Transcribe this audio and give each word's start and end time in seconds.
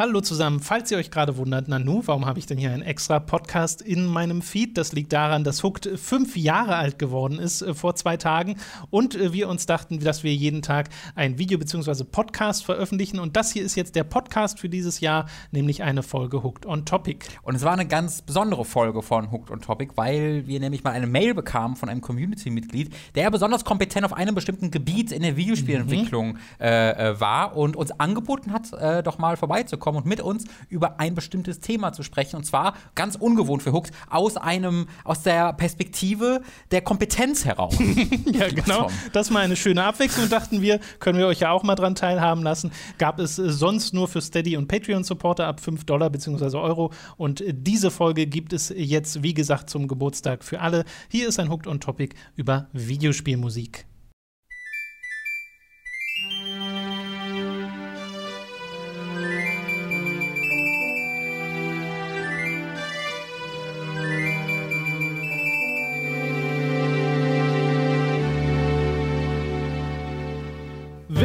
Hallo 0.00 0.22
zusammen. 0.22 0.60
Falls 0.60 0.90
ihr 0.90 0.96
euch 0.96 1.10
gerade 1.10 1.36
wundert, 1.36 1.68
Nanu, 1.68 2.00
warum 2.06 2.24
habe 2.24 2.38
ich 2.38 2.46
denn 2.46 2.56
hier 2.56 2.70
einen 2.70 2.80
extra 2.80 3.20
Podcast 3.20 3.82
in 3.82 4.06
meinem 4.06 4.40
Feed? 4.40 4.78
Das 4.78 4.92
liegt 4.92 5.12
daran, 5.12 5.44
dass 5.44 5.62
Hooked 5.62 5.90
fünf 6.00 6.38
Jahre 6.38 6.76
alt 6.76 6.98
geworden 6.98 7.38
ist 7.38 7.60
äh, 7.60 7.74
vor 7.74 7.94
zwei 7.96 8.16
Tagen 8.16 8.56
und 8.88 9.14
äh, 9.14 9.34
wir 9.34 9.50
uns 9.50 9.66
dachten, 9.66 10.00
dass 10.00 10.24
wir 10.24 10.34
jeden 10.34 10.62
Tag 10.62 10.88
ein 11.16 11.36
Video 11.36 11.58
bzw. 11.58 12.04
Podcast 12.04 12.64
veröffentlichen. 12.64 13.18
Und 13.18 13.36
das 13.36 13.52
hier 13.52 13.62
ist 13.62 13.74
jetzt 13.74 13.94
der 13.94 14.04
Podcast 14.04 14.58
für 14.58 14.70
dieses 14.70 15.00
Jahr, 15.00 15.26
nämlich 15.50 15.82
eine 15.82 16.02
Folge 16.02 16.42
Hooked 16.42 16.64
on 16.64 16.86
Topic. 16.86 17.26
Und 17.42 17.56
es 17.56 17.62
war 17.62 17.74
eine 17.74 17.86
ganz 17.86 18.22
besondere 18.22 18.64
Folge 18.64 19.02
von 19.02 19.30
Hooked 19.30 19.50
on 19.50 19.60
Topic, 19.60 19.92
weil 19.96 20.46
wir 20.46 20.60
nämlich 20.60 20.82
mal 20.82 20.92
eine 20.92 21.08
Mail 21.08 21.34
bekamen 21.34 21.76
von 21.76 21.90
einem 21.90 22.00
Community-Mitglied, 22.00 22.90
der 23.16 23.30
besonders 23.30 23.66
kompetent 23.66 24.06
auf 24.06 24.14
einem 24.14 24.34
bestimmten 24.34 24.70
Gebiet 24.70 25.12
in 25.12 25.20
der 25.20 25.36
Videospielentwicklung 25.36 26.28
mhm. 26.28 26.38
äh, 26.58 26.90
äh, 27.10 27.20
war 27.20 27.54
und 27.54 27.76
uns 27.76 27.90
angeboten 28.00 28.54
hat, 28.54 28.72
äh, 28.72 29.02
doch 29.02 29.18
mal 29.18 29.36
vorbeizukommen 29.36 29.89
kommen 29.90 30.04
und 30.04 30.06
mit 30.06 30.20
uns 30.20 30.44
über 30.68 31.00
ein 31.00 31.14
bestimmtes 31.14 31.60
Thema 31.60 31.92
zu 31.92 32.02
sprechen. 32.02 32.36
Und 32.36 32.44
zwar 32.44 32.74
ganz 32.94 33.16
ungewohnt 33.16 33.62
für 33.62 33.72
Hooked 33.72 33.92
aus 34.08 34.36
einem, 34.36 34.86
aus 35.04 35.22
der 35.22 35.52
Perspektive 35.52 36.42
der 36.70 36.82
Kompetenz 36.82 37.44
heraus. 37.44 37.76
ja, 38.26 38.48
genau. 38.48 38.88
Das 39.12 39.30
mal 39.30 39.40
eine 39.40 39.56
schöne 39.56 39.84
Abwechslung, 39.84 40.28
dachten 40.28 40.62
wir. 40.62 40.78
Können 41.00 41.18
wir 41.18 41.26
euch 41.26 41.40
ja 41.40 41.50
auch 41.50 41.64
mal 41.64 41.74
dran 41.74 41.94
teilhaben 41.94 42.42
lassen. 42.42 42.70
Gab 42.98 43.18
es 43.18 43.38
äh, 43.38 43.50
sonst 43.50 43.92
nur 43.92 44.06
für 44.06 44.20
Steady 44.20 44.56
und 44.56 44.68
Patreon-Supporter 44.68 45.46
ab 45.46 45.60
5 45.60 45.84
Dollar 45.84 46.10
bzw. 46.10 46.56
Euro. 46.56 46.92
Und 47.16 47.40
äh, 47.40 47.52
diese 47.52 47.90
Folge 47.90 48.26
gibt 48.26 48.52
es 48.52 48.72
jetzt, 48.76 49.22
wie 49.22 49.34
gesagt, 49.34 49.70
zum 49.70 49.88
Geburtstag 49.88 50.44
für 50.44 50.60
alle. 50.60 50.84
Hier 51.08 51.28
ist 51.28 51.40
ein 51.40 51.50
Hooked 51.50 51.66
on 51.66 51.80
Topic 51.80 52.14
über 52.36 52.68
Videospielmusik. 52.72 53.89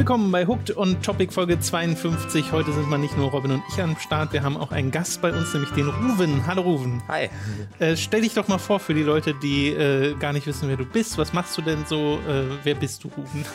Willkommen 0.05 0.31
bei 0.31 0.45
Hooked 0.45 0.77
on 0.77 1.01
Topic 1.01 1.33
Folge 1.33 1.59
52. 1.59 2.51
Heute 2.51 2.71
sind 2.71 2.87
mal 2.87 2.99
nicht 2.99 3.17
nur 3.17 3.31
Robin 3.31 3.53
und 3.53 3.63
ich 3.73 3.81
am 3.81 3.97
Start, 3.97 4.33
wir 4.33 4.43
haben 4.43 4.55
auch 4.55 4.71
einen 4.71 4.91
Gast 4.91 5.19
bei 5.19 5.33
uns, 5.33 5.51
nämlich 5.51 5.71
den 5.71 5.89
Ruven. 5.89 6.45
Hallo 6.45 6.61
Ruven. 6.61 7.01
Hi. 7.07 7.29
Äh, 7.79 7.97
stell 7.97 8.21
dich 8.21 8.35
doch 8.35 8.47
mal 8.47 8.59
vor 8.59 8.79
für 8.79 8.93
die 8.93 9.01
Leute, 9.01 9.33
die 9.33 9.69
äh, 9.69 10.13
gar 10.19 10.31
nicht 10.31 10.45
wissen, 10.45 10.69
wer 10.69 10.77
du 10.77 10.85
bist. 10.85 11.17
Was 11.17 11.33
machst 11.33 11.57
du 11.57 11.63
denn 11.63 11.87
so? 11.87 12.19
Äh, 12.19 12.43
wer 12.61 12.75
bist 12.75 13.03
du, 13.03 13.07
Ruven? 13.17 13.45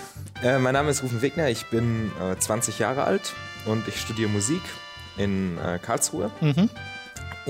Äh, 0.43 0.59
mein 0.59 0.73
Name 0.73 0.91
ist 0.91 1.05
Ruven 1.05 1.23
Wegner, 1.23 1.49
ich 1.51 1.67
bin 1.67 2.11
20 2.41 2.81
äh, 2.81 2.83
Jahre 2.83 3.05
alt 3.05 3.33
und 3.67 3.87
ich 3.87 4.01
studiere 4.01 4.29
Musik 4.29 4.63
in 5.19 5.57
äh, 5.57 5.79
Karlsruhe. 5.79 6.33
Mhm. 6.41 6.69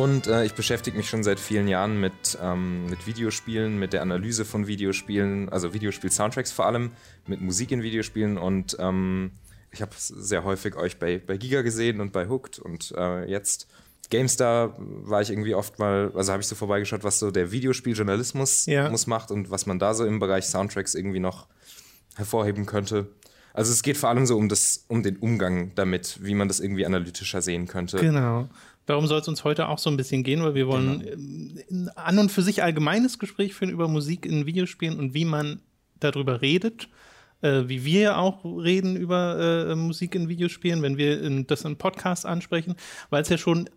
Und 0.00 0.28
äh, 0.28 0.46
ich 0.46 0.54
beschäftige 0.54 0.96
mich 0.96 1.10
schon 1.10 1.22
seit 1.22 1.38
vielen 1.38 1.68
Jahren 1.68 2.00
mit, 2.00 2.38
ähm, 2.42 2.86
mit 2.86 3.06
Videospielen, 3.06 3.78
mit 3.78 3.92
der 3.92 4.00
Analyse 4.00 4.46
von 4.46 4.66
Videospielen, 4.66 5.50
also 5.50 5.74
Videospiel-Soundtracks 5.74 6.52
vor 6.52 6.64
allem, 6.64 6.92
mit 7.26 7.42
Musik 7.42 7.70
in 7.70 7.82
Videospielen. 7.82 8.38
Und 8.38 8.78
ähm, 8.80 9.32
ich 9.70 9.82
habe 9.82 9.92
sehr 9.98 10.42
häufig 10.42 10.74
euch 10.76 10.98
bei, 10.98 11.18
bei 11.18 11.36
Giga 11.36 11.60
gesehen 11.60 12.00
und 12.00 12.14
bei 12.14 12.28
Hooked. 12.28 12.58
Und 12.58 12.94
äh, 12.96 13.28
jetzt 13.28 13.68
GameStar 14.08 14.74
war 14.78 15.20
ich 15.20 15.28
irgendwie 15.28 15.54
oft 15.54 15.78
mal, 15.78 16.10
also 16.14 16.32
habe 16.32 16.40
ich 16.40 16.48
so 16.48 16.54
vorbeigeschaut, 16.54 17.04
was 17.04 17.18
so 17.18 17.30
der 17.30 17.52
Videospieljournalismus 17.52 18.64
ja. 18.64 18.88
muss 18.88 19.06
macht 19.06 19.30
und 19.30 19.50
was 19.50 19.66
man 19.66 19.78
da 19.78 19.92
so 19.92 20.06
im 20.06 20.18
Bereich 20.18 20.46
Soundtracks 20.46 20.94
irgendwie 20.94 21.20
noch 21.20 21.46
hervorheben 22.16 22.64
könnte. 22.64 23.08
Also 23.52 23.72
es 23.72 23.82
geht 23.82 23.96
vor 23.96 24.08
allem 24.08 24.26
so 24.26 24.36
um 24.36 24.48
das, 24.48 24.84
um 24.88 25.02
den 25.02 25.16
Umgang 25.16 25.72
damit, 25.74 26.20
wie 26.22 26.34
man 26.34 26.48
das 26.48 26.60
irgendwie 26.60 26.86
analytischer 26.86 27.42
sehen 27.42 27.66
könnte. 27.66 27.98
Genau. 27.98 28.48
Darum 28.86 29.06
soll 29.06 29.20
es 29.20 29.28
uns 29.28 29.44
heute 29.44 29.68
auch 29.68 29.78
so 29.78 29.90
ein 29.90 29.96
bisschen 29.96 30.22
gehen, 30.22 30.42
weil 30.42 30.54
wir 30.54 30.66
wollen 30.66 31.58
genau. 31.68 31.92
an 31.94 32.18
und 32.18 32.32
für 32.32 32.42
sich 32.42 32.62
allgemeines 32.62 33.18
Gespräch 33.18 33.54
führen 33.54 33.70
über 33.70 33.88
Musik 33.88 34.26
in 34.26 34.46
Videospielen 34.46 34.98
und 34.98 35.14
wie 35.14 35.24
man 35.24 35.60
darüber 36.00 36.42
redet. 36.42 36.88
Äh, 37.42 37.68
wie 37.68 37.84
wir 37.84 38.18
auch 38.18 38.44
reden 38.44 38.96
über 38.96 39.70
äh, 39.70 39.74
Musik 39.74 40.14
in 40.14 40.28
Videospielen, 40.28 40.82
wenn 40.82 40.98
wir 40.98 41.22
in, 41.22 41.46
das 41.46 41.64
in 41.64 41.76
Podcasts 41.76 42.26
ansprechen, 42.26 42.74
weil 43.08 43.22
es 43.22 43.30
ja 43.30 43.38
schon 43.38 43.70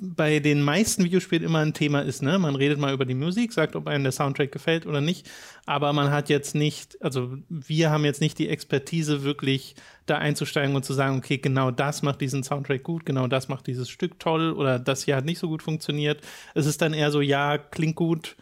bei 0.00 0.40
den 0.40 0.62
meisten 0.62 1.04
Videospielen 1.04 1.44
immer 1.44 1.58
ein 1.60 1.74
Thema 1.74 2.00
ist, 2.00 2.22
ne? 2.22 2.38
Man 2.38 2.56
redet 2.56 2.78
mal 2.78 2.94
über 2.94 3.04
die 3.04 3.14
Musik, 3.14 3.52
sagt, 3.52 3.76
ob 3.76 3.86
einem 3.86 4.04
der 4.04 4.12
Soundtrack 4.12 4.50
gefällt 4.50 4.86
oder 4.86 5.00
nicht, 5.00 5.28
aber 5.66 5.92
man 5.92 6.10
hat 6.10 6.28
jetzt 6.28 6.54
nicht, 6.54 7.00
also 7.02 7.36
wir 7.48 7.90
haben 7.90 8.04
jetzt 8.04 8.20
nicht 8.20 8.38
die 8.38 8.48
Expertise, 8.48 9.22
wirklich 9.22 9.74
da 10.06 10.18
einzusteigen 10.18 10.74
und 10.76 10.84
zu 10.84 10.92
sagen, 10.92 11.18
okay, 11.18 11.38
genau 11.38 11.70
das 11.70 12.02
macht 12.02 12.20
diesen 12.20 12.42
Soundtrack 12.42 12.82
gut, 12.82 13.04
genau 13.04 13.26
das 13.26 13.48
macht 13.48 13.66
dieses 13.66 13.88
Stück 13.88 14.18
toll 14.18 14.52
oder 14.52 14.78
das 14.78 15.04
hier 15.04 15.16
hat 15.16 15.24
nicht 15.24 15.38
so 15.38 15.48
gut 15.48 15.62
funktioniert. 15.62 16.20
Es 16.54 16.66
ist 16.66 16.80
dann 16.80 16.94
eher 16.94 17.10
so, 17.10 17.20
ja, 17.20 17.58
klingt 17.58 17.96
gut, 17.96 18.36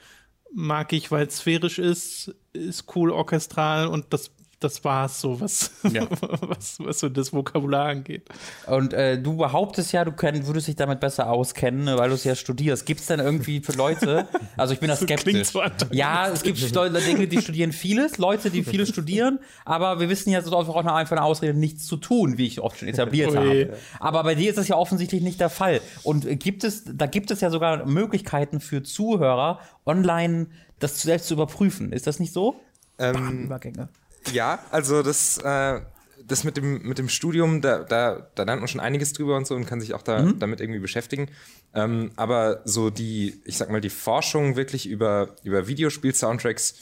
mag 0.52 0.92
ich, 0.92 1.10
weil 1.10 1.26
es 1.26 1.38
sphärisch 1.38 1.78
ist, 1.78 2.34
ist 2.52 2.94
cool 2.94 3.10
orchestral 3.10 3.88
und 3.88 4.12
das 4.12 4.30
das 4.60 4.84
war's 4.84 5.20
so, 5.20 5.40
was, 5.40 5.70
ja. 5.90 6.06
was, 6.40 6.78
was 6.80 7.00
so 7.00 7.08
das 7.08 7.32
Vokabular 7.32 7.86
angeht. 7.86 8.28
Und 8.66 8.92
äh, 8.92 9.20
du 9.20 9.36
behauptest 9.36 9.92
ja, 9.92 10.04
du 10.04 10.12
könnt, 10.12 10.46
würdest 10.46 10.68
dich 10.68 10.76
damit 10.76 11.00
besser 11.00 11.30
auskennen, 11.30 11.98
weil 11.98 12.08
du 12.08 12.14
es 12.14 12.24
ja 12.24 12.34
studierst. 12.34 12.86
Gibt 12.86 13.00
es 13.00 13.06
denn 13.06 13.20
irgendwie 13.20 13.60
für 13.60 13.72
Leute, 13.72 14.28
also 14.56 14.74
ich 14.74 14.80
bin 14.80 14.88
da 14.88 14.96
skeptisch. 14.96 15.48
So 15.48 15.62
ja, 15.90 16.28
es 16.28 16.42
gibt 16.42 16.58
Dinge, 17.06 17.28
die 17.28 17.40
studieren 17.40 17.72
vieles, 17.72 18.18
Leute, 18.18 18.50
die 18.50 18.62
vieles 18.62 18.88
studieren, 18.88 19.38
aber 19.64 20.00
wir 20.00 20.08
wissen 20.08 20.30
ja, 20.30 20.38
es 20.38 20.46
ist 20.46 20.52
einfach 20.52 20.74
auch 20.74 20.84
einfach 20.84 21.16
eine 21.16 21.24
Ausrede, 21.24 21.58
nichts 21.58 21.86
zu 21.86 21.96
tun, 21.96 22.38
wie 22.38 22.46
ich 22.46 22.60
oft 22.60 22.78
schon 22.78 22.88
etabliert 22.88 23.36
habe. 23.36 23.76
Aber 24.00 24.22
bei 24.22 24.34
dir 24.34 24.50
ist 24.50 24.58
das 24.58 24.68
ja 24.68 24.76
offensichtlich 24.76 25.22
nicht 25.22 25.40
der 25.40 25.50
Fall. 25.50 25.80
Und 26.02 26.40
gibt 26.40 26.64
es, 26.64 26.84
da 26.84 27.06
gibt 27.06 27.30
es 27.30 27.40
ja 27.40 27.50
sogar 27.50 27.86
Möglichkeiten 27.86 28.60
für 28.60 28.82
Zuhörer, 28.82 29.60
online 29.86 30.46
das 30.78 31.02
selbst 31.02 31.28
zu 31.28 31.34
überprüfen. 31.34 31.92
Ist 31.92 32.06
das 32.06 32.20
nicht 32.20 32.32
so? 32.32 32.56
Ähm, 32.98 33.44
Übergänge. 33.44 33.88
Ja, 34.32 34.64
also 34.70 35.02
das, 35.02 35.38
äh, 35.38 35.80
das 36.26 36.44
mit 36.44 36.56
dem, 36.56 36.82
mit 36.82 36.98
dem 36.98 37.08
Studium, 37.08 37.60
da, 37.60 37.80
da, 37.80 38.26
da 38.34 38.42
lernt 38.44 38.60
man 38.60 38.68
schon 38.68 38.80
einiges 38.80 39.12
drüber 39.12 39.36
und 39.36 39.46
so 39.46 39.54
und 39.54 39.66
kann 39.66 39.80
sich 39.80 39.94
auch 39.94 40.02
da, 40.02 40.22
mhm. 40.22 40.38
damit 40.38 40.60
irgendwie 40.60 40.80
beschäftigen. 40.80 41.28
Ähm, 41.74 42.12
aber 42.16 42.62
so 42.64 42.90
die, 42.90 43.40
ich 43.44 43.56
sag 43.56 43.70
mal, 43.70 43.80
die 43.80 43.90
Forschung 43.90 44.56
wirklich 44.56 44.86
über, 44.86 45.34
über 45.42 45.66
Videospiel-Soundtracks, 45.66 46.76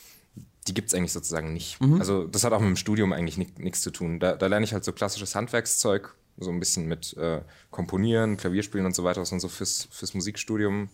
die 0.69 0.75
gibt 0.75 0.89
es 0.89 0.95
eigentlich 0.95 1.13
sozusagen 1.13 1.53
nicht. 1.53 1.81
Mhm. 1.81 1.99
Also 1.99 2.27
das 2.27 2.45
hat 2.45 2.53
auch 2.53 2.61
mit 2.61 2.69
dem 2.69 2.77
Studium 2.77 3.13
eigentlich 3.13 3.37
nichts 3.39 3.83
zu 3.83 3.91
tun. 3.91 4.21
Da, 4.21 4.37
da 4.37 4.47
lerne 4.47 4.65
ich 4.65 4.73
halt 4.73 4.85
so 4.85 4.93
klassisches 4.93 5.35
Handwerkszeug, 5.35 6.15
so 6.39 6.51
ein 6.51 6.61
bisschen 6.61 6.87
mit 6.87 7.17
äh, 7.17 7.41
Komponieren, 7.71 8.37
Klavierspielen 8.37 8.87
und 8.87 8.95
so 8.95 9.05
weiter, 9.05 9.21
was 9.21 9.31
man 9.33 9.41
so 9.41 9.49
fürs, 9.49 9.89
fürs 9.91 10.15
Musikstudium 10.15 10.89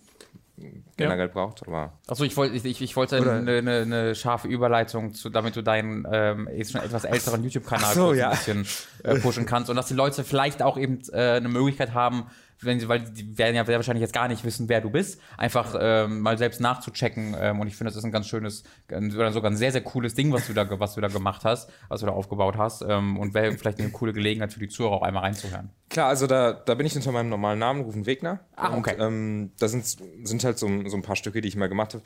generell 0.96 1.26
ja. 1.26 1.32
braucht. 1.32 1.66
Aber 1.66 1.98
Achso, 2.06 2.24
ich, 2.24 2.36
wollt, 2.36 2.54
ich, 2.54 2.80
ich, 2.80 2.96
wollte 2.96 3.16
eine, 3.16 3.58
eine, 3.58 3.80
eine, 3.82 4.14
scharfe 4.14 4.48
Überleitung, 4.48 5.14
zu, 5.14 5.30
damit 5.30 5.56
du 5.56 5.62
deinen 5.62 6.06
ähm, 6.10 6.48
jetzt 6.54 6.72
schon 6.72 6.80
etwas 6.80 7.04
älteren 7.04 7.42
YouTube-Kanal 7.42 7.94
so, 7.94 8.12
ja. 8.12 8.30
ein 8.30 8.36
bisschen 8.36 8.66
äh, 9.04 9.18
pushen 9.18 9.46
kannst 9.46 9.70
und 9.70 9.76
dass 9.76 9.86
die 9.86 9.94
Leute 9.94 10.24
vielleicht 10.24 10.62
auch 10.62 10.76
eben 10.76 11.00
äh, 11.12 11.36
eine 11.36 11.48
Möglichkeit 11.48 11.94
haben, 11.94 12.26
wenn 12.60 12.80
sie, 12.80 12.88
weil 12.88 13.00
die 13.00 13.38
werden 13.38 13.54
ja 13.54 13.64
sehr 13.64 13.76
wahrscheinlich 13.76 14.02
jetzt 14.02 14.12
gar 14.12 14.28
nicht 14.28 14.44
wissen, 14.44 14.68
wer 14.68 14.80
du 14.80 14.90
bist, 14.90 15.20
einfach 15.36 15.76
ähm, 15.80 16.20
mal 16.20 16.38
selbst 16.38 16.60
nachzuchecken. 16.60 17.36
Ähm, 17.38 17.60
und 17.60 17.68
ich 17.68 17.76
finde, 17.76 17.90
das 17.90 17.96
ist 17.96 18.04
ein 18.04 18.12
ganz 18.12 18.26
schönes 18.26 18.64
oder 18.90 19.32
sogar 19.32 19.50
ein 19.50 19.56
sehr, 19.56 19.72
sehr 19.72 19.82
cooles 19.82 20.14
Ding, 20.14 20.32
was 20.32 20.46
du 20.46 20.52
da, 20.52 20.68
was 20.80 20.94
du 20.94 21.00
da 21.00 21.08
gemacht 21.08 21.44
hast, 21.44 21.70
was 21.88 22.00
du 22.00 22.06
da 22.06 22.12
aufgebaut 22.12 22.56
hast. 22.56 22.82
Ähm, 22.82 23.16
und 23.18 23.34
wäre 23.34 23.52
vielleicht 23.56 23.80
eine 23.80 23.90
coole 23.90 24.12
Gelegenheit 24.12 24.52
für 24.52 24.60
die 24.60 24.68
Zuhörer 24.68 24.94
auch 24.94 25.02
einmal 25.02 25.22
reinzuhören. 25.22 25.70
Klar, 25.90 26.08
also 26.08 26.26
da, 26.26 26.52
da 26.52 26.74
bin 26.74 26.86
ich 26.86 26.96
unter 26.96 27.12
meinem 27.12 27.28
normalen 27.28 27.58
Namen, 27.58 27.82
Rufen 27.82 28.06
Wegner. 28.06 28.40
Ah, 28.56 28.76
okay. 28.76 28.94
Und, 28.94 29.00
ähm, 29.00 29.52
da 29.58 29.68
sind, 29.68 29.84
sind 29.84 30.44
halt 30.44 30.58
so, 30.58 30.68
so 30.86 30.96
ein 30.96 31.02
paar 31.02 31.16
Stücke, 31.16 31.40
die 31.40 31.48
ich 31.48 31.56
mal 31.56 31.68
gemacht 31.68 31.94
habe 31.94 32.02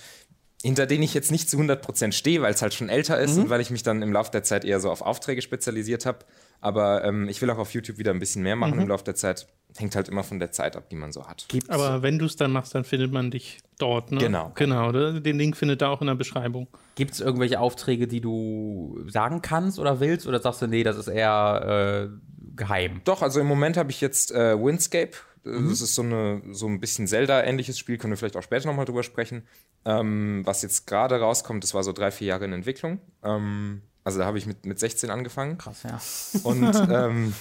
hinter 0.62 0.86
denen 0.86 1.02
ich 1.02 1.12
jetzt 1.12 1.32
nicht 1.32 1.50
zu 1.50 1.58
100% 1.58 2.12
stehe, 2.12 2.40
weil 2.40 2.54
es 2.54 2.62
halt 2.62 2.72
schon 2.72 2.88
älter 2.88 3.18
ist 3.18 3.36
mhm. 3.36 3.44
und 3.44 3.50
weil 3.50 3.60
ich 3.60 3.70
mich 3.70 3.82
dann 3.82 4.00
im 4.00 4.12
Laufe 4.12 4.30
der 4.30 4.44
Zeit 4.44 4.64
eher 4.64 4.78
so 4.80 4.90
auf 4.90 5.02
Aufträge 5.02 5.42
spezialisiert 5.42 6.06
habe. 6.06 6.20
Aber 6.62 7.04
ähm, 7.04 7.28
ich 7.28 7.42
will 7.42 7.50
auch 7.50 7.58
auf 7.58 7.74
YouTube 7.74 7.98
wieder 7.98 8.12
ein 8.12 8.20
bisschen 8.20 8.42
mehr 8.42 8.54
machen 8.54 8.76
mhm. 8.76 8.82
im 8.82 8.88
Laufe 8.88 9.02
der 9.04 9.16
Zeit. 9.16 9.48
Hängt 9.76 9.96
halt 9.96 10.08
immer 10.08 10.22
von 10.22 10.38
der 10.38 10.52
Zeit 10.52 10.76
ab, 10.76 10.88
die 10.90 10.96
man 10.96 11.10
so 11.10 11.26
hat. 11.26 11.46
Gibt's? 11.48 11.68
Aber 11.70 12.02
wenn 12.02 12.18
du 12.18 12.26
es 12.26 12.36
dann 12.36 12.52
machst, 12.52 12.74
dann 12.74 12.84
findet 12.84 13.10
man 13.10 13.32
dich 13.32 13.58
dort, 13.78 14.12
ne? 14.12 14.18
Genau. 14.18 14.52
Genau, 14.54 14.92
den 14.92 15.38
Link 15.38 15.56
findet 15.56 15.82
ihr 15.82 15.88
auch 15.88 16.00
in 16.00 16.06
der 16.06 16.14
Beschreibung. 16.14 16.68
Gibt 16.94 17.14
es 17.14 17.20
irgendwelche 17.20 17.58
Aufträge, 17.58 18.06
die 18.06 18.20
du 18.20 19.02
sagen 19.08 19.42
kannst 19.42 19.80
oder 19.80 19.98
willst? 19.98 20.26
Oder 20.28 20.40
sagst 20.40 20.62
du, 20.62 20.68
nee, 20.68 20.84
das 20.84 20.96
ist 20.98 21.08
eher 21.08 22.10
äh, 22.12 22.54
geheim? 22.54 23.00
Doch, 23.04 23.22
also 23.22 23.40
im 23.40 23.46
Moment 23.46 23.76
habe 23.76 23.90
ich 23.90 24.00
jetzt 24.00 24.30
äh, 24.30 24.56
Windscape. 24.56 25.12
Mhm. 25.42 25.68
Das 25.68 25.80
ist 25.80 25.96
so, 25.96 26.02
eine, 26.02 26.42
so 26.52 26.68
ein 26.68 26.78
bisschen 26.78 27.08
Zelda-ähnliches 27.08 27.76
Spiel, 27.76 27.98
können 27.98 28.12
wir 28.12 28.18
vielleicht 28.18 28.36
auch 28.36 28.42
später 28.44 28.68
nochmal 28.68 28.84
drüber 28.84 29.02
sprechen. 29.02 29.48
Ähm, 29.84 30.42
was 30.44 30.62
jetzt 30.62 30.86
gerade 30.86 31.18
rauskommt, 31.18 31.64
das 31.64 31.74
war 31.74 31.82
so 31.82 31.92
drei, 31.92 32.12
vier 32.12 32.28
Jahre 32.28 32.44
in 32.44 32.52
Entwicklung. 32.52 33.00
Ähm, 33.24 33.82
also 34.04 34.18
da 34.18 34.26
habe 34.26 34.38
ich 34.38 34.46
mit, 34.46 34.66
mit 34.66 34.78
16 34.78 35.10
angefangen. 35.10 35.58
Krass, 35.58 35.82
ja. 35.84 36.00
Und 36.42 36.74
ähm, 36.90 37.34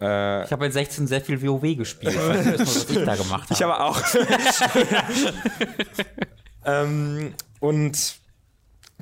äh, 0.00 0.44
ich 0.44 0.52
habe 0.52 0.64
mit 0.64 0.72
16 0.72 1.06
sehr 1.06 1.20
viel 1.20 1.42
WoW 1.42 1.76
gespielt. 1.76 2.14
Ich 2.14 2.20
weiß 2.20 2.46
nicht, 2.46 2.60
was 2.60 2.90
ich 2.90 3.04
da 3.04 3.16
gemacht 3.16 3.44
habe. 3.50 3.54
Ich 3.54 3.64
aber 3.64 3.84
auch. 3.84 4.00
ähm, 6.64 7.34
und 7.60 8.16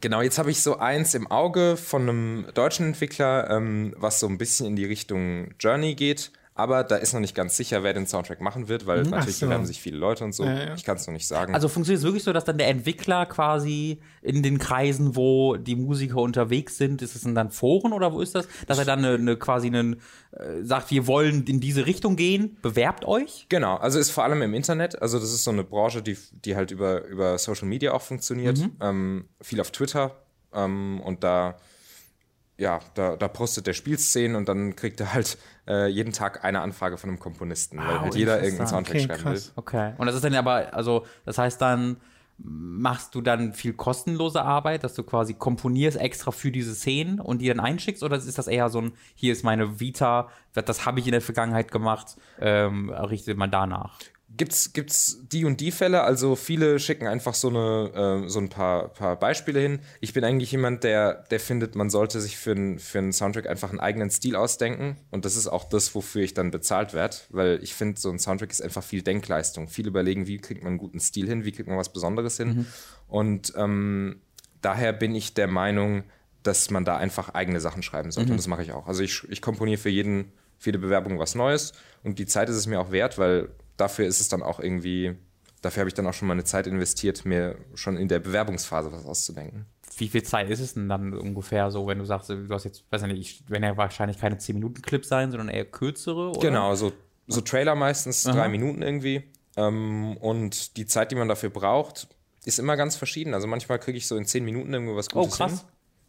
genau, 0.00 0.22
jetzt 0.22 0.38
habe 0.38 0.50
ich 0.50 0.62
so 0.62 0.78
eins 0.78 1.14
im 1.14 1.30
Auge 1.30 1.76
von 1.76 2.02
einem 2.02 2.46
deutschen 2.54 2.86
Entwickler, 2.86 3.50
ähm, 3.50 3.94
was 3.98 4.20
so 4.20 4.26
ein 4.26 4.38
bisschen 4.38 4.66
in 4.66 4.76
die 4.76 4.86
Richtung 4.86 5.54
Journey 5.60 5.94
geht, 5.94 6.32
aber 6.56 6.84
da 6.84 6.96
ist 6.96 7.12
noch 7.12 7.20
nicht 7.20 7.34
ganz 7.34 7.56
sicher, 7.56 7.82
wer 7.82 7.92
den 7.92 8.06
Soundtrack 8.06 8.40
machen 8.40 8.68
wird, 8.68 8.86
weil 8.86 9.04
mhm. 9.04 9.10
natürlich 9.10 9.36
so. 9.36 9.46
bewerben 9.46 9.66
sich 9.66 9.80
viele 9.80 9.98
Leute 9.98 10.24
und 10.24 10.34
so. 10.34 10.44
Ja, 10.44 10.54
ja. 10.54 10.74
Ich 10.74 10.84
kann 10.84 10.96
es 10.96 11.06
noch 11.06 11.12
nicht 11.12 11.26
sagen. 11.26 11.54
Also 11.54 11.68
funktioniert 11.68 11.98
es 11.98 12.04
wirklich 12.04 12.24
so, 12.24 12.32
dass 12.32 12.44
dann 12.44 12.56
der 12.56 12.68
Entwickler 12.68 13.26
quasi 13.26 14.00
in 14.22 14.42
den 14.42 14.58
Kreisen, 14.58 15.16
wo 15.16 15.56
die 15.56 15.76
Musiker 15.76 16.16
unterwegs 16.16 16.78
sind, 16.78 17.02
ist 17.02 17.14
es 17.14 17.22
dann 17.22 17.50
Foren 17.50 17.92
oder 17.92 18.12
wo 18.14 18.22
ist 18.22 18.34
das? 18.34 18.48
Dass 18.66 18.78
er 18.78 18.86
dann 18.86 19.04
eine, 19.04 19.14
eine 19.14 19.36
quasi 19.36 19.66
einen 19.66 20.00
äh, 20.32 20.62
sagt, 20.62 20.90
wir 20.90 21.06
wollen 21.06 21.44
in 21.44 21.60
diese 21.60 21.84
Richtung 21.84 22.16
gehen, 22.16 22.56
bewerbt 22.62 23.04
euch? 23.04 23.46
Genau, 23.50 23.76
also 23.76 23.98
ist 23.98 24.10
vor 24.10 24.24
allem 24.24 24.40
im 24.40 24.54
Internet. 24.54 25.00
Also 25.02 25.18
das 25.18 25.32
ist 25.34 25.44
so 25.44 25.50
eine 25.50 25.62
Branche, 25.62 26.00
die, 26.00 26.16
die 26.32 26.56
halt 26.56 26.70
über, 26.70 27.04
über 27.04 27.36
Social 27.36 27.68
Media 27.68 27.92
auch 27.92 28.02
funktioniert. 28.02 28.58
Mhm. 28.58 28.72
Ähm, 28.80 29.24
viel 29.42 29.60
auf 29.60 29.70
Twitter 29.72 30.16
ähm, 30.54 31.00
und 31.04 31.22
da 31.22 31.56
ja, 32.58 32.80
da, 32.94 33.16
da 33.16 33.28
postet 33.28 33.66
der 33.66 33.74
Spielszenen 33.74 34.36
und 34.36 34.48
dann 34.48 34.76
kriegt 34.76 35.00
er 35.00 35.12
halt 35.12 35.38
äh, 35.68 35.88
jeden 35.88 36.12
Tag 36.12 36.44
eine 36.44 36.60
Anfrage 36.60 36.96
von 36.96 37.10
einem 37.10 37.18
Komponisten, 37.18 37.78
weil 37.78 38.00
halt 38.00 38.14
jeder 38.14 38.42
irgendeinen 38.42 38.68
Soundtrack 38.68 38.96
okay, 38.96 39.06
schreiben 39.06 39.22
krass. 39.22 39.48
will. 39.48 39.52
Okay. 39.56 39.92
Und 39.98 40.06
das 40.06 40.14
ist 40.14 40.24
dann 40.24 40.34
aber, 40.34 40.72
also, 40.72 41.04
das 41.24 41.38
heißt 41.38 41.60
dann, 41.60 41.98
machst 42.38 43.14
du 43.14 43.22
dann 43.22 43.52
viel 43.54 43.72
kostenlose 43.72 44.42
Arbeit, 44.42 44.84
dass 44.84 44.94
du 44.94 45.02
quasi 45.02 45.34
komponierst 45.34 45.98
extra 45.98 46.30
für 46.30 46.50
diese 46.50 46.74
Szenen 46.74 47.20
und 47.20 47.40
die 47.40 47.48
dann 47.48 47.60
einschickst? 47.60 48.02
Oder 48.02 48.16
ist 48.16 48.38
das 48.38 48.46
eher 48.46 48.68
so 48.68 48.80
ein, 48.80 48.92
hier 49.14 49.32
ist 49.32 49.42
meine 49.42 49.80
Vita, 49.80 50.28
das 50.52 50.86
habe 50.86 51.00
ich 51.00 51.06
in 51.06 51.12
der 51.12 51.22
Vergangenheit 51.22 51.70
gemacht, 51.70 52.16
ähm, 52.40 52.90
richtet 52.90 53.36
man 53.38 53.50
danach? 53.50 53.98
Gibt's 54.36 54.72
gibt's 54.72 55.20
die 55.30 55.44
und 55.44 55.60
die 55.60 55.70
Fälle. 55.70 56.02
Also 56.02 56.36
viele 56.36 56.78
schicken 56.78 57.06
einfach 57.06 57.34
so 57.34 57.48
eine 57.48 58.24
äh, 58.24 58.28
so 58.28 58.38
ein 58.38 58.48
paar, 58.48 58.88
paar 58.88 59.16
Beispiele 59.16 59.60
hin. 59.60 59.80
Ich 60.00 60.12
bin 60.12 60.24
eigentlich 60.24 60.52
jemand, 60.52 60.84
der 60.84 61.24
der 61.30 61.40
findet, 61.40 61.74
man 61.74 61.90
sollte 61.90 62.20
sich 62.20 62.36
für 62.36 62.52
einen 62.52 62.78
für 62.78 62.98
einen 62.98 63.12
Soundtrack 63.12 63.48
einfach 63.48 63.70
einen 63.70 63.80
eigenen 63.80 64.10
Stil 64.10 64.36
ausdenken. 64.36 64.96
Und 65.10 65.24
das 65.24 65.36
ist 65.36 65.48
auch 65.48 65.64
das, 65.64 65.94
wofür 65.94 66.22
ich 66.22 66.34
dann 66.34 66.50
bezahlt 66.50 66.94
werde, 66.94 67.16
weil 67.30 67.58
ich 67.62 67.74
finde, 67.74 68.00
so 68.00 68.10
ein 68.10 68.18
Soundtrack 68.18 68.50
ist 68.50 68.62
einfach 68.62 68.84
viel 68.84 69.02
Denkleistung. 69.02 69.68
Viel 69.68 69.86
überlegen, 69.86 70.26
wie 70.26 70.38
kriegt 70.38 70.62
man 70.62 70.72
einen 70.72 70.78
guten 70.78 71.00
Stil 71.00 71.28
hin, 71.28 71.44
wie 71.44 71.52
kriegt 71.52 71.68
man 71.68 71.78
was 71.78 71.92
Besonderes 71.92 72.36
hin. 72.36 72.48
Mhm. 72.48 72.66
Und 73.08 73.52
ähm, 73.56 74.20
daher 74.60 74.92
bin 74.92 75.14
ich 75.14 75.34
der 75.34 75.46
Meinung, 75.46 76.04
dass 76.42 76.70
man 76.70 76.84
da 76.84 76.96
einfach 76.96 77.30
eigene 77.30 77.60
Sachen 77.60 77.82
schreiben 77.82 78.10
sollte. 78.10 78.28
Mhm. 78.28 78.32
Und 78.34 78.38
das 78.38 78.46
mache 78.46 78.62
ich 78.62 78.72
auch. 78.72 78.86
Also 78.86 79.02
ich, 79.02 79.24
ich 79.28 79.42
komponiere 79.42 79.78
für 79.78 79.88
jeden, 79.88 80.32
für 80.58 80.70
jede 80.70 80.78
Bewerbung 80.78 81.18
was 81.18 81.34
Neues. 81.34 81.72
Und 82.02 82.18
die 82.18 82.26
Zeit 82.26 82.48
ist 82.48 82.56
es 82.56 82.66
mir 82.66 82.80
auch 82.80 82.90
wert, 82.90 83.18
weil 83.18 83.48
dafür 83.76 84.06
ist 84.06 84.20
es 84.20 84.28
dann 84.28 84.42
auch 84.42 84.60
irgendwie, 84.60 85.14
dafür 85.62 85.80
habe 85.80 85.88
ich 85.88 85.94
dann 85.94 86.06
auch 86.06 86.14
schon 86.14 86.28
meine 86.28 86.44
Zeit 86.44 86.66
investiert, 86.66 87.24
mir 87.24 87.56
schon 87.74 87.96
in 87.96 88.08
der 88.08 88.18
Bewerbungsphase 88.18 88.92
was 88.92 89.04
auszudenken. 89.04 89.66
Wie 89.98 90.08
viel 90.08 90.22
Zeit 90.22 90.50
ist 90.50 90.60
es 90.60 90.74
denn 90.74 90.88
dann 90.88 91.14
ungefähr 91.14 91.70
so, 91.70 91.86
wenn 91.86 91.98
du 91.98 92.04
sagst, 92.04 92.28
du 92.28 92.48
hast 92.50 92.64
jetzt, 92.64 92.84
weiß 92.90 93.02
nicht, 93.02 93.44
wenn 93.48 93.62
ja 93.62 93.76
wahrscheinlich 93.76 94.18
keine 94.18 94.36
10-Minuten-Clips 94.36 95.08
sein, 95.08 95.30
sondern 95.30 95.48
eher 95.48 95.64
kürzere? 95.64 96.30
Oder? 96.30 96.40
Genau, 96.40 96.74
so, 96.74 96.92
so 97.26 97.40
Trailer 97.40 97.74
meistens, 97.74 98.26
Aha. 98.26 98.36
drei 98.36 98.48
Minuten 98.48 98.82
irgendwie. 98.82 99.24
Ähm, 99.56 100.16
und 100.18 100.76
die 100.76 100.86
Zeit, 100.86 101.12
die 101.12 101.14
man 101.14 101.28
dafür 101.28 101.48
braucht, 101.48 102.08
ist 102.44 102.58
immer 102.58 102.76
ganz 102.76 102.96
verschieden. 102.96 103.32
Also 103.32 103.46
manchmal 103.46 103.78
kriege 103.78 103.96
ich 103.96 104.06
so 104.06 104.16
in 104.16 104.26
10 104.26 104.44
Minuten 104.44 104.72
irgendwo 104.72 104.96
was 104.96 105.08
Gutes 105.08 105.32
oh, 105.32 105.36
krass. 105.36 105.52
hin. 105.52 105.60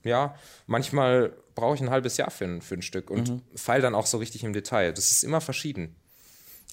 Ja, 0.04 0.36
manchmal 0.68 1.34
brauche 1.56 1.76
ich 1.76 1.82
ein 1.82 1.90
halbes 1.90 2.18
Jahr 2.18 2.30
für 2.30 2.46
ein, 2.46 2.62
für 2.62 2.76
ein 2.76 2.82
Stück 2.82 3.10
und 3.10 3.30
mhm. 3.30 3.42
feil 3.56 3.82
dann 3.82 3.96
auch 3.96 4.06
so 4.06 4.18
richtig 4.18 4.44
im 4.44 4.54
Detail. 4.54 4.94
Das 4.94 5.12
ist 5.12 5.24
immer 5.24 5.42
verschieden. 5.42 5.96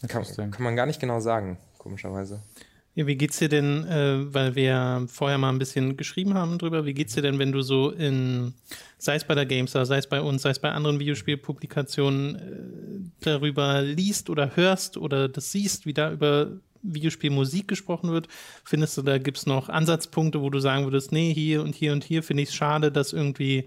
Kann, 0.09 0.25
kann, 0.51 0.63
man 0.63 0.77
gar 0.77 0.87
nicht 0.87 1.01
genau 1.01 1.21
sagen, 1.21 1.59
komischerweise. 1.79 2.43
Ja, 2.95 3.09
wie 3.09 3.17
geht's 3.17 3.39
dir 3.39 3.49
denn, 3.49 3.85
äh, 3.87 4.33
weil 4.33 4.55
wir 4.55 5.07
vorher 5.09 5.37
mal 5.39 5.49
ein 5.49 5.59
bisschen 5.59 5.97
geschrieben 5.97 6.35
haben 6.35 6.59
drüber, 6.59 6.87
wie 6.87 6.95
geht's 6.95 7.15
dir 7.15 7.23
denn, 7.23 7.41
wenn 7.41 7.51
du 7.51 7.61
so 7.63 7.91
in, 7.91 8.55
sei 8.99 9.17
es 9.17 9.25
bei 9.25 9.35
der 9.35 9.47
Gamestar, 9.47 9.85
sei 9.85 9.99
es 9.99 10.07
bei 10.07 10.21
uns, 10.21 10.43
sei 10.43 10.51
es 10.51 10.61
bei 10.61 10.71
anderen 10.71 11.01
Videospielpublikationen, 11.01 12.37
äh, 12.37 13.11
darüber 13.21 13.83
liest 13.83 14.31
oder 14.31 14.55
hörst 14.55 14.97
oder 14.97 15.29
das 15.29 15.51
siehst, 15.51 15.87
wie 15.87 15.95
da 15.95 16.13
über 16.13 16.53
Videospielmusik 16.83 17.67
gesprochen 17.67 18.13
wird? 18.13 18.29
Findest 18.65 18.97
du, 18.97 19.03
da 19.03 19.19
gibt's 19.19 19.47
noch 19.47 19.69
Ansatzpunkte, 19.69 20.41
wo 20.41 20.51
du 20.51 20.61
sagen 20.61 20.85
würdest, 20.85 21.11
nee, 21.11 21.35
hier 21.35 21.63
und 21.63 21.75
hier 21.75 21.93
und 21.93 22.05
hier 22.05 22.23
finde 22.23 22.45
ich 22.45 22.51
es 22.51 22.55
schade, 22.55 22.93
dass 22.93 23.13
irgendwie 23.13 23.67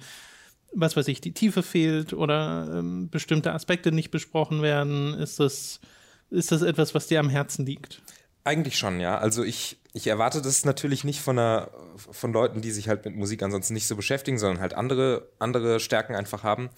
was 0.73 0.95
weiß 0.95 1.07
ich, 1.07 1.21
die 1.21 1.33
Tiefe 1.33 1.63
fehlt 1.63 2.13
oder 2.13 2.67
ähm, 2.79 3.09
bestimmte 3.09 3.53
Aspekte 3.53 3.91
nicht 3.91 4.11
besprochen 4.11 4.61
werden? 4.61 5.13
Ist 5.13 5.39
das 5.39 5.79
ist 6.29 6.51
das 6.51 6.61
etwas, 6.61 6.93
was 6.95 7.07
dir 7.07 7.19
am 7.19 7.29
Herzen 7.29 7.65
liegt? 7.65 8.01
Eigentlich 8.43 8.77
schon, 8.77 8.99
ja. 8.99 9.17
Also 9.17 9.43
ich, 9.43 9.77
ich 9.93 10.07
erwarte 10.07 10.41
das 10.41 10.63
natürlich 10.63 11.03
nicht 11.03 11.21
von, 11.21 11.37
einer, 11.37 11.69
von 11.95 12.31
Leuten, 12.31 12.61
die 12.61 12.71
sich 12.71 12.87
halt 12.87 13.03
mit 13.03 13.15
Musik 13.15 13.43
ansonsten 13.43 13.73
nicht 13.73 13.87
so 13.87 13.95
beschäftigen, 13.95 14.39
sondern 14.39 14.61
halt 14.61 14.73
andere, 14.73 15.29
andere 15.39 15.79
Stärken 15.79 16.15
einfach 16.15 16.43
haben. 16.43 16.69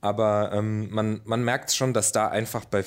Aber 0.00 0.50
ähm, 0.52 0.88
man, 0.90 1.20
man 1.24 1.44
merkt 1.44 1.72
schon, 1.72 1.92
dass 1.92 2.12
da 2.12 2.28
einfach 2.28 2.64
bei 2.64 2.84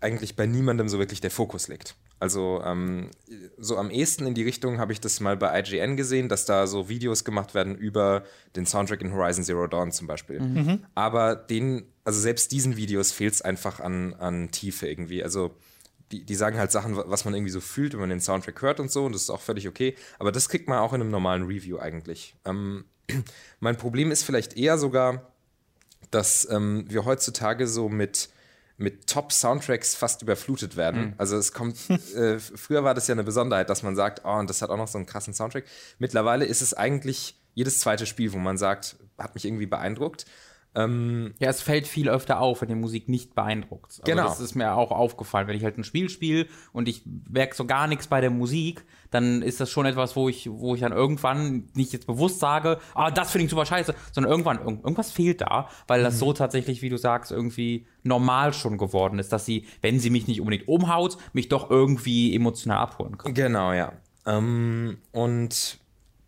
eigentlich 0.00 0.34
bei 0.34 0.46
niemandem 0.46 0.88
so 0.88 0.98
wirklich 0.98 1.20
der 1.20 1.30
Fokus 1.30 1.68
liegt. 1.68 1.94
Also 2.18 2.62
ähm, 2.64 3.10
so 3.58 3.76
am 3.76 3.90
ehesten 3.90 4.26
in 4.26 4.34
die 4.34 4.44
Richtung 4.44 4.78
habe 4.78 4.92
ich 4.92 5.00
das 5.00 5.18
mal 5.20 5.36
bei 5.36 5.58
IGN 5.58 5.96
gesehen, 5.96 6.28
dass 6.28 6.44
da 6.44 6.66
so 6.66 6.88
Videos 6.88 7.24
gemacht 7.24 7.54
werden 7.54 7.74
über 7.74 8.24
den 8.54 8.64
Soundtrack 8.64 9.00
in 9.00 9.12
Horizon 9.12 9.42
Zero 9.42 9.66
Dawn 9.66 9.90
zum 9.90 10.06
Beispiel. 10.06 10.40
Mhm. 10.40 10.84
Aber 10.94 11.34
den 11.34 11.91
also 12.04 12.20
selbst 12.20 12.52
diesen 12.52 12.76
Videos 12.76 13.12
fehlt 13.12 13.34
es 13.34 13.42
einfach 13.42 13.80
an, 13.80 14.14
an 14.14 14.50
Tiefe 14.50 14.88
irgendwie. 14.88 15.22
Also 15.22 15.54
die, 16.10 16.24
die 16.24 16.34
sagen 16.34 16.58
halt 16.58 16.72
Sachen, 16.72 16.96
was 16.96 17.24
man 17.24 17.34
irgendwie 17.34 17.52
so 17.52 17.60
fühlt, 17.60 17.92
wenn 17.94 18.00
man 18.00 18.10
den 18.10 18.20
Soundtrack 18.20 18.60
hört 18.60 18.80
und 18.80 18.90
so, 18.90 19.04
und 19.04 19.14
das 19.14 19.22
ist 19.22 19.30
auch 19.30 19.40
völlig 19.40 19.68
okay. 19.68 19.94
Aber 20.18 20.30
das 20.30 20.48
kriegt 20.48 20.68
man 20.68 20.78
auch 20.78 20.92
in 20.92 21.00
einem 21.00 21.10
normalen 21.10 21.44
Review 21.44 21.78
eigentlich. 21.78 22.34
Ähm, 22.44 22.84
mein 23.60 23.76
Problem 23.76 24.10
ist 24.10 24.22
vielleicht 24.22 24.56
eher 24.56 24.78
sogar, 24.78 25.32
dass 26.10 26.48
ähm, 26.50 26.84
wir 26.88 27.04
heutzutage 27.04 27.66
so 27.66 27.88
mit 27.88 28.28
mit 28.78 29.06
Top-Soundtracks 29.06 29.94
fast 29.94 30.22
überflutet 30.22 30.76
werden. 30.76 31.02
Mhm. 31.02 31.14
Also 31.16 31.36
es 31.36 31.52
kommt, 31.52 31.78
äh, 32.14 32.38
früher 32.38 32.84
war 32.84 32.94
das 32.94 33.06
ja 33.06 33.14
eine 33.14 33.24
Besonderheit, 33.24 33.70
dass 33.70 33.82
man 33.82 33.94
sagt, 33.94 34.22
oh, 34.24 34.38
und 34.38 34.50
das 34.50 34.60
hat 34.60 34.70
auch 34.70 34.76
noch 34.76 34.88
so 34.88 34.98
einen 34.98 35.06
krassen 35.06 35.34
Soundtrack. 35.34 35.64
Mittlerweile 35.98 36.44
ist 36.44 36.62
es 36.62 36.74
eigentlich 36.74 37.36
jedes 37.54 37.78
zweite 37.78 38.06
Spiel, 38.06 38.32
wo 38.32 38.38
man 38.38 38.58
sagt, 38.58 38.96
hat 39.18 39.34
mich 39.34 39.44
irgendwie 39.44 39.66
beeindruckt. 39.66 40.26
Ähm, 40.74 41.34
ja, 41.38 41.50
es 41.50 41.60
fällt 41.60 41.86
viel 41.86 42.08
öfter 42.08 42.40
auf, 42.40 42.62
wenn 42.62 42.68
die 42.68 42.74
Musik 42.74 43.08
nicht 43.08 43.34
beeindruckt. 43.34 43.90
Also 43.90 44.02
genau. 44.04 44.24
Das 44.24 44.40
ist 44.40 44.54
mir 44.54 44.74
auch 44.74 44.90
aufgefallen. 44.90 45.46
Wenn 45.46 45.56
ich 45.56 45.64
halt 45.64 45.76
ein 45.76 45.84
Spiel 45.84 46.08
spiele 46.08 46.46
und 46.72 46.88
ich 46.88 47.02
merke 47.28 47.54
so 47.54 47.66
gar 47.66 47.86
nichts 47.86 48.06
bei 48.06 48.22
der 48.22 48.30
Musik, 48.30 48.84
dann 49.10 49.42
ist 49.42 49.60
das 49.60 49.70
schon 49.70 49.84
etwas, 49.84 50.16
wo 50.16 50.30
ich, 50.30 50.48
wo 50.50 50.74
ich 50.74 50.80
dann 50.80 50.92
irgendwann 50.92 51.68
nicht 51.74 51.92
jetzt 51.92 52.06
bewusst 52.06 52.40
sage, 52.40 52.78
ah, 52.94 53.10
das 53.10 53.30
finde 53.30 53.44
ich 53.44 53.50
super 53.50 53.66
scheiße, 53.66 53.94
sondern 54.12 54.30
irgendwann, 54.30 54.58
irgendwas 54.60 55.12
fehlt 55.12 55.42
da, 55.42 55.68
weil 55.86 56.02
das 56.02 56.14
mhm. 56.14 56.18
so 56.18 56.32
tatsächlich, 56.32 56.80
wie 56.80 56.88
du 56.88 56.96
sagst, 56.96 57.30
irgendwie 57.30 57.86
normal 58.02 58.54
schon 58.54 58.78
geworden 58.78 59.18
ist, 59.18 59.30
dass 59.30 59.44
sie, 59.44 59.66
wenn 59.82 60.00
sie 60.00 60.08
mich 60.08 60.26
nicht 60.26 60.40
unbedingt 60.40 60.68
umhaut, 60.68 61.18
mich 61.34 61.48
doch 61.48 61.70
irgendwie 61.70 62.34
emotional 62.34 62.78
abholen 62.78 63.18
kann. 63.18 63.34
Genau, 63.34 63.74
ja. 63.74 63.92
Ähm, 64.24 64.96
und 65.12 65.78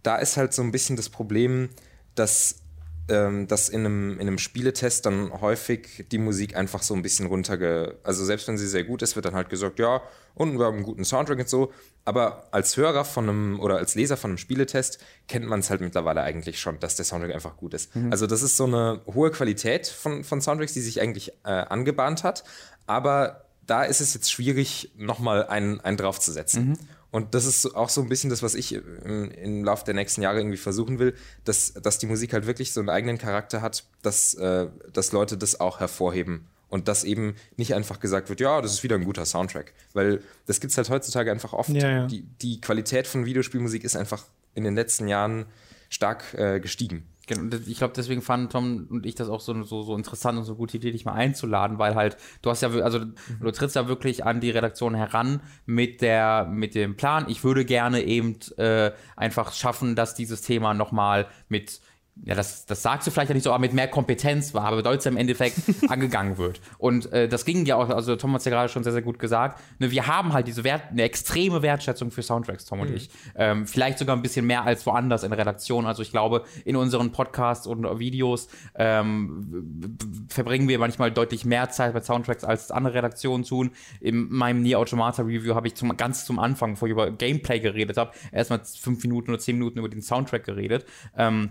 da 0.03 0.17
ist 0.17 0.37
halt 0.37 0.53
so 0.53 0.61
ein 0.61 0.71
bisschen 0.71 0.97
das 0.97 1.09
Problem, 1.09 1.71
dass 2.15 2.64
ähm, 3.09 3.47
dass 3.47 3.69
in 3.69 3.81
einem, 3.81 4.15
in 4.15 4.23
einem 4.23 4.39
Spieletest 4.39 5.05
dann 5.05 5.41
häufig 5.41 6.07
die 6.11 6.19
Musik 6.19 6.57
einfach 6.57 6.83
so 6.83 6.95
ein 6.95 7.03
bisschen 7.03 7.27
runterge... 7.27 7.99
Also 8.03 8.25
selbst 8.25 8.49
wenn 8.49 8.57
sie 8.57 8.67
sehr 8.67 8.85
gut 8.85 9.03
ist, 9.03 9.15
wird 9.15 9.27
dann 9.27 9.35
halt 9.35 9.51
gesagt, 9.51 9.79
ja, 9.79 10.03
und 10.35 10.59
wir 10.59 10.67
haben 10.67 10.77
einen 10.77 10.85
guten 10.85 11.05
Soundtrack 11.05 11.39
und 11.39 11.49
so. 11.49 11.73
Aber 12.05 12.49
als 12.51 12.77
Hörer 12.77 13.05
von 13.05 13.29
einem 13.29 13.61
oder 13.61 13.77
als 13.77 13.95
Leser 13.95 14.17
von 14.17 14.31
einem 14.31 14.39
Spieletest 14.39 14.99
kennt 15.29 15.47
man 15.47 15.61
es 15.61 15.71
halt 15.71 15.81
mittlerweile 15.81 16.23
eigentlich 16.23 16.61
schon, 16.61 16.81
dass 16.81 16.97
der 16.97 17.05
Soundtrack 17.05 17.35
einfach 17.35 17.57
gut 17.57 17.75
ist. 17.75 17.95
Mhm. 17.95 18.11
Also 18.11 18.27
das 18.27 18.43
ist 18.43 18.57
so 18.57 18.65
eine 18.65 19.01
hohe 19.07 19.31
Qualität 19.31 19.87
von, 19.87 20.25
von 20.25 20.41
Soundtracks, 20.41 20.73
die 20.73 20.81
sich 20.81 21.01
eigentlich 21.01 21.33
äh, 21.45 21.51
angebahnt 21.51 22.25
hat. 22.25 22.45
Aber 22.87 23.45
da 23.67 23.85
ist 23.85 24.01
es 24.01 24.15
jetzt 24.15 24.31
schwierig, 24.31 24.93
nochmal 24.97 25.47
einen, 25.47 25.81
einen 25.81 25.97
draufzusetzen. 25.97 26.71
Mhm. 26.71 26.79
Und 27.15 27.33
das 27.37 27.47
ist 27.47 27.77
auch 27.77 27.91
so 27.91 28.01
ein 28.01 28.09
bisschen 28.09 28.29
das, 28.29 28.43
was 28.43 28.57
ich 28.57 28.75
im, 28.75 29.31
im 29.31 29.63
Laufe 29.63 29.85
der 29.85 29.95
nächsten 29.95 30.21
Jahre 30.21 30.39
irgendwie 30.39 30.57
versuchen 30.57 30.99
will, 30.99 31.15
dass, 31.45 31.73
dass 31.75 32.01
die 32.01 32.07
Musik 32.07 32.33
halt 32.33 32.45
wirklich 32.47 32.73
so 32.73 32.81
einen 32.81 32.89
eigenen 32.89 33.19
Charakter 33.19 33.63
hat, 33.63 33.85
dass, 34.03 34.35
äh, 34.35 34.67
dass 34.93 35.13
Leute 35.13 35.39
das 35.39 35.61
auch 35.61 35.79
hervorheben. 35.79 36.49
Und 36.69 36.89
dass 36.89 37.05
eben 37.05 37.37
nicht 37.57 37.73
einfach 37.73 38.01
gesagt 38.01 38.31
wird, 38.31 38.41
ja, 38.41 38.61
das 38.61 38.73
ist 38.73 38.83
wieder 38.83 38.97
ein 38.97 39.05
guter 39.05 39.25
Soundtrack. 39.27 39.75
Weil 39.93 40.23
das 40.47 40.59
gibt 40.59 40.73
es 40.73 40.77
halt 40.77 40.91
heutzutage 40.91 41.31
einfach 41.31 41.53
oft. 41.53 41.71
Ja, 41.71 41.89
ja. 41.89 42.07
Die, 42.09 42.23
die 42.43 42.61
Qualität 42.61 43.07
von 43.07 43.27
Videospielmusik 43.27 43.85
ist 43.85 43.95
einfach 43.95 44.25
in 44.57 44.65
den 44.65 44.75
letzten 44.75 45.07
Jahren 45.07 45.47
stark 45.91 46.35
äh, 46.35 46.59
gestiegen. 46.59 47.07
Genau, 47.27 47.57
ich 47.67 47.79
glaube, 47.79 47.95
deswegen 47.97 48.21
fanden 48.21 48.51
Tom 48.51 48.87
und 48.91 49.07
ich 49.07 49.15
das 49.15 49.29
auch 49.29 49.41
so, 49.41 49.63
so, 49.63 49.83
so 49.83 49.97
interessant 49.97 50.39
und 50.39 50.45
so 50.45 50.57
gute 50.57 50.77
Idee, 50.77 50.93
dich 50.93 51.05
mal 51.05 51.13
einzuladen, 51.13 51.79
weil 51.79 51.95
halt, 51.95 52.17
du 52.43 52.51
hast 52.51 52.61
ja, 52.61 52.71
also 52.71 52.99
mhm. 53.01 53.15
du 53.41 53.51
trittst 53.51 53.77
ja 53.77 53.89
wirklich 53.89 54.25
an 54.25 54.41
die 54.41 54.51
Redaktion 54.51 54.95
heran 54.95 55.41
mit 55.65 56.03
der, 56.03 56.47
mit 56.47 56.75
dem 56.75 56.97
Plan, 56.97 57.27
ich 57.29 57.43
würde 57.43 57.65
gerne 57.65 58.03
eben 58.03 58.37
äh, 58.59 58.93
einfach 59.17 59.53
schaffen, 59.53 59.97
dass 59.97 60.15
dieses 60.15 60.43
Thema 60.43 60.75
nochmal 60.75 61.27
mit 61.49 61.81
ja, 62.23 62.35
das, 62.35 62.65
das 62.65 62.83
sagst 62.83 63.07
du 63.07 63.11
vielleicht 63.11 63.31
ja 63.31 63.35
nicht 63.35 63.43
so, 63.43 63.51
aber 63.51 63.61
mit 63.61 63.73
mehr 63.73 63.89
Kompetenz 63.89 64.55
war, 64.55 64.65
aber 64.65 64.77
bedeutet 64.77 65.07
im 65.07 65.17
Endeffekt 65.17 65.59
angegangen 65.89 66.39
wird. 66.39 66.61
Und 66.79 67.13
äh, 67.13 67.29
das 67.29 67.45
ging 67.45 67.67
ja 67.67 67.77
auch, 67.77 67.91
also 67.91 68.15
Tom 68.15 68.33
hat 68.33 68.39
es 68.39 68.45
ja 68.45 68.53
gerade 68.53 68.69
schon 68.69 68.85
sehr, 68.85 68.93
sehr 68.93 69.03
gut 69.03 69.19
gesagt, 69.19 69.61
ne, 69.81 69.91
wir 69.91 70.07
haben 70.07 70.33
halt 70.33 70.47
diese 70.47 70.63
Wert, 70.63 70.85
eine 70.91 71.03
extreme 71.03 71.63
Wertschätzung 71.63 72.13
für 72.13 72.23
Soundtracks, 72.23 72.67
Tom 72.67 72.81
und 72.81 72.91
mhm. 72.91 72.97
ich. 72.97 73.11
Ähm, 73.35 73.67
vielleicht 73.67 73.99
sogar 73.99 74.17
ein 74.17 74.23
bisschen 74.23 74.47
mehr 74.47 74.65
als 74.65 74.87
woanders 74.87 75.25
in 75.25 75.31
der 75.31 75.39
Redaktion. 75.39 75.87
Also 75.87 76.03
ich 76.03 76.13
glaube, 76.13 76.45
in 76.65 76.77
unseren 76.77 77.11
Podcasts 77.11 77.67
und 77.67 77.85
Videos 77.99 78.49
ähm, 78.77 79.99
verbringen 80.29 80.69
wir 80.69 80.79
manchmal 80.79 81.11
deutlich 81.11 81.45
mehr 81.45 81.69
Zeit 81.71 81.95
bei 81.95 82.01
Soundtracks 82.01 82.45
als 82.45 82.71
andere 82.71 82.95
Redaktionen 82.95 83.45
tun. 83.45 83.73
In 84.01 84.29
meinem 84.31 84.63
Nier 84.63 84.79
Automata 84.79 85.23
Review 85.23 85.55
habe 85.57 85.67
ich 85.67 85.75
zum, 85.75 85.95
ganz 85.97 86.25
zum 86.25 86.39
Anfang, 86.39 86.73
bevor 86.73 86.87
ich 86.87 86.93
über 86.93 87.11
Gameplay 87.11 87.59
geredet 87.59 87.97
habe, 87.97 88.13
erstmal 88.31 88.61
fünf 88.65 89.03
Minuten 89.03 89.31
oder 89.31 89.41
zehn 89.41 89.59
Minuten 89.59 89.81
über 89.81 89.89
den 89.89 90.01
Soundtrack 90.01 90.45
geredet. 90.45 90.87
Ähm, 91.17 91.51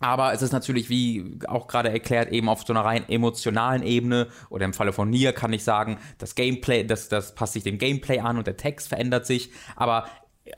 aber 0.00 0.32
es 0.32 0.42
ist 0.42 0.52
natürlich, 0.52 0.88
wie 0.88 1.38
auch 1.46 1.66
gerade 1.66 1.90
erklärt, 1.90 2.30
eben 2.30 2.48
auf 2.48 2.62
so 2.64 2.72
einer 2.72 2.84
rein 2.84 3.08
emotionalen 3.08 3.82
Ebene 3.82 4.28
oder 4.50 4.64
im 4.64 4.72
Falle 4.72 4.92
von 4.92 5.10
Nier 5.10 5.32
kann 5.32 5.52
ich 5.52 5.64
sagen, 5.64 5.98
das 6.18 6.34
Gameplay, 6.34 6.84
das, 6.84 7.08
das 7.08 7.34
passt 7.34 7.54
sich 7.54 7.64
dem 7.64 7.78
Gameplay 7.78 8.20
an 8.20 8.38
und 8.38 8.46
der 8.46 8.56
Text 8.56 8.88
verändert 8.88 9.26
sich. 9.26 9.50
Aber 9.76 10.06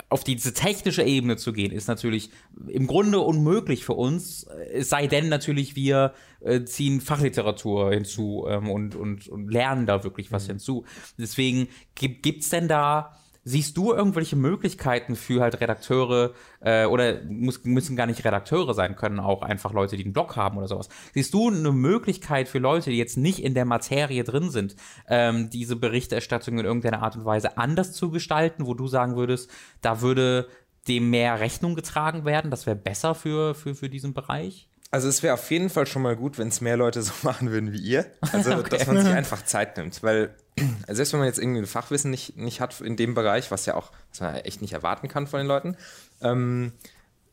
auf 0.08 0.24
diese 0.24 0.52
technische 0.54 1.02
Ebene 1.02 1.36
zu 1.36 1.52
gehen, 1.52 1.72
ist 1.72 1.88
natürlich 1.88 2.30
im 2.68 2.86
Grunde 2.86 3.20
unmöglich 3.20 3.84
für 3.84 3.94
uns, 3.94 4.46
es 4.72 4.88
sei 4.88 5.06
denn 5.06 5.28
natürlich, 5.28 5.76
wir 5.76 6.14
äh, 6.40 6.64
ziehen 6.64 7.00
Fachliteratur 7.00 7.92
hinzu 7.92 8.46
ähm, 8.48 8.70
und, 8.70 8.94
und, 8.94 9.28
und 9.28 9.50
lernen 9.50 9.86
da 9.86 10.04
wirklich 10.04 10.32
was 10.32 10.44
mhm. 10.44 10.52
hinzu. 10.52 10.84
Deswegen 11.18 11.68
gibt 11.94 12.42
es 12.42 12.50
denn 12.50 12.68
da 12.68 13.16
Siehst 13.42 13.76
du 13.76 13.92
irgendwelche 13.92 14.36
Möglichkeiten 14.36 15.16
für 15.16 15.40
halt 15.40 15.60
Redakteure 15.60 16.34
äh, 16.60 16.84
oder 16.84 17.22
muss, 17.24 17.64
müssen 17.64 17.96
gar 17.96 18.06
nicht 18.06 18.24
Redakteure 18.24 18.74
sein, 18.74 18.96
können 18.96 19.20
auch 19.20 19.42
einfach 19.42 19.72
Leute, 19.72 19.96
die 19.96 20.04
einen 20.04 20.12
Blog 20.12 20.36
haben 20.36 20.58
oder 20.58 20.68
sowas. 20.68 20.88
Siehst 21.14 21.32
du 21.34 21.48
eine 21.48 21.72
Möglichkeit 21.72 22.48
für 22.48 22.58
Leute, 22.58 22.90
die 22.90 22.98
jetzt 22.98 23.16
nicht 23.16 23.42
in 23.42 23.54
der 23.54 23.64
Materie 23.64 24.24
drin 24.24 24.50
sind, 24.50 24.76
ähm, 25.08 25.50
diese 25.50 25.76
Berichterstattung 25.76 26.58
in 26.58 26.64
irgendeiner 26.64 27.02
Art 27.02 27.16
und 27.16 27.24
Weise 27.24 27.56
anders 27.58 27.92
zu 27.92 28.10
gestalten, 28.10 28.66
wo 28.66 28.74
du 28.74 28.86
sagen 28.86 29.16
würdest, 29.16 29.50
da 29.80 30.00
würde 30.00 30.48
dem 30.88 31.10
mehr 31.10 31.40
Rechnung 31.40 31.74
getragen 31.74 32.24
werden, 32.24 32.50
das 32.50 32.66
wäre 32.66 32.76
besser 32.76 33.14
für, 33.14 33.54
für, 33.54 33.74
für 33.74 33.88
diesen 33.88 34.14
Bereich? 34.14 34.69
Also 34.92 35.08
es 35.08 35.22
wäre 35.22 35.34
auf 35.34 35.50
jeden 35.50 35.70
Fall 35.70 35.86
schon 35.86 36.02
mal 36.02 36.16
gut, 36.16 36.38
wenn 36.38 36.48
es 36.48 36.60
mehr 36.60 36.76
Leute 36.76 37.02
so 37.02 37.12
machen 37.22 37.50
würden 37.50 37.72
wie 37.72 37.80
ihr. 37.80 38.06
Also 38.32 38.52
okay. 38.58 38.70
dass 38.70 38.86
man 38.86 39.04
sich 39.04 39.12
einfach 39.12 39.44
Zeit 39.44 39.76
nimmt, 39.76 40.02
weil 40.02 40.34
selbst 40.88 41.12
wenn 41.12 41.20
man 41.20 41.28
jetzt 41.28 41.38
irgendwie 41.38 41.60
ein 41.60 41.66
Fachwissen 41.66 42.10
nicht, 42.10 42.36
nicht 42.36 42.60
hat 42.60 42.80
in 42.80 42.96
dem 42.96 43.14
Bereich, 43.14 43.50
was 43.50 43.66
ja 43.66 43.74
auch, 43.74 43.92
was 44.10 44.20
man 44.20 44.36
echt 44.36 44.62
nicht 44.62 44.72
erwarten 44.72 45.08
kann 45.08 45.26
von 45.26 45.38
den 45.38 45.46
Leuten, 45.46 45.76
ähm, 46.20 46.72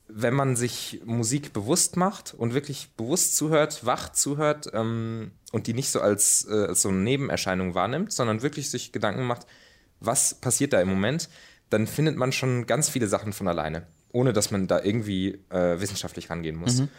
wenn 0.10 0.34
man 0.34 0.56
sich 0.56 1.02
Musik 1.04 1.52
bewusst 1.52 1.98
macht 1.98 2.34
und 2.34 2.54
wirklich 2.54 2.92
bewusst 2.96 3.36
zuhört, 3.36 3.86
wach 3.86 4.12
zuhört 4.14 4.68
ähm, 4.74 5.32
und 5.52 5.68
die 5.68 5.74
nicht 5.74 5.90
so 5.90 6.00
als, 6.00 6.48
äh, 6.50 6.68
als 6.68 6.84
so 6.84 6.90
eine 6.90 7.00
Nebenerscheinung 7.00 7.76
wahrnimmt, 7.76 8.14
sondern 8.14 8.42
wirklich 8.42 8.70
sich 8.70 8.94
Gedanken 8.94 9.26
macht, 9.26 9.46
was 10.00 10.36
passiert 10.36 10.74
da 10.74 10.80
im 10.80 10.88
Moment, 10.88 11.28
dann 11.70 11.88
findet 11.88 12.16
man 12.16 12.32
schon 12.32 12.68
ganz 12.68 12.88
viele 12.88 13.08
Sachen 13.08 13.34
von 13.34 13.48
alleine, 13.50 13.88
ohne 14.14 14.32
dass 14.32 14.52
man 14.52 14.68
da 14.68 14.82
irgendwie 14.82 15.40
äh, 15.50 15.82
wissenschaftlich 15.82 16.30
rangehen 16.30 16.56
muss. 16.56 16.82
Mhm. 16.82 16.90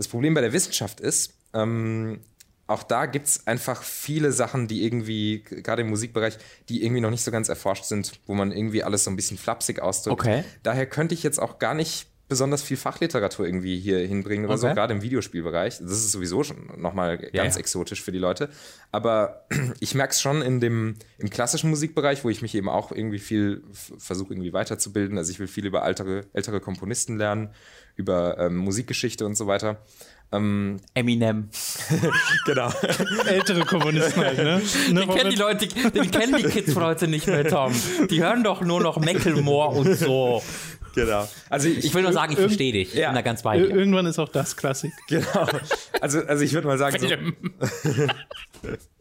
Das 0.00 0.08
Problem 0.08 0.32
bei 0.32 0.40
der 0.40 0.54
Wissenschaft 0.54 0.98
ist, 0.98 1.34
ähm, 1.52 2.20
auch 2.66 2.82
da 2.82 3.04
gibt 3.04 3.26
es 3.26 3.46
einfach 3.46 3.82
viele 3.82 4.32
Sachen, 4.32 4.66
die 4.66 4.82
irgendwie, 4.82 5.42
gerade 5.42 5.82
im 5.82 5.90
Musikbereich, 5.90 6.38
die 6.70 6.82
irgendwie 6.82 7.02
noch 7.02 7.10
nicht 7.10 7.22
so 7.22 7.30
ganz 7.30 7.50
erforscht 7.50 7.84
sind, 7.84 8.12
wo 8.24 8.32
man 8.32 8.50
irgendwie 8.50 8.82
alles 8.82 9.04
so 9.04 9.10
ein 9.10 9.16
bisschen 9.16 9.36
flapsig 9.36 9.82
ausdrückt. 9.82 10.22
Okay. 10.22 10.44
Daher 10.62 10.86
könnte 10.86 11.12
ich 11.12 11.22
jetzt 11.22 11.38
auch 11.38 11.58
gar 11.58 11.74
nicht 11.74 12.06
besonders 12.30 12.62
viel 12.62 12.78
Fachliteratur 12.78 13.44
irgendwie 13.44 13.78
hier 13.78 13.98
hinbringen 13.98 14.46
oder 14.46 14.54
okay. 14.54 14.68
so, 14.68 14.74
gerade 14.74 14.94
im 14.94 15.02
Videospielbereich. 15.02 15.78
Das 15.78 15.90
ist 15.90 16.12
sowieso 16.12 16.42
schon 16.44 16.80
nochmal 16.80 17.18
ganz 17.18 17.56
ja. 17.56 17.60
exotisch 17.60 18.02
für 18.02 18.12
die 18.12 18.18
Leute. 18.18 18.48
Aber 18.92 19.44
ich 19.80 19.94
merke 19.94 20.12
es 20.12 20.22
schon 20.22 20.40
in 20.40 20.60
dem, 20.60 20.94
im 21.18 21.28
klassischen 21.28 21.68
Musikbereich, 21.68 22.24
wo 22.24 22.30
ich 22.30 22.40
mich 22.40 22.54
eben 22.54 22.68
auch 22.68 22.92
irgendwie 22.92 23.18
viel 23.18 23.62
versuche, 23.98 24.32
irgendwie 24.32 24.54
weiterzubilden. 24.54 25.18
Also 25.18 25.32
ich 25.32 25.40
will 25.40 25.48
viel 25.48 25.66
über 25.66 25.84
ältere, 25.84 26.24
ältere 26.32 26.60
Komponisten 26.60 27.18
lernen, 27.18 27.50
über 27.96 28.38
ähm, 28.38 28.56
Musikgeschichte 28.56 29.26
und 29.26 29.34
so 29.34 29.46
weiter. 29.46 29.82
Ähm, 30.32 30.78
Eminem. 30.94 31.48
genau. 32.46 32.70
Ältere 33.26 33.64
Kommunisten 33.64 34.22
halt, 34.22 34.38
ne? 34.38 34.62
ne 34.92 35.00
den, 35.00 35.10
kennen 35.10 35.30
die 35.30 35.36
Leute, 35.36 35.66
den 35.66 36.10
kennen 36.12 36.36
die 36.36 36.44
Kids 36.44 36.72
von 36.72 36.84
heute 36.84 37.08
nicht 37.08 37.26
mehr, 37.26 37.48
Tom. 37.48 37.74
Die 38.08 38.22
hören 38.22 38.44
doch 38.44 38.60
nur 38.60 38.80
noch 38.80 39.00
Macklemore 39.00 39.76
und 39.76 39.98
so. 39.98 40.40
Genau. 40.94 41.28
Also 41.48 41.68
ich, 41.68 41.84
ich 41.84 41.94
will 41.94 42.02
nur 42.02 42.12
sagen, 42.12 42.32
ich 42.32 42.38
verstehe 42.38 42.72
dich. 42.72 42.94
Ja. 42.94 43.00
Ich 43.00 43.06
bin 43.06 43.14
da 43.14 43.22
ganz 43.22 43.42
bei 43.42 43.58
dir. 43.58 43.70
Irgendwann 43.70 44.06
ist 44.06 44.18
auch 44.18 44.28
das 44.28 44.56
Klassik. 44.56 44.92
Genau. 45.08 45.46
Also, 46.00 46.20
also 46.20 46.44
ich 46.44 46.52
würde 46.52 46.66
mal 46.66 46.78
sagen. 46.78 46.98
So, 46.98 47.06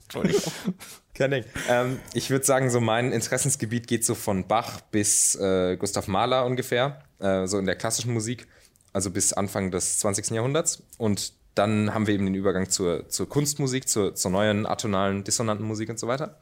Entschuldigung. 0.03 0.53
Kein 1.13 1.45
Ähm, 1.67 1.99
ich 2.13 2.29
würde 2.29 2.45
sagen, 2.45 2.69
so 2.69 2.79
mein 2.79 3.11
Interessensgebiet 3.11 3.87
geht 3.87 4.05
so 4.05 4.15
von 4.15 4.47
Bach 4.47 4.79
bis 4.91 5.35
äh, 5.35 5.75
Gustav 5.75 6.07
Mahler 6.07 6.45
ungefähr, 6.45 7.03
äh, 7.19 7.45
so 7.45 7.57
in 7.57 7.65
der 7.65 7.75
klassischen 7.75 8.13
Musik 8.13 8.47
also 8.93 9.11
bis 9.11 9.33
Anfang 9.33 9.71
des 9.71 9.99
20. 9.99 10.31
Jahrhunderts. 10.31 10.83
Und 10.97 11.33
dann 11.55 11.93
haben 11.93 12.07
wir 12.07 12.13
eben 12.13 12.25
den 12.25 12.35
Übergang 12.35 12.69
zur, 12.69 13.09
zur 13.09 13.27
Kunstmusik, 13.27 13.87
zur, 13.87 14.15
zur 14.15 14.31
neuen 14.31 14.65
atonalen, 14.65 15.23
dissonanten 15.23 15.65
Musik 15.65 15.89
und 15.89 15.99
so 15.99 16.07
weiter, 16.07 16.39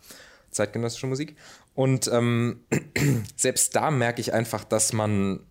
zeitgenössische 0.51 1.07
Musik. 1.07 1.35
Und 1.77 2.09
ähm, 2.11 2.61
selbst 3.35 3.75
da 3.75 3.91
merke 3.91 4.19
ich 4.19 4.33
einfach, 4.33 4.63
dass 4.63 4.93
man, 4.93 5.41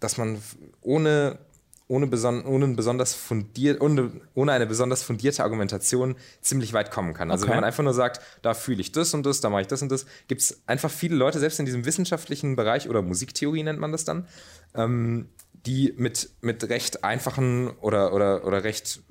dass 0.00 0.16
man 0.16 0.38
ohne, 0.80 1.40
ohne, 1.88 2.06
beson 2.06 2.46
ohne, 2.46 2.68
besonders 2.68 3.12
fundiert, 3.12 3.82
ohne, 3.82 4.12
ohne 4.32 4.52
eine 4.52 4.66
besonders 4.66 5.02
fundierte 5.02 5.44
Argumentation 5.44 6.16
ziemlich 6.40 6.72
weit 6.72 6.90
kommen 6.90 7.12
kann. 7.12 7.30
Also 7.30 7.44
okay. 7.44 7.50
wenn 7.50 7.58
man 7.58 7.64
einfach 7.64 7.84
nur 7.84 7.92
sagt, 7.92 8.22
da 8.40 8.54
fühle 8.54 8.80
ich 8.80 8.92
das 8.92 9.12
und 9.12 9.26
das, 9.26 9.42
da 9.42 9.50
mache 9.50 9.60
ich 9.60 9.66
das 9.66 9.82
und 9.82 9.92
das, 9.92 10.06
gibt 10.26 10.40
es 10.40 10.62
einfach 10.66 10.90
viele 10.90 11.16
Leute, 11.16 11.38
selbst 11.38 11.60
in 11.60 11.66
diesem 11.66 11.84
wissenschaftlichen 11.84 12.56
Bereich 12.56 12.88
oder 12.88 13.02
Musiktheorie 13.02 13.62
nennt 13.62 13.78
man 13.78 13.92
das 13.92 14.06
dann, 14.06 14.26
ähm, 14.74 15.28
die 15.66 15.92
mit, 15.98 16.30
mit 16.40 16.66
recht 16.70 17.04
einfachen 17.04 17.72
oder, 17.82 18.14
oder, 18.14 18.46
oder 18.46 18.64
recht 18.64 19.02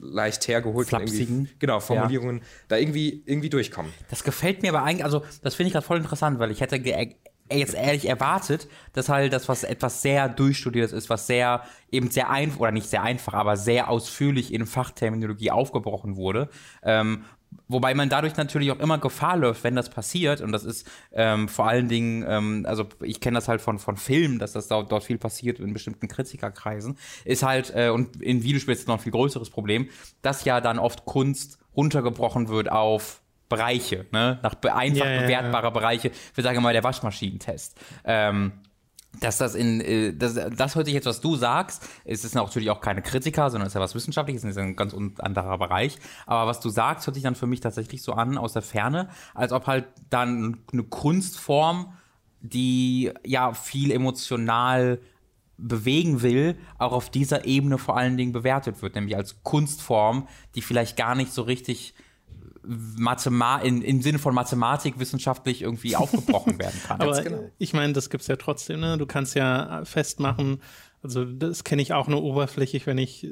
leicht 0.00 0.48
hergeholten 0.48 1.48
genau, 1.58 1.80
Formulierungen 1.80 2.38
ja. 2.38 2.44
da 2.68 2.76
irgendwie, 2.76 3.22
irgendwie 3.26 3.50
durchkommen. 3.50 3.92
Das 4.10 4.24
gefällt 4.24 4.62
mir 4.62 4.70
aber 4.74 4.82
eigentlich, 4.82 5.04
also 5.04 5.22
das 5.42 5.54
finde 5.54 5.68
ich 5.68 5.72
gerade 5.72 5.86
voll 5.86 5.98
interessant, 5.98 6.38
weil 6.38 6.50
ich 6.50 6.60
hätte 6.60 6.76
jetzt 7.50 7.74
ehrlich 7.74 8.08
erwartet, 8.08 8.68
dass 8.92 9.08
halt 9.08 9.32
das, 9.32 9.48
was 9.48 9.64
etwas 9.64 10.02
sehr 10.02 10.28
durchstudiertes 10.28 10.92
ist, 10.92 11.10
was 11.10 11.26
sehr, 11.26 11.62
eben 11.90 12.10
sehr 12.10 12.30
einfach, 12.30 12.60
oder 12.60 12.70
nicht 12.70 12.88
sehr 12.88 13.02
einfach, 13.02 13.34
aber 13.34 13.56
sehr 13.56 13.88
ausführlich 13.88 14.52
in 14.52 14.66
Fachterminologie 14.66 15.50
aufgebrochen 15.50 16.16
wurde, 16.16 16.48
ähm, 16.82 17.24
Wobei 17.68 17.94
man 17.94 18.08
dadurch 18.08 18.36
natürlich 18.36 18.70
auch 18.70 18.78
immer 18.80 18.98
Gefahr 18.98 19.36
läuft, 19.36 19.64
wenn 19.64 19.74
das 19.74 19.90
passiert. 19.90 20.40
Und 20.40 20.52
das 20.52 20.64
ist 20.64 20.86
ähm, 21.12 21.48
vor 21.48 21.68
allen 21.68 21.88
Dingen, 21.88 22.24
ähm, 22.28 22.66
also 22.68 22.86
ich 23.00 23.20
kenne 23.20 23.36
das 23.36 23.48
halt 23.48 23.60
von, 23.60 23.78
von 23.78 23.96
Filmen, 23.96 24.38
dass 24.38 24.52
das 24.52 24.68
dort, 24.68 24.92
dort 24.92 25.04
viel 25.04 25.18
passiert 25.18 25.58
in 25.58 25.72
bestimmten 25.72 26.08
Kritikerkreisen. 26.08 26.98
Ist 27.24 27.42
halt, 27.42 27.72
äh, 27.74 27.88
und 27.88 28.20
in 28.20 28.42
Videospielen 28.42 28.78
ist 28.78 28.88
noch 28.88 28.98
ein 28.98 29.02
viel 29.02 29.12
größeres 29.12 29.50
Problem, 29.50 29.88
dass 30.22 30.44
ja 30.44 30.60
dann 30.60 30.78
oft 30.78 31.04
Kunst 31.04 31.58
runtergebrochen 31.76 32.48
wird 32.48 32.70
auf 32.70 33.22
Bereiche, 33.48 34.06
ne? 34.12 34.38
nach 34.42 34.54
einfach 34.62 35.04
yeah, 35.04 35.20
bewertbare 35.22 35.52
yeah, 35.52 35.62
yeah. 35.62 35.70
Bereiche. 35.70 36.10
Wir 36.34 36.42
sagen 36.44 36.62
mal 36.62 36.72
der 36.72 36.84
Waschmaschinentest. 36.84 37.78
Ähm, 38.04 38.52
dass 39.20 39.38
das 39.38 39.54
in, 39.54 39.80
äh, 39.80 40.14
das, 40.14 40.34
das 40.34 40.74
hört 40.74 40.86
sich 40.86 40.94
jetzt, 40.94 41.06
was 41.06 41.20
du 41.20 41.36
sagst, 41.36 41.86
ist 42.04 42.24
es 42.24 42.34
natürlich 42.34 42.70
auch 42.70 42.80
keine 42.80 43.02
Kritiker, 43.02 43.50
sondern 43.50 43.66
ist 43.66 43.74
ja 43.74 43.80
was 43.80 43.94
Wissenschaftliches, 43.94 44.44
ist 44.44 44.58
ein 44.58 44.76
ganz 44.76 44.94
anderer 45.18 45.58
Bereich. 45.58 45.98
Aber 46.26 46.48
was 46.48 46.60
du 46.60 46.70
sagst, 46.70 47.06
hört 47.06 47.14
sich 47.14 47.24
dann 47.24 47.34
für 47.34 47.46
mich 47.46 47.60
tatsächlich 47.60 48.02
so 48.02 48.12
an 48.12 48.38
aus 48.38 48.52
der 48.54 48.62
Ferne, 48.62 49.08
als 49.34 49.52
ob 49.52 49.66
halt 49.66 49.86
dann 50.10 50.58
eine 50.72 50.82
Kunstform, 50.84 51.92
die 52.40 53.12
ja 53.24 53.52
viel 53.52 53.90
emotional 53.92 54.98
bewegen 55.58 56.22
will, 56.22 56.58
auch 56.78 56.92
auf 56.92 57.10
dieser 57.10 57.44
Ebene 57.44 57.78
vor 57.78 57.96
allen 57.96 58.16
Dingen 58.16 58.32
bewertet 58.32 58.82
wird, 58.82 58.96
nämlich 58.96 59.16
als 59.16 59.42
Kunstform, 59.44 60.26
die 60.54 60.62
vielleicht 60.62 60.96
gar 60.96 61.14
nicht 61.14 61.32
so 61.32 61.42
richtig 61.42 61.94
Mathema 62.64 63.58
in, 63.58 63.82
im 63.82 64.02
Sinne 64.02 64.18
von 64.18 64.34
Mathematik 64.34 64.98
wissenschaftlich 64.98 65.62
irgendwie 65.62 65.96
aufgebrochen 65.96 66.58
werden 66.58 66.80
kann. 66.86 67.00
Aber 67.00 67.20
genau. 67.22 67.50
ich 67.58 67.72
meine, 67.72 67.92
das 67.92 68.10
gibt 68.10 68.22
es 68.22 68.28
ja 68.28 68.36
trotzdem. 68.36 68.80
Ne? 68.80 68.98
Du 68.98 69.06
kannst 69.06 69.34
ja 69.34 69.84
festmachen, 69.84 70.60
also 71.02 71.24
das 71.24 71.64
kenne 71.64 71.82
ich 71.82 71.92
auch 71.92 72.06
nur 72.06 72.22
oberflächlich, 72.22 72.86
wenn 72.86 72.98
ich, 72.98 73.26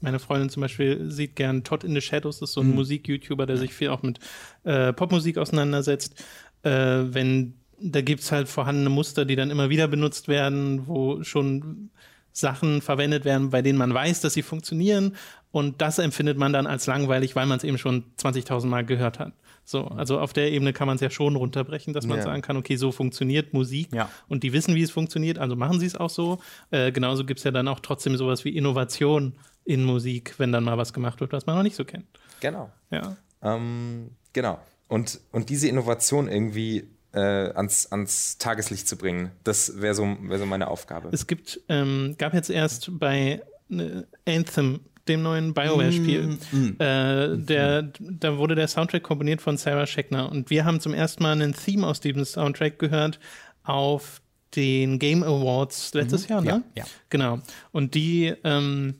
meine 0.00 0.18
Freundin 0.18 0.50
zum 0.50 0.60
Beispiel 0.60 1.10
sieht 1.10 1.36
gern 1.36 1.64
Todd 1.64 1.82
in 1.82 1.94
the 1.94 2.02
Shadows, 2.02 2.40
das 2.40 2.50
ist 2.50 2.54
so 2.54 2.60
ein 2.60 2.68
mhm. 2.68 2.74
Musik-YouTuber, 2.74 3.46
der 3.46 3.56
sich 3.56 3.72
viel 3.72 3.88
auch 3.88 4.02
mit 4.02 4.18
äh, 4.64 4.92
Popmusik 4.92 5.38
auseinandersetzt. 5.38 6.22
Äh, 6.62 6.70
wenn, 6.70 7.54
da 7.80 8.02
gibt 8.02 8.20
es 8.20 8.30
halt 8.30 8.48
vorhandene 8.48 8.90
Muster, 8.90 9.24
die 9.24 9.36
dann 9.36 9.50
immer 9.50 9.70
wieder 9.70 9.88
benutzt 9.88 10.28
werden, 10.28 10.86
wo 10.86 11.22
schon 11.22 11.90
Sachen 12.38 12.82
verwendet 12.82 13.24
werden, 13.24 13.50
bei 13.50 13.62
denen 13.62 13.78
man 13.78 13.92
weiß, 13.92 14.20
dass 14.20 14.34
sie 14.34 14.42
funktionieren 14.42 15.16
und 15.50 15.80
das 15.80 15.98
empfindet 15.98 16.38
man 16.38 16.52
dann 16.52 16.66
als 16.66 16.86
langweilig, 16.86 17.34
weil 17.34 17.46
man 17.46 17.58
es 17.58 17.64
eben 17.64 17.78
schon 17.78 18.04
20.000 18.18 18.66
Mal 18.66 18.84
gehört 18.84 19.18
hat. 19.18 19.32
So, 19.64 19.86
also 19.86 20.18
auf 20.18 20.32
der 20.32 20.50
Ebene 20.52 20.72
kann 20.72 20.86
man 20.86 20.94
es 20.94 21.00
ja 21.00 21.10
schon 21.10 21.36
runterbrechen, 21.36 21.92
dass 21.92 22.06
man 22.06 22.18
ja. 22.18 22.24
sagen 22.24 22.40
kann, 22.40 22.56
okay, 22.56 22.76
so 22.76 22.92
funktioniert 22.92 23.52
Musik 23.52 23.92
ja. 23.92 24.08
und 24.28 24.42
die 24.42 24.52
wissen, 24.52 24.74
wie 24.74 24.82
es 24.82 24.90
funktioniert, 24.90 25.38
also 25.38 25.56
machen 25.56 25.80
sie 25.80 25.86
es 25.86 25.96
auch 25.96 26.10
so. 26.10 26.38
Äh, 26.70 26.92
genauso 26.92 27.24
gibt 27.24 27.38
es 27.38 27.44
ja 27.44 27.50
dann 27.50 27.68
auch 27.68 27.80
trotzdem 27.80 28.16
sowas 28.16 28.44
wie 28.44 28.56
Innovation 28.56 29.34
in 29.64 29.84
Musik, 29.84 30.34
wenn 30.38 30.52
dann 30.52 30.64
mal 30.64 30.78
was 30.78 30.92
gemacht 30.92 31.20
wird, 31.20 31.32
was 31.32 31.44
man 31.44 31.56
noch 31.56 31.62
nicht 31.62 31.76
so 31.76 31.84
kennt. 31.84 32.06
Genau. 32.40 32.70
Ja. 32.90 33.16
Ähm, 33.42 34.12
genau. 34.32 34.58
Und, 34.88 35.20
und 35.32 35.50
diese 35.50 35.68
Innovation 35.68 36.28
irgendwie 36.28 36.88
äh, 37.12 37.18
ans, 37.18 37.90
ans 37.90 38.38
Tageslicht 38.38 38.88
zu 38.88 38.96
bringen, 38.96 39.30
das 39.44 39.80
wäre 39.80 39.94
so, 39.94 40.16
wär 40.20 40.38
so 40.38 40.46
meine 40.46 40.68
Aufgabe. 40.68 41.08
Es 41.12 41.26
gibt, 41.26 41.60
ähm, 41.68 42.14
gab 42.18 42.34
jetzt 42.34 42.50
erst 42.50 42.98
bei 42.98 43.42
äh, 43.70 44.02
Anthem 44.26 44.80
dem 45.08 45.22
neuen 45.22 45.54
BioWare-Spiel. 45.54 46.38
Mm, 46.52 46.56
mm. 46.56 46.76
Äh, 46.78 47.38
der, 47.38 47.82
da 47.98 48.36
wurde 48.36 48.54
der 48.54 48.68
Soundtrack 48.68 49.02
komponiert 49.02 49.40
von 49.40 49.56
Sarah 49.56 49.86
Scheckner 49.86 50.30
und 50.30 50.50
wir 50.50 50.64
haben 50.64 50.80
zum 50.80 50.92
ersten 50.92 51.22
Mal 51.22 51.32
einen 51.32 51.54
Theme 51.54 51.86
aus 51.86 52.00
diesem 52.00 52.24
Soundtrack 52.24 52.78
gehört 52.78 53.18
auf 53.64 54.20
den 54.54 54.98
Game 54.98 55.22
Awards 55.22 55.94
letztes 55.94 56.24
mhm. 56.24 56.30
Jahr, 56.30 56.40
ne? 56.42 56.48
Ja, 56.48 56.62
ja. 56.82 56.84
Genau. 57.10 57.40
Und 57.72 57.94
die 57.94 58.34
ähm, 58.44 58.94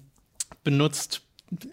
benutzt 0.65 1.23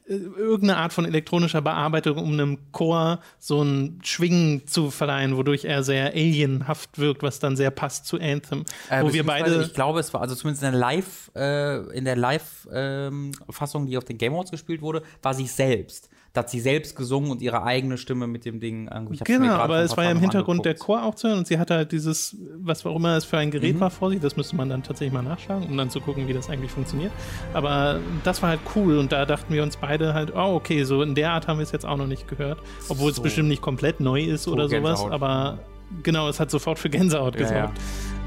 irgendeine 0.07 0.77
Art 0.77 0.93
von 0.93 1.05
elektronischer 1.05 1.61
Bearbeitung, 1.61 2.17
um 2.17 2.33
einem 2.33 2.71
Chor 2.71 3.19
so 3.39 3.61
ein 3.61 3.99
Schwingen 4.03 4.67
zu 4.67 4.91
verleihen, 4.91 5.35
wodurch 5.37 5.65
er 5.65 5.83
sehr 5.83 6.13
alienhaft 6.13 6.97
wirkt, 6.97 7.23
was 7.23 7.39
dann 7.39 7.55
sehr 7.55 7.71
passt 7.71 8.05
zu 8.05 8.19
Anthem. 8.19 8.63
Äh, 8.89 9.03
wo 9.03 9.11
wir 9.11 9.25
beide. 9.25 9.63
Ich 9.63 9.73
glaube, 9.73 9.99
es 9.99 10.13
war 10.13 10.21
also 10.21 10.35
zumindest 10.35 10.63
in 10.63 10.71
der 10.71 10.79
Live, 10.79 11.31
äh, 11.35 11.77
in 11.95 12.05
der 12.05 12.15
Live-Fassung, 12.15 13.83
ähm, 13.83 13.87
die 13.87 13.97
auf 13.97 14.05
den 14.05 14.17
Game 14.17 14.33
Awards 14.33 14.51
gespielt 14.51 14.81
wurde, 14.81 15.03
war 15.21 15.33
sie 15.33 15.47
selbst. 15.47 16.09
Hat 16.35 16.49
sie 16.49 16.59
selbst 16.59 16.95
gesungen 16.95 17.31
und 17.31 17.41
ihre 17.41 17.63
eigene 17.63 17.97
Stimme 17.97 18.27
mit 18.27 18.45
dem 18.45 18.59
Ding. 18.59 18.89
genau, 19.23 19.53
aber 19.53 19.79
es 19.79 19.95
war 19.95 20.03
ja 20.03 20.11
im 20.11 20.19
Hintergrund 20.19 20.65
der 20.65 20.75
Chor 20.75 21.03
auch 21.03 21.15
zu 21.15 21.29
hören 21.29 21.39
und 21.39 21.47
sie 21.47 21.57
hatte 21.57 21.75
halt 21.75 21.91
dieses, 21.91 22.35
was 22.57 22.85
auch 22.85 22.95
immer 22.95 23.15
es 23.15 23.25
für 23.25 23.37
ein 23.37 23.51
Gerät 23.51 23.75
mhm. 23.75 23.79
war 23.79 23.89
vor 23.89 24.09
sich, 24.09 24.19
das 24.19 24.35
müsste 24.35 24.55
man 24.55 24.69
dann 24.69 24.83
tatsächlich 24.83 25.13
mal 25.13 25.21
nachschlagen, 25.21 25.67
um 25.67 25.77
dann 25.77 25.89
zu 25.89 26.01
gucken, 26.01 26.27
wie 26.27 26.33
das 26.33 26.49
eigentlich 26.49 26.71
funktioniert. 26.71 27.11
Aber 27.53 27.99
das 28.23 28.41
war 28.41 28.49
halt 28.49 28.59
cool 28.75 28.97
und 28.97 29.11
da 29.11 29.25
dachten 29.25 29.53
wir 29.53 29.63
uns 29.63 29.77
beide 29.77 30.13
halt, 30.13 30.33
oh, 30.35 30.55
okay, 30.55 30.83
so 30.83 31.01
in 31.01 31.15
der 31.15 31.31
Art 31.31 31.47
haben 31.47 31.59
wir 31.59 31.63
es 31.63 31.71
jetzt 31.71 31.85
auch 31.85 31.97
noch 31.97 32.07
nicht 32.07 32.27
gehört. 32.27 32.59
Obwohl 32.89 33.11
so. 33.11 33.17
es 33.17 33.19
bestimmt 33.21 33.49
nicht 33.49 33.61
komplett 33.61 33.99
neu 33.99 34.21
ist 34.21 34.43
so 34.43 34.51
oder 34.51 34.67
sowas, 34.67 34.99
Gänsehaut. 34.99 35.11
aber 35.11 35.59
genau, 36.03 36.27
es 36.27 36.39
hat 36.39 36.51
sofort 36.51 36.79
für 36.79 36.89
Gänsehaut 36.89 37.35
ja, 37.35 37.41
gesorgt. 37.41 37.77
Ja. 37.77 38.24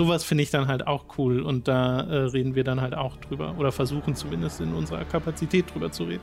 Sowas 0.00 0.24
finde 0.24 0.42
ich 0.42 0.50
dann 0.50 0.66
halt 0.66 0.86
auch 0.86 1.04
cool 1.18 1.42
und 1.42 1.68
da 1.68 2.00
äh, 2.00 2.16
reden 2.24 2.54
wir 2.54 2.64
dann 2.64 2.80
halt 2.80 2.94
auch 2.94 3.16
drüber 3.16 3.54
oder 3.58 3.70
versuchen 3.70 4.14
zumindest 4.14 4.60
in 4.60 4.72
unserer 4.72 5.04
Kapazität 5.04 5.66
drüber 5.74 5.92
zu 5.92 6.04
reden. 6.04 6.22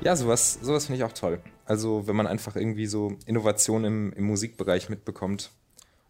Ja, 0.00 0.16
sowas, 0.16 0.58
sowas 0.60 0.86
finde 0.86 0.98
ich 0.98 1.04
auch 1.04 1.12
toll. 1.12 1.40
Also 1.64 2.08
wenn 2.08 2.16
man 2.16 2.26
einfach 2.26 2.56
irgendwie 2.56 2.86
so 2.86 3.12
Innovation 3.26 3.84
im, 3.84 4.12
im 4.14 4.24
Musikbereich 4.24 4.88
mitbekommt, 4.88 5.52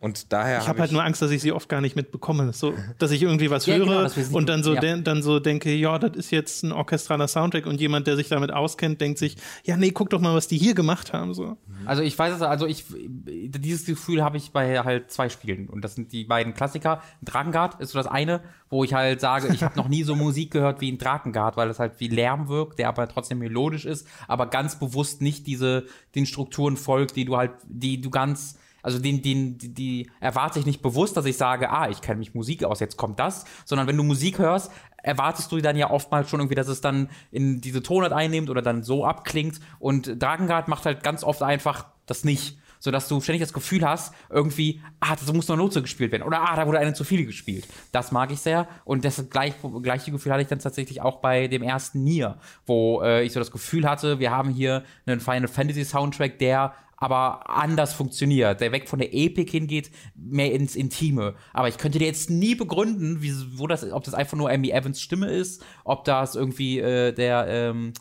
und 0.01 0.33
daher. 0.33 0.59
Ich 0.59 0.69
habe 0.69 0.79
hab 0.79 0.79
halt 0.79 0.93
nur 0.93 1.03
Angst, 1.03 1.21
dass 1.23 1.33
ich 1.33 1.43
sie 1.43 1.51
oft 1.51 1.69
gar 1.69 1.81
nicht 1.81 1.97
mitbekomme. 1.97 2.53
So, 2.53 2.73
dass 2.99 3.11
ich 3.11 3.23
irgendwie 3.23 3.51
was 3.51 3.67
ja, 3.67 3.75
höre 3.77 4.09
genau, 4.09 4.37
und 4.37 4.49
dann 4.49 4.63
so, 4.63 4.75
ja. 4.75 4.81
de 4.81 5.03
dann 5.03 5.23
so 5.23 5.41
denke, 5.41 5.75
ja, 5.75 5.99
das 5.99 6.17
ist 6.17 6.31
jetzt 6.31 6.63
ein 6.63 6.71
orchestraler 6.71 7.27
Soundtrack 7.27 7.67
und 7.67 7.81
jemand, 7.81 8.07
der 8.07 8.15
sich 8.15 8.29
damit 8.29 8.53
auskennt, 8.53 9.01
denkt 9.01 9.19
sich, 9.19 9.37
ja, 9.65 9.77
nee, 9.77 9.91
guck 9.91 10.11
doch 10.11 10.21
mal, 10.21 10.35
was 10.35 10.47
die 10.47 10.57
hier 10.57 10.75
gemacht 10.75 11.13
haben. 11.13 11.35
So. 11.35 11.57
Also 11.85 12.03
ich 12.03 12.17
weiß 12.17 12.37
es, 12.37 12.43
also 12.43 12.67
ich, 12.67 12.85
dieses 13.27 13.87
Gefühl 13.87 14.23
habe 14.23 14.37
ich 14.37 14.53
bei 14.53 14.79
halt 14.81 15.11
zwei 15.11 15.29
Spielen. 15.29 15.69
Und 15.69 15.83
das 15.83 15.97
sind 15.97 16.13
die 16.13 16.25
beiden 16.25 16.55
Klassiker. 16.55 17.03
Drakengard 17.23 17.81
ist 17.81 17.91
so 17.91 17.99
das 17.99 18.07
eine, 18.07 18.41
wo 18.71 18.85
ich 18.85 18.95
halt 18.95 19.21
sage, 19.21 19.53
ich 19.53 19.65
habe 19.65 19.77
noch 19.77 19.89
nie 19.89 20.05
so 20.05 20.15
Musik 20.15 20.53
gehört 20.53 20.81
wie 20.81 20.91
in 20.91 20.99
Drakengard, 20.99 21.57
weil 21.57 21.71
es 21.71 21.81
halt 21.81 21.99
wie 21.99 22.09
Lärm 22.09 22.49
wirkt, 22.49 22.79
der 22.79 22.89
aber 22.89 23.09
trotzdem 23.09 23.41
melodisch 23.41 23.85
ist, 23.85 24.07
aber 24.29 24.47
ganz 24.47 24.79
bewusst 24.79 25.23
nicht 25.23 25.49
diese, 25.49 25.87
den 26.15 26.25
Strukturen 26.25 26.77
folgt, 26.77 27.17
die 27.17 27.25
du 27.25 27.37
halt, 27.37 27.51
die 27.67 28.01
du 28.01 28.11
ganz 28.11 28.59
also 28.83 28.99
den, 28.99 29.23
den, 29.23 29.59
die, 29.59 29.75
die 29.75 30.11
erwarte 30.21 30.59
ich 30.59 30.67
nicht 30.67 30.83
bewusst, 30.83 31.17
dass 31.17 31.25
ich 31.25 31.37
sage, 31.37 31.71
ah, 31.71 31.89
ich 31.89 32.01
kenne 32.01 32.19
mich 32.19 32.35
Musik 32.35 32.65
aus, 32.65 32.81
jetzt 32.81 32.97
kommt 32.97 33.19
das, 33.19 33.45
sondern 33.65 33.87
wenn 33.87 33.97
du 33.97 34.03
Musik 34.03 34.39
hörst, 34.39 34.71
erwartest 35.03 35.51
du 35.53 35.61
dann 35.61 35.77
ja 35.77 35.91
oftmals 35.91 36.29
schon 36.29 36.41
irgendwie, 36.41 36.55
dass 36.55 36.69
es 36.69 36.81
dann 36.81 37.09
in 37.31 37.61
diese 37.61 37.83
Tonart 37.83 38.13
einnimmt 38.13 38.51
oder 38.51 38.63
dann 38.63 38.83
so 38.83 39.05
abklingt. 39.05 39.61
Und 39.79 40.23
Dragengard 40.23 40.69
macht 40.69 40.87
halt 40.87 41.03
ganz 41.03 41.25
oft 41.25 41.43
einfach 41.43 41.87
das 42.07 42.25
nicht. 42.25 42.59
Sodass 42.81 43.09
du 43.09 43.21
ständig 43.21 43.43
das 43.43 43.53
Gefühl 43.53 43.87
hast, 43.87 44.15
irgendwie, 44.31 44.81
ah, 45.01 45.17
das 45.17 45.33
muss 45.33 45.49
noch 45.49 45.57
Note 45.57 45.83
gespielt 45.83 46.13
werden. 46.13 46.23
Oder 46.23 46.41
ah, 46.41 46.57
da 46.57 46.67
wurde 46.67 46.79
eine 46.79 46.95
zu 46.95 47.05
viel 47.05 47.27
gespielt. 47.27 47.67
Das 47.93 48.13
mag 48.13 48.31
ich 48.31 48.41
sehr. 48.41 48.69
Und 48.85 49.05
das 49.05 49.29
gleich, 49.31 49.55
gleiche 49.83 50.11
Gefühl 50.11 50.33
hatte 50.33 50.43
ich 50.43 50.49
dann 50.49 50.59
tatsächlich 50.59 51.03
auch 51.03 51.21
bei 51.21 51.49
dem 51.49 51.63
ersten 51.63 52.05
Nier, 52.05 52.39
wo 52.67 53.03
äh, 53.03 53.25
ich 53.25 53.33
so 53.33 53.41
das 53.41 53.51
Gefühl 53.51 53.89
hatte, 53.89 54.19
wir 54.19 54.31
haben 54.31 54.51
hier 54.51 54.85
einen 55.07 55.21
Final 55.21 55.49
Fantasy 55.49 55.85
Soundtrack, 55.85 56.39
der 56.39 56.75
aber 57.01 57.49
anders 57.49 57.95
funktioniert, 57.95 58.61
der 58.61 58.73
weg 58.73 58.89
von 58.89 58.99
der 58.99 59.15
Epik 59.15 59.51
hingeht, 59.51 59.91
mehr 60.17 60.53
ins 60.53 60.75
Intime. 60.75 61.35
Aber 61.53 61.69
ich 61.69 61.79
könnte 61.79 61.99
dir 61.99 62.07
jetzt 62.07 62.29
nie 62.29 62.57
begründen, 62.57 63.23
wie, 63.23 63.33
wo 63.57 63.69
das, 63.69 63.91
ob 63.93 64.03
das 64.03 64.15
einfach 64.15 64.37
nur 64.37 64.51
Amy 64.51 64.71
Evans 64.71 65.01
Stimme 65.01 65.31
ist, 65.31 65.65
ob 65.85 66.05
das 66.05 66.35
irgendwie 66.35 66.81
äh, 66.81 67.13
der 67.13 67.47
ähm, 67.49 67.93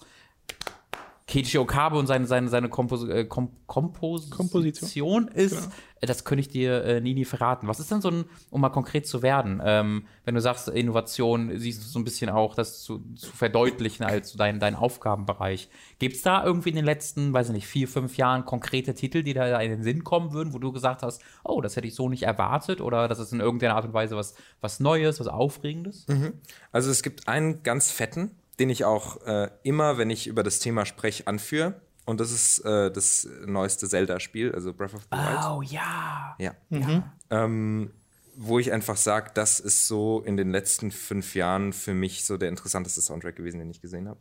Keiichi 1.28 1.58
Okabe 1.58 1.98
und 1.98 2.08
seine, 2.08 2.26
seine, 2.26 2.48
seine 2.48 2.70
Kompos 2.70 3.04
äh, 3.04 3.26
Kom 3.26 3.50
Kompos 3.66 4.30
Komposition 4.30 5.28
ist, 5.28 5.56
genau. 5.56 5.76
das 6.00 6.24
könnte 6.24 6.40
ich 6.40 6.48
dir 6.48 6.86
äh, 6.86 7.02
nie, 7.02 7.14
nie 7.14 7.26
verraten. 7.26 7.68
Was 7.68 7.82
ist 7.82 7.92
denn 7.92 8.00
so 8.00 8.10
ein, 8.10 8.26
um 8.50 8.62
mal 8.62 8.70
konkret 8.70 9.06
zu 9.06 9.22
werden, 9.22 9.62
ähm, 9.64 10.08
wenn 10.24 10.36
du 10.36 10.42
sagst, 10.42 10.70
Innovation, 10.70 11.52
siehst 11.60 11.84
du 11.84 11.88
so 11.90 12.00
ein 12.00 12.06
bisschen 12.06 12.30
auch, 12.30 12.56
das 12.56 12.82
zu, 12.82 13.04
zu 13.16 13.30
verdeutlichen 13.30 14.06
als 14.06 14.34
dein, 14.34 14.62
dein 14.62 14.76
Aufgabenbereich. 14.76 15.68
Gibt 16.00 16.16
es 16.16 16.22
da 16.22 16.46
irgendwie 16.46 16.70
in 16.70 16.78
den 16.78 16.86
letzten, 16.86 17.34
weiß 17.34 17.48
ich 17.48 17.54
nicht, 17.54 17.68
vier, 17.68 17.90
fünf 17.90 18.16
Jahren 18.16 18.46
konkrete 18.46 18.94
Titel, 18.94 19.22
die 19.22 19.34
da 19.34 19.60
in 19.60 19.72
den 19.72 19.84
Sinn 19.84 20.06
kommen 20.06 20.32
würden, 20.32 20.54
wo 20.54 20.60
du 20.60 20.72
gesagt 20.72 21.04
hast, 21.04 21.22
oh, 21.44 21.60
das 21.60 21.76
hätte 21.76 21.88
ich 21.88 21.96
so 21.96 22.08
nicht 22.08 22.24
erwartet 22.24 22.80
oder 22.80 23.10
das 23.10 23.20
ist 23.20 23.34
in 23.34 23.42
irgendeiner 23.42 23.76
Art 23.76 23.84
und 23.84 23.94
Weise 23.94 24.16
was, 24.16 24.34
was 24.62 24.80
Neues, 24.80 25.20
was 25.20 25.28
Aufregendes? 25.28 26.08
Mhm. 26.08 26.36
Also 26.72 26.90
es 26.90 27.04
gibt 27.04 27.28
einen 27.28 27.64
ganz 27.64 27.92
fetten, 27.92 28.32
den 28.60 28.70
ich 28.70 28.86
auch 28.86 29.26
äh, 29.26 29.50
immer, 29.64 29.98
wenn 29.98 30.10
ich 30.10 30.28
über 30.28 30.44
das 30.44 30.60
Thema 30.60 30.86
spreche, 30.86 31.28
anführe. 31.28 31.82
Und 32.06 32.22
das 32.22 32.32
ist 32.32 32.60
äh, 32.60 32.90
das 32.90 33.28
neueste 33.46 33.88
Zelda-Spiel, 33.88 34.54
also 34.54 34.74
Breath 34.74 34.94
of 34.94 35.04
the 35.12 35.18
Wild. 35.18 35.40
Oh 35.50 35.62
ja. 35.62 36.36
Ja. 36.40 36.56
Mhm. 36.70 37.04
Ähm, 37.30 37.92
wo 38.36 38.60
ich 38.60 38.72
einfach 38.72 38.96
sage, 38.96 39.32
das 39.34 39.60
ist 39.60 39.88
so 39.88 40.22
in 40.22 40.38
den 40.38 40.52
letzten 40.52 40.92
fünf 40.92 41.36
Jahren 41.36 41.74
für 41.74 41.94
mich 41.94 42.24
so 42.24 42.38
der 42.38 42.50
interessanteste 42.50 43.02
Soundtrack 43.02 43.36
gewesen, 43.36 43.60
den 43.60 43.70
ich 43.70 43.82
gesehen 43.82 44.08
habe. 44.08 44.20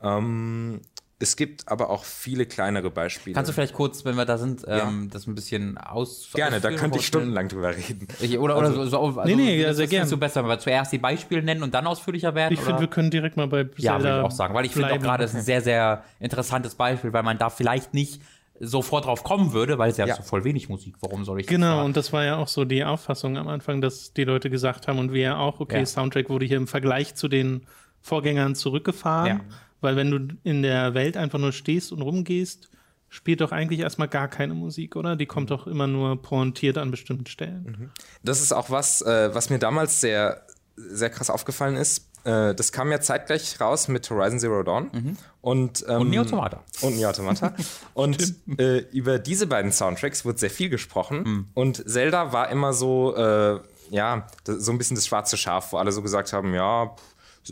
Ähm, 0.00 0.80
es 1.20 1.36
gibt 1.36 1.68
aber 1.68 1.90
auch 1.90 2.04
viele 2.04 2.44
kleinere 2.44 2.90
Beispiele. 2.90 3.34
Kannst 3.34 3.48
du 3.48 3.52
vielleicht 3.52 3.72
kurz, 3.72 4.04
wenn 4.04 4.16
wir 4.16 4.24
da 4.24 4.36
sind, 4.36 4.62
ja. 4.62 4.88
ähm, 4.88 5.10
das 5.12 5.26
ein 5.26 5.34
bisschen 5.34 5.78
aus. 5.78 6.28
Gerne, 6.34 6.60
da 6.60 6.72
könnte 6.72 6.98
ich 6.98 7.06
stundenlang 7.06 7.48
drüber 7.48 7.76
reden. 7.76 8.08
Ich, 8.20 8.38
oder 8.38 8.56
also, 8.56 8.80
oder 8.80 8.90
so, 8.90 9.00
also, 9.00 9.22
nee, 9.24 9.36
nee, 9.36 9.62
ja, 9.62 9.72
sehr 9.74 9.86
gerne. 9.86 10.10
du 10.10 10.16
besser, 10.16 10.42
wenn 10.42 10.50
wir 10.50 10.58
zuerst 10.58 10.92
die 10.92 10.98
Beispiele 10.98 11.42
nennen 11.42 11.62
und 11.62 11.72
dann 11.72 11.86
ausführlicher 11.86 12.34
werden? 12.34 12.54
Ich 12.54 12.60
finde, 12.60 12.80
wir 12.80 12.88
können 12.88 13.10
direkt 13.10 13.36
mal 13.36 13.46
bei 13.46 13.64
Zelda 13.64 13.78
Ja, 13.78 13.98
würde 14.02 14.18
ich 14.18 14.24
auch 14.24 14.30
sagen, 14.32 14.54
weil 14.54 14.66
ich 14.66 14.72
finde 14.72 14.92
auch 14.92 14.98
gerade, 14.98 15.24
es 15.24 15.30
ist 15.30 15.36
ein 15.36 15.42
sehr, 15.42 15.60
sehr 15.60 16.04
interessantes 16.18 16.74
Beispiel, 16.74 17.12
weil 17.12 17.22
man 17.22 17.38
da 17.38 17.48
vielleicht 17.48 17.94
nicht 17.94 18.20
sofort 18.60 19.06
drauf 19.06 19.24
kommen 19.24 19.52
würde, 19.52 19.78
weil 19.78 19.90
es 19.90 19.96
ja, 19.96 20.06
ja. 20.06 20.16
so 20.16 20.22
voll 20.22 20.44
wenig 20.44 20.68
Musik. 20.68 20.96
Warum 21.00 21.24
soll 21.24 21.40
ich 21.40 21.46
Genau, 21.46 21.78
das 21.78 21.86
und 21.86 21.96
das 21.96 22.12
war 22.12 22.24
ja 22.24 22.36
auch 22.36 22.48
so 22.48 22.64
die 22.64 22.84
Auffassung 22.84 23.36
am 23.36 23.48
Anfang, 23.48 23.80
dass 23.80 24.12
die 24.12 24.24
Leute 24.24 24.50
gesagt 24.50 24.88
haben 24.88 24.98
und 24.98 25.12
wir 25.12 25.22
ja 25.22 25.36
auch, 25.38 25.60
okay, 25.60 25.80
ja. 25.80 25.86
Soundtrack 25.86 26.28
wurde 26.28 26.46
hier 26.46 26.56
im 26.56 26.66
Vergleich 26.66 27.14
zu 27.14 27.28
den 27.28 27.66
Vorgängern 28.00 28.54
zurückgefahren. 28.54 29.38
Ja. 29.38 29.40
Weil 29.80 29.96
wenn 29.96 30.10
du 30.10 30.34
in 30.44 30.62
der 30.62 30.94
Welt 30.94 31.16
einfach 31.16 31.38
nur 31.38 31.52
stehst 31.52 31.92
und 31.92 32.02
rumgehst, 32.02 32.70
spielt 33.14 33.40
doch 33.40 33.52
eigentlich 33.52 33.80
erstmal 33.80 34.08
gar 34.08 34.28
keine 34.28 34.54
Musik, 34.54 34.96
oder? 34.96 35.14
Die 35.14 35.26
kommt 35.26 35.50
doch 35.50 35.66
immer 35.66 35.86
nur 35.86 36.20
pointiert 36.20 36.78
an 36.78 36.90
bestimmten 36.90 37.26
Stellen. 37.26 37.64
Mhm. 37.64 37.90
Das 38.24 38.40
ist 38.40 38.52
auch 38.52 38.70
was, 38.70 39.02
äh, 39.02 39.32
was 39.34 39.50
mir 39.50 39.58
damals 39.58 40.00
sehr, 40.00 40.44
sehr 40.76 41.10
krass 41.10 41.30
aufgefallen 41.30 41.76
ist. 41.76 42.08
Äh, 42.24 42.54
das 42.54 42.72
kam 42.72 42.90
ja 42.90 43.00
zeitgleich 43.00 43.60
raus 43.60 43.86
mit 43.86 44.10
Horizon 44.10 44.40
Zero 44.40 44.62
Dawn. 44.64 44.90
Mhm. 44.92 45.16
Und, 45.42 45.84
ähm, 45.88 46.00
und 46.00 46.10
Neo 46.10 46.22
Automata. 46.22 46.64
Und 46.80 46.96
Neo 46.96 47.08
Automata. 47.10 47.54
und 47.94 48.34
äh, 48.58 48.78
über 48.90 49.20
diese 49.20 49.46
beiden 49.46 49.70
Soundtracks 49.70 50.24
wurde 50.24 50.38
sehr 50.38 50.50
viel 50.50 50.68
gesprochen. 50.68 51.22
Mhm. 51.22 51.48
Und 51.54 51.88
Zelda 51.88 52.32
war 52.32 52.48
immer 52.50 52.72
so, 52.72 53.14
äh, 53.14 53.60
ja, 53.90 54.26
so 54.44 54.72
ein 54.72 54.78
bisschen 54.78 54.96
das 54.96 55.06
schwarze 55.06 55.36
Schaf, 55.36 55.72
wo 55.72 55.76
alle 55.76 55.92
so 55.92 56.02
gesagt 56.02 56.32
haben, 56.32 56.52
ja, 56.52 56.96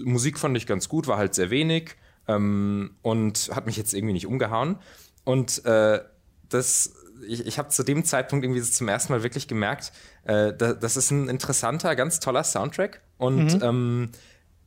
Musik 0.03 0.39
fand 0.39 0.57
ich 0.57 0.67
ganz 0.67 0.89
gut, 0.89 1.07
war 1.07 1.19
halt 1.19 1.35
sehr 1.35 1.51
wenig 1.51 1.95
ähm, 2.29 2.97
und 3.03 3.51
hat 3.55 3.67
mich 3.67 3.77
jetzt 3.77 3.95
irgendwie 3.95 4.15
nicht 4.15 4.27
umgehauen. 4.27 4.79
Und 5.25 5.65
äh, 5.65 6.01
das 6.49 6.93
ich, 7.27 7.47
ich 7.47 7.59
habe 7.59 7.69
zu 7.69 7.83
dem 7.83 8.05
Zeitpunkt 8.05 8.45
irgendwie 8.45 8.63
zum 8.63 8.89
ersten 8.89 9.13
Mal 9.13 9.23
wirklich 9.23 9.49
gemerkt, 9.49 9.93
äh, 10.25 10.53
da, 10.53 10.73
das 10.73 10.97
ist 10.97 11.11
ein 11.11 11.29
interessanter, 11.29 11.95
ganz 11.97 12.21
toller 12.21 12.45
Soundtrack. 12.45 13.01
Und 13.19 13.55
mhm. 13.55 13.63
ähm, 13.63 14.11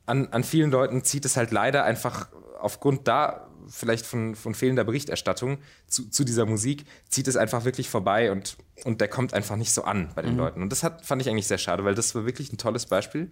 an, 0.05 0.27
an 0.27 0.43
vielen 0.43 0.71
Leuten 0.71 1.03
zieht 1.03 1.25
es 1.25 1.37
halt 1.37 1.51
leider 1.51 1.83
einfach 1.83 2.27
aufgrund 2.59 3.07
da 3.07 3.47
vielleicht 3.67 4.05
von, 4.05 4.35
von 4.35 4.53
fehlender 4.53 4.83
Berichterstattung 4.83 5.57
zu, 5.87 6.09
zu 6.09 6.23
dieser 6.23 6.45
Musik, 6.45 6.85
zieht 7.09 7.27
es 7.27 7.35
einfach 7.35 7.65
wirklich 7.65 7.89
vorbei 7.89 8.31
und, 8.31 8.57
und 8.83 9.01
der 9.01 9.07
kommt 9.07 9.33
einfach 9.33 9.55
nicht 9.55 9.71
so 9.71 9.83
an 9.83 10.11
bei 10.13 10.21
den 10.21 10.33
mhm. 10.33 10.39
Leuten. 10.39 10.61
Und 10.61 10.71
das 10.71 10.83
hat, 10.83 11.05
fand 11.05 11.21
ich 11.21 11.29
eigentlich 11.29 11.47
sehr 11.47 11.57
schade, 11.57 11.83
weil 11.83 11.95
das 11.95 12.13
war 12.13 12.25
wirklich 12.25 12.53
ein 12.53 12.57
tolles 12.57 12.85
Beispiel. 12.85 13.31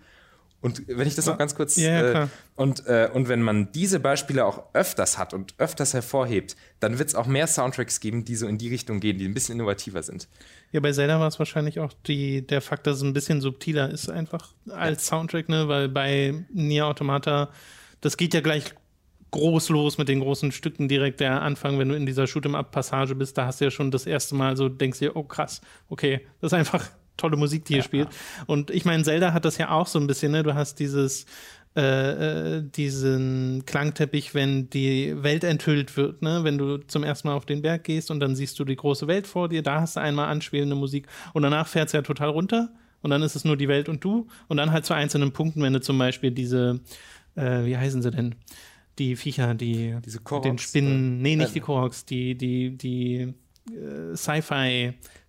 Und 0.64 0.88
wenn 0.88 1.06
ich 1.06 1.16
das 1.16 1.26
noch 1.26 1.38
ganz 1.38 1.56
kurz. 1.56 1.76
Ja, 1.76 1.92
ja, 1.92 2.24
äh, 2.24 2.28
und, 2.56 2.88
äh, 2.88 3.10
und 3.14 3.28
wenn 3.28 3.42
man 3.42 3.74
diese 3.74 4.00
Beispiele 4.00 4.46
auch 4.46 4.64
öfters 4.74 5.18
hat 5.18 5.34
und 5.34 5.54
öfters 5.58 5.94
hervorhebt, 5.94 6.56
dann 6.80 7.00
wird 7.00 7.10
es 7.10 7.16
auch 7.16 7.28
mehr 7.28 7.48
Soundtracks 7.48 8.00
geben, 8.00 8.24
die 8.24 8.38
so 8.38 8.48
in 8.48 8.58
die 8.58 8.70
Richtung 8.70 9.02
gehen, 9.02 9.18
die 9.18 9.26
ein 9.26 9.34
bisschen 9.34 9.56
innovativer 9.56 10.02
sind. 10.04 10.30
Ja, 10.72 10.80
bei 10.80 10.94
Zelda 10.94 11.20
war 11.20 11.28
es 11.28 11.38
wahrscheinlich 11.38 11.82
auch 11.82 11.92
die, 12.08 12.48
der 12.48 12.62
Fakt, 12.62 12.88
dass 12.88 12.98
es 12.98 13.04
ein 13.04 13.12
bisschen 13.12 13.42
subtiler 13.42 13.90
ist, 13.90 14.10
einfach 14.10 14.54
als 14.70 15.10
ja. 15.10 15.18
Soundtrack, 15.18 15.50
ne? 15.50 15.68
Weil 15.68 15.90
bei 15.90 16.46
Nier 16.54 16.88
Automata, 16.88 17.50
das 18.00 18.16
geht 18.16 18.34
ja 18.34 18.40
gleich 18.40 18.74
groß 19.32 19.68
los 19.68 19.98
mit 19.98 20.08
den 20.08 20.22
großen 20.22 20.54
Stücken 20.54 20.88
direkt 20.88 21.20
der 21.20 21.42
Anfang, 21.42 21.78
wenn 21.78 21.90
du 21.90 21.96
in 21.96 22.06
dieser 22.06 22.24
Shoot'em-up-Passage 22.24 23.16
bist, 23.16 23.38
da 23.38 23.48
hast 23.48 23.60
du 23.60 23.66
ja 23.66 23.72
schon 23.72 23.92
das 23.92 24.06
erste 24.06 24.36
Mal 24.36 24.56
so, 24.56 24.70
denkst 24.70 25.00
dir, 25.00 25.18
oh 25.18 25.24
krass, 25.24 25.60
okay, 25.90 26.22
das 26.40 26.54
ist 26.54 26.58
einfach 26.58 26.88
tolle 27.18 27.38
Musik, 27.38 27.66
die 27.66 27.74
hier 27.74 27.82
ja, 27.82 27.84
spielt. 27.84 28.10
Ja. 28.10 28.44
Und 28.48 28.72
ich 28.72 28.86
meine, 28.86 29.04
Zelda 29.04 29.34
hat 29.34 29.46
das 29.46 29.58
ja 29.58 29.70
auch 29.70 29.88
so 29.88 30.00
ein 30.00 30.08
bisschen, 30.08 30.32
ne? 30.32 30.44
Du 30.44 30.54
hast 30.54 30.80
dieses, 30.80 31.26
äh, 31.76 32.58
äh, 32.58 32.64
diesen 32.64 33.64
Klangteppich, 33.66 34.36
wenn 34.36 34.70
die 34.70 35.24
Welt 35.24 35.44
enthüllt 35.44 35.98
wird, 35.98 36.22
ne? 36.22 36.44
Wenn 36.44 36.60
du 36.60 36.78
zum 36.78 37.04
ersten 37.04 37.28
Mal 37.28 37.34
auf 37.34 37.48
den 37.48 37.64
Berg 37.64 37.84
gehst 37.84 38.12
und 38.12 38.20
dann 38.20 38.36
siehst 38.36 38.60
du 38.60 38.64
die 38.66 38.76
große 38.76 39.08
Welt 39.08 39.26
vor 39.26 39.50
dir, 39.50 39.64
da 39.64 39.82
hast 39.82 39.96
du 39.96 40.00
einmal 40.00 40.30
anschwelende 40.30 40.76
Musik 40.76 41.08
und 41.34 41.42
danach 41.42 41.68
fährt 41.68 41.88
es 41.88 41.94
ja 41.94 42.04
total 42.04 42.30
runter 42.30 42.72
und 43.02 43.10
dann 43.10 43.24
ist 43.24 43.36
es 43.36 43.44
nur 43.44 43.58
die 43.58 43.68
Welt 43.68 43.90
und 43.90 44.04
du 44.04 44.28
und 44.48 44.58
dann 44.58 44.72
halt 44.72 44.86
zu 44.86 44.94
einzelnen 44.94 45.34
Punkten, 45.34 45.64
wenn 45.64 45.74
du 45.74 45.82
zum 45.82 45.98
Beispiel 45.98 46.30
diese, 46.30 46.80
äh, 47.36 47.66
wie 47.66 47.76
heißen 47.76 48.04
sie 48.04 48.12
denn? 48.12 48.36
Die 49.00 49.16
Viecher, 49.16 49.56
die 49.56 49.96
Diese 50.06 50.20
Koroks, 50.20 50.48
den 50.48 50.58
Spinnen, 50.60 51.22
nee, 51.24 51.36
nicht 51.36 51.56
die 51.56 51.60
Koroks, 51.60 52.06
die, 52.06 52.36
die, 52.36 52.78
die 52.78 53.34
äh, 53.72 54.16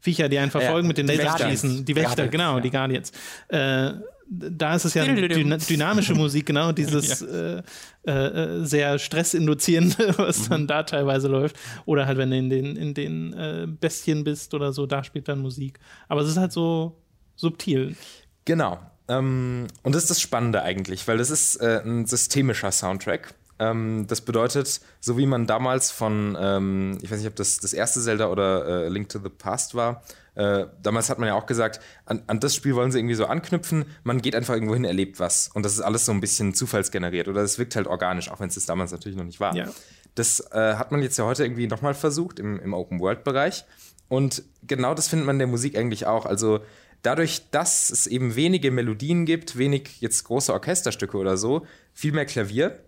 Sci-Fi-Viecher, 0.04 0.28
die 0.28 0.38
einen 0.38 0.50
verfolgen 0.50 0.86
ja, 0.86 0.88
mit 0.88 0.98
den 0.98 1.06
Laserschießen. 1.06 1.84
Die 1.84 1.96
Wächter, 1.96 2.28
Guardians, 2.28 2.30
genau, 2.30 2.54
ja. 2.56 2.60
die 2.60 2.70
Guardians. 2.70 3.12
Äh, 3.48 3.92
da 4.26 4.74
ist 4.74 4.84
es 4.84 4.94
ja 4.94 5.04
dyn 5.04 5.58
dynamische 5.58 6.14
Musik, 6.14 6.46
genau, 6.46 6.72
dieses 6.72 7.20
ja. 7.20 7.58
äh, 8.06 8.10
äh, 8.10 8.64
sehr 8.64 8.98
stressinduzierende, 8.98 10.14
was 10.16 10.46
mhm. 10.46 10.50
dann 10.50 10.66
da 10.66 10.82
teilweise 10.82 11.28
läuft. 11.28 11.56
Oder 11.84 12.06
halt, 12.06 12.18
wenn 12.18 12.30
du 12.30 12.36
in 12.36 12.50
den, 12.50 12.76
in 12.76 12.94
den 12.94 13.76
Bestien 13.80 14.24
bist 14.24 14.54
oder 14.54 14.72
so, 14.72 14.86
da 14.86 15.04
spielt 15.04 15.28
dann 15.28 15.40
Musik. 15.40 15.78
Aber 16.08 16.22
es 16.22 16.28
ist 16.28 16.38
halt 16.38 16.52
so 16.52 16.96
subtil. 17.36 17.96
Genau. 18.44 18.78
Ähm, 19.08 19.66
und 19.82 19.94
das 19.94 20.04
ist 20.04 20.10
das 20.10 20.20
Spannende 20.20 20.62
eigentlich, 20.62 21.06
weil 21.06 21.18
das 21.18 21.30
ist 21.30 21.60
ein 21.60 22.06
systemischer 22.06 22.72
Soundtrack. 22.72 23.34
Ähm, 23.58 24.06
das 24.08 24.20
bedeutet, 24.20 24.80
so 25.00 25.16
wie 25.16 25.26
man 25.26 25.46
damals 25.46 25.90
von, 25.90 26.36
ähm, 26.40 26.98
ich 27.02 27.10
weiß 27.10 27.18
nicht, 27.18 27.28
ob 27.28 27.36
das 27.36 27.58
das 27.58 27.72
erste 27.72 28.00
Zelda 28.00 28.28
oder 28.28 28.84
äh, 28.84 28.88
Link 28.88 29.08
to 29.08 29.20
the 29.20 29.28
Past 29.28 29.74
war, 29.74 30.02
äh, 30.34 30.66
damals 30.82 31.10
hat 31.10 31.18
man 31.18 31.28
ja 31.28 31.34
auch 31.34 31.46
gesagt, 31.46 31.80
an, 32.06 32.22
an, 32.26 32.40
das 32.40 32.54
Spiel 32.54 32.74
wollen 32.74 32.90
sie 32.90 32.98
irgendwie 32.98 33.14
so 33.14 33.26
anknüpfen, 33.26 33.84
man 34.02 34.20
geht 34.20 34.34
einfach 34.34 34.54
irgendwo 34.54 34.74
hin, 34.74 34.84
erlebt 34.84 35.20
was. 35.20 35.50
Und 35.54 35.64
das 35.64 35.74
ist 35.74 35.80
alles 35.80 36.04
so 36.04 36.12
ein 36.12 36.20
bisschen 36.20 36.54
zufallsgeneriert 36.54 37.28
oder 37.28 37.42
es 37.42 37.58
wirkt 37.58 37.76
halt 37.76 37.86
organisch, 37.86 38.30
auch 38.30 38.40
wenn 38.40 38.48
es 38.48 38.54
das 38.56 38.66
damals 38.66 38.90
natürlich 38.90 39.16
noch 39.16 39.24
nicht 39.24 39.38
war. 39.38 39.54
Ja. 39.54 39.68
Das 40.16 40.40
äh, 40.52 40.74
hat 40.74 40.90
man 40.90 41.02
jetzt 41.02 41.16
ja 41.18 41.24
heute 41.24 41.44
irgendwie 41.44 41.66
nochmal 41.66 41.94
versucht 41.94 42.38
im, 42.38 42.58
im 42.60 42.74
Open-World-Bereich. 42.74 43.64
Und 44.08 44.42
genau 44.62 44.94
das 44.94 45.08
findet 45.08 45.26
man 45.26 45.36
in 45.36 45.40
der 45.40 45.48
Musik 45.48 45.78
eigentlich 45.78 46.06
auch. 46.06 46.26
Also 46.26 46.60
dadurch, 47.02 47.50
dass 47.50 47.90
es 47.90 48.06
eben 48.06 48.34
wenige 48.36 48.70
Melodien 48.70 49.26
gibt, 49.26 49.56
wenig 49.56 50.00
jetzt 50.00 50.24
große 50.24 50.52
Orchesterstücke 50.52 51.16
oder 51.16 51.36
so, 51.36 51.66
viel 51.92 52.12
mehr 52.12 52.26
Klavier, 52.26 52.80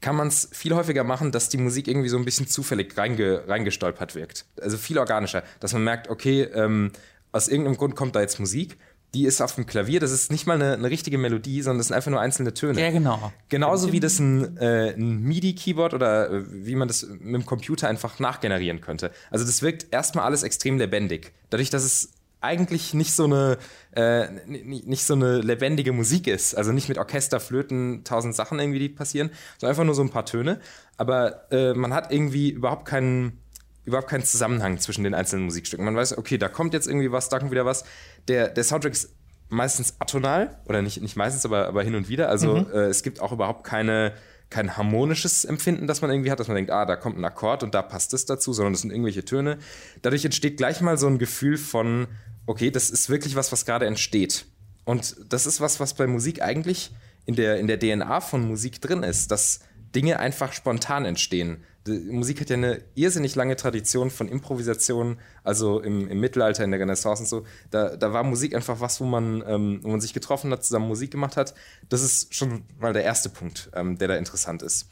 kann 0.00 0.16
man 0.16 0.28
es 0.28 0.48
viel 0.52 0.74
häufiger 0.74 1.04
machen, 1.04 1.32
dass 1.32 1.48
die 1.48 1.56
Musik 1.56 1.88
irgendwie 1.88 2.08
so 2.08 2.18
ein 2.18 2.24
bisschen 2.24 2.46
zufällig 2.46 2.96
reinge, 2.96 3.42
reingestolpert 3.46 4.14
wirkt. 4.14 4.44
Also 4.60 4.76
viel 4.76 4.98
organischer, 4.98 5.42
dass 5.60 5.72
man 5.72 5.84
merkt, 5.84 6.10
okay, 6.10 6.42
ähm, 6.42 6.92
aus 7.32 7.48
irgendeinem 7.48 7.76
Grund 7.76 7.96
kommt 7.96 8.14
da 8.16 8.20
jetzt 8.20 8.38
Musik. 8.38 8.76
Die 9.14 9.24
ist 9.24 9.40
auf 9.40 9.54
dem 9.54 9.66
Klavier, 9.66 10.00
das 10.00 10.10
ist 10.10 10.30
nicht 10.30 10.46
mal 10.46 10.54
eine, 10.54 10.74
eine 10.74 10.90
richtige 10.90 11.16
Melodie, 11.16 11.62
sondern 11.62 11.78
das 11.78 11.86
sind 11.86 11.96
einfach 11.96 12.10
nur 12.10 12.20
einzelne 12.20 12.52
Töne. 12.52 12.78
Ja, 12.80 12.90
genau. 12.90 13.32
Genauso 13.48 13.92
wie 13.92 14.00
das 14.00 14.18
ein, 14.18 14.58
äh, 14.58 14.92
ein 14.94 15.22
MIDI-Keyboard 15.22 15.94
oder 15.94 16.30
äh, 16.30 16.44
wie 16.66 16.74
man 16.74 16.88
das 16.88 17.06
mit 17.06 17.34
dem 17.34 17.46
Computer 17.46 17.88
einfach 17.88 18.18
nachgenerieren 18.18 18.80
könnte. 18.80 19.12
Also 19.30 19.46
das 19.46 19.62
wirkt 19.62 19.86
erstmal 19.90 20.24
alles 20.24 20.42
extrem 20.42 20.76
lebendig. 20.78 21.32
Dadurch, 21.50 21.70
dass 21.70 21.84
es 21.84 22.12
eigentlich 22.40 22.94
nicht 22.94 23.12
so 23.12 23.24
eine 23.24 23.58
äh, 23.92 24.28
nicht 24.46 25.04
so 25.04 25.14
eine 25.14 25.38
lebendige 25.38 25.92
Musik 25.92 26.26
ist. 26.26 26.54
Also 26.54 26.72
nicht 26.72 26.88
mit 26.88 26.98
Orchester, 26.98 27.40
Flöten, 27.40 28.04
tausend 28.04 28.34
Sachen 28.34 28.58
irgendwie, 28.58 28.78
die 28.78 28.88
passieren, 28.88 29.30
sondern 29.58 29.72
einfach 29.72 29.84
nur 29.84 29.94
so 29.94 30.02
ein 30.02 30.10
paar 30.10 30.26
Töne. 30.26 30.60
Aber 30.96 31.50
äh, 31.50 31.74
man 31.74 31.92
hat 31.92 32.12
irgendwie 32.12 32.50
überhaupt 32.50 32.86
keinen 32.86 33.40
überhaupt 33.84 34.08
keinen 34.08 34.24
Zusammenhang 34.24 34.78
zwischen 34.78 35.04
den 35.04 35.14
einzelnen 35.14 35.44
Musikstücken. 35.44 35.84
Man 35.84 35.96
weiß, 35.96 36.18
okay, 36.18 36.38
da 36.38 36.48
kommt 36.48 36.74
jetzt 36.74 36.88
irgendwie 36.88 37.12
was, 37.12 37.28
da 37.28 37.38
kommt 37.38 37.52
wieder 37.52 37.64
was. 37.64 37.84
Der, 38.28 38.48
der 38.48 38.64
Soundtrack 38.64 38.92
ist 38.92 39.14
meistens 39.48 39.94
atonal, 40.00 40.58
oder 40.66 40.82
nicht, 40.82 41.00
nicht 41.00 41.16
meistens, 41.16 41.44
aber, 41.44 41.68
aber 41.68 41.84
hin 41.84 41.94
und 41.94 42.08
wieder. 42.08 42.28
Also 42.28 42.56
mhm. 42.56 42.66
äh, 42.72 42.86
es 42.86 43.04
gibt 43.04 43.20
auch 43.20 43.32
überhaupt 43.32 43.64
keine, 43.64 44.12
kein 44.56 44.74
harmonisches 44.78 45.44
Empfinden, 45.44 45.86
das 45.86 46.00
man 46.00 46.10
irgendwie 46.10 46.30
hat, 46.30 46.40
dass 46.40 46.48
man 46.48 46.54
denkt, 46.54 46.70
ah, 46.70 46.86
da 46.86 46.96
kommt 46.96 47.18
ein 47.18 47.24
Akkord 47.26 47.62
und 47.62 47.74
da 47.74 47.82
passt 47.82 48.14
es 48.14 48.24
dazu, 48.24 48.54
sondern 48.54 48.72
das 48.72 48.80
sind 48.80 48.90
irgendwelche 48.90 49.22
Töne. 49.22 49.58
Dadurch 50.00 50.24
entsteht 50.24 50.56
gleich 50.56 50.80
mal 50.80 50.96
so 50.96 51.06
ein 51.06 51.18
Gefühl 51.18 51.58
von, 51.58 52.06
okay, 52.46 52.70
das 52.70 52.88
ist 52.88 53.10
wirklich 53.10 53.36
was, 53.36 53.52
was 53.52 53.66
gerade 53.66 53.84
entsteht. 53.84 54.46
Und 54.86 55.14
das 55.28 55.44
ist 55.44 55.60
was, 55.60 55.78
was 55.78 55.92
bei 55.92 56.06
Musik 56.06 56.40
eigentlich 56.40 56.90
in 57.26 57.34
der, 57.34 57.58
in 57.58 57.66
der 57.66 57.78
DNA 57.78 58.22
von 58.22 58.48
Musik 58.48 58.80
drin 58.80 59.02
ist, 59.02 59.30
dass 59.30 59.60
Dinge 59.96 60.20
einfach 60.20 60.52
spontan 60.52 61.06
entstehen. 61.06 61.64
Die 61.86 61.92
Musik 62.10 62.40
hat 62.40 62.50
ja 62.50 62.56
eine 62.56 62.82
irrsinnig 62.94 63.34
lange 63.34 63.56
Tradition 63.56 64.10
von 64.10 64.28
Improvisation, 64.28 65.18
also 65.42 65.80
im, 65.80 66.06
im 66.08 66.20
Mittelalter, 66.20 66.64
in 66.64 66.70
der 66.70 66.80
Renaissance 66.80 67.22
und 67.22 67.28
so. 67.28 67.46
Da, 67.70 67.96
da 67.96 68.12
war 68.12 68.22
Musik 68.22 68.54
einfach 68.54 68.80
was, 68.80 69.00
wo 69.00 69.04
man, 69.04 69.42
ähm, 69.46 69.80
wo 69.82 69.88
man 69.88 70.00
sich 70.00 70.12
getroffen 70.12 70.52
hat, 70.52 70.64
zusammen 70.64 70.86
Musik 70.86 71.12
gemacht 71.12 71.38
hat. 71.38 71.54
Das 71.88 72.02
ist 72.02 72.34
schon 72.34 72.64
mal 72.78 72.92
der 72.92 73.04
erste 73.04 73.30
Punkt, 73.30 73.70
ähm, 73.74 73.96
der 73.96 74.08
da 74.08 74.16
interessant 74.16 74.62
ist. 74.62 74.88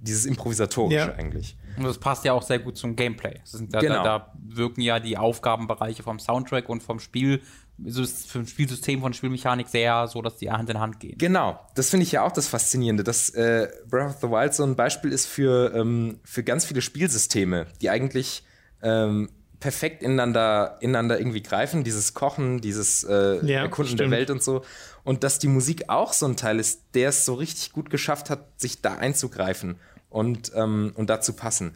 Dieses 0.00 0.26
Improvisatorische 0.26 0.96
ja. 0.96 1.14
eigentlich. 1.14 1.56
Und 1.76 1.84
das 1.84 1.98
passt 1.98 2.24
ja 2.24 2.32
auch 2.32 2.42
sehr 2.42 2.58
gut 2.58 2.76
zum 2.76 2.96
Gameplay. 2.96 3.38
Da, 3.68 3.80
genau. 3.80 4.02
da, 4.02 4.18
da, 4.18 4.32
wirken 4.48 4.80
ja 4.80 4.98
die 4.98 5.16
Aufgabenbereiche 5.16 6.02
vom 6.02 6.18
Soundtrack 6.18 6.68
und 6.68 6.82
vom 6.82 6.98
Spiel, 6.98 7.42
so 7.86 8.04
vom 8.04 8.46
Spielsystem, 8.46 9.00
von 9.00 9.12
Spielmechanik 9.12 9.68
sehr 9.68 10.06
so, 10.08 10.22
dass 10.22 10.36
die 10.36 10.50
Hand 10.50 10.68
in 10.70 10.80
Hand 10.80 11.00
gehen. 11.00 11.16
Genau, 11.18 11.58
das 11.74 11.90
finde 11.90 12.04
ich 12.04 12.12
ja 12.12 12.22
auch 12.22 12.32
das 12.32 12.48
Faszinierende, 12.48 13.04
dass 13.04 13.30
äh, 13.30 13.68
Breath 13.88 14.10
of 14.10 14.16
the 14.20 14.28
Wild 14.28 14.54
so 14.54 14.64
ein 14.64 14.76
Beispiel 14.76 15.12
ist 15.12 15.26
für, 15.26 15.74
ähm, 15.74 16.20
für 16.24 16.42
ganz 16.42 16.64
viele 16.64 16.82
Spielsysteme, 16.82 17.66
die 17.80 17.90
eigentlich 17.90 18.44
ähm, 18.82 19.30
perfekt 19.60 20.02
ineinander, 20.02 20.78
ineinander 20.80 21.18
irgendwie 21.18 21.42
greifen, 21.42 21.84
dieses 21.84 22.14
Kochen, 22.14 22.60
dieses 22.60 23.04
äh, 23.04 23.44
ja, 23.44 23.60
Erkunden 23.60 23.94
stimmt. 23.94 24.00
der 24.00 24.10
Welt 24.10 24.30
und 24.30 24.42
so. 24.42 24.62
Und 25.04 25.22
dass 25.22 25.38
die 25.38 25.48
Musik 25.48 25.84
auch 25.88 26.12
so 26.12 26.26
ein 26.26 26.36
Teil 26.36 26.58
ist, 26.58 26.82
der 26.94 27.10
es 27.10 27.24
so 27.24 27.34
richtig 27.34 27.72
gut 27.72 27.90
geschafft 27.90 28.30
hat, 28.30 28.60
sich 28.60 28.80
da 28.80 28.94
einzugreifen 28.94 29.76
und, 30.08 30.52
ähm, 30.54 30.92
und 30.94 31.10
dazu 31.10 31.34
passen. 31.34 31.72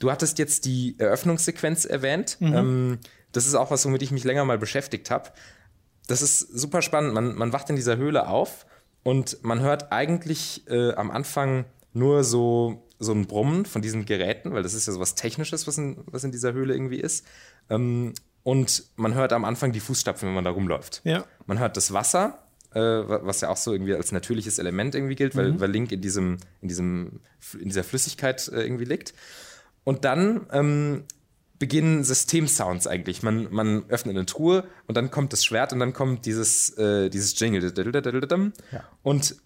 Du 0.00 0.10
hattest 0.10 0.38
jetzt 0.38 0.64
die 0.64 0.96
Eröffnungssequenz 0.98 1.84
erwähnt. 1.84 2.36
Mhm. 2.40 2.54
Ähm, 2.54 2.98
das 3.32 3.46
ist 3.46 3.54
auch 3.54 3.70
was, 3.70 3.84
womit 3.84 4.02
ich 4.02 4.10
mich 4.10 4.24
länger 4.24 4.44
mal 4.44 4.58
beschäftigt 4.58 5.10
habe. 5.10 5.30
Das 6.06 6.22
ist 6.22 6.40
super 6.40 6.82
spannend. 6.82 7.14
Man, 7.14 7.34
man 7.34 7.52
wacht 7.52 7.70
in 7.70 7.76
dieser 7.76 7.96
Höhle 7.96 8.28
auf 8.28 8.66
und 9.02 9.42
man 9.42 9.60
hört 9.60 9.92
eigentlich 9.92 10.68
äh, 10.68 10.92
am 10.94 11.10
Anfang 11.10 11.64
nur 11.92 12.24
so, 12.24 12.88
so 12.98 13.12
ein 13.12 13.26
Brummen 13.26 13.64
von 13.64 13.82
diesen 13.82 14.04
Geräten, 14.04 14.52
weil 14.52 14.62
das 14.62 14.74
ist 14.74 14.86
ja 14.86 14.92
so 14.92 15.00
was 15.00 15.14
Technisches, 15.14 15.66
was 15.66 15.78
in, 15.78 16.02
was 16.06 16.24
in 16.24 16.32
dieser 16.32 16.52
Höhle 16.52 16.74
irgendwie 16.74 17.00
ist. 17.00 17.26
Ähm, 17.68 18.14
und 18.42 18.84
man 18.96 19.14
hört 19.14 19.32
am 19.32 19.44
Anfang 19.44 19.72
die 19.72 19.80
Fußstapfen, 19.80 20.28
wenn 20.28 20.34
man 20.34 20.44
da 20.44 20.50
rumläuft. 20.50 21.02
Ja. 21.04 21.24
Man 21.46 21.58
hört 21.58 21.76
das 21.76 21.92
Wasser 21.92 22.38
äh, 22.74 22.80
was 22.80 23.40
ja 23.40 23.48
auch 23.48 23.56
so 23.56 23.72
irgendwie 23.72 23.94
als 23.94 24.12
natürliches 24.12 24.58
Element 24.58 24.94
irgendwie 24.94 25.16
gilt, 25.16 25.36
weil, 25.36 25.52
mhm. 25.52 25.60
weil 25.60 25.70
Link 25.70 25.92
in 25.92 26.00
diesem, 26.00 26.38
in 26.60 26.68
diesem, 26.68 27.20
in 27.58 27.68
dieser 27.68 27.84
Flüssigkeit 27.84 28.46
äh, 28.48 28.62
irgendwie 28.62 28.84
liegt. 28.84 29.14
Und 29.84 30.04
dann 30.04 30.46
ähm, 30.52 31.04
beginnen 31.60 32.02
Systemsounds 32.02 32.88
eigentlich. 32.88 33.22
Man, 33.22 33.46
man 33.52 33.84
öffnet 33.88 34.16
eine 34.16 34.26
Truhe 34.26 34.64
und 34.88 34.96
dann 34.96 35.10
kommt 35.12 35.32
das 35.32 35.44
Schwert 35.44 35.72
und 35.72 35.78
dann 35.78 35.92
kommt 35.92 36.26
dieses, 36.26 36.70
äh, 36.70 37.10
dieses 37.10 37.38
Jingle. 37.38 37.62
Ja. 38.72 38.84
Und 39.02 39.36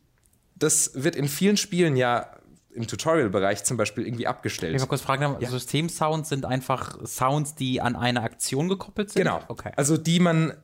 das 0.54 0.92
wird 0.94 1.16
in 1.16 1.28
vielen 1.28 1.56
Spielen 1.56 1.96
ja 1.96 2.30
im 2.70 2.86
Tutorial-Bereich 2.86 3.64
zum 3.64 3.76
Beispiel 3.76 4.06
irgendwie 4.06 4.26
abgestellt. 4.28 4.74
Ich 4.74 4.80
will 4.80 4.88
kurz 4.88 5.02
fragen, 5.02 5.36
ja. 5.40 5.50
Systemsounds 5.50 6.28
sind 6.28 6.44
einfach 6.44 7.04
Sounds, 7.04 7.56
die 7.56 7.80
an 7.80 7.96
eine 7.96 8.22
Aktion 8.22 8.68
gekoppelt 8.68 9.10
sind? 9.10 9.24
Genau. 9.24 9.40
Okay. 9.48 9.72
Also 9.76 9.96
die 9.96 10.20
man 10.20 10.54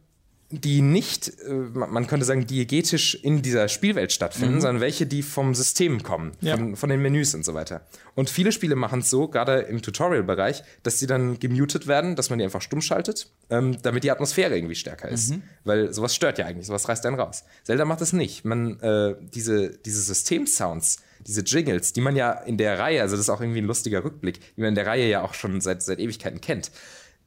die 0.51 0.83
nicht, 0.83 1.33
äh, 1.47 1.53
man 1.53 2.09
könnte 2.09 2.27
sagen, 2.27 2.47
diegetisch 2.47 3.15
in 3.15 3.41
dieser 3.41 3.69
Spielwelt 3.69 4.11
stattfinden, 4.11 4.57
mhm. 4.57 4.61
sondern 4.61 4.81
welche, 4.81 5.07
die 5.07 5.23
vom 5.23 5.55
System 5.55 6.03
kommen, 6.03 6.33
ja. 6.41 6.57
von, 6.57 6.75
von, 6.75 6.91
den 6.91 7.01
Menüs 7.01 7.35
und 7.35 7.45
so 7.45 7.55
weiter. 7.55 7.87
Und 8.17 8.31
viele 8.31 8.51
Spiele 8.51 8.75
machen 8.75 9.01
es 9.01 9.11
so, 9.11 9.29
gerade 9.29 9.61
im 9.61 9.81
Tutorial-Bereich, 9.81 10.65
dass 10.83 10.99
sie 10.99 11.07
dann 11.07 11.39
gemutet 11.39 11.87
werden, 11.87 12.17
dass 12.17 12.31
man 12.31 12.41
die 12.41 12.45
einfach 12.45 12.63
stumm 12.63 12.81
schaltet, 12.81 13.31
ähm, 13.49 13.81
damit 13.83 14.03
die 14.03 14.11
Atmosphäre 14.11 14.57
irgendwie 14.57 14.75
stärker 14.75 15.09
ist. 15.09 15.31
Mhm. 15.31 15.43
Weil 15.65 15.95
sowas 15.95 16.15
stört 16.17 16.39
ja 16.39 16.47
eigentlich, 16.47 16.67
sowas 16.67 16.89
reißt 16.89 17.07
einen 17.07 17.19
raus. 17.19 17.45
Zelda 17.63 17.85
macht 17.85 18.01
das 18.01 18.13
nicht. 18.13 18.45
Man, 18.45 18.81
äh, 18.81 19.15
diese, 19.33 19.71
diese 19.71 20.03
System-Sounds, 20.03 20.99
diese 21.27 21.43
Jingles, 21.43 21.93
die 21.93 22.01
man 22.01 22.17
ja 22.17 22.33
in 22.33 22.57
der 22.57 22.79
Reihe, 22.79 23.03
also 23.03 23.15
das 23.15 23.27
ist 23.27 23.31
auch 23.31 23.41
irgendwie 23.41 23.61
ein 23.61 23.67
lustiger 23.67 24.03
Rückblick, 24.03 24.41
die 24.57 24.63
man 24.63 24.71
in 24.71 24.75
der 24.75 24.87
Reihe 24.87 25.09
ja 25.09 25.23
auch 25.23 25.35
schon 25.35 25.61
seit, 25.61 25.83
seit 25.83 26.01
Ewigkeiten 26.01 26.41
kennt 26.41 26.73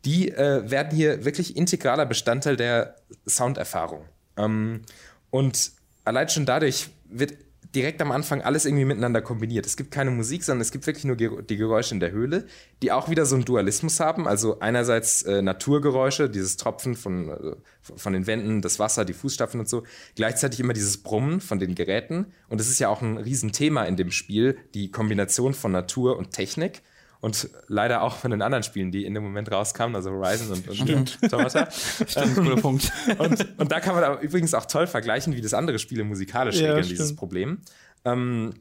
die 0.05 0.29
äh, 0.31 0.69
werden 0.69 0.95
hier 0.95 1.25
wirklich 1.25 1.55
integraler 1.55 2.05
Bestandteil 2.05 2.57
der 2.57 2.95
Sounderfahrung. 3.27 4.05
Ähm, 4.37 4.81
und 5.29 5.71
allein 6.03 6.29
schon 6.29 6.45
dadurch 6.45 6.89
wird 7.09 7.33
direkt 7.73 8.01
am 8.01 8.11
Anfang 8.11 8.41
alles 8.41 8.65
irgendwie 8.65 8.85
miteinander 8.85 9.21
kombiniert. 9.21 9.65
Es 9.65 9.77
gibt 9.77 9.89
keine 9.91 10.11
Musik, 10.11 10.43
sondern 10.43 10.61
es 10.61 10.71
gibt 10.71 10.85
wirklich 10.85 11.05
nur 11.05 11.15
die 11.15 11.57
Geräusche 11.57 11.95
in 11.95 11.99
der 11.99 12.11
Höhle, 12.11 12.45
die 12.81 12.91
auch 12.91 13.09
wieder 13.09 13.25
so 13.25 13.35
einen 13.35 13.45
Dualismus 13.45 13.99
haben. 13.99 14.27
Also 14.27 14.59
einerseits 14.59 15.23
äh, 15.23 15.41
Naturgeräusche, 15.41 16.29
dieses 16.29 16.57
Tropfen 16.57 16.95
von, 16.95 17.29
äh, 17.29 17.55
von 17.81 18.13
den 18.13 18.27
Wänden, 18.27 18.61
das 18.61 18.77
Wasser, 18.77 19.05
die 19.05 19.13
Fußstapfen 19.13 19.59
und 19.59 19.67
so. 19.67 19.83
Gleichzeitig 20.15 20.59
immer 20.59 20.73
dieses 20.73 21.01
Brummen 21.01 21.41
von 21.41 21.57
den 21.57 21.73
Geräten. 21.73 22.27
Und 22.47 22.61
es 22.61 22.69
ist 22.69 22.79
ja 22.79 22.89
auch 22.89 23.01
ein 23.01 23.17
Riesenthema 23.17 23.85
in 23.85 23.95
dem 23.95 24.11
Spiel, 24.11 24.57
die 24.75 24.91
Kombination 24.91 25.55
von 25.55 25.71
Natur 25.71 26.17
und 26.17 26.31
Technik 26.31 26.83
und 27.23 27.49
leider 27.69 28.01
auch 28.01 28.17
von 28.17 28.31
den 28.31 28.41
anderen 28.41 28.63
Spielen, 28.63 28.91
die 28.91 29.05
in 29.05 29.13
dem 29.13 29.23
Moment 29.23 29.49
rauskamen, 29.49 29.95
also 29.95 30.11
Horizon 30.11 30.57
und, 30.57 30.67
und 30.67 30.75
Stimmt. 30.75 31.21
Tomata. 31.29 31.71
Stimmt, 31.71 32.35
guter 32.35 32.57
Punkt. 32.57 32.91
Und, 33.17 33.47
und 33.57 33.71
da 33.71 33.79
kann 33.79 33.95
man 33.95 34.03
aber 34.03 34.19
übrigens 34.19 34.53
auch 34.53 34.65
toll 34.65 34.87
vergleichen, 34.87 35.33
wie 35.33 35.39
das 35.39 35.53
andere 35.53 35.79
Spiele 35.79 36.03
musikalisch 36.03 36.59
ja, 36.59 36.73
regeln, 36.73 36.89
dieses 36.89 37.15
Problem. 37.15 37.59
Ähm, 38.03 38.55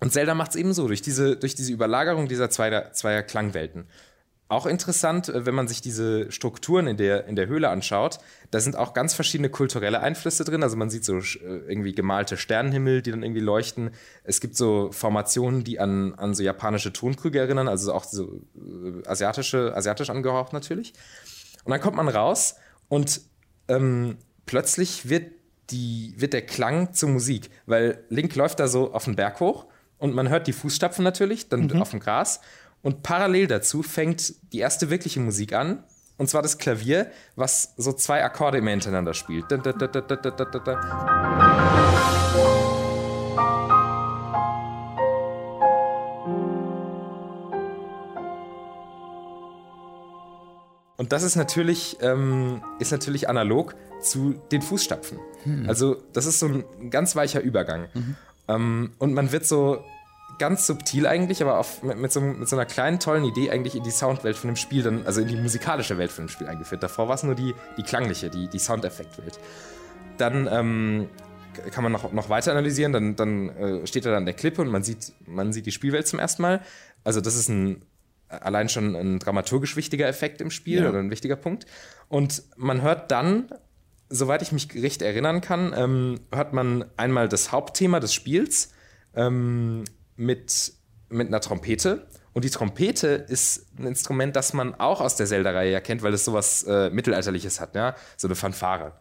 und 0.00 0.12
Zelda 0.12 0.34
macht 0.34 0.50
es 0.50 0.56
ebenso 0.56 0.88
durch 0.88 1.00
diese, 1.00 1.36
durch 1.36 1.54
diese 1.54 1.72
Überlagerung 1.72 2.26
dieser 2.26 2.50
zweier, 2.50 2.92
zweier 2.92 3.22
Klangwelten. 3.22 3.84
Auch 4.52 4.66
interessant, 4.66 5.30
äh, 5.30 5.46
wenn 5.46 5.54
man 5.54 5.66
sich 5.66 5.80
diese 5.80 6.30
Strukturen 6.30 6.86
in 6.86 6.98
der, 6.98 7.26
in 7.26 7.36
der 7.36 7.46
Höhle 7.46 7.70
anschaut, 7.70 8.18
da 8.50 8.60
sind 8.60 8.76
auch 8.76 8.92
ganz 8.92 9.14
verschiedene 9.14 9.48
kulturelle 9.48 10.00
Einflüsse 10.00 10.44
drin. 10.44 10.62
Also 10.62 10.76
man 10.76 10.90
sieht 10.90 11.06
so 11.06 11.20
äh, 11.20 11.38
irgendwie 11.40 11.94
gemalte 11.94 12.36
Sternenhimmel, 12.36 13.00
die 13.00 13.12
dann 13.12 13.22
irgendwie 13.22 13.40
leuchten. 13.40 13.92
Es 14.24 14.42
gibt 14.42 14.54
so 14.54 14.92
Formationen, 14.92 15.64
die 15.64 15.80
an, 15.80 16.14
an 16.16 16.34
so 16.34 16.42
japanische 16.42 16.92
Tonkrüge 16.92 17.38
erinnern, 17.38 17.66
also 17.66 17.94
auch 17.94 18.04
so 18.04 18.42
äh, 18.54 19.08
asiatische, 19.08 19.74
asiatisch 19.74 20.10
angehaucht 20.10 20.52
natürlich. 20.52 20.92
Und 21.64 21.70
dann 21.70 21.80
kommt 21.80 21.96
man 21.96 22.08
raus 22.08 22.56
und 22.88 23.22
ähm, 23.68 24.18
plötzlich 24.44 25.08
wird, 25.08 25.32
die, 25.70 26.12
wird 26.18 26.34
der 26.34 26.44
Klang 26.44 26.92
zur 26.92 27.08
Musik, 27.08 27.48
weil 27.64 28.04
Link 28.10 28.36
läuft 28.36 28.60
da 28.60 28.68
so 28.68 28.92
auf 28.92 29.06
den 29.06 29.16
Berg 29.16 29.40
hoch 29.40 29.64
und 30.02 30.16
man 30.16 30.28
hört 30.28 30.48
die 30.48 30.52
Fußstapfen 30.52 31.04
natürlich, 31.04 31.48
dann 31.48 31.68
mhm. 31.68 31.80
auf 31.80 31.90
dem 31.90 32.00
Gras. 32.00 32.40
Und 32.82 33.02
parallel 33.04 33.46
dazu 33.46 33.82
fängt 33.82 34.34
die 34.52 34.58
erste 34.58 34.90
wirkliche 34.90 35.20
Musik 35.20 35.52
an. 35.52 35.84
Und 36.18 36.28
zwar 36.28 36.42
das 36.42 36.58
Klavier, 36.58 37.10
was 37.36 37.74
so 37.76 37.92
zwei 37.92 38.22
Akkorde 38.22 38.58
immer 38.58 38.70
hintereinander 38.70 39.14
spielt. 39.14 39.50
Und 50.96 51.12
das 51.12 51.22
ist 51.22 51.34
natürlich, 51.34 51.96
ähm, 52.00 52.62
ist 52.78 52.92
natürlich 52.92 53.28
analog 53.28 53.74
zu 54.00 54.34
den 54.52 54.62
Fußstapfen. 54.62 55.18
Hm. 55.44 55.68
Also, 55.68 55.96
das 56.12 56.26
ist 56.26 56.38
so 56.38 56.46
ein 56.46 56.90
ganz 56.90 57.16
weicher 57.16 57.40
Übergang. 57.40 57.88
Mhm. 57.94 58.16
Ähm, 58.48 58.92
und 58.98 59.14
man 59.14 59.32
wird 59.32 59.46
so 59.46 59.84
ganz 60.38 60.66
subtil 60.66 61.06
eigentlich, 61.06 61.42
aber 61.42 61.58
auf, 61.58 61.82
mit, 61.82 61.98
mit, 61.98 62.12
so, 62.12 62.20
mit, 62.20 62.48
so, 62.48 62.56
einer 62.56 62.66
kleinen, 62.66 63.00
tollen 63.00 63.24
Idee 63.24 63.50
eigentlich 63.50 63.74
in 63.74 63.82
die 63.82 63.90
Soundwelt 63.90 64.36
von 64.36 64.48
dem 64.48 64.56
Spiel, 64.56 64.82
dann, 64.82 65.06
also 65.06 65.20
in 65.20 65.28
die 65.28 65.36
musikalische 65.36 65.98
Welt 65.98 66.10
von 66.10 66.24
dem 66.24 66.28
Spiel 66.28 66.46
eingeführt. 66.46 66.82
Davor 66.82 67.08
war 67.08 67.14
es 67.14 67.22
nur 67.22 67.34
die, 67.34 67.54
die 67.76 67.82
klangliche, 67.82 68.30
die, 68.30 68.48
die 68.48 68.58
Soundeffektwelt. 68.58 69.38
Dann 70.18 70.48
ähm, 70.50 71.08
kann 71.70 71.82
man 71.82 71.92
noch, 71.92 72.12
noch 72.12 72.28
weiter 72.28 72.50
analysieren, 72.52 72.92
dann, 72.92 73.16
dann 73.16 73.48
äh, 73.50 73.86
steht 73.86 74.04
er 74.06 74.12
da 74.12 74.18
an 74.18 74.24
der 74.24 74.34
Klippe 74.34 74.62
und 74.62 74.68
man 74.68 74.82
sieht, 74.82 75.12
man 75.26 75.52
sieht 75.52 75.66
die 75.66 75.72
Spielwelt 75.72 76.06
zum 76.06 76.18
ersten 76.18 76.42
Mal. 76.42 76.60
Also 77.04 77.20
das 77.20 77.36
ist 77.36 77.48
ein 77.48 77.82
allein 78.40 78.68
schon 78.68 78.96
ein 78.96 79.18
dramaturgisch 79.18 79.76
wichtiger 79.76 80.08
Effekt 80.08 80.40
im 80.40 80.50
Spiel 80.50 80.82
ja. 80.82 80.88
oder 80.88 80.98
ein 80.98 81.10
wichtiger 81.10 81.36
Punkt. 81.36 81.66
Und 82.08 82.42
man 82.56 82.82
hört 82.82 83.10
dann, 83.10 83.50
soweit 84.08 84.42
ich 84.42 84.52
mich 84.52 84.68
recht 84.74 85.02
erinnern 85.02 85.40
kann, 85.40 85.74
ähm, 85.76 86.20
hört 86.34 86.52
man 86.52 86.84
einmal 86.96 87.28
das 87.28 87.52
Hauptthema 87.52 88.00
des 88.00 88.14
Spiels. 88.14 88.72
Ähm, 89.14 89.84
mit, 90.16 90.72
mit 91.08 91.28
einer 91.28 91.40
Trompete. 91.40 92.06
Und 92.32 92.44
die 92.44 92.50
Trompete 92.50 93.08
ist 93.08 93.66
ein 93.78 93.86
Instrument, 93.86 94.36
das 94.36 94.54
man 94.54 94.74
auch 94.74 95.00
aus 95.00 95.16
der 95.16 95.26
Zelda-Reihe 95.26 95.70
ja 95.70 95.80
kennt, 95.80 96.02
weil 96.02 96.14
es 96.14 96.24
sowas 96.24 96.62
äh, 96.62 96.90
Mittelalterliches 96.90 97.60
hat, 97.60 97.74
ja? 97.74 97.94
So 98.16 98.26
eine 98.26 98.34
Fanfare. 98.34 98.92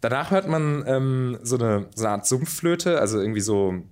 Danach 0.00 0.30
hört 0.30 0.48
man 0.48 0.84
ähm, 0.86 1.38
so, 1.42 1.58
eine, 1.58 1.88
so 1.94 2.04
eine 2.04 2.14
Art 2.14 2.26
Sumpfflöte, 2.26 2.98
also 3.00 3.20
irgendwie 3.20 3.40
so 3.40 3.82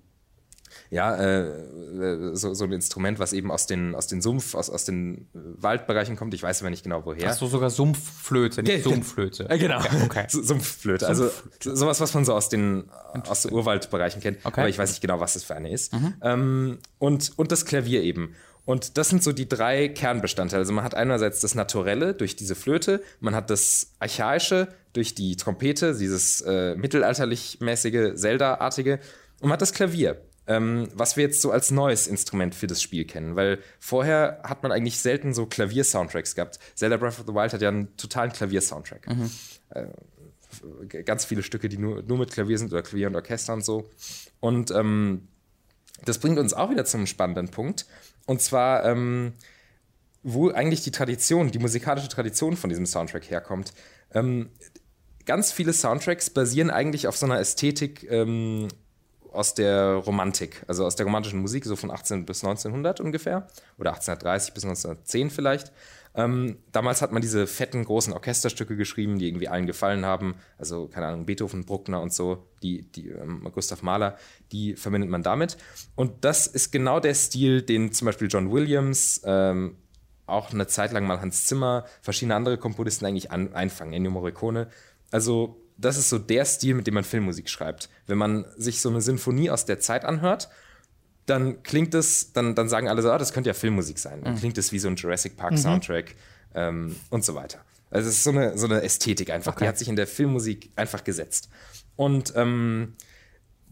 ja, 0.91 1.15
äh, 1.17 1.41
äh, 1.43 2.35
so, 2.35 2.55
so 2.55 2.65
ein 2.65 2.73
Instrument, 2.73 3.19
was 3.19 3.33
eben 3.33 3.51
aus 3.51 3.67
den, 3.67 3.95
aus 3.95 4.07
den 4.07 4.21
Sumpf, 4.23 4.55
aus, 4.55 4.71
aus 4.71 4.85
den 4.85 5.29
Waldbereichen 5.33 6.17
kommt. 6.17 6.35
Ich 6.35 6.43
weiß 6.43 6.63
aber 6.63 6.71
nicht 6.71 6.85
genau 6.85 7.05
woher. 7.05 7.29
Hast 7.29 7.41
du 7.41 7.47
sogar 7.47 7.71
Sumpfflöte, 7.71 8.63
nicht 8.63 8.73
ja, 8.73 8.83
Sumpfflöte. 8.83 9.49
Äh, 9.51 9.59
genau. 9.59 9.79
Okay. 9.79 9.97
okay. 10.05 10.27
Sumpfflöte. 10.29 11.07
Also 11.07 11.31
sowas, 11.61 12.01
was 12.01 12.15
man 12.15 12.25
so 12.25 12.35
aus 12.35 12.49
den, 12.49 12.85
aus 13.29 13.43
den 13.43 13.53
Urwaldbereichen 13.53 14.21
kennt. 14.21 14.39
Okay. 14.45 14.61
Aber 14.61 14.69
ich 14.69 14.79
weiß 14.79 14.91
nicht 14.91 15.01
genau, 15.01 15.21
was 15.21 15.35
das 15.35 15.45
für 15.45 15.55
eine 15.55 15.71
ist. 15.71 15.93
Mhm. 15.93 16.15
Ähm, 16.23 16.79
und, 16.99 17.33
und 17.37 17.53
das 17.53 17.65
Klavier 17.65 18.03
eben. 18.03 18.35
Und 18.65 18.99
das 18.99 19.09
sind 19.09 19.23
so 19.23 19.33
die 19.33 19.49
drei 19.49 19.89
Kernbestandteile. 19.89 20.61
Also 20.61 20.73
man 20.73 20.85
hat 20.85 20.95
einerseits 20.95 21.41
das 21.41 21.55
Naturelle 21.55 22.15
durch 22.15 22.35
diese 22.35 22.57
Flöte, 22.57 23.01
man 23.21 23.35
hat 23.35 23.49
das 23.49 23.93
Archaische 24.01 24.69
durch 24.93 25.15
die 25.15 25.37
Trompete, 25.37 25.97
dieses 25.97 26.41
äh, 26.41 26.75
mittelalterlich 26.75 27.59
mäßige 27.61 28.15
Zelda-artige, 28.15 28.99
und 29.41 29.49
man 29.49 29.53
hat 29.53 29.63
das 29.63 29.73
Klavier 29.73 30.21
ähm, 30.47 30.89
was 30.95 31.17
wir 31.17 31.25
jetzt 31.25 31.43
so 31.43 31.51
als 31.51 31.71
neues 31.71 32.07
Instrument 32.07 32.55
für 32.55 32.67
das 32.67 32.83
Spiel 32.83 33.05
kennen. 33.05 33.37
Weil 33.37 33.59
vorher 33.81 34.41
hat 34.45 34.63
man 34.63 34.73
eigentlich 34.73 34.99
selten 34.99 35.35
so 35.35 35.47
Klavier-Soundtracks 35.47 36.35
gehabt. 36.35 36.59
Zelda 36.75 36.97
Breath 36.97 37.19
of 37.19 37.27
the 37.27 37.35
Wild 37.35 37.53
hat 37.53 37.63
ja 37.63 37.69
einen 37.69 37.97
totalen 37.97 38.33
Klavier-Soundtrack. 38.33 39.09
Mhm. 39.09 39.31
Äh, 39.71 41.03
ganz 41.03 41.25
viele 41.25 41.43
Stücke, 41.43 41.69
die 41.69 41.79
nur, 41.79 42.03
nur 42.03 42.19
mit 42.19 42.33
Klavier 42.33 42.59
sind 42.59 42.73
oder 42.73 42.83
Klavier 42.83 43.09
und 43.09 43.17
Orchester 43.17 43.53
und 43.53 43.65
so. 43.65 43.91
Und 44.41 44.71
ähm, 44.71 45.29
das 46.05 46.19
bringt 46.19 46.39
uns 46.39 46.55
auch 46.55 46.71
wieder 46.71 46.85
zum 46.85 47.07
spannenden 47.07 47.49
Punkt. 47.49 47.87
Und 48.27 48.41
zwar, 48.41 48.85
ähm, 48.85 49.35
wo 50.23 50.51
eigentlich 50.51 50.83
die 50.83 50.91
Tradition, 50.91 51.51
die 51.51 51.59
musikalische 51.59 52.09
Tradition 52.09 52.57
von 52.57 52.71
diesem 52.71 52.87
Soundtrack 52.87 53.31
herkommt. 53.31 53.73
Ähm, 54.13 54.51
ganz 55.25 55.53
viele 55.53 55.73
Soundtracks 55.73 56.31
basieren 56.31 56.71
eigentlich 56.71 57.07
auf 57.07 57.17
so 57.17 57.27
einer 57.27 57.41
Ästhetik, 57.41 58.11
ähm, 58.11 58.69
aus 59.37 59.55
der 59.55 59.95
Romantik, 59.95 60.65
also 60.67 60.85
aus 60.85 60.97
der 60.97 61.07
romantischen 61.07 61.41
Musik, 61.41 61.65
so 61.65 61.77
von 61.77 61.91
18 61.91 62.27
bis 62.27 62.43
1900 62.43 63.01
ungefähr, 63.01 63.47
oder 63.79 63.91
1830 63.91 64.55
bis 64.55 64.65
1910 64.65 65.31
vielleicht. 65.31 65.73
Ähm, 66.17 66.57
damals 66.73 67.03
hat 67.03 67.13
man 67.13 67.21
diese 67.21 67.47
fetten, 67.47 67.85
großen 67.85 68.15
Orchesterstücke 68.15 68.75
geschrieben, 68.75 69.19
die 69.19 69.29
irgendwie 69.29 69.49
allen 69.49 69.67
gefallen 69.67 70.07
haben. 70.07 70.37
Also, 70.57 70.89
keine 70.89 71.09
Ahnung, 71.09 71.27
Beethoven, 71.27 71.67
Bruckner 71.67 72.01
und 72.01 72.13
so, 72.13 72.47
die, 72.63 72.91
die 72.91 73.11
ähm, 73.11 73.47
Gustav 73.53 73.83
Mahler, 73.83 74.17
die 74.51 74.77
verbindet 74.77 75.11
man 75.11 75.23
damit. 75.23 75.59
Und 75.95 76.25
das 76.25 76.47
ist 76.47 76.73
genau 76.73 77.01
der 77.01 77.15
Stil, 77.15 77.61
den 77.61 77.93
zum 77.93 78.07
Beispiel 78.07 78.29
John 78.31 78.51
Williams, 78.51 79.21
ähm, 79.25 79.77
auch 80.25 80.53
eine 80.53 80.67
Zeit 80.67 80.93
lang 80.93 81.07
mal 81.07 81.21
Hans 81.21 81.45
Zimmer, 81.47 81.85
verschiedene 82.01 82.35
andere 82.35 82.57
Komponisten 82.57 83.05
eigentlich 83.05 83.31
an, 83.31 83.53
einfangen, 83.53 83.93
Ennio 83.93 84.11
Morricone. 84.11 84.69
Also 85.11 85.61
das 85.79 85.99
ist 85.99 86.09
so 86.09 86.19
der 86.19 86.45
Stil, 86.45 86.75
mit 86.75 86.87
dem 86.87 86.95
man 86.95 87.05
Filmmusik 87.05 87.49
schreibt. 87.49 87.89
Wenn 88.07 88.19
man 88.19 88.47
sich 88.57 88.81
so 88.81 88.89
eine 88.89 89.01
Sinfonie 89.01 89.51
aus 89.51 89.65
der 89.65 89.79
Zeit 89.79 90.05
anhört, 90.05 90.49
dann 91.27 91.63
klingt 91.63 91.95
es, 91.95 92.33
dann, 92.33 92.55
dann 92.55 92.69
sagen 92.69 92.89
alle 92.89 93.03
so, 93.03 93.11
ah, 93.11 93.19
das 93.19 93.33
könnte 93.33 93.51
ja 93.51 93.55
Filmmusik 93.55 93.99
sein. 93.99 94.23
Dann 94.23 94.35
mhm. 94.35 94.39
klingt 94.39 94.59
es 94.59 94.73
wie 94.73 94.79
so 94.79 94.89
ein 94.89 94.97
Jurassic 94.97 95.37
Park 95.37 95.53
mhm. 95.53 95.59
Soundtrack 95.59 96.15
ähm, 96.55 96.97
und 97.11 97.25
so 97.25 97.35
weiter. 97.35 97.65
Also 97.91 98.09
es 98.09 98.17
ist 98.17 98.25
so 98.25 98.31
eine, 98.31 98.57
so 98.57 98.67
eine 98.67 98.83
Ästhetik 98.83 99.31
einfach, 99.31 99.53
okay. 99.53 99.65
die 99.65 99.69
hat 99.69 99.79
sich 99.79 99.89
in 99.89 99.97
der 99.97 100.07
Filmmusik 100.07 100.71
einfach 100.77 101.05
gesetzt. 101.05 101.49
Und 101.97 102.33
ähm, 102.37 102.95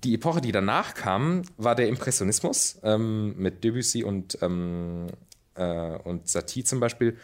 die 0.03 0.15
Epoche, 0.15 0.41
die 0.41 0.53
danach 0.53 0.95
kam, 0.95 1.43
war 1.57 1.75
der 1.75 1.89
Impressionismus 1.89 2.79
ähm, 2.83 3.35
mit 3.37 3.65
Debussy 3.65 4.05
und, 4.05 4.39
ähm, 4.43 5.07
äh, 5.55 5.97
und 5.99 6.29
Satie 6.29 6.65
zum 6.65 6.81
Beispiel 6.81 7.17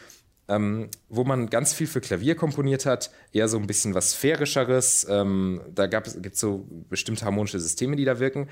ähm, 0.51 0.89
wo 1.09 1.25
man 1.25 1.49
ganz 1.49 1.73
viel 1.73 1.87
für 1.87 2.01
Klavier 2.01 2.35
komponiert 2.35 2.85
hat, 2.85 3.11
eher 3.33 3.49
so 3.49 3.57
ein 3.57 3.67
bisschen 3.67 3.95
was 3.95 4.11
Sphärischeres. 4.11 5.07
Ähm, 5.09 5.63
da 5.73 5.87
gibt 5.87 6.09
es 6.09 6.41
so 6.41 6.67
bestimmte 6.89 7.25
harmonische 7.25 7.61
Systeme, 7.61 7.97
die 7.97 8.05
da 8.05 8.19
wirken. 8.19 8.49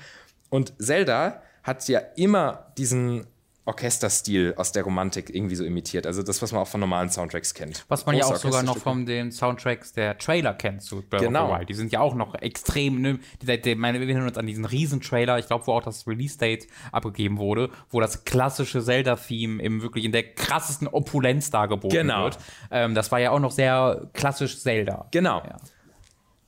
Und 0.49 0.73
Zelda 0.79 1.43
hat 1.61 1.87
ja 1.87 1.99
immer 2.15 2.71
diesen 2.77 3.27
Orchesterstil 3.69 4.55
aus 4.57 4.71
der 4.71 4.83
Romantik 4.83 5.33
irgendwie 5.33 5.55
so 5.55 5.63
imitiert. 5.63 6.07
Also 6.07 6.23
das, 6.23 6.41
was 6.41 6.51
man 6.51 6.61
auch 6.61 6.67
von 6.67 6.79
normalen 6.79 7.09
Soundtracks 7.09 7.53
kennt. 7.53 7.85
Was 7.87 8.05
man 8.05 8.15
ja 8.15 8.25
auch 8.25 8.35
sogar 8.35 8.63
noch 8.63 8.77
von 8.77 9.05
den 9.05 9.31
Soundtracks 9.31 9.93
der 9.93 10.17
Trailer 10.17 10.55
kennt 10.55 10.81
zu 10.81 11.03
Breath 11.03 11.21
genau. 11.21 11.45
of 11.45 11.51
the 11.51 11.59
Wild. 11.59 11.69
Die 11.69 11.73
sind 11.75 11.91
ja 11.91 11.99
auch 11.99 12.15
noch 12.15 12.33
extrem, 12.35 12.99
ne? 12.99 13.19
Die, 13.41 13.75
meine, 13.75 13.99
wir 13.99 14.07
erinnern 14.07 14.27
uns 14.27 14.37
an 14.37 14.47
diesen 14.47 14.65
Riesentrailer, 14.65 15.37
ich 15.37 15.45
glaube, 15.45 15.67
wo 15.67 15.73
auch 15.73 15.83
das 15.83 16.07
Release-Date 16.07 16.67
abgegeben 16.91 17.37
wurde, 17.37 17.69
wo 17.91 17.99
das 17.99 18.25
klassische 18.25 18.83
Zelda-Theme 18.83 19.61
im 19.61 19.83
wirklich 19.83 20.03
in 20.03 20.11
der 20.11 20.23
krassesten 20.23 20.87
Opulenz 20.87 21.51
dargeboten 21.51 21.95
genau. 21.95 22.23
wird. 22.23 22.39
Ähm, 22.71 22.95
das 22.95 23.11
war 23.11 23.19
ja 23.19 23.29
auch 23.29 23.39
noch 23.39 23.51
sehr 23.51 24.09
klassisch 24.13 24.59
Zelda. 24.59 25.07
Genau. 25.11 25.43
Ja. 25.45 25.57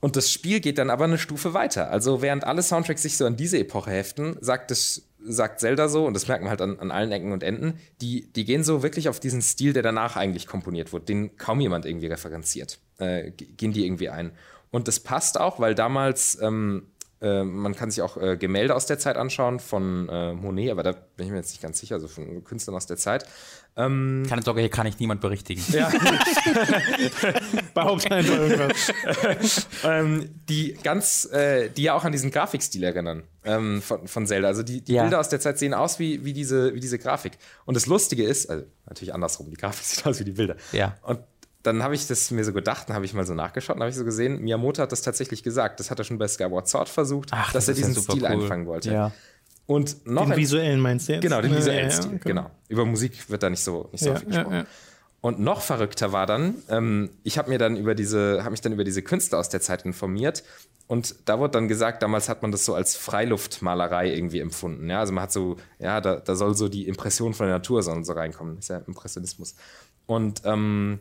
Und 0.00 0.16
das 0.16 0.32
Spiel 0.32 0.58
geht 0.58 0.78
dann 0.78 0.90
aber 0.90 1.04
eine 1.04 1.16
Stufe 1.16 1.54
weiter. 1.54 1.88
Also 1.92 2.22
während 2.22 2.42
alle 2.42 2.62
Soundtracks 2.62 3.02
sich 3.02 3.16
so 3.16 3.24
an 3.24 3.36
diese 3.36 3.60
Epoche 3.60 3.92
heften, 3.92 4.36
sagt 4.40 4.72
es 4.72 5.11
sagt 5.24 5.60
Zelda 5.60 5.88
so, 5.88 6.06
und 6.06 6.14
das 6.14 6.28
merkt 6.28 6.42
man 6.42 6.50
halt 6.50 6.60
an, 6.60 6.78
an 6.78 6.90
allen 6.90 7.12
Ecken 7.12 7.32
und 7.32 7.42
Enden, 7.42 7.78
die, 8.00 8.32
die 8.32 8.44
gehen 8.44 8.64
so 8.64 8.82
wirklich 8.82 9.08
auf 9.08 9.20
diesen 9.20 9.42
Stil, 9.42 9.72
der 9.72 9.82
danach 9.82 10.16
eigentlich 10.16 10.46
komponiert 10.46 10.92
wurde, 10.92 11.06
den 11.06 11.36
kaum 11.36 11.60
jemand 11.60 11.86
irgendwie 11.86 12.06
referenziert. 12.06 12.78
Äh, 12.98 13.30
gehen 13.32 13.72
die 13.72 13.84
irgendwie 13.84 14.08
ein. 14.08 14.32
Und 14.70 14.88
das 14.88 15.00
passt 15.00 15.38
auch, 15.38 15.60
weil 15.60 15.74
damals, 15.74 16.40
ähm, 16.40 16.88
äh, 17.20 17.44
man 17.44 17.74
kann 17.74 17.90
sich 17.90 18.02
auch 18.02 18.16
äh, 18.16 18.36
Gemälde 18.36 18.74
aus 18.74 18.86
der 18.86 18.98
Zeit 18.98 19.16
anschauen 19.16 19.60
von 19.60 20.08
äh, 20.08 20.32
Monet, 20.32 20.70
aber 20.70 20.82
da 20.82 20.92
bin 20.92 21.26
ich 21.26 21.32
mir 21.32 21.38
jetzt 21.38 21.50
nicht 21.50 21.62
ganz 21.62 21.78
sicher, 21.78 21.96
also 21.96 22.08
von 22.08 22.42
Künstlern 22.44 22.74
aus 22.74 22.86
der 22.86 22.96
Zeit. 22.96 23.26
Ähm, 23.76 24.24
Keine 24.28 24.42
Sorge, 24.42 24.60
hier 24.60 24.70
kann 24.70 24.86
ich 24.86 24.98
niemand 24.98 25.20
berichtigen. 25.20 25.62
Ja. 25.72 25.90
Behaupte 27.74 28.10
einfach 28.10 28.38
irgendwas. 28.38 29.66
ähm, 29.84 30.30
die 30.48 30.74
ganz, 30.82 31.26
äh, 31.32 31.68
die 31.70 31.84
ja 31.84 31.94
auch 31.94 32.04
an 32.04 32.12
diesen 32.12 32.30
Grafikstil 32.30 32.82
erinnern 32.82 33.24
ähm, 33.44 33.82
von, 33.82 34.06
von 34.06 34.26
Zelda. 34.26 34.48
Also 34.48 34.62
die, 34.62 34.80
die 34.80 34.94
ja. 34.94 35.02
Bilder 35.02 35.20
aus 35.20 35.28
der 35.28 35.40
Zeit 35.40 35.58
sehen 35.58 35.74
aus 35.74 35.98
wie, 35.98 36.24
wie, 36.24 36.32
diese, 36.32 36.74
wie 36.74 36.80
diese 36.80 36.98
Grafik. 36.98 37.32
Und 37.64 37.76
das 37.76 37.86
Lustige 37.86 38.24
ist, 38.24 38.50
also 38.50 38.64
natürlich 38.86 39.14
andersrum, 39.14 39.50
die 39.50 39.56
Grafik 39.56 39.84
sieht 39.84 40.06
aus 40.06 40.20
wie 40.20 40.24
die 40.24 40.32
Bilder. 40.32 40.56
Ja. 40.72 40.96
Und 41.02 41.20
dann 41.62 41.82
habe 41.82 41.94
ich 41.94 42.06
das 42.06 42.30
mir 42.30 42.44
so 42.44 42.52
gedacht, 42.52 42.88
dann 42.88 42.96
habe 42.96 43.04
ich 43.04 43.14
mal 43.14 43.24
so 43.24 43.34
nachgeschaut, 43.34 43.76
dann 43.76 43.82
habe 43.82 43.90
ich 43.90 43.96
so 43.96 44.04
gesehen, 44.04 44.40
Miyamoto 44.40 44.82
hat 44.82 44.90
das 44.90 45.02
tatsächlich 45.02 45.42
gesagt. 45.42 45.78
Das 45.78 45.90
hat 45.90 45.98
er 45.98 46.04
schon 46.04 46.18
bei 46.18 46.26
Skyward 46.26 46.68
Sword 46.68 46.88
versucht, 46.88 47.28
Ach, 47.32 47.52
dass 47.52 47.66
das 47.66 47.78
er 47.78 47.86
diesen 47.86 47.94
ja 47.94 48.02
Stil 48.02 48.22
cool. 48.22 48.26
einfangen 48.26 48.66
wollte. 48.66 48.92
Ja. 48.92 49.12
Und 49.66 50.04
noch 50.06 50.26
den 50.26 50.36
visuellen 50.36 50.80
meinst 50.80 51.08
du 51.08 51.12
jetzt? 51.12 51.22
Genau, 51.22 51.40
den 51.40 51.54
visuellen 51.54 51.88
ja, 51.88 51.90
Stil, 51.90 52.10
okay. 52.16 52.20
genau. 52.24 52.50
Über 52.68 52.84
Musik 52.84 53.30
wird 53.30 53.42
da 53.42 53.48
nicht 53.48 53.62
so, 53.62 53.88
nicht 53.92 54.02
so 54.02 54.10
ja, 54.10 54.16
viel 54.16 54.28
gesprochen. 54.28 54.66
Und 55.22 55.38
noch 55.38 55.60
verrückter 55.62 56.12
war 56.12 56.26
dann, 56.26 56.56
ähm, 56.68 57.10
ich 57.22 57.38
habe 57.38 57.48
mir 57.48 57.58
dann 57.58 57.76
über 57.76 57.94
diese, 57.94 58.40
habe 58.40 58.50
mich 58.50 58.60
dann 58.60 58.72
über 58.72 58.84
diese 58.84 59.02
Künstler 59.02 59.38
aus 59.38 59.48
der 59.48 59.60
Zeit 59.60 59.84
informiert 59.84 60.42
und 60.88 61.14
da 61.24 61.38
wurde 61.38 61.52
dann 61.52 61.68
gesagt, 61.68 62.02
damals 62.02 62.28
hat 62.28 62.42
man 62.42 62.52
das 62.52 62.64
so 62.64 62.74
als 62.74 62.96
Freiluftmalerei 62.96 64.12
irgendwie 64.12 64.40
empfunden. 64.40 64.90
Ja, 64.90 65.00
also 65.00 65.12
man 65.12 65.22
hat 65.22 65.32
so, 65.32 65.56
ja, 65.78 66.00
da, 66.00 66.16
da 66.16 66.34
soll 66.34 66.54
so 66.54 66.68
die 66.68 66.88
Impression 66.88 67.34
von 67.34 67.46
der 67.46 67.56
Natur 67.56 67.82
so, 67.82 67.92
reinkommen. 67.92 68.56
Das 68.56 68.64
ist 68.64 68.68
ja 68.68 68.78
Impressionismus. 68.78 69.54
Und 70.06 70.42
ähm, 70.44 70.98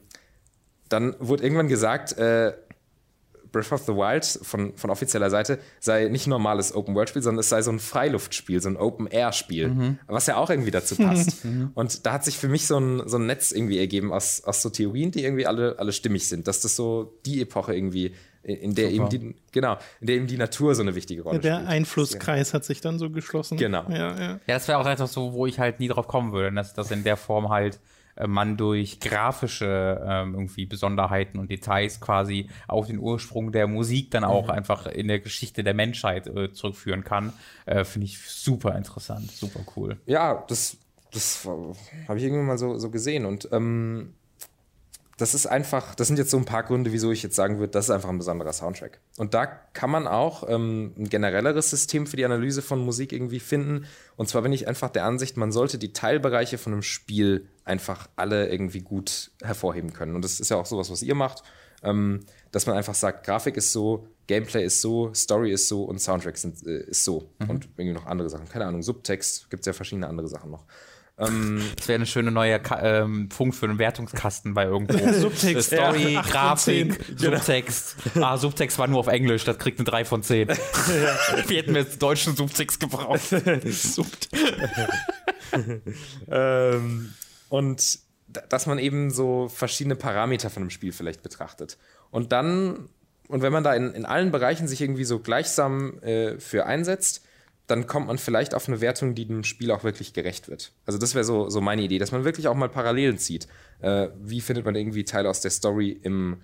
dann 0.87 1.15
wurde 1.19 1.43
irgendwann 1.43 1.67
gesagt, 1.67 2.17
äh, 2.17 2.53
Breath 3.51 3.71
of 3.71 3.81
the 3.81 3.93
Wild 3.93 4.25
von, 4.41 4.73
von 4.75 4.89
offizieller 4.89 5.29
Seite 5.29 5.59
sei 5.79 6.05
nicht 6.05 6.27
ein 6.27 6.31
normales 6.31 6.73
Open-World-Spiel, 6.73 7.21
sondern 7.21 7.39
es 7.39 7.49
sei 7.49 7.61
so 7.61 7.71
ein 7.71 7.79
Freiluftspiel, 7.79 8.61
so 8.61 8.69
ein 8.69 8.77
Open-Air-Spiel, 8.77 9.67
mhm. 9.67 9.99
was 10.07 10.27
ja 10.27 10.37
auch 10.37 10.49
irgendwie 10.49 10.71
dazu 10.71 10.95
passt. 10.95 11.43
Mhm. 11.51 11.71
Und 11.73 12.05
da 12.05 12.13
hat 12.13 12.23
sich 12.23 12.37
für 12.37 12.47
mich 12.47 12.67
so 12.67 12.77
ein, 12.77 13.07
so 13.07 13.17
ein 13.17 13.25
Netz 13.25 13.51
irgendwie 13.51 13.79
ergeben 13.79 14.13
aus, 14.13 14.43
aus 14.43 14.61
so 14.61 14.69
Theorien, 14.69 15.11
die 15.11 15.23
irgendwie 15.23 15.47
alle, 15.47 15.79
alle 15.79 15.91
stimmig 15.91 16.27
sind, 16.27 16.47
dass 16.47 16.61
das 16.61 16.75
so 16.75 17.17
die 17.25 17.41
Epoche 17.41 17.73
irgendwie 17.73 18.13
in 18.43 18.73
der 18.75 18.89
Super. 18.89 18.95
eben 18.95 19.09
die, 19.09 19.35
genau, 19.51 19.77
in 19.99 20.07
der 20.07 20.15
eben 20.15 20.27
die 20.27 20.37
Natur 20.37 20.73
so 20.75 20.81
eine 20.81 20.95
wichtige 20.95 21.21
Rolle 21.23 21.37
ja, 21.37 21.41
der 21.41 21.53
spielt. 21.55 21.67
Der 21.67 21.73
Einflusskreis 21.73 22.53
hat 22.53 22.65
sich 22.65 22.81
dann 22.81 22.99
so 22.99 23.09
geschlossen. 23.09 23.57
Genau. 23.57 23.85
Ja, 23.89 24.17
ja. 24.17 24.19
ja 24.19 24.39
das 24.47 24.67
wäre 24.67 24.79
auch 24.79 24.87
etwas 24.87 25.13
so, 25.13 25.33
wo 25.33 25.45
ich 25.45 25.59
halt 25.59 25.79
nie 25.79 25.87
drauf 25.87 26.07
kommen 26.07 26.31
würde, 26.31 26.55
dass 26.55 26.73
das 26.73 26.91
in 26.91 27.03
der 27.03 27.17
Form 27.17 27.49
halt 27.49 27.79
man 28.27 28.57
durch 28.57 28.99
grafische 28.99 30.01
ähm, 30.05 30.33
irgendwie 30.33 30.65
Besonderheiten 30.65 31.39
und 31.39 31.49
Details 31.49 31.99
quasi 31.99 32.49
auf 32.67 32.87
den 32.87 32.99
Ursprung 32.99 33.51
der 33.51 33.67
Musik 33.67 34.11
dann 34.11 34.23
auch 34.23 34.45
mhm. 34.45 34.51
einfach 34.51 34.85
in 34.87 35.07
der 35.07 35.19
Geschichte 35.19 35.63
der 35.63 35.73
Menschheit 35.73 36.27
äh, 36.27 36.51
zurückführen 36.51 37.03
kann, 37.03 37.33
äh, 37.65 37.83
finde 37.83 38.05
ich 38.05 38.19
super 38.19 38.75
interessant, 38.75 39.31
super 39.31 39.61
cool. 39.75 39.97
Ja, 40.05 40.43
das, 40.47 40.77
das 41.11 41.47
habe 42.07 42.17
ich 42.17 42.23
irgendwann 42.23 42.47
mal 42.47 42.57
so, 42.57 42.77
so 42.77 42.89
gesehen 42.89 43.25
und 43.25 43.49
ähm, 43.51 44.13
das 45.21 45.35
ist 45.35 45.45
einfach, 45.45 45.93
das 45.93 46.07
sind 46.07 46.17
jetzt 46.17 46.31
so 46.31 46.37
ein 46.37 46.45
paar 46.45 46.63
Gründe, 46.63 46.91
wieso 46.91 47.11
ich 47.11 47.21
jetzt 47.21 47.35
sagen 47.35 47.59
würde, 47.59 47.71
das 47.71 47.85
ist 47.85 47.91
einfach 47.91 48.09
ein 48.09 48.17
besonderer 48.17 48.53
Soundtrack. 48.53 48.99
Und 49.17 49.35
da 49.35 49.45
kann 49.45 49.91
man 49.91 50.07
auch 50.07 50.49
ähm, 50.49 50.95
ein 50.97 51.09
generelleres 51.09 51.69
System 51.69 52.07
für 52.07 52.17
die 52.17 52.25
Analyse 52.25 52.63
von 52.63 52.83
Musik 52.83 53.13
irgendwie 53.13 53.39
finden. 53.39 53.85
Und 54.15 54.29
zwar 54.29 54.41
bin 54.41 54.51
ich 54.51 54.67
einfach 54.67 54.89
der 54.89 55.05
Ansicht, 55.05 55.37
man 55.37 55.51
sollte 55.51 55.77
die 55.77 55.93
Teilbereiche 55.93 56.57
von 56.57 56.73
einem 56.73 56.81
Spiel 56.81 57.47
einfach 57.65 58.09
alle 58.15 58.49
irgendwie 58.49 58.81
gut 58.81 59.29
hervorheben 59.43 59.93
können. 59.93 60.15
Und 60.15 60.23
das 60.23 60.39
ist 60.39 60.49
ja 60.49 60.57
auch 60.57 60.65
sowas, 60.65 60.89
was 60.89 61.03
ihr 61.03 61.13
macht, 61.13 61.43
ähm, 61.83 62.21
dass 62.51 62.65
man 62.65 62.75
einfach 62.75 62.95
sagt, 62.95 63.23
Grafik 63.23 63.57
ist 63.57 63.71
so, 63.71 64.07
Gameplay 64.25 64.65
ist 64.65 64.81
so, 64.81 65.13
Story 65.13 65.51
ist 65.51 65.67
so 65.67 65.83
und 65.83 65.99
Soundtrack 66.01 66.37
sind, 66.37 66.65
äh, 66.65 66.85
ist 66.85 67.03
so. 67.03 67.29
Mhm. 67.37 67.49
Und 67.49 67.69
irgendwie 67.77 67.93
noch 67.93 68.07
andere 68.07 68.29
Sachen. 68.31 68.49
Keine 68.49 68.65
Ahnung, 68.65 68.81
Subtext, 68.81 69.51
gibt 69.51 69.61
es 69.61 69.67
ja 69.67 69.73
verschiedene 69.73 70.07
andere 70.07 70.27
Sachen 70.27 70.49
noch. 70.49 70.65
Ähm, 71.17 71.61
das 71.75 71.87
wäre 71.87 71.95
eine 71.97 72.05
schöne 72.05 72.31
neue 72.31 72.59
Ka 72.59 72.81
ähm, 72.81 73.29
Punkt 73.29 73.55
für 73.55 73.67
einen 73.67 73.77
Wertungskasten 73.77 74.53
bei 74.53 74.65
irgendwo. 74.65 74.97
Subtext. 75.19 75.71
Story, 75.71 76.13
ja, 76.13 76.21
Grafik, 76.21 77.03
Subtext. 77.15 77.95
Ah, 78.15 78.37
Subtext 78.37 78.79
war 78.79 78.87
nur 78.87 78.99
auf 78.99 79.07
Englisch, 79.07 79.43
das 79.43 79.57
kriegt 79.57 79.79
eine 79.79 79.85
3 79.85 80.05
von 80.05 80.23
10. 80.23 80.47
ja. 80.49 80.55
Wir 81.47 81.57
hätten 81.57 81.75
jetzt 81.75 82.01
deutschen 82.01 82.35
Subtext 82.35 82.79
gebraucht. 82.79 83.21
ähm, 86.31 87.13
und 87.49 87.99
dass 88.49 88.65
man 88.65 88.79
eben 88.79 89.11
so 89.11 89.49
verschiedene 89.49 89.95
Parameter 89.95 90.49
von 90.49 90.63
einem 90.63 90.69
Spiel 90.69 90.93
vielleicht 90.93 91.21
betrachtet. 91.21 91.77
Und 92.09 92.31
dann, 92.31 92.89
und 93.27 93.41
wenn 93.41 93.51
man 93.51 93.63
da 93.63 93.73
in, 93.73 93.93
in 93.93 94.05
allen 94.05 94.31
Bereichen 94.31 94.67
sich 94.67 94.81
irgendwie 94.81 95.03
so 95.03 95.19
gleichsam 95.19 95.99
äh, 96.01 96.39
für 96.39 96.65
einsetzt, 96.65 97.25
dann 97.71 97.87
kommt 97.87 98.07
man 98.07 98.17
vielleicht 98.17 98.53
auf 98.53 98.67
eine 98.67 98.81
Wertung, 98.81 99.15
die 99.15 99.25
dem 99.25 99.45
Spiel 99.45 99.71
auch 99.71 99.85
wirklich 99.85 100.13
gerecht 100.13 100.49
wird. 100.49 100.73
Also 100.85 100.99
das 100.99 101.15
wäre 101.15 101.23
so, 101.23 101.49
so 101.49 101.61
meine 101.61 101.81
Idee, 101.81 101.99
dass 101.99 102.11
man 102.11 102.25
wirklich 102.25 102.49
auch 102.49 102.55
mal 102.55 102.67
Parallelen 102.67 103.17
zieht. 103.17 103.47
Äh, 103.79 104.09
wie 104.21 104.41
findet 104.41 104.65
man 104.65 104.75
irgendwie 104.75 105.05
Teile 105.05 105.29
aus 105.29 105.39
der 105.39 105.51
Story 105.51 105.97
im, 106.03 106.41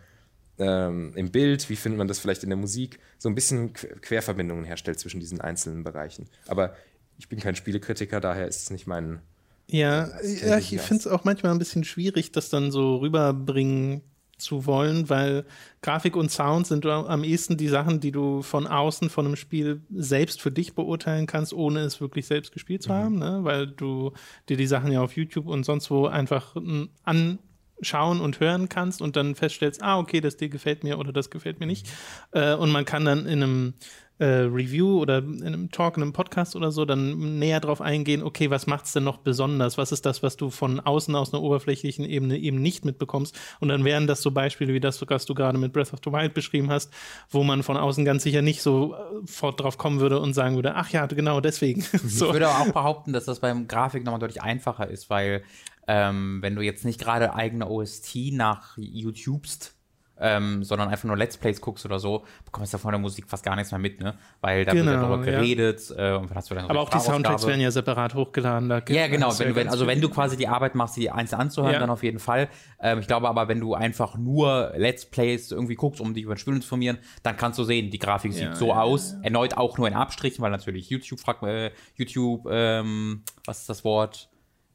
ähm, 0.58 1.12
im 1.16 1.30
Bild, 1.30 1.70
wie 1.70 1.76
findet 1.76 1.98
man 1.98 2.08
das 2.08 2.20
vielleicht 2.20 2.44
in 2.44 2.50
der 2.50 2.58
Musik, 2.58 3.00
so 3.18 3.28
ein 3.28 3.36
bisschen 3.36 3.74
Querverbindungen 3.74 4.64
herstellt 4.64 5.00
zwischen 5.00 5.20
diesen 5.20 5.42
einzelnen 5.42 5.84
Bereichen. 5.84 6.30
Aber 6.48 6.76
ich 7.20 7.28
bin 7.28 7.40
kein 7.40 7.56
Spielekritiker, 7.56 8.22
daher 8.22 8.48
ist 8.48 8.64
es 8.64 8.70
nicht 8.70 8.88
mein. 8.88 9.20
Ja, 9.68 10.10
ja 10.24 10.58
ich 10.58 10.80
finde 10.80 11.02
es 11.02 11.08
auch 11.08 11.26
manchmal 11.26 11.52
ein 11.52 11.60
bisschen 11.60 11.84
schwierig, 11.84 12.32
das 12.32 12.50
dann 12.50 12.72
so 12.72 12.96
rüberbringen 12.98 14.02
zu 14.38 14.66
wollen, 14.66 15.10
weil 15.10 15.46
Grafik 15.82 16.16
und 16.16 16.32
Sound 16.32 16.68
sind 16.68 16.86
am 16.86 17.24
ehesten 17.24 17.58
die 17.58 17.68
Sachen, 17.68 18.00
die 18.00 18.12
du 18.12 18.42
von 18.42 18.68
außen 18.68 19.10
von 19.10 19.26
einem 19.26 19.36
Spiel 19.36 19.82
selbst 19.90 20.42
für 20.42 20.52
dich 20.52 20.76
beurteilen 20.76 21.26
kannst, 21.26 21.54
ohne 21.54 21.82
es 21.82 22.00
wirklich 22.02 22.28
selbst 22.28 22.52
gespielt 22.52 22.84
zu 22.84 22.90
mhm. 22.90 22.96
haben, 22.96 23.20
ne? 23.20 23.40
weil 23.42 23.68
du 23.68 24.12
dir 24.50 24.58
die 24.58 24.68
Sachen 24.68 24.92
ja 24.92 25.02
auf 25.02 25.16
YouTube 25.16 25.48
und 25.48 25.64
sonst 25.64 25.90
wo 25.90 26.06
einfach 26.06 26.56
anschauen 27.04 28.22
und 28.22 28.40
hören 28.40 28.70
kannst 28.70 29.02
und 29.02 29.16
dann 29.16 29.36
feststellst, 29.36 29.82
ah, 29.82 29.98
okay, 30.00 30.22
das 30.22 30.38
dir 30.38 30.50
gefällt 30.50 30.84
mir 30.84 31.00
oder 31.00 31.12
das 31.12 31.30
gefällt 31.30 31.60
mir 31.60 31.68
nicht. 31.68 31.88
Mhm. 32.34 32.40
Äh, 32.40 32.54
und 32.56 32.72
man 32.72 32.86
kann 32.86 33.06
dann 33.06 33.26
in 33.26 33.44
einem 33.44 33.74
äh, 34.20 34.26
Review 34.26 35.00
oder 35.00 35.20
in 35.20 35.44
einem 35.44 35.72
Talk, 35.72 35.98
in 35.98 36.04
einem 36.04 36.14
Podcast 36.14 36.56
oder 36.56 36.72
so 36.72 36.86
dann 36.86 37.38
näher 37.38 37.60
drauf 37.60 37.82
eingehen, 37.82 38.24
okay, 38.24 38.50
was 38.50 38.66
macht 38.66 38.86
es 38.86 38.94
denn 38.94 39.04
noch 39.04 39.18
besonders? 39.18 39.78
Was 39.78 39.92
ist 39.92 40.06
das, 40.06 40.24
was 40.24 40.38
du 40.38 40.50
von 40.50 40.80
außen 40.80 41.16
aus 41.16 41.34
einer 41.34 41.44
oberflächlichen 41.44 42.06
Ebene 42.06 42.38
eben 42.38 42.62
nicht 42.62 42.84
mitbekommst? 42.84 43.38
Und 43.60 43.70
dann 43.70 43.86
wären 43.86 44.08
das 44.08 44.22
so 44.22 44.32
Beispiele 44.32 44.74
wie 44.74 44.80
das, 44.80 45.02
was 45.08 45.26
du 45.26 45.36
gerade 45.36 45.58
mit 45.58 45.74
Breath 45.74 45.94
of 45.94 46.00
the 46.04 46.12
Wild 46.12 46.34
beschrieben 46.34 46.72
hast, 46.72 46.92
wo 47.30 47.44
man 47.44 47.62
von 47.64 47.78
außen 47.78 48.06
ganz 48.06 48.24
sicher 48.24 48.42
nicht 48.42 48.62
sofort 48.62 49.60
drauf 49.60 49.78
kommen 49.78 50.00
würde 50.00 50.20
und 50.20 50.34
sagen 50.34 50.56
würde, 50.56 50.76
ach 50.76 50.90
ja, 50.90 51.06
genau 51.06 51.40
deswegen. 51.40 51.82
so. 52.06 52.28
Ich 52.28 52.34
würde 52.34 52.50
auch 52.50 52.72
behaupten, 52.72 53.14
dass 53.14 53.26
das 53.26 53.40
beim 53.40 53.68
Grafik 53.68 54.04
nochmal 54.04 54.20
deutlich 54.20 54.42
einfacher 54.42 54.88
ist, 54.90 55.10
weil 55.10 55.44
ähm, 55.88 56.40
wenn 56.42 56.56
du 56.56 56.62
jetzt 56.62 56.86
nicht 56.86 57.00
gerade 57.00 57.34
eigene 57.34 57.70
OST 57.70 58.34
nach 58.34 58.78
YouTubest 58.78 59.77
ähm, 60.20 60.64
sondern 60.64 60.90
einfach 60.90 61.06
nur 61.06 61.18
Let's 61.18 61.38
Plays 61.38 61.62
guckst 61.62 61.86
oder 61.86 62.00
so, 62.00 62.26
bekommst 62.46 62.74
du 62.74 62.78
von 62.78 62.92
der 62.92 63.00
Musik 63.00 63.28
fast 63.28 63.44
gar 63.44 63.56
nichts 63.56 63.72
mehr 63.72 63.80
mit, 63.80 64.00
ne? 64.00 64.16
Weil 64.42 64.66
da 64.66 64.74
genau, 64.74 64.92
wird 64.92 65.02
darüber 65.02 65.24
geredet 65.24 65.82
ja. 65.90 66.16
äh, 66.16 66.18
und 66.18 66.34
hast 66.34 66.50
du 66.50 66.56
dann 66.56 66.66
so 66.66 66.70
Aber 66.70 66.82
auch 66.82 66.90
die 66.90 67.00
Soundtracks 67.00 67.46
werden 67.46 67.62
ja 67.62 67.72
separat 67.72 68.16
hochgeladen. 68.16 68.70
Da 68.70 68.82
ja, 68.90 69.08
genau. 69.08 69.38
Wenn 69.38 69.50
du, 69.50 69.56
wenn, 69.56 69.70
also 69.70 69.88
wenn 69.88 70.02
du 70.02 70.10
quasi 70.10 70.38
die 70.38 70.48
Arbeit 70.48 70.76
machst, 70.76 70.98
die 70.98 71.10
einzeln 71.10 71.42
anzuhören, 71.42 71.74
ja. 71.74 71.80
dann 71.80 71.90
auf 71.90 72.04
jeden 72.04 72.20
Fall. 72.20 72.50
Ähm, 72.82 73.00
ich 73.00 73.08
glaube 73.08 73.28
aber, 73.28 73.48
wenn 73.48 73.60
du 73.60 73.74
einfach 73.74 74.18
nur 74.18 74.74
Let's 74.76 75.06
Plays 75.06 75.52
irgendwie 75.52 75.76
guckst, 75.76 76.02
um 76.02 76.14
dich 76.14 76.24
über 76.24 76.34
ein 76.34 76.38
Spiel 76.38 76.54
zu 76.54 76.58
informieren, 76.58 76.98
dann 77.24 77.38
kannst 77.38 77.60
du 77.60 77.64
sehen, 77.64 77.92
die 77.92 78.00
Grafik 78.00 78.34
ja, 78.34 78.50
sieht 78.50 78.58
so 78.58 78.74
aus. 78.74 79.16
Erneut 79.22 79.58
auch 79.58 79.78
nur 79.78 79.88
in 79.88 79.94
Abstrichen, 79.94 80.42
weil 80.42 80.52
natürlich 80.52 80.90
YouTube, 80.90 81.20
äh, 81.44 81.72
YouTube, 81.96 82.48
ähm, 82.50 83.24
was 83.46 83.60
ist 83.60 83.70
das 83.70 83.84
Wort? 83.84 84.30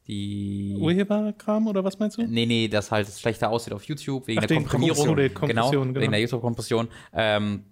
Die. 0.08 0.76
Urheberkram 0.78 1.66
oder 1.66 1.84
was 1.84 1.98
meinst 1.98 2.18
du? 2.18 2.26
Nee, 2.26 2.46
nee, 2.46 2.68
das 2.68 2.90
halt 2.90 3.08
schlechter 3.08 3.50
aussieht 3.50 3.72
auf 3.72 3.84
YouTube 3.84 4.26
wegen 4.26 4.40
Ach, 4.42 4.46
der 4.46 4.56
Komprimierung. 4.56 5.06
Kompression, 5.06 5.48
genau, 5.48 5.70
genau, 5.70 6.00
wegen 6.00 6.12
der 6.12 6.20
YouTube-Kompression. 6.20 6.88
Ähm, 7.12 7.64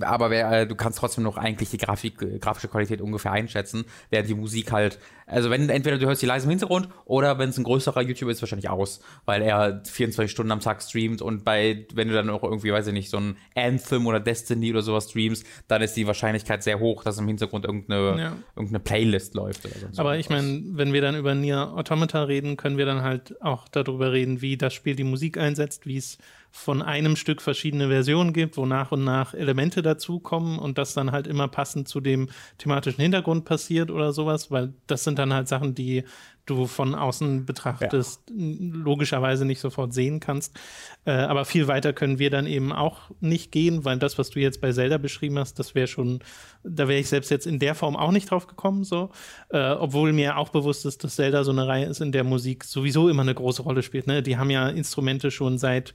aber 0.00 0.30
wer, 0.30 0.50
äh, 0.52 0.66
du 0.66 0.74
kannst 0.74 0.98
trotzdem 0.98 1.24
noch 1.24 1.36
eigentlich 1.36 1.70
die 1.70 1.78
Grafik, 1.78 2.22
äh, 2.22 2.38
grafische 2.38 2.68
Qualität 2.68 3.00
ungefähr 3.00 3.32
einschätzen, 3.32 3.84
während 4.10 4.28
die 4.28 4.34
Musik 4.34 4.72
halt, 4.72 4.98
also 5.26 5.50
wenn 5.50 5.68
entweder 5.68 5.98
du 5.98 6.06
hörst 6.06 6.22
die 6.22 6.26
leise 6.26 6.46
im 6.46 6.50
Hintergrund 6.50 6.88
oder 7.04 7.38
wenn 7.38 7.50
es 7.50 7.58
ein 7.58 7.64
größerer 7.64 8.02
YouTuber 8.02 8.30
ist, 8.30 8.42
wahrscheinlich 8.42 8.68
aus, 8.68 9.00
weil 9.24 9.42
er 9.42 9.82
24 9.84 10.30
Stunden 10.30 10.52
am 10.52 10.60
Tag 10.60 10.82
streamt 10.82 11.22
und 11.22 11.44
bei, 11.44 11.86
wenn 11.94 12.08
du 12.08 12.14
dann 12.14 12.30
auch 12.30 12.42
irgendwie, 12.42 12.72
weiß 12.72 12.86
ich 12.88 12.92
nicht, 12.92 13.10
so 13.10 13.18
ein 13.18 13.36
Anthem 13.54 14.06
oder 14.06 14.20
Destiny 14.20 14.70
oder 14.70 14.82
sowas 14.82 15.10
streamst, 15.10 15.44
dann 15.68 15.82
ist 15.82 15.96
die 15.96 16.06
Wahrscheinlichkeit 16.06 16.62
sehr 16.62 16.80
hoch, 16.80 17.04
dass 17.04 17.18
im 17.18 17.26
Hintergrund 17.28 17.64
irgendeine, 17.64 18.20
ja. 18.20 18.36
irgendeine 18.56 18.80
Playlist 18.80 19.34
läuft 19.34 19.64
oder 19.66 19.74
so. 19.92 20.00
Aber 20.00 20.18
ich 20.18 20.30
meine, 20.30 20.62
wenn 20.72 20.92
wir 20.92 21.00
dann 21.00 21.16
über 21.16 21.34
Nier 21.34 21.72
Automata 21.72 22.24
reden, 22.24 22.56
können 22.56 22.78
wir 22.78 22.86
dann 22.86 23.02
halt 23.02 23.40
auch 23.42 23.68
darüber 23.68 24.12
reden, 24.12 24.40
wie 24.42 24.56
das 24.56 24.74
Spiel 24.74 24.96
die 24.96 25.04
Musik 25.04 25.38
einsetzt, 25.38 25.86
wie 25.86 25.96
es 25.96 26.18
von 26.50 26.82
einem 26.82 27.16
Stück 27.16 27.40
verschiedene 27.42 27.88
Versionen 27.88 28.32
gibt, 28.32 28.56
wo 28.56 28.66
nach 28.66 28.92
und 28.92 29.04
nach 29.04 29.34
Elemente 29.34 29.82
dazukommen 29.82 30.58
und 30.58 30.78
das 30.78 30.94
dann 30.94 31.12
halt 31.12 31.26
immer 31.26 31.48
passend 31.48 31.88
zu 31.88 32.00
dem 32.00 32.28
thematischen 32.58 33.00
Hintergrund 33.00 33.44
passiert 33.44 33.90
oder 33.90 34.12
sowas, 34.12 34.50
weil 34.50 34.72
das 34.86 35.04
sind 35.04 35.18
dann 35.18 35.32
halt 35.32 35.48
Sachen, 35.48 35.74
die 35.74 36.04
du 36.46 36.66
von 36.66 36.94
außen 36.94 37.46
betrachtest, 37.46 38.22
ja. 38.28 38.34
logischerweise 38.36 39.44
nicht 39.44 39.60
sofort 39.60 39.94
sehen 39.94 40.18
kannst. 40.18 40.58
Äh, 41.04 41.12
aber 41.12 41.44
viel 41.44 41.68
weiter 41.68 41.92
können 41.92 42.18
wir 42.18 42.30
dann 42.30 42.46
eben 42.46 42.72
auch 42.72 43.10
nicht 43.20 43.52
gehen, 43.52 43.84
weil 43.84 43.98
das, 43.98 44.18
was 44.18 44.30
du 44.30 44.40
jetzt 44.40 44.60
bei 44.60 44.72
Zelda 44.72 44.98
beschrieben 44.98 45.38
hast, 45.38 45.58
das 45.58 45.74
wäre 45.74 45.86
schon, 45.86 46.20
da 46.64 46.88
wäre 46.88 46.98
ich 46.98 47.08
selbst 47.08 47.30
jetzt 47.30 47.46
in 47.46 47.60
der 47.60 47.74
Form 47.74 47.96
auch 47.96 48.10
nicht 48.10 48.30
drauf 48.30 48.48
gekommen, 48.48 48.82
so. 48.82 49.10
Äh, 49.50 49.72
obwohl 49.72 50.12
mir 50.12 50.36
auch 50.38 50.48
bewusst 50.48 50.84
ist, 50.86 51.04
dass 51.04 51.16
Zelda 51.16 51.44
so 51.44 51.52
eine 51.52 51.68
Reihe 51.68 51.86
ist, 51.86 52.00
in 52.00 52.12
der 52.12 52.24
Musik 52.24 52.64
sowieso 52.64 53.08
immer 53.08 53.22
eine 53.22 53.34
große 53.34 53.62
Rolle 53.62 53.82
spielt. 53.82 54.08
Ne? 54.08 54.22
Die 54.22 54.36
haben 54.36 54.50
ja 54.50 54.68
Instrumente 54.68 55.30
schon 55.30 55.58
seit 55.58 55.94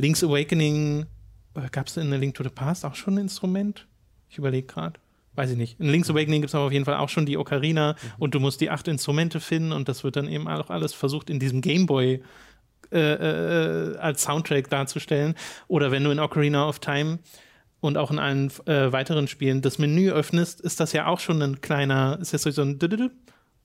Link's 0.00 0.24
Awakening, 0.24 1.06
äh, 1.54 1.68
gab 1.70 1.88
es 1.88 1.96
in 1.98 2.12
A 2.12 2.16
Link 2.16 2.34
to 2.34 2.42
the 2.42 2.48
Past 2.48 2.86
auch 2.86 2.94
schon 2.94 3.14
ein 3.14 3.22
Instrument? 3.22 3.86
Ich 4.30 4.38
überlege 4.38 4.66
gerade. 4.66 4.98
Weiß 5.34 5.50
ich 5.50 5.56
nicht. 5.56 5.78
In 5.78 5.88
Link's 5.88 6.10
Awakening 6.10 6.40
gibt 6.40 6.50
es 6.50 6.54
aber 6.54 6.64
auf 6.64 6.72
jeden 6.72 6.86
Fall 6.86 6.96
auch 6.96 7.10
schon 7.10 7.26
die 7.26 7.36
Ocarina 7.36 7.92
mhm. 7.92 8.08
und 8.18 8.34
du 8.34 8.40
musst 8.40 8.60
die 8.60 8.70
acht 8.70 8.88
Instrumente 8.88 9.40
finden 9.40 9.72
und 9.72 9.88
das 9.88 10.02
wird 10.02 10.16
dann 10.16 10.26
eben 10.26 10.48
auch 10.48 10.70
alles 10.70 10.94
versucht 10.94 11.28
in 11.28 11.38
diesem 11.38 11.60
Gameboy 11.60 12.22
äh, 12.92 12.98
äh, 12.98 13.96
als 13.98 14.22
Soundtrack 14.22 14.70
darzustellen. 14.70 15.34
Oder 15.68 15.90
wenn 15.90 16.02
du 16.02 16.10
in 16.10 16.18
Ocarina 16.18 16.66
of 16.66 16.78
Time 16.78 17.18
und 17.80 17.98
auch 17.98 18.10
in 18.10 18.18
allen 18.18 18.50
äh, 18.66 18.90
weiteren 18.90 19.28
Spielen 19.28 19.60
das 19.60 19.78
Menü 19.78 20.10
öffnest, 20.10 20.62
ist 20.62 20.80
das 20.80 20.92
ja 20.92 21.06
auch 21.06 21.20
schon 21.20 21.42
ein 21.42 21.60
kleiner, 21.60 22.18
ist 22.20 22.32
das 22.32 22.42
so 22.42 22.62
ein 22.62 22.78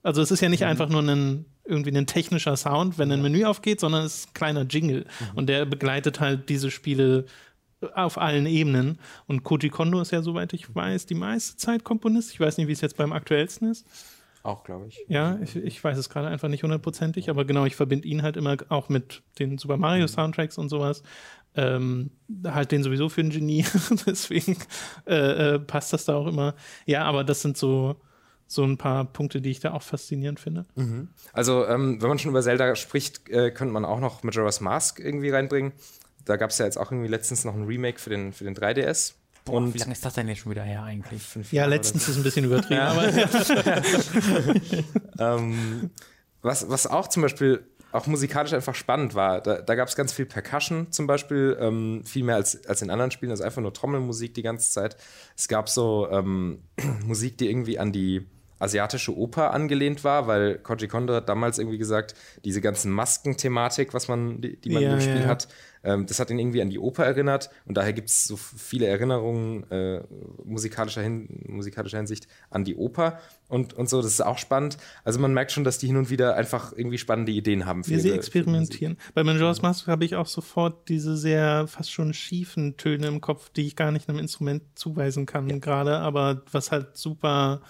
also 0.06 0.22
es 0.22 0.30
ist 0.30 0.40
ja 0.40 0.48
nicht 0.48 0.60
mhm. 0.60 0.68
einfach 0.68 0.88
nur 0.88 1.02
ein 1.02 1.46
irgendwie 1.64 1.90
ein 1.96 2.06
technischer 2.06 2.56
Sound, 2.56 2.96
wenn 2.96 3.10
ein 3.10 3.22
Menü 3.22 3.44
aufgeht, 3.44 3.80
sondern 3.80 4.04
es 4.04 4.18
ist 4.18 4.28
ein 4.28 4.34
kleiner 4.34 4.62
Jingle. 4.62 5.00
Mhm. 5.00 5.26
Und 5.34 5.48
der 5.48 5.64
begleitet 5.64 6.20
halt 6.20 6.48
diese 6.48 6.70
Spiele 6.70 7.26
auf 7.94 8.16
allen 8.16 8.46
Ebenen. 8.46 9.00
Und 9.26 9.42
Koji 9.42 9.68
Kondo 9.68 10.00
ist 10.00 10.12
ja, 10.12 10.22
soweit 10.22 10.52
ich 10.52 10.72
weiß, 10.72 11.06
die 11.06 11.14
meiste 11.14 11.56
Zeit 11.56 11.82
Komponist. 11.82 12.32
Ich 12.32 12.38
weiß 12.38 12.56
nicht, 12.56 12.68
wie 12.68 12.72
es 12.72 12.80
jetzt 12.80 12.96
beim 12.96 13.12
aktuellsten 13.12 13.68
ist. 13.68 13.84
Auch, 14.44 14.62
glaube 14.62 14.86
ich. 14.86 15.04
Ja, 15.08 15.40
ich, 15.42 15.56
ich, 15.56 15.82
weiß 15.82 15.98
es 15.98 16.08
gerade 16.08 16.28
einfach 16.28 16.48
nicht 16.48 16.62
hundertprozentig, 16.62 17.28
aber 17.28 17.44
genau, 17.44 17.64
ich 17.64 17.74
verbinde 17.74 18.06
ihn 18.06 18.22
halt 18.22 18.36
immer 18.36 18.56
auch 18.68 18.88
mit 18.88 19.24
den 19.40 19.58
Super 19.58 19.76
Mario 19.76 20.02
mhm. 20.02 20.08
Soundtracks 20.08 20.56
und 20.56 20.68
sowas. 20.68 21.02
Ähm, 21.56 22.10
halt 22.44 22.70
den 22.70 22.84
sowieso 22.84 23.08
für 23.08 23.22
ein 23.22 23.30
Genie, 23.30 23.64
deswegen 24.06 24.56
äh, 25.06 25.54
äh, 25.54 25.58
passt 25.58 25.92
das 25.92 26.04
da 26.04 26.14
auch 26.14 26.28
immer. 26.28 26.54
Ja, 26.84 27.02
aber 27.04 27.24
das 27.24 27.42
sind 27.42 27.56
so, 27.56 27.96
so 28.46 28.64
ein 28.64 28.78
paar 28.78 29.04
Punkte, 29.04 29.40
die 29.40 29.50
ich 29.50 29.60
da 29.60 29.72
auch 29.72 29.82
faszinierend 29.82 30.40
finde. 30.40 30.66
Mhm. 30.76 31.08
Also, 31.32 31.66
ähm, 31.66 32.00
wenn 32.00 32.08
man 32.08 32.18
schon 32.18 32.30
über 32.30 32.42
Zelda 32.42 32.76
spricht, 32.76 33.28
äh, 33.28 33.50
könnte 33.50 33.72
man 33.72 33.84
auch 33.84 34.00
noch 34.00 34.22
Majora's 34.22 34.60
Mask 34.60 35.00
irgendwie 35.00 35.30
reinbringen. 35.30 35.72
Da 36.24 36.36
gab 36.36 36.50
es 36.50 36.58
ja 36.58 36.64
jetzt 36.64 36.76
auch 36.76 36.90
irgendwie 36.90 37.08
letztens 37.08 37.44
noch 37.44 37.54
ein 37.54 37.64
Remake 37.64 37.98
für 37.98 38.10
den, 38.10 38.32
für 38.32 38.44
den 38.44 38.54
3DS. 38.54 39.14
Boah, 39.44 39.58
und 39.58 39.74
wie 39.74 39.78
lange 39.78 39.92
ist 39.92 40.04
das 40.04 40.14
denn 40.14 40.28
jetzt 40.28 40.40
schon 40.40 40.50
wieder 40.50 40.64
her 40.64 40.82
eigentlich? 40.82 41.22
Fünf 41.22 41.52
ja, 41.52 41.66
letztens 41.66 42.06
so. 42.06 42.12
ist 42.12 42.18
ein 42.18 42.24
bisschen 42.24 42.44
übertrieben. 42.44 42.80
aber 42.80 43.06
ähm, 45.18 45.90
was, 46.42 46.68
was 46.68 46.86
auch 46.88 47.08
zum 47.08 47.22
Beispiel 47.22 47.64
auch 47.92 48.06
musikalisch 48.06 48.52
einfach 48.52 48.74
spannend 48.74 49.14
war, 49.14 49.40
da, 49.40 49.62
da 49.62 49.74
gab 49.76 49.88
es 49.88 49.96
ganz 49.96 50.12
viel 50.12 50.26
Percussion 50.26 50.90
zum 50.90 51.06
Beispiel, 51.06 51.56
ähm, 51.60 52.02
viel 52.04 52.24
mehr 52.24 52.34
als, 52.34 52.66
als 52.66 52.82
in 52.82 52.90
anderen 52.90 53.12
Spielen, 53.12 53.30
also 53.30 53.44
einfach 53.44 53.62
nur 53.62 53.72
Trommelmusik 53.72 54.34
die 54.34 54.42
ganze 54.42 54.70
Zeit. 54.70 54.96
Es 55.36 55.48
gab 55.48 55.68
so 55.68 56.08
ähm, 56.10 56.62
Musik, 57.04 57.38
die 57.38 57.48
irgendwie 57.48 57.78
an 57.78 57.92
die 57.92 58.26
asiatische 58.58 59.16
Oper 59.16 59.52
angelehnt 59.52 60.04
war, 60.04 60.26
weil 60.26 60.58
Koji 60.58 60.88
Kondo 60.88 61.14
hat 61.14 61.28
damals 61.28 61.58
irgendwie 61.58 61.78
gesagt, 61.78 62.14
diese 62.44 62.60
ganzen 62.60 62.90
Masken-Thematik, 62.92 63.92
was 63.92 64.08
man, 64.08 64.40
die, 64.40 64.56
die 64.56 64.70
man 64.70 64.82
ja, 64.82 64.94
im 64.94 65.00
Spiel 65.00 65.20
ja. 65.20 65.26
hat, 65.26 65.48
ähm, 65.84 66.06
das 66.06 66.18
hat 66.18 66.30
ihn 66.30 66.38
irgendwie 66.38 66.62
an 66.62 66.70
die 66.70 66.78
Oper 66.78 67.04
erinnert 67.04 67.50
und 67.64 67.76
daher 67.76 67.92
gibt 67.92 68.08
es 68.08 68.24
so 68.24 68.36
viele 68.36 68.86
Erinnerungen 68.86 69.70
äh, 69.70 70.02
musikalischer, 70.44 71.02
Hin 71.02 71.44
musikalischer 71.46 71.98
Hinsicht 71.98 72.26
an 72.50 72.64
die 72.64 72.76
Oper 72.76 73.20
und, 73.48 73.74
und 73.74 73.88
so, 73.88 74.02
das 74.02 74.12
ist 74.12 74.24
auch 74.24 74.38
spannend. 74.38 74.78
Also 75.04 75.20
man 75.20 75.32
merkt 75.32 75.52
schon, 75.52 75.64
dass 75.64 75.78
die 75.78 75.86
hin 75.86 75.96
und 75.96 76.10
wieder 76.10 76.34
einfach 76.34 76.72
irgendwie 76.74 76.98
spannende 76.98 77.32
Ideen 77.32 77.66
haben. 77.66 77.84
Für 77.84 77.90
Wie 77.90 78.00
sie 78.00 78.10
experimentieren. 78.10 78.96
Bei 79.14 79.22
Majora's 79.22 79.62
Mask 79.62 79.86
habe 79.86 80.04
ich 80.04 80.16
auch 80.16 80.26
sofort 80.26 80.88
diese 80.88 81.16
sehr 81.16 81.68
fast 81.68 81.92
schon 81.92 82.14
schiefen 82.14 82.76
Töne 82.76 83.06
im 83.06 83.20
Kopf, 83.20 83.50
die 83.50 83.66
ich 83.66 83.76
gar 83.76 83.92
nicht 83.92 84.08
einem 84.08 84.18
Instrument 84.18 84.62
zuweisen 84.74 85.26
kann 85.26 85.48
ja. 85.48 85.58
gerade, 85.58 85.98
aber 85.98 86.42
was 86.50 86.72
halt 86.72 86.96
super 86.96 87.60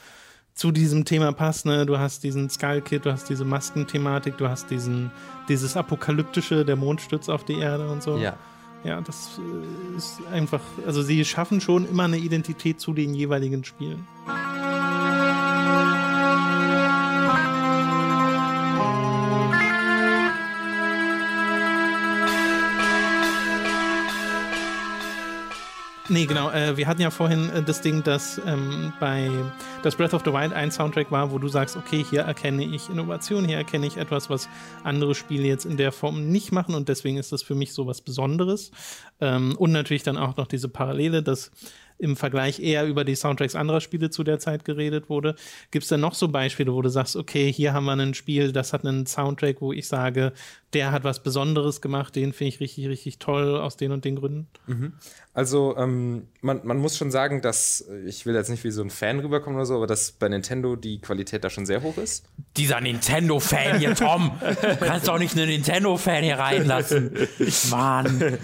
zu 0.57 0.73
diesem 0.73 1.05
Thema 1.05 1.33
passt. 1.33 1.67
Ne? 1.67 1.87
Du 1.87 1.99
hast 1.99 2.25
diesen 2.25 2.51
Skull-Kit, 2.51 3.05
du 3.05 3.13
hast 3.13 3.29
diese 3.29 3.45
Maskenthematik, 3.45 4.39
du 4.39 4.49
hast 4.49 4.71
diesen, 4.71 5.13
dieses 5.49 5.77
Apokalyptische, 5.77 6.65
der 6.65 6.77
Mond 6.77 7.01
stürzt 7.03 7.31
auf 7.31 7.45
die 7.45 7.59
Erde 7.59 7.89
und 7.89 8.03
so. 8.03 8.17
Ja. 8.17 8.37
Ja, 8.85 9.01
das 9.01 9.39
äh, 9.39 9.97
ist 9.97 10.21
einfach, 10.33 10.61
also 10.87 11.03
sie 11.03 11.25
schaffen 11.25 11.61
schon 11.61 11.89
immer 11.89 12.05
eine 12.05 12.19
Identität 12.19 12.81
zu 12.81 12.93
den 12.93 13.15
jeweiligen 13.15 13.65
Spielen. 13.65 14.07
Nee, 26.09 26.27
genau. 26.27 26.51
Äh, 26.53 26.77
wir 26.77 26.87
hatten 26.87 27.03
ja 27.03 27.11
vorhin 27.11 27.51
äh, 27.51 27.63
das 27.63 27.81
Ding, 27.81 28.05
dass 28.05 28.41
ähm, 28.47 28.93
bei 29.01 29.29
das 29.83 29.97
Breath 29.97 30.15
of 30.15 30.23
the 30.25 30.33
Wild 30.33 30.53
ein 30.53 30.71
Soundtrack 30.71 31.11
war, 31.11 31.33
wo 31.33 31.39
du 31.39 31.49
sagst, 31.49 31.77
okay, 31.77 32.05
hier 32.09 32.21
erkenne 32.21 32.65
ich 32.65 32.89
Innovation, 32.89 33.45
hier 33.45 33.57
erkenne 33.57 33.89
ich 33.89 33.97
etwas, 33.97 34.31
was 34.31 34.49
andere 34.85 35.17
Spiele 35.17 35.49
jetzt 35.49 35.65
in 35.65 35.77
der 35.77 35.91
Form 35.91 36.29
nicht 36.29 36.53
machen 36.53 36.77
und 36.77 36.89
deswegen 36.89 37.17
ist 37.17 37.33
das 37.33 37.43
für 37.43 37.57
mich 37.57 37.73
so 37.73 37.89
was 37.89 38.03
Besonderes. 38.03 38.71
Ähm, 39.21 39.57
und 39.59 39.73
natürlich 39.73 40.05
dann 40.05 40.17
auch 40.17 40.37
noch 40.37 40.47
diese 40.47 40.69
Parallele, 40.69 41.25
dass 41.25 41.51
im 41.99 42.17
Vergleich 42.17 42.61
eher 42.61 42.87
über 42.87 43.05
die 43.05 43.15
Soundtracks 43.15 43.55
anderer 43.55 43.81
Spiele 43.81 44.11
zu 44.11 44.23
der 44.23 44.39
Zeit 44.39 44.65
geredet 44.65 45.09
wurde. 45.09 45.35
Gibt 45.71 45.85
es 45.85 45.89
denn 45.89 46.01
noch 46.01 46.15
so 46.15 46.29
Beispiele, 46.29 46.73
wo 46.73 46.83
du 46.83 46.89
sagst, 46.89 47.17
okay, 47.17 47.53
hier 47.53 47.73
haben 47.73 47.87
wir 47.87 47.93
ein 47.93 48.15
Spiel, 48.15 48.53
das 48.53 48.73
hat 48.73 48.85
einen 48.85 49.07
Soundtrack, 49.07 49.61
wo 49.61 49.73
ich 49.73 49.89
sage, 49.89 50.33
der 50.73 50.93
hat 50.93 51.05
was 51.05 51.23
Besonderes 51.23 51.81
gemacht, 51.81 52.17
den 52.17 52.33
finde 52.33 52.49
ich 52.49 52.61
richtig, 52.61 52.89
richtig 52.89 53.19
toll 53.19 53.57
aus 53.57 53.77
den 53.77 53.93
und 53.93 54.05
den 54.05 54.17
Gründen? 54.17 54.49
Mhm. 54.67 54.95
Also 55.37 55.77
ähm, 55.77 56.29
man, 56.41 56.63
man 56.65 56.79
muss 56.79 56.97
schon 56.97 57.11
sagen, 57.11 57.43
dass, 57.43 57.87
ich 58.07 58.25
will 58.25 58.35
jetzt 58.35 58.49
nicht 58.49 58.65
wie 58.65 58.71
so 58.71 58.81
ein 58.81 58.89
Fan 58.89 59.21
rüberkommen 59.21 59.57
oder 59.57 59.67
so, 59.67 59.77
aber 59.77 59.87
dass 59.87 60.13
bei 60.13 60.31
Nintendo 60.31 60.77
die 60.77 60.99
Qualität 60.99 61.45
da 61.45 61.51
schon 61.51 61.67
sehr 61.67 61.83
hoch 61.83 61.99
ist. 61.99 62.25
Dieser 62.57 62.81
Nintendo-Fan 62.81 63.79
hier, 63.79 63.95
Tom, 63.95 64.33
du 64.41 64.77
kannst 64.77 65.09
doch 65.09 65.19
nicht 65.19 65.37
einen 65.37 65.51
Nintendo-Fan 65.51 66.25
hier 66.25 66.39
reinlassen. 66.39 67.29
Mann. 67.71 68.39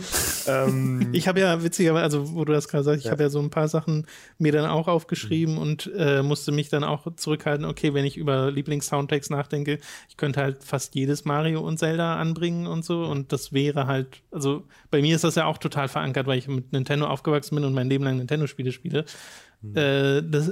ähm, 0.46 1.08
ich 1.12 1.28
habe 1.28 1.40
ja 1.40 1.62
witzigerweise, 1.62 2.04
also 2.04 2.34
wo 2.34 2.44
du 2.44 2.52
das 2.52 2.68
gerade 2.68 2.84
sagst, 2.84 2.98
ich 2.98 3.06
ja. 3.06 3.12
habe 3.12 3.22
ja 3.22 3.30
so 3.30 3.40
ein 3.40 3.48
paar 3.48 3.68
Sachen 3.68 4.06
mir 4.36 4.52
dann 4.52 4.66
auch 4.66 4.86
aufgeschrieben 4.86 5.54
mhm. 5.54 5.60
und 5.62 5.90
äh, 5.96 6.22
musste 6.22 6.52
mich 6.52 6.68
dann 6.68 6.84
auch 6.84 7.06
zurückhalten, 7.16 7.64
okay, 7.64 7.94
wenn 7.94 8.04
ich 8.04 8.18
über 8.18 8.50
Lieblings-Soundtracks 8.50 9.30
nachdenke, 9.30 9.78
ich 10.10 10.18
könnte 10.18 10.42
halt 10.42 10.62
fast 10.62 10.94
jedes 10.94 11.24
Mario 11.24 11.62
und 11.62 11.78
Zelda 11.78 12.11
anbringen 12.16 12.66
und 12.66 12.84
so 12.84 13.04
und 13.04 13.32
das 13.32 13.52
wäre 13.52 13.86
halt, 13.86 14.22
also 14.30 14.64
bei 14.90 15.00
mir 15.00 15.14
ist 15.14 15.24
das 15.24 15.34
ja 15.34 15.46
auch 15.46 15.58
total 15.58 15.88
verankert, 15.88 16.26
weil 16.26 16.38
ich 16.38 16.48
mit 16.48 16.72
Nintendo 16.72 17.06
aufgewachsen 17.06 17.54
bin 17.54 17.64
und 17.64 17.74
mein 17.74 17.88
Leben 17.88 18.04
lang 18.04 18.16
Nintendo-Spiele 18.16 18.72
spiele. 18.72 19.04
Mhm. 19.62 19.76
Äh, 19.76 20.22
das, 20.22 20.50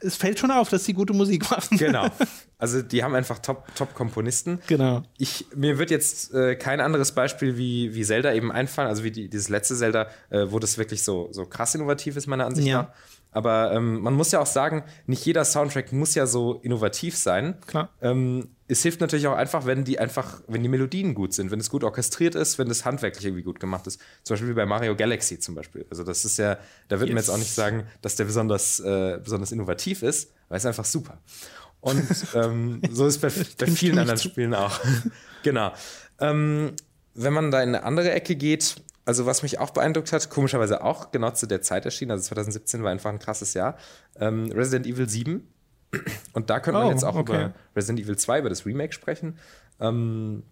es 0.00 0.16
fällt 0.16 0.38
schon 0.38 0.50
auf, 0.50 0.70
dass 0.70 0.84
sie 0.84 0.94
gute 0.94 1.12
Musik 1.12 1.50
machen. 1.50 1.76
Genau. 1.78 2.06
Also 2.58 2.80
die 2.80 3.04
haben 3.04 3.14
einfach 3.14 3.38
Top-Komponisten. 3.38 4.60
Top 4.60 4.66
genau. 4.66 5.02
Ich, 5.18 5.44
mir 5.54 5.76
wird 5.76 5.90
jetzt 5.90 6.32
äh, 6.32 6.56
kein 6.56 6.80
anderes 6.80 7.12
Beispiel 7.12 7.58
wie, 7.58 7.94
wie 7.94 8.02
Zelda 8.02 8.32
eben 8.32 8.50
einfallen, 8.50 8.88
also 8.88 9.04
wie 9.04 9.10
die, 9.10 9.28
dieses 9.28 9.50
letzte 9.50 9.76
Zelda, 9.76 10.08
äh, 10.30 10.46
wo 10.48 10.58
das 10.58 10.78
wirklich 10.78 11.04
so, 11.04 11.28
so 11.32 11.44
krass 11.44 11.74
innovativ 11.74 12.16
ist, 12.16 12.26
meiner 12.26 12.46
Ansicht 12.46 12.66
ja. 12.66 12.84
nach. 12.84 12.88
Aber 13.36 13.70
ähm, 13.72 14.00
man 14.00 14.14
muss 14.14 14.32
ja 14.32 14.40
auch 14.40 14.46
sagen, 14.46 14.82
nicht 15.06 15.26
jeder 15.26 15.44
Soundtrack 15.44 15.92
muss 15.92 16.14
ja 16.14 16.26
so 16.26 16.54
innovativ 16.62 17.18
sein. 17.18 17.60
Klar. 17.66 17.90
Ähm, 18.00 18.48
es 18.66 18.82
hilft 18.82 19.02
natürlich 19.02 19.26
auch 19.26 19.36
einfach, 19.36 19.66
wenn 19.66 19.84
die 19.84 19.98
einfach, 19.98 20.40
wenn 20.48 20.62
die 20.62 20.70
Melodien 20.70 21.14
gut 21.14 21.34
sind, 21.34 21.50
wenn 21.50 21.60
es 21.60 21.68
gut 21.68 21.84
orchestriert 21.84 22.34
ist, 22.34 22.58
wenn 22.58 22.70
das 22.70 22.86
handwerklich 22.86 23.26
irgendwie 23.26 23.42
gut 23.42 23.60
gemacht 23.60 23.86
ist. 23.86 24.00
Zum 24.22 24.32
Beispiel 24.32 24.48
wie 24.48 24.54
bei 24.54 24.64
Mario 24.64 24.96
Galaxy 24.96 25.38
zum 25.38 25.54
Beispiel. 25.54 25.84
Also 25.90 26.02
das 26.02 26.24
ist 26.24 26.38
ja, 26.38 26.56
da 26.88 26.98
wird 26.98 27.10
yes. 27.10 27.14
man 27.14 27.16
jetzt 27.18 27.28
auch 27.28 27.36
nicht 27.36 27.52
sagen, 27.52 27.84
dass 28.00 28.16
der 28.16 28.24
besonders, 28.24 28.80
äh, 28.80 29.20
besonders 29.22 29.52
innovativ 29.52 30.02
ist, 30.02 30.32
weil 30.48 30.56
es 30.56 30.64
einfach 30.64 30.86
super. 30.86 31.18
Und 31.80 32.08
ähm, 32.34 32.80
so 32.90 33.06
ist 33.06 33.18
bei, 33.18 33.28
bei 33.58 33.66
vielen 33.66 33.98
anderen 33.98 34.18
Spielen 34.18 34.54
auch. 34.54 34.80
genau. 35.42 35.74
Ähm, 36.20 36.72
wenn 37.12 37.34
man 37.34 37.50
da 37.50 37.62
in 37.62 37.68
eine 37.68 37.84
andere 37.84 38.12
Ecke 38.12 38.34
geht, 38.34 38.76
also 39.06 39.24
was 39.24 39.42
mich 39.42 39.58
auch 39.58 39.70
beeindruckt 39.70 40.12
hat, 40.12 40.28
komischerweise 40.28 40.82
auch 40.84 41.12
genau 41.12 41.30
zu 41.30 41.46
der 41.46 41.62
Zeit 41.62 41.84
erschienen, 41.84 42.10
also 42.10 42.24
2017 42.24 42.82
war 42.82 42.90
einfach 42.90 43.10
ein 43.10 43.18
krasses 43.18 43.54
Jahr, 43.54 43.78
ähm, 44.20 44.50
Resident 44.52 44.86
Evil 44.86 45.08
7. 45.08 45.48
Und 46.34 46.50
da 46.50 46.60
könnte 46.60 46.78
man 46.78 46.88
oh, 46.88 46.90
jetzt 46.90 47.04
auch 47.04 47.14
okay. 47.14 47.32
über 47.32 47.54
Resident 47.74 48.00
Evil 48.00 48.18
2, 48.18 48.40
über 48.40 48.48
das 48.50 48.66
Remake 48.66 48.92
sprechen. 48.92 49.38
Ähm, 49.80 50.42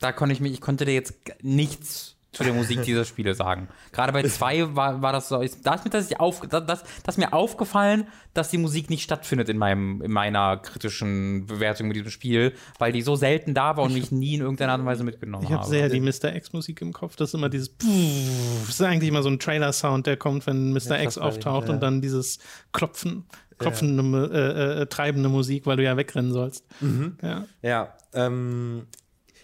da 0.00 0.12
konnte 0.12 0.32
ich 0.32 0.40
mich, 0.40 0.52
ich 0.52 0.60
konnte 0.60 0.86
dir 0.86 0.94
jetzt 0.94 1.14
nichts 1.42 2.16
zu 2.32 2.44
der 2.44 2.52
Musik 2.52 2.82
dieser 2.82 3.04
Spiele 3.04 3.34
sagen. 3.34 3.68
Gerade 3.92 4.12
bei 4.12 4.22
zwei 4.24 4.74
war, 4.76 5.00
war 5.00 5.12
das 5.12 5.28
so, 5.28 5.36
da 5.36 5.42
ist 5.42 5.84
mir 5.84 5.90
tatsächlich 5.90 6.20
auf, 6.20 6.42
das, 6.48 6.66
das, 6.66 6.84
das 7.02 7.16
mir 7.16 7.32
aufgefallen, 7.32 8.06
dass 8.34 8.50
die 8.50 8.58
Musik 8.58 8.90
nicht 8.90 9.02
stattfindet 9.02 9.48
in 9.48 9.56
meinem, 9.56 10.02
in 10.02 10.12
meiner 10.12 10.58
kritischen 10.58 11.46
Bewertung 11.46 11.88
mit 11.88 11.96
diesem 11.96 12.10
Spiel, 12.10 12.52
weil 12.78 12.92
die 12.92 13.00
so 13.00 13.16
selten 13.16 13.54
da 13.54 13.76
war 13.76 13.84
und 13.84 13.94
mich 13.94 14.12
nie 14.12 14.34
in 14.34 14.42
irgendeiner 14.42 14.72
Art 14.72 14.80
und 14.80 14.86
Weise 14.86 15.04
mitgenommen 15.04 15.44
ich 15.44 15.52
hab 15.52 15.62
habe. 15.62 15.74
Ich 15.74 15.82
habe 15.82 15.90
sehr 15.90 16.00
die 16.00 16.30
Mr. 16.30 16.36
X-Musik 16.36 16.82
im 16.82 16.92
Kopf. 16.92 17.16
Das 17.16 17.30
ist 17.30 17.34
immer 17.34 17.48
dieses 17.48 17.74
Das 17.78 18.68
ist 18.68 18.82
eigentlich 18.82 19.08
immer 19.08 19.22
so 19.22 19.30
ein 19.30 19.38
Trailer-Sound, 19.38 20.06
der 20.06 20.18
kommt, 20.18 20.46
wenn 20.46 20.72
Mr. 20.72 20.96
Ja, 20.96 21.02
X 21.02 21.16
auftaucht 21.16 21.68
ja. 21.68 21.74
und 21.74 21.82
dann 21.82 22.02
dieses 22.02 22.38
Klopfen, 22.72 23.24
klopfende, 23.56 24.02
ja. 24.02 24.78
äh, 24.78 24.82
äh, 24.82 24.86
treibende 24.86 25.30
Musik, 25.30 25.66
weil 25.66 25.78
du 25.78 25.82
ja 25.82 25.96
wegrennen 25.96 26.32
sollst. 26.32 26.66
Mhm. 26.80 27.16
Ja. 27.22 27.46
Ja, 27.62 27.94
ähm, 28.12 28.86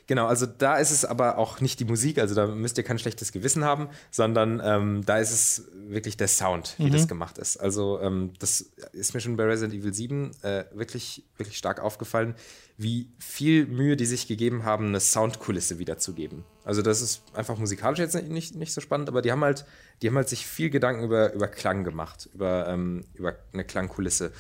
Genau, 0.07 0.27
also 0.27 0.45
da 0.47 0.77
ist 0.77 0.91
es 0.91 1.05
aber 1.05 1.39
auch 1.39 1.61
nicht 1.61 1.81
die 1.81 1.87
Musik, 1.87 2.19
also 2.19 2.35
da 2.35 2.47
müsst 2.47 2.77
ihr 2.77 2.85
kein 2.85 2.99
schlechtes 2.99 3.33
Gewissen 3.33 3.65
haben, 3.65 3.89
sondern 4.11 4.61
ähm, 4.63 5.03
da 5.07 5.19
ist 5.19 5.31
es 5.31 5.69
wirklich 5.89 6.17
der 6.19 6.29
Sound, 6.29 6.75
wie 6.77 6.87
mhm. 6.87 6.93
das 6.93 7.09
gemacht 7.09 7.39
ist. 7.39 7.57
Also 7.57 8.01
ähm, 8.01 8.33
das 8.39 8.61
ist 8.93 9.15
mir 9.15 9.21
schon 9.21 9.37
bei 9.37 9.45
Resident 9.45 9.81
Evil 9.81 9.95
7 9.95 10.33
äh, 10.43 10.65
wirklich, 10.75 11.25
wirklich 11.39 11.57
stark 11.57 11.81
aufgefallen, 11.81 12.35
wie 12.77 13.13
viel 13.19 13.67
Mühe 13.67 13.97
die 13.97 14.05
sich 14.05 14.27
gegeben 14.27 14.65
haben, 14.65 14.89
eine 14.89 15.01
Soundkulisse 15.01 15.79
wiederzugeben. 15.79 16.45
Also 16.65 16.83
das 16.83 17.01
ist 17.01 17.23
einfach 17.33 17.57
musikalisch 17.57 17.99
jetzt 17.99 18.15
nicht, 18.15 18.29
nicht, 18.29 18.55
nicht 18.57 18.73
so 18.73 18.83
spannend, 18.83 19.09
aber 19.09 19.23
die 19.23 19.33
haben 19.33 19.43
halt, 19.43 19.65
die 20.03 20.09
haben 20.09 20.17
halt 20.17 20.29
sich 20.29 20.47
viel 20.47 20.69
Gedanken 20.69 21.05
über, 21.05 21.33
über 21.33 21.49
Klang 21.49 21.85
gemacht, 21.85 22.29
über, 22.35 22.69
ähm, 22.69 23.05
über 23.15 23.37
eine 23.53 23.65
Klangkulisse. 23.65 24.33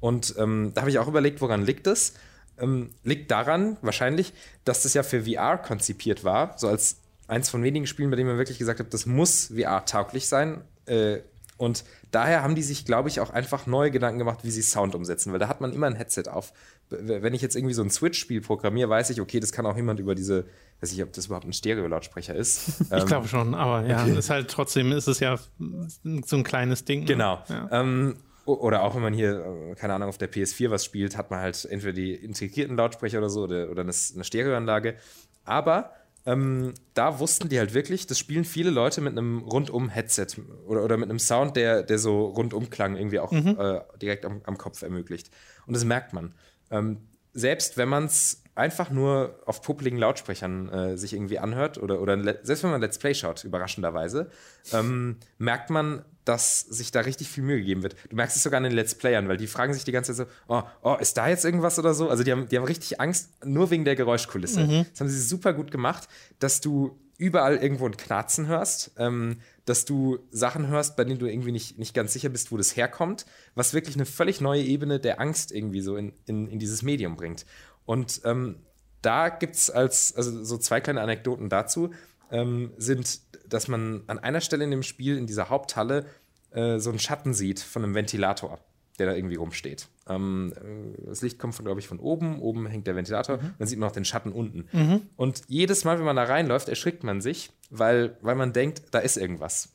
Und 0.00 0.34
ähm, 0.36 0.72
da 0.74 0.80
habe 0.80 0.90
ich 0.90 0.98
auch 0.98 1.06
überlegt, 1.06 1.40
woran 1.40 1.64
liegt 1.64 1.86
das? 1.86 2.14
Ähm, 2.58 2.90
liegt 3.04 3.30
daran 3.30 3.76
wahrscheinlich, 3.82 4.32
dass 4.64 4.82
das 4.82 4.94
ja 4.94 5.02
für 5.02 5.24
VR 5.24 5.58
konzipiert 5.58 6.24
war, 6.24 6.56
so 6.58 6.68
als 6.68 6.98
eins 7.28 7.48
von 7.48 7.62
wenigen 7.62 7.86
Spielen, 7.86 8.10
bei 8.10 8.16
denen 8.16 8.28
man 8.28 8.38
wirklich 8.38 8.58
gesagt 8.58 8.80
hat, 8.80 8.92
das 8.92 9.06
muss 9.06 9.52
VR-tauglich 9.54 10.28
sein. 10.28 10.62
Äh, 10.86 11.18
und 11.56 11.84
daher 12.10 12.42
haben 12.42 12.54
die 12.54 12.62
sich, 12.62 12.84
glaube 12.84 13.08
ich, 13.08 13.20
auch 13.20 13.30
einfach 13.30 13.66
neue 13.66 13.90
Gedanken 13.90 14.18
gemacht, 14.18 14.40
wie 14.42 14.50
sie 14.50 14.62
Sound 14.62 14.94
umsetzen, 14.94 15.32
weil 15.32 15.38
da 15.38 15.48
hat 15.48 15.60
man 15.60 15.72
immer 15.72 15.86
ein 15.86 15.94
Headset 15.94 16.24
auf. 16.28 16.52
Wenn 16.90 17.34
ich 17.34 17.40
jetzt 17.40 17.56
irgendwie 17.56 17.74
so 17.74 17.82
ein 17.82 17.90
Switch-Spiel 17.90 18.40
programmiere, 18.40 18.88
weiß 18.88 19.10
ich, 19.10 19.20
okay, 19.20 19.38
das 19.38 19.52
kann 19.52 19.64
auch 19.64 19.76
jemand 19.76 20.00
über 20.00 20.14
diese, 20.14 20.44
weiß 20.80 20.92
ich, 20.92 21.02
ob 21.02 21.12
das 21.12 21.26
überhaupt 21.26 21.46
ein 21.46 21.52
Stereo-Lautsprecher 21.52 22.34
ist. 22.34 22.68
ich 22.80 22.92
ähm, 22.92 23.06
glaube 23.06 23.28
schon, 23.28 23.54
aber 23.54 23.86
ja, 23.86 24.02
okay. 24.02 24.18
ist 24.18 24.28
halt 24.28 24.50
trotzdem 24.50 24.92
ist 24.92 25.06
es 25.06 25.20
ja 25.20 25.38
so 25.38 26.36
ein 26.36 26.42
kleines 26.42 26.84
Ding. 26.84 27.00
Ne? 27.00 27.06
Genau. 27.06 27.42
Ja. 27.48 27.68
Ähm, 27.70 28.16
oder 28.44 28.82
auch 28.82 28.94
wenn 28.94 29.02
man 29.02 29.14
hier, 29.14 29.44
äh, 29.70 29.74
keine 29.74 29.94
Ahnung, 29.94 30.08
auf 30.08 30.18
der 30.18 30.30
PS4 30.30 30.70
was 30.70 30.84
spielt, 30.84 31.16
hat 31.16 31.30
man 31.30 31.40
halt 31.40 31.64
entweder 31.64 31.92
die 31.92 32.14
integrierten 32.14 32.76
Lautsprecher 32.76 33.18
oder 33.18 33.30
so 33.30 33.42
oder, 33.44 33.70
oder 33.70 33.82
eine, 33.82 33.92
eine 34.14 34.24
Stereoanlage. 34.24 34.96
Aber 35.44 35.92
ähm, 36.24 36.74
da 36.94 37.18
wussten 37.18 37.48
die 37.48 37.58
halt 37.58 37.74
wirklich, 37.74 38.06
das 38.06 38.18
spielen 38.18 38.44
viele 38.44 38.70
Leute 38.70 39.00
mit 39.00 39.12
einem 39.12 39.38
Rundum-Headset 39.38 40.26
oder, 40.66 40.84
oder 40.84 40.96
mit 40.96 41.10
einem 41.10 41.18
Sound, 41.18 41.56
der, 41.56 41.82
der 41.82 41.98
so 41.98 42.26
Rundumklang 42.26 42.96
irgendwie 42.96 43.18
auch 43.18 43.32
mhm. 43.32 43.56
äh, 43.58 43.80
direkt 44.00 44.24
am, 44.24 44.40
am, 44.44 44.56
Kopf 44.56 44.82
ermöglicht. 44.82 45.30
Und 45.66 45.74
das 45.74 45.84
merkt 45.84 46.12
man. 46.12 46.34
Ähm, 46.70 46.98
selbst 47.32 47.76
wenn 47.76 47.88
man 47.88 48.04
es 48.04 48.42
einfach 48.54 48.90
nur 48.90 49.40
auf 49.46 49.62
popeligen 49.62 49.98
Lautsprechern 49.98 50.68
äh, 50.68 50.96
sich 50.96 51.14
irgendwie 51.14 51.38
anhört 51.38 51.78
oder, 51.78 52.00
oder 52.00 52.22
selbst 52.44 52.62
wenn 52.62 52.70
man 52.70 52.80
Let's 52.80 52.98
Play 52.98 53.14
schaut, 53.14 53.42
überraschenderweise, 53.44 54.30
ähm, 54.72 55.16
merkt 55.38 55.70
man, 55.70 56.04
dass 56.24 56.60
sich 56.60 56.92
da 56.92 57.00
richtig 57.00 57.28
viel 57.28 57.42
Mühe 57.42 57.58
gegeben 57.58 57.82
wird. 57.82 57.96
Du 58.08 58.16
merkst 58.16 58.36
es 58.36 58.42
sogar 58.42 58.58
an 58.58 58.64
den 58.64 58.72
Let's 58.72 58.94
Playern, 58.94 59.28
weil 59.28 59.36
die 59.36 59.46
fragen 59.46 59.74
sich 59.74 59.84
die 59.84 59.92
ganze 59.92 60.14
Zeit 60.14 60.28
so, 60.28 60.32
oh, 60.48 60.62
oh 60.82 60.96
ist 61.00 61.16
da 61.16 61.28
jetzt 61.28 61.44
irgendwas 61.44 61.78
oder 61.78 61.94
so? 61.94 62.08
Also 62.08 62.22
die 62.24 62.32
haben, 62.32 62.48
die 62.48 62.56
haben 62.56 62.64
richtig 62.64 63.00
Angst, 63.00 63.30
nur 63.44 63.70
wegen 63.70 63.84
der 63.84 63.96
Geräuschkulisse. 63.96 64.66
Mhm. 64.66 64.86
Das 64.90 65.00
haben 65.00 65.08
sie 65.08 65.20
super 65.20 65.52
gut 65.52 65.70
gemacht, 65.70 66.08
dass 66.38 66.60
du 66.60 66.98
überall 67.18 67.56
irgendwo 67.56 67.86
ein 67.86 67.96
Knarzen 67.96 68.46
hörst, 68.46 68.92
ähm, 68.98 69.38
dass 69.64 69.84
du 69.84 70.18
Sachen 70.30 70.66
hörst, 70.66 70.96
bei 70.96 71.04
denen 71.04 71.18
du 71.18 71.26
irgendwie 71.26 71.52
nicht, 71.52 71.78
nicht 71.78 71.94
ganz 71.94 72.12
sicher 72.12 72.28
bist, 72.28 72.50
wo 72.50 72.56
das 72.56 72.76
herkommt, 72.76 73.26
was 73.54 73.74
wirklich 73.74 73.94
eine 73.94 74.06
völlig 74.06 74.40
neue 74.40 74.62
Ebene 74.62 74.98
der 74.98 75.20
Angst 75.20 75.52
irgendwie 75.52 75.82
so 75.82 75.96
in, 75.96 76.12
in, 76.26 76.48
in 76.48 76.58
dieses 76.58 76.82
Medium 76.82 77.16
bringt. 77.16 77.46
Und 77.84 78.22
ähm, 78.24 78.56
da 79.02 79.28
gibt 79.28 79.56
es 79.56 79.70
als, 79.70 80.14
also 80.16 80.44
so 80.44 80.58
zwei 80.58 80.80
kleine 80.80 81.00
Anekdoten 81.00 81.48
dazu, 81.48 81.90
ähm, 82.32 82.72
sind, 82.78 83.20
dass 83.48 83.68
man 83.68 84.02
an 84.08 84.18
einer 84.18 84.40
Stelle 84.40 84.64
in 84.64 84.70
dem 84.70 84.82
Spiel, 84.82 85.16
in 85.16 85.26
dieser 85.26 85.50
Haupthalle, 85.50 86.06
äh, 86.50 86.78
so 86.78 86.90
einen 86.90 86.98
Schatten 86.98 87.34
sieht 87.34 87.60
von 87.60 87.84
einem 87.84 87.94
Ventilator, 87.94 88.58
der 88.98 89.06
da 89.06 89.14
irgendwie 89.14 89.36
rumsteht. 89.36 89.88
Ähm, 90.08 90.52
äh, 90.56 91.06
das 91.06 91.22
Licht 91.22 91.38
kommt, 91.38 91.56
glaube 91.58 91.80
ich, 91.80 91.86
von 91.86 92.00
oben. 92.00 92.40
Oben 92.40 92.66
hängt 92.66 92.86
der 92.86 92.96
Ventilator. 92.96 93.36
Mhm. 93.36 93.54
Dann 93.58 93.68
sieht 93.68 93.78
man 93.78 93.88
auch 93.88 93.94
den 93.94 94.04
Schatten 94.04 94.32
unten. 94.32 94.66
Mhm. 94.72 95.02
Und 95.16 95.42
jedes 95.46 95.84
Mal, 95.84 95.98
wenn 95.98 96.04
man 96.04 96.16
da 96.16 96.24
reinläuft, 96.24 96.68
erschrickt 96.68 97.04
man 97.04 97.20
sich, 97.20 97.50
weil, 97.70 98.16
weil 98.22 98.34
man 98.34 98.52
denkt, 98.52 98.82
da 98.90 98.98
ist 98.98 99.16
irgendwas. 99.16 99.70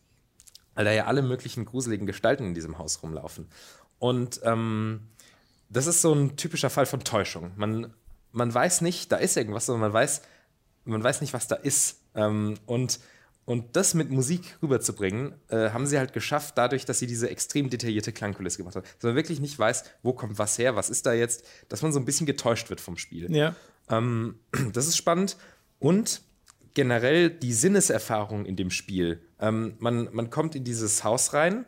Weil 0.76 0.86
da 0.86 0.92
ja 0.92 1.06
alle 1.06 1.22
möglichen 1.22 1.66
gruseligen 1.66 2.06
Gestalten 2.06 2.46
in 2.46 2.54
diesem 2.54 2.78
Haus 2.78 3.02
rumlaufen. 3.02 3.48
Und 4.00 4.42
ähm, 4.44 5.08
das 5.70 5.88
ist 5.88 6.02
so 6.02 6.14
ein 6.14 6.38
typischer 6.38 6.70
Fall 6.70 6.86
von 6.86 7.04
Täuschung. 7.04 7.52
Man, 7.56 7.94
man 8.32 8.54
weiß 8.54 8.82
nicht, 8.82 9.12
da 9.12 9.18
ist 9.18 9.38
irgendwas, 9.38 9.66
sondern 9.66 9.82
man 9.82 9.94
weiß, 9.94 10.22
man 10.86 11.04
weiß 11.04 11.22
nicht, 11.22 11.34
was 11.34 11.48
da 11.48 11.56
ist. 11.56 11.97
Ähm, 12.18 12.56
und, 12.66 13.00
und 13.46 13.76
das 13.78 13.94
mit 13.94 14.10
Musik 14.10 14.58
rüberzubringen, 14.62 15.36
äh, 15.48 15.70
haben 15.70 15.86
sie 15.86 15.98
halt 15.98 16.12
geschafft, 16.12 16.58
dadurch, 16.58 16.84
dass 16.84 17.00
sie 17.00 17.08
diese 17.08 17.30
extrem 17.30 17.70
detaillierte 17.70 18.12
Klangkulisse 18.12 18.58
gemacht 18.58 18.76
haben. 18.76 18.86
Dass 18.96 19.04
man 19.04 19.16
wirklich 19.16 19.40
nicht 19.40 19.58
weiß, 19.58 19.86
wo 20.04 20.12
kommt 20.12 20.38
was 20.38 20.58
her, 20.58 20.76
was 20.76 20.90
ist 20.90 21.06
da 21.06 21.14
jetzt, 21.14 21.46
dass 21.70 21.82
man 21.82 21.94
so 21.94 22.00
ein 22.00 22.06
bisschen 22.06 22.26
getäuscht 22.26 22.70
wird 22.70 22.82
vom 22.82 22.98
Spiel. 22.98 23.34
Ja. 23.34 23.56
Ähm, 23.90 24.40
das 24.74 24.88
ist 24.88 24.98
spannend. 24.98 25.38
Und 25.80 26.22
generell 26.74 27.30
die 27.30 27.54
Sinneserfahrung 27.54 28.46
in 28.46 28.56
dem 28.56 28.70
Spiel. 28.70 29.22
Ähm, 29.40 29.76
man, 29.80 30.10
man 30.12 30.30
kommt 30.30 30.56
in 30.56 30.64
dieses 30.64 31.04
Haus 31.04 31.34
rein 31.34 31.66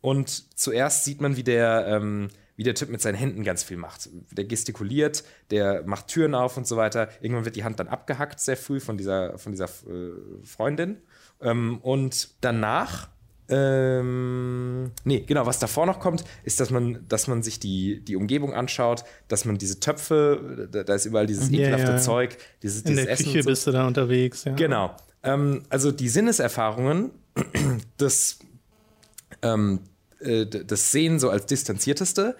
und 0.00 0.58
zuerst 0.58 1.04
sieht 1.04 1.20
man, 1.20 1.36
wie 1.36 1.44
der 1.44 1.86
ähm, 1.88 2.28
wie 2.58 2.64
der 2.64 2.74
Typ 2.74 2.90
mit 2.90 3.00
seinen 3.00 3.14
Händen 3.14 3.44
ganz 3.44 3.62
viel 3.62 3.76
macht. 3.76 4.10
Der 4.32 4.44
gestikuliert, 4.44 5.22
der 5.52 5.84
macht 5.86 6.08
Türen 6.08 6.34
auf 6.34 6.56
und 6.56 6.66
so 6.66 6.76
weiter. 6.76 7.08
Irgendwann 7.20 7.44
wird 7.44 7.54
die 7.54 7.62
Hand 7.62 7.78
dann 7.78 7.86
abgehackt, 7.86 8.40
sehr 8.40 8.56
früh 8.56 8.80
von 8.80 8.98
dieser, 8.98 9.38
von 9.38 9.52
dieser 9.52 9.66
äh, 9.66 10.44
Freundin. 10.44 10.96
Ähm, 11.40 11.78
und 11.82 12.30
danach 12.40 13.08
ähm, 13.50 14.90
nee, 15.04 15.20
genau, 15.20 15.46
was 15.46 15.58
davor 15.58 15.86
noch 15.86 16.00
kommt, 16.00 16.22
ist, 16.42 16.60
dass 16.60 16.70
man, 16.70 17.06
dass 17.08 17.28
man 17.28 17.42
sich 17.42 17.58
die, 17.58 18.04
die 18.04 18.16
Umgebung 18.16 18.52
anschaut, 18.52 19.04
dass 19.28 19.46
man 19.46 19.56
diese 19.56 19.80
Töpfe, 19.80 20.68
da, 20.70 20.82
da 20.82 20.94
ist 20.94 21.06
überall 21.06 21.26
dieses 21.26 21.48
ekelhafte 21.48 21.86
ja, 21.86 21.92
ja. 21.94 21.98
Zeug, 21.98 22.36
dieses, 22.62 22.82
In 22.82 22.88
dieses 22.88 23.06
der 23.06 23.16
Küche 23.16 23.42
so. 23.42 23.48
bist 23.48 23.66
du 23.66 23.70
da 23.70 23.86
unterwegs, 23.86 24.44
ja. 24.44 24.52
Genau. 24.52 24.94
Ähm, 25.22 25.62
also 25.70 25.92
die 25.92 26.10
Sinneserfahrungen, 26.10 27.12
das, 27.96 28.38
ähm, 29.40 29.80
äh, 30.20 30.44
das 30.44 30.92
Sehen 30.92 31.18
so 31.18 31.30
als 31.30 31.46
distanzierteste, 31.46 32.36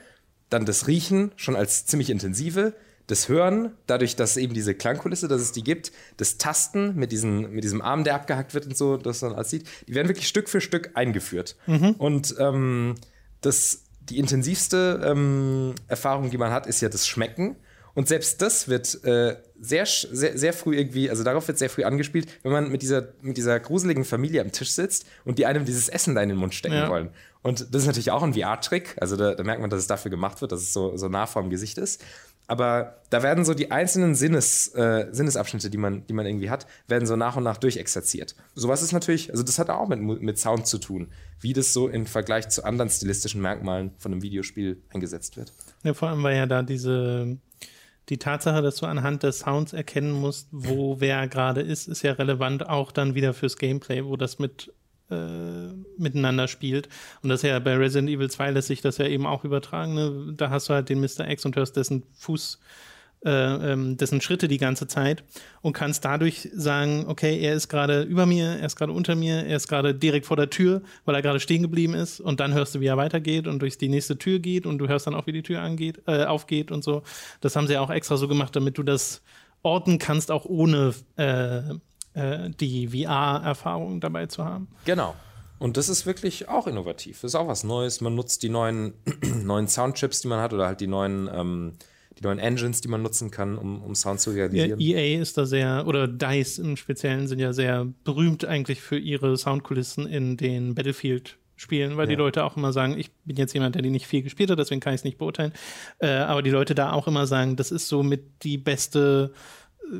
dann 0.50 0.64
das 0.64 0.86
Riechen 0.86 1.32
schon 1.36 1.56
als 1.56 1.86
ziemlich 1.86 2.10
intensive, 2.10 2.74
das 3.08 3.28
Hören, 3.28 3.72
dadurch, 3.86 4.16
dass 4.16 4.36
eben 4.36 4.52
diese 4.52 4.74
Klangkulisse, 4.74 5.28
dass 5.28 5.40
es 5.40 5.52
die 5.52 5.64
gibt, 5.64 5.92
das 6.18 6.36
Tasten 6.36 6.94
mit, 6.94 7.10
diesen, 7.10 7.50
mit 7.52 7.64
diesem 7.64 7.80
Arm, 7.80 8.04
der 8.04 8.14
abgehackt 8.14 8.52
wird 8.52 8.66
und 8.66 8.76
so, 8.76 8.98
das 8.98 9.22
man 9.22 9.32
alles 9.32 9.50
sieht, 9.50 9.66
die 9.86 9.94
werden 9.94 10.08
wirklich 10.08 10.28
Stück 10.28 10.48
für 10.48 10.60
Stück 10.60 10.90
eingeführt. 10.94 11.56
Mhm. 11.66 11.92
Und 11.92 12.34
ähm, 12.38 12.96
das, 13.40 13.84
die 14.00 14.18
intensivste 14.18 15.00
ähm, 15.04 15.74
Erfahrung, 15.86 16.30
die 16.30 16.38
man 16.38 16.52
hat, 16.52 16.66
ist 16.66 16.82
ja 16.82 16.90
das 16.90 17.06
Schmecken. 17.06 17.56
Und 17.94 18.08
selbst 18.08 18.42
das 18.42 18.68
wird 18.68 19.02
äh, 19.04 19.36
sehr, 19.60 19.86
sehr, 19.86 20.38
sehr 20.38 20.52
früh 20.52 20.76
irgendwie, 20.76 21.10
also 21.10 21.24
darauf 21.24 21.46
wird 21.48 21.58
sehr 21.58 21.70
früh 21.70 21.84
angespielt, 21.84 22.28
wenn 22.42 22.52
man 22.52 22.70
mit 22.70 22.82
dieser, 22.82 23.08
mit 23.22 23.36
dieser 23.36 23.58
gruseligen 23.60 24.04
Familie 24.04 24.40
am 24.40 24.52
Tisch 24.52 24.70
sitzt 24.70 25.06
und 25.24 25.38
die 25.38 25.46
einem 25.46 25.64
dieses 25.64 25.88
Essen 25.88 26.14
da 26.14 26.22
in 26.22 26.28
den 26.28 26.38
Mund 26.38 26.54
stecken 26.54 26.76
ja. 26.76 26.88
wollen. 26.88 27.10
Und 27.42 27.72
das 27.74 27.82
ist 27.82 27.86
natürlich 27.86 28.10
auch 28.10 28.22
ein 28.22 28.34
VR-Trick. 28.34 28.96
Also 29.00 29.16
da, 29.16 29.34
da, 29.34 29.42
merkt 29.44 29.60
man, 29.60 29.70
dass 29.70 29.80
es 29.80 29.86
dafür 29.86 30.10
gemacht 30.10 30.40
wird, 30.40 30.52
dass 30.52 30.60
es 30.60 30.72
so, 30.72 30.96
so 30.96 31.08
nah 31.08 31.26
vorm 31.26 31.50
Gesicht 31.50 31.78
ist. 31.78 32.04
Aber 32.50 33.02
da 33.10 33.22
werden 33.22 33.44
so 33.44 33.52
die 33.52 33.70
einzelnen 33.70 34.14
Sinnes, 34.14 34.68
äh, 34.68 35.06
Sinnesabschnitte, 35.10 35.68
die 35.68 35.76
man, 35.76 36.06
die 36.06 36.14
man 36.14 36.24
irgendwie 36.24 36.48
hat, 36.48 36.66
werden 36.88 37.06
so 37.06 37.14
nach 37.14 37.36
und 37.36 37.44
nach 37.44 37.58
durchexerziert. 37.58 38.34
Sowas 38.54 38.82
ist 38.82 38.92
natürlich, 38.92 39.30
also 39.30 39.42
das 39.42 39.58
hat 39.58 39.68
auch 39.68 39.86
mit, 39.86 40.00
mit 40.00 40.38
Sound 40.38 40.66
zu 40.66 40.78
tun, 40.78 41.08
wie 41.40 41.52
das 41.52 41.74
so 41.74 41.88
im 41.88 42.06
Vergleich 42.06 42.48
zu 42.48 42.64
anderen 42.64 42.88
stilistischen 42.88 43.42
Merkmalen 43.42 43.90
von 43.98 44.12
einem 44.12 44.22
Videospiel 44.22 44.82
eingesetzt 44.88 45.36
wird. 45.36 45.52
Ja, 45.82 45.92
vor 45.92 46.08
allem, 46.08 46.22
weil 46.22 46.36
ja 46.36 46.46
da 46.46 46.62
diese 46.62 47.36
die 48.08 48.18
Tatsache, 48.18 48.62
dass 48.62 48.76
du 48.76 48.86
anhand 48.86 49.22
des 49.22 49.40
Sounds 49.40 49.72
erkennen 49.72 50.12
musst, 50.12 50.48
wo 50.50 51.00
wer 51.00 51.28
gerade 51.28 51.60
ist, 51.60 51.88
ist 51.88 52.02
ja 52.02 52.12
relevant 52.12 52.68
auch 52.68 52.92
dann 52.92 53.14
wieder 53.14 53.34
fürs 53.34 53.56
Gameplay, 53.56 54.04
wo 54.04 54.16
das 54.16 54.38
mit 54.38 54.72
äh, 55.10 55.68
miteinander 55.96 56.48
spielt. 56.48 56.88
Und 57.22 57.30
das 57.30 57.42
ja 57.42 57.58
bei 57.58 57.76
Resident 57.76 58.10
Evil 58.10 58.30
2 58.30 58.50
lässt 58.50 58.68
sich 58.68 58.80
das 58.80 58.98
ja 58.98 59.06
eben 59.06 59.26
auch 59.26 59.44
übertragen. 59.44 59.94
Ne? 59.94 60.34
Da 60.36 60.50
hast 60.50 60.68
du 60.68 60.74
halt 60.74 60.88
den 60.88 61.00
Mr. 61.00 61.28
X 61.28 61.44
und 61.44 61.56
hörst 61.56 61.76
dessen 61.76 62.02
Fuß 62.14 62.58
äh, 63.24 63.72
ähm, 63.72 63.96
dessen 63.96 64.20
Schritte 64.20 64.48
die 64.48 64.58
ganze 64.58 64.86
Zeit 64.86 65.24
und 65.60 65.72
kannst 65.72 66.04
dadurch 66.04 66.48
sagen, 66.54 67.06
okay, 67.08 67.40
er 67.40 67.54
ist 67.54 67.68
gerade 67.68 68.02
über 68.02 68.26
mir, 68.26 68.58
er 68.60 68.66
ist 68.66 68.76
gerade 68.76 68.92
unter 68.92 69.14
mir, 69.14 69.44
er 69.44 69.56
ist 69.56 69.68
gerade 69.68 69.94
direkt 69.94 70.26
vor 70.26 70.36
der 70.36 70.50
Tür, 70.50 70.82
weil 71.04 71.14
er 71.14 71.22
gerade 71.22 71.40
stehen 71.40 71.62
geblieben 71.62 71.94
ist 71.94 72.20
und 72.20 72.40
dann 72.40 72.54
hörst 72.54 72.74
du, 72.74 72.80
wie 72.80 72.86
er 72.86 72.96
weitergeht 72.96 73.46
und 73.46 73.60
durch 73.60 73.76
die 73.76 73.88
nächste 73.88 74.18
Tür 74.18 74.38
geht 74.38 74.66
und 74.66 74.78
du 74.78 74.88
hörst 74.88 75.06
dann 75.06 75.14
auch, 75.14 75.26
wie 75.26 75.32
die 75.32 75.42
Tür 75.42 75.62
angeht, 75.62 76.02
äh, 76.06 76.24
aufgeht 76.24 76.70
und 76.70 76.84
so. 76.84 77.02
Das 77.40 77.56
haben 77.56 77.66
sie 77.66 77.76
auch 77.78 77.90
extra 77.90 78.16
so 78.16 78.28
gemacht, 78.28 78.54
damit 78.54 78.78
du 78.78 78.82
das 78.82 79.22
orten 79.62 79.98
kannst, 79.98 80.30
auch 80.30 80.44
ohne 80.44 80.94
äh, 81.16 81.58
äh 82.14 82.50
die 82.60 82.88
VR-Erfahrung 82.88 84.00
dabei 84.00 84.26
zu 84.26 84.44
haben. 84.44 84.68
Genau. 84.84 85.14
Und 85.58 85.76
das 85.76 85.88
ist 85.88 86.06
wirklich 86.06 86.48
auch 86.48 86.66
innovativ. 86.66 87.20
Das 87.20 87.32
ist 87.32 87.34
auch 87.34 87.48
was 87.48 87.64
Neues. 87.64 88.00
Man 88.00 88.14
nutzt 88.14 88.42
die 88.42 88.48
neuen, 88.48 88.94
neuen 89.42 89.66
Soundchips, 89.66 90.20
die 90.20 90.28
man 90.28 90.40
hat, 90.40 90.52
oder 90.52 90.66
halt 90.66 90.80
die 90.80 90.86
neuen 90.86 91.28
ähm, 91.32 91.72
die 92.18 92.24
neuen 92.24 92.38
Engines, 92.38 92.80
die 92.80 92.88
man 92.88 93.02
nutzen 93.02 93.30
kann, 93.30 93.56
um, 93.56 93.82
um 93.82 93.94
Sound 93.94 94.20
zu 94.20 94.30
realisieren. 94.30 94.80
Ja, 94.80 94.98
EA 94.98 95.20
ist 95.20 95.38
da 95.38 95.46
sehr, 95.46 95.86
oder 95.86 96.08
DICE 96.08 96.58
im 96.58 96.76
Speziellen 96.76 97.28
sind 97.28 97.38
ja 97.38 97.52
sehr 97.52 97.86
berühmt 98.04 98.44
eigentlich 98.44 98.80
für 98.80 98.98
ihre 98.98 99.36
Soundkulissen 99.36 100.06
in 100.06 100.36
den 100.36 100.74
Battlefield 100.74 101.38
spielen, 101.56 101.96
weil 101.96 102.06
ja. 102.06 102.10
die 102.10 102.16
Leute 102.16 102.44
auch 102.44 102.56
immer 102.56 102.72
sagen, 102.72 102.98
ich 102.98 103.10
bin 103.24 103.36
jetzt 103.36 103.52
jemand, 103.52 103.74
der 103.74 103.82
die 103.82 103.90
nicht 103.90 104.06
viel 104.06 104.22
gespielt 104.22 104.50
hat, 104.50 104.58
deswegen 104.58 104.80
kann 104.80 104.94
ich 104.94 105.00
es 105.00 105.04
nicht 105.04 105.18
beurteilen. 105.18 105.52
Äh, 105.98 106.08
aber 106.08 106.42
die 106.42 106.50
Leute 106.50 106.74
da 106.74 106.92
auch 106.92 107.06
immer 107.06 107.26
sagen, 107.26 107.56
das 107.56 107.70
ist 107.70 107.88
so 107.88 108.02
mit 108.02 108.44
die 108.44 108.58
beste 108.58 109.32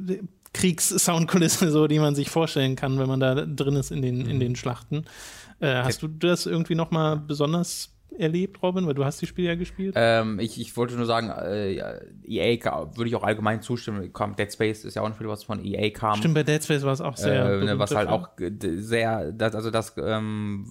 äh, 0.08 0.18
Kriegs-Soundkulisse, 0.52 1.70
so, 1.70 1.86
die 1.86 1.98
man 1.98 2.14
sich 2.14 2.30
vorstellen 2.30 2.76
kann, 2.76 2.98
wenn 2.98 3.08
man 3.08 3.20
da 3.20 3.34
drin 3.34 3.76
ist 3.76 3.90
in 3.90 4.02
den, 4.02 4.22
mhm. 4.22 4.30
in 4.30 4.40
den 4.40 4.56
Schlachten. 4.56 5.04
Äh, 5.60 5.82
hast 5.82 6.02
du 6.02 6.08
das 6.08 6.46
irgendwie 6.46 6.74
noch 6.74 6.90
mal 6.90 7.16
besonders 7.16 7.97
erlebt, 8.16 8.62
Robin? 8.62 8.86
Weil 8.86 8.94
du 8.94 9.04
hast 9.04 9.20
die 9.20 9.26
Spiele 9.26 9.48
ja 9.48 9.54
gespielt. 9.54 9.94
Ähm, 9.96 10.38
ich, 10.38 10.60
ich 10.60 10.76
wollte 10.76 10.94
nur 10.94 11.06
sagen, 11.06 11.30
äh, 11.30 11.74
EA 12.26 12.94
würde 12.96 13.08
ich 13.08 13.16
auch 13.16 13.22
allgemein 13.22 13.62
zustimmen. 13.62 14.12
Dead 14.38 14.52
Space 14.52 14.84
ist 14.84 14.94
ja 14.94 15.02
auch 15.02 15.06
ein 15.06 15.14
Spiel, 15.14 15.28
was 15.28 15.44
von 15.44 15.64
EA 15.64 15.90
kam. 15.90 16.16
Stimmt, 16.16 16.34
bei 16.34 16.42
Dead 16.42 16.62
Space 16.62 16.82
war 16.82 16.92
es 16.92 17.00
auch 17.00 17.16
sehr. 17.16 17.62
Äh, 17.62 17.78
was 17.78 17.94
halt 17.94 18.08
auch 18.08 18.30
sehr, 18.60 19.32
das, 19.32 19.54
also 19.54 19.70
das 19.70 19.94
ähm, 19.98 20.66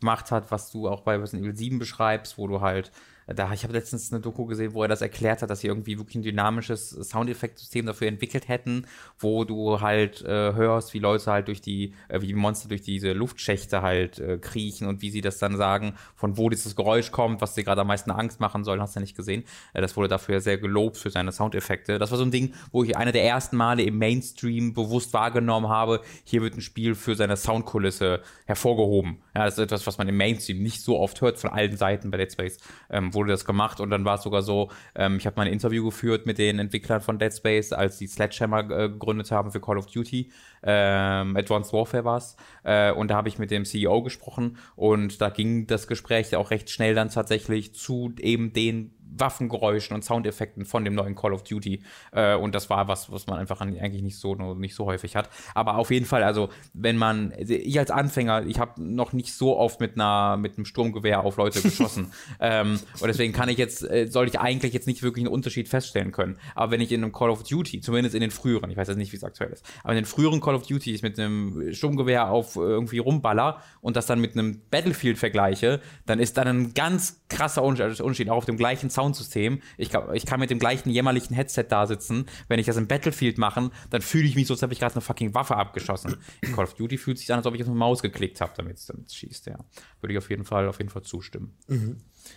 gemacht 0.00 0.30
hat, 0.30 0.50
was 0.50 0.70
du 0.70 0.88
auch 0.88 1.02
bei 1.02 1.16
Resident 1.16 1.44
Evil 1.44 1.56
7 1.56 1.78
beschreibst, 1.78 2.38
wo 2.38 2.46
du 2.46 2.60
halt 2.60 2.90
da, 3.34 3.52
ich 3.52 3.62
habe 3.62 3.72
letztens 3.72 4.12
eine 4.12 4.20
Doku 4.20 4.46
gesehen, 4.46 4.74
wo 4.74 4.82
er 4.82 4.88
das 4.88 5.02
erklärt 5.02 5.42
hat, 5.42 5.50
dass 5.50 5.60
sie 5.60 5.68
irgendwie 5.68 5.98
wirklich 5.98 6.16
ein 6.16 6.22
dynamisches 6.22 6.90
Soundeffektsystem 6.90 7.86
dafür 7.86 8.08
entwickelt 8.08 8.48
hätten, 8.48 8.86
wo 9.18 9.44
du 9.44 9.80
halt 9.80 10.22
äh, 10.22 10.54
hörst, 10.54 10.94
wie 10.94 10.98
Leute 10.98 11.30
halt 11.30 11.48
durch 11.48 11.60
die, 11.60 11.94
äh, 12.08 12.20
wie 12.22 12.34
Monster 12.34 12.68
durch 12.68 12.82
diese 12.82 13.12
Luftschächte 13.12 13.82
halt 13.82 14.18
äh, 14.18 14.38
kriechen 14.38 14.88
und 14.88 15.02
wie 15.02 15.10
sie 15.10 15.20
das 15.20 15.38
dann 15.38 15.56
sagen, 15.56 15.94
von 16.16 16.36
wo 16.36 16.48
dieses 16.48 16.76
Geräusch 16.76 17.10
kommt, 17.10 17.40
was 17.40 17.54
dir 17.54 17.64
gerade 17.64 17.82
am 17.82 17.86
meisten 17.86 18.10
Angst 18.10 18.40
machen 18.40 18.64
soll, 18.64 18.80
hast 18.80 18.96
du 18.96 19.00
ja 19.00 19.02
nicht 19.02 19.16
gesehen. 19.16 19.44
Äh, 19.74 19.80
das 19.80 19.96
wurde 19.96 20.08
dafür 20.08 20.40
sehr 20.40 20.58
gelobt 20.58 20.96
für 20.96 21.10
seine 21.10 21.32
Soundeffekte. 21.32 21.98
Das 21.98 22.10
war 22.10 22.18
so 22.18 22.24
ein 22.24 22.30
Ding, 22.30 22.54
wo 22.72 22.84
ich 22.84 22.96
einer 22.96 23.12
der 23.12 23.24
ersten 23.24 23.56
Male 23.56 23.82
im 23.82 23.98
Mainstream 23.98 24.74
bewusst 24.74 25.12
wahrgenommen 25.12 25.68
habe, 25.68 26.00
hier 26.24 26.42
wird 26.42 26.56
ein 26.56 26.60
Spiel 26.60 26.94
für 26.94 27.14
seine 27.14 27.36
Soundkulisse 27.36 28.22
hervorgehoben. 28.46 29.18
Ja, 29.34 29.44
das 29.44 29.54
ist 29.54 29.64
etwas, 29.64 29.86
was 29.86 29.98
man 29.98 30.08
im 30.08 30.16
Mainstream 30.16 30.62
nicht 30.62 30.82
so 30.82 30.98
oft 30.98 31.20
hört 31.20 31.38
von 31.38 31.50
allen 31.50 31.76
Seiten 31.76 32.10
bei 32.10 32.18
Dead 32.18 32.32
Space, 32.32 32.58
ähm, 32.90 33.14
wurde 33.20 33.32
das 33.32 33.44
gemacht 33.44 33.80
und 33.80 33.90
dann 33.90 34.04
war 34.04 34.16
es 34.16 34.22
sogar 34.22 34.42
so, 34.42 34.70
ähm, 34.94 35.18
ich 35.18 35.26
habe 35.26 35.36
mal 35.36 35.46
ein 35.46 35.52
Interview 35.52 35.84
geführt 35.84 36.26
mit 36.26 36.38
den 36.38 36.58
Entwicklern 36.58 37.02
von 37.02 37.18
Dead 37.18 37.32
Space, 37.32 37.72
als 37.72 37.98
die 37.98 38.06
Sledgehammer 38.06 38.70
äh, 38.70 38.88
gegründet 38.88 39.30
haben 39.30 39.52
für 39.52 39.60
Call 39.60 39.76
of 39.78 39.86
Duty. 39.86 40.30
Ähm, 40.62 41.36
Advanced 41.36 41.72
Warfare 41.72 42.04
war 42.04 42.18
es. 42.18 42.36
Äh, 42.64 42.92
und 42.92 43.08
da 43.10 43.16
habe 43.16 43.28
ich 43.28 43.38
mit 43.38 43.50
dem 43.50 43.64
CEO 43.64 44.02
gesprochen 44.02 44.58
und 44.76 45.20
da 45.20 45.30
ging 45.30 45.66
das 45.66 45.86
Gespräch 45.86 46.34
auch 46.36 46.50
recht 46.50 46.70
schnell 46.70 46.94
dann 46.94 47.10
tatsächlich 47.10 47.74
zu 47.74 48.12
eben 48.18 48.52
den 48.52 48.92
Waffengeräuschen 49.18 49.94
und 49.94 50.04
Soundeffekten 50.04 50.64
von 50.64 50.84
dem 50.84 50.94
neuen 50.94 51.14
Call 51.14 51.32
of 51.32 51.42
Duty. 51.42 51.82
Äh, 52.12 52.34
und 52.36 52.54
das 52.54 52.70
war 52.70 52.88
was, 52.88 53.10
was 53.10 53.26
man 53.26 53.38
einfach 53.38 53.60
eigentlich 53.60 54.02
nicht 54.02 54.18
so, 54.18 54.34
nicht 54.54 54.74
so 54.74 54.86
häufig 54.86 55.16
hat. 55.16 55.28
Aber 55.54 55.76
auf 55.76 55.90
jeden 55.90 56.06
Fall, 56.06 56.22
also 56.22 56.48
wenn 56.72 56.96
man, 56.96 57.32
also 57.36 57.54
ich 57.54 57.78
als 57.78 57.90
Anfänger, 57.90 58.46
ich 58.46 58.58
habe 58.58 58.82
noch 58.82 59.12
nicht 59.12 59.32
so 59.34 59.56
oft 59.56 59.80
mit 59.80 59.94
einer, 59.94 60.36
mit 60.36 60.56
einem 60.56 60.64
Sturmgewehr 60.64 61.24
auf 61.24 61.36
Leute 61.36 61.60
geschossen. 61.62 62.12
ähm, 62.40 62.78
und 63.00 63.06
deswegen 63.06 63.32
kann 63.32 63.48
ich 63.48 63.58
jetzt, 63.58 63.82
äh, 63.88 64.06
soll 64.06 64.28
ich 64.28 64.38
eigentlich 64.38 64.72
jetzt 64.72 64.86
nicht 64.86 65.02
wirklich 65.02 65.24
einen 65.24 65.34
Unterschied 65.34 65.68
feststellen 65.68 66.12
können. 66.12 66.38
Aber 66.54 66.72
wenn 66.72 66.80
ich 66.80 66.92
in 66.92 67.02
einem 67.02 67.12
Call 67.12 67.30
of 67.30 67.42
Duty, 67.42 67.80
zumindest 67.80 68.14
in 68.14 68.20
den 68.20 68.30
früheren, 68.30 68.70
ich 68.70 68.76
weiß 68.76 68.88
jetzt 68.88 68.96
nicht, 68.96 69.12
wie 69.12 69.16
es 69.16 69.24
aktuell 69.24 69.50
ist, 69.50 69.64
aber 69.82 69.92
in 69.92 69.96
den 69.96 70.06
früheren 70.06 70.40
Call 70.40 70.49
of 70.54 70.66
Duty 70.66 70.94
ich 70.94 71.02
mit 71.02 71.18
einem 71.18 71.72
Sturmgewehr 71.72 72.30
auf 72.30 72.56
irgendwie 72.56 72.98
rumballer 72.98 73.62
und 73.80 73.96
das 73.96 74.06
dann 74.06 74.20
mit 74.20 74.32
einem 74.32 74.62
Battlefield 74.70 75.18
vergleiche, 75.18 75.80
dann 76.06 76.18
ist 76.18 76.36
dann 76.36 76.48
ein 76.48 76.74
ganz 76.74 77.22
krasser 77.28 77.62
Unterschied, 77.62 78.30
auch 78.30 78.36
auf 78.36 78.44
dem 78.44 78.56
gleichen 78.56 78.88
Sound 78.88 79.10
Soundsystem. 79.10 79.60
Ich, 79.76 79.90
ich 80.14 80.26
kann 80.26 80.40
mit 80.40 80.50
dem 80.50 80.58
gleichen 80.58 80.90
jämmerlichen 80.90 81.34
Headset 81.34 81.64
da 81.68 81.86
sitzen. 81.86 82.26
Wenn 82.48 82.58
ich 82.58 82.66
das 82.66 82.76
im 82.76 82.86
Battlefield 82.86 83.38
mache, 83.38 83.70
dann 83.90 84.02
fühle 84.02 84.26
ich 84.26 84.36
mich 84.36 84.46
so, 84.46 84.54
als 84.54 84.62
hätte 84.62 84.72
ich 84.72 84.78
gerade 84.78 84.94
eine 84.94 85.00
fucking 85.00 85.34
Waffe 85.34 85.56
abgeschossen. 85.56 86.16
In 86.40 86.54
Call 86.54 86.64
of 86.64 86.74
Duty 86.74 86.98
fühlt 86.98 87.18
sich 87.18 87.30
an, 87.32 87.38
als 87.38 87.46
ob 87.46 87.54
ich 87.54 87.62
auf 87.62 87.68
eine 87.68 87.76
Maus 87.76 88.02
geklickt 88.02 88.40
habe, 88.40 88.52
damit 88.56 88.76
es 88.76 89.14
schießt. 89.14 89.46
Ja, 89.46 89.58
würde 90.00 90.12
ich 90.12 90.18
auf 90.18 90.30
jeden 90.30 90.44
Fall, 90.44 90.68
auf 90.68 90.78
jeden 90.78 90.90
Fall 90.90 91.02
zustimmen. 91.02 91.56
Mhm. 91.68 91.96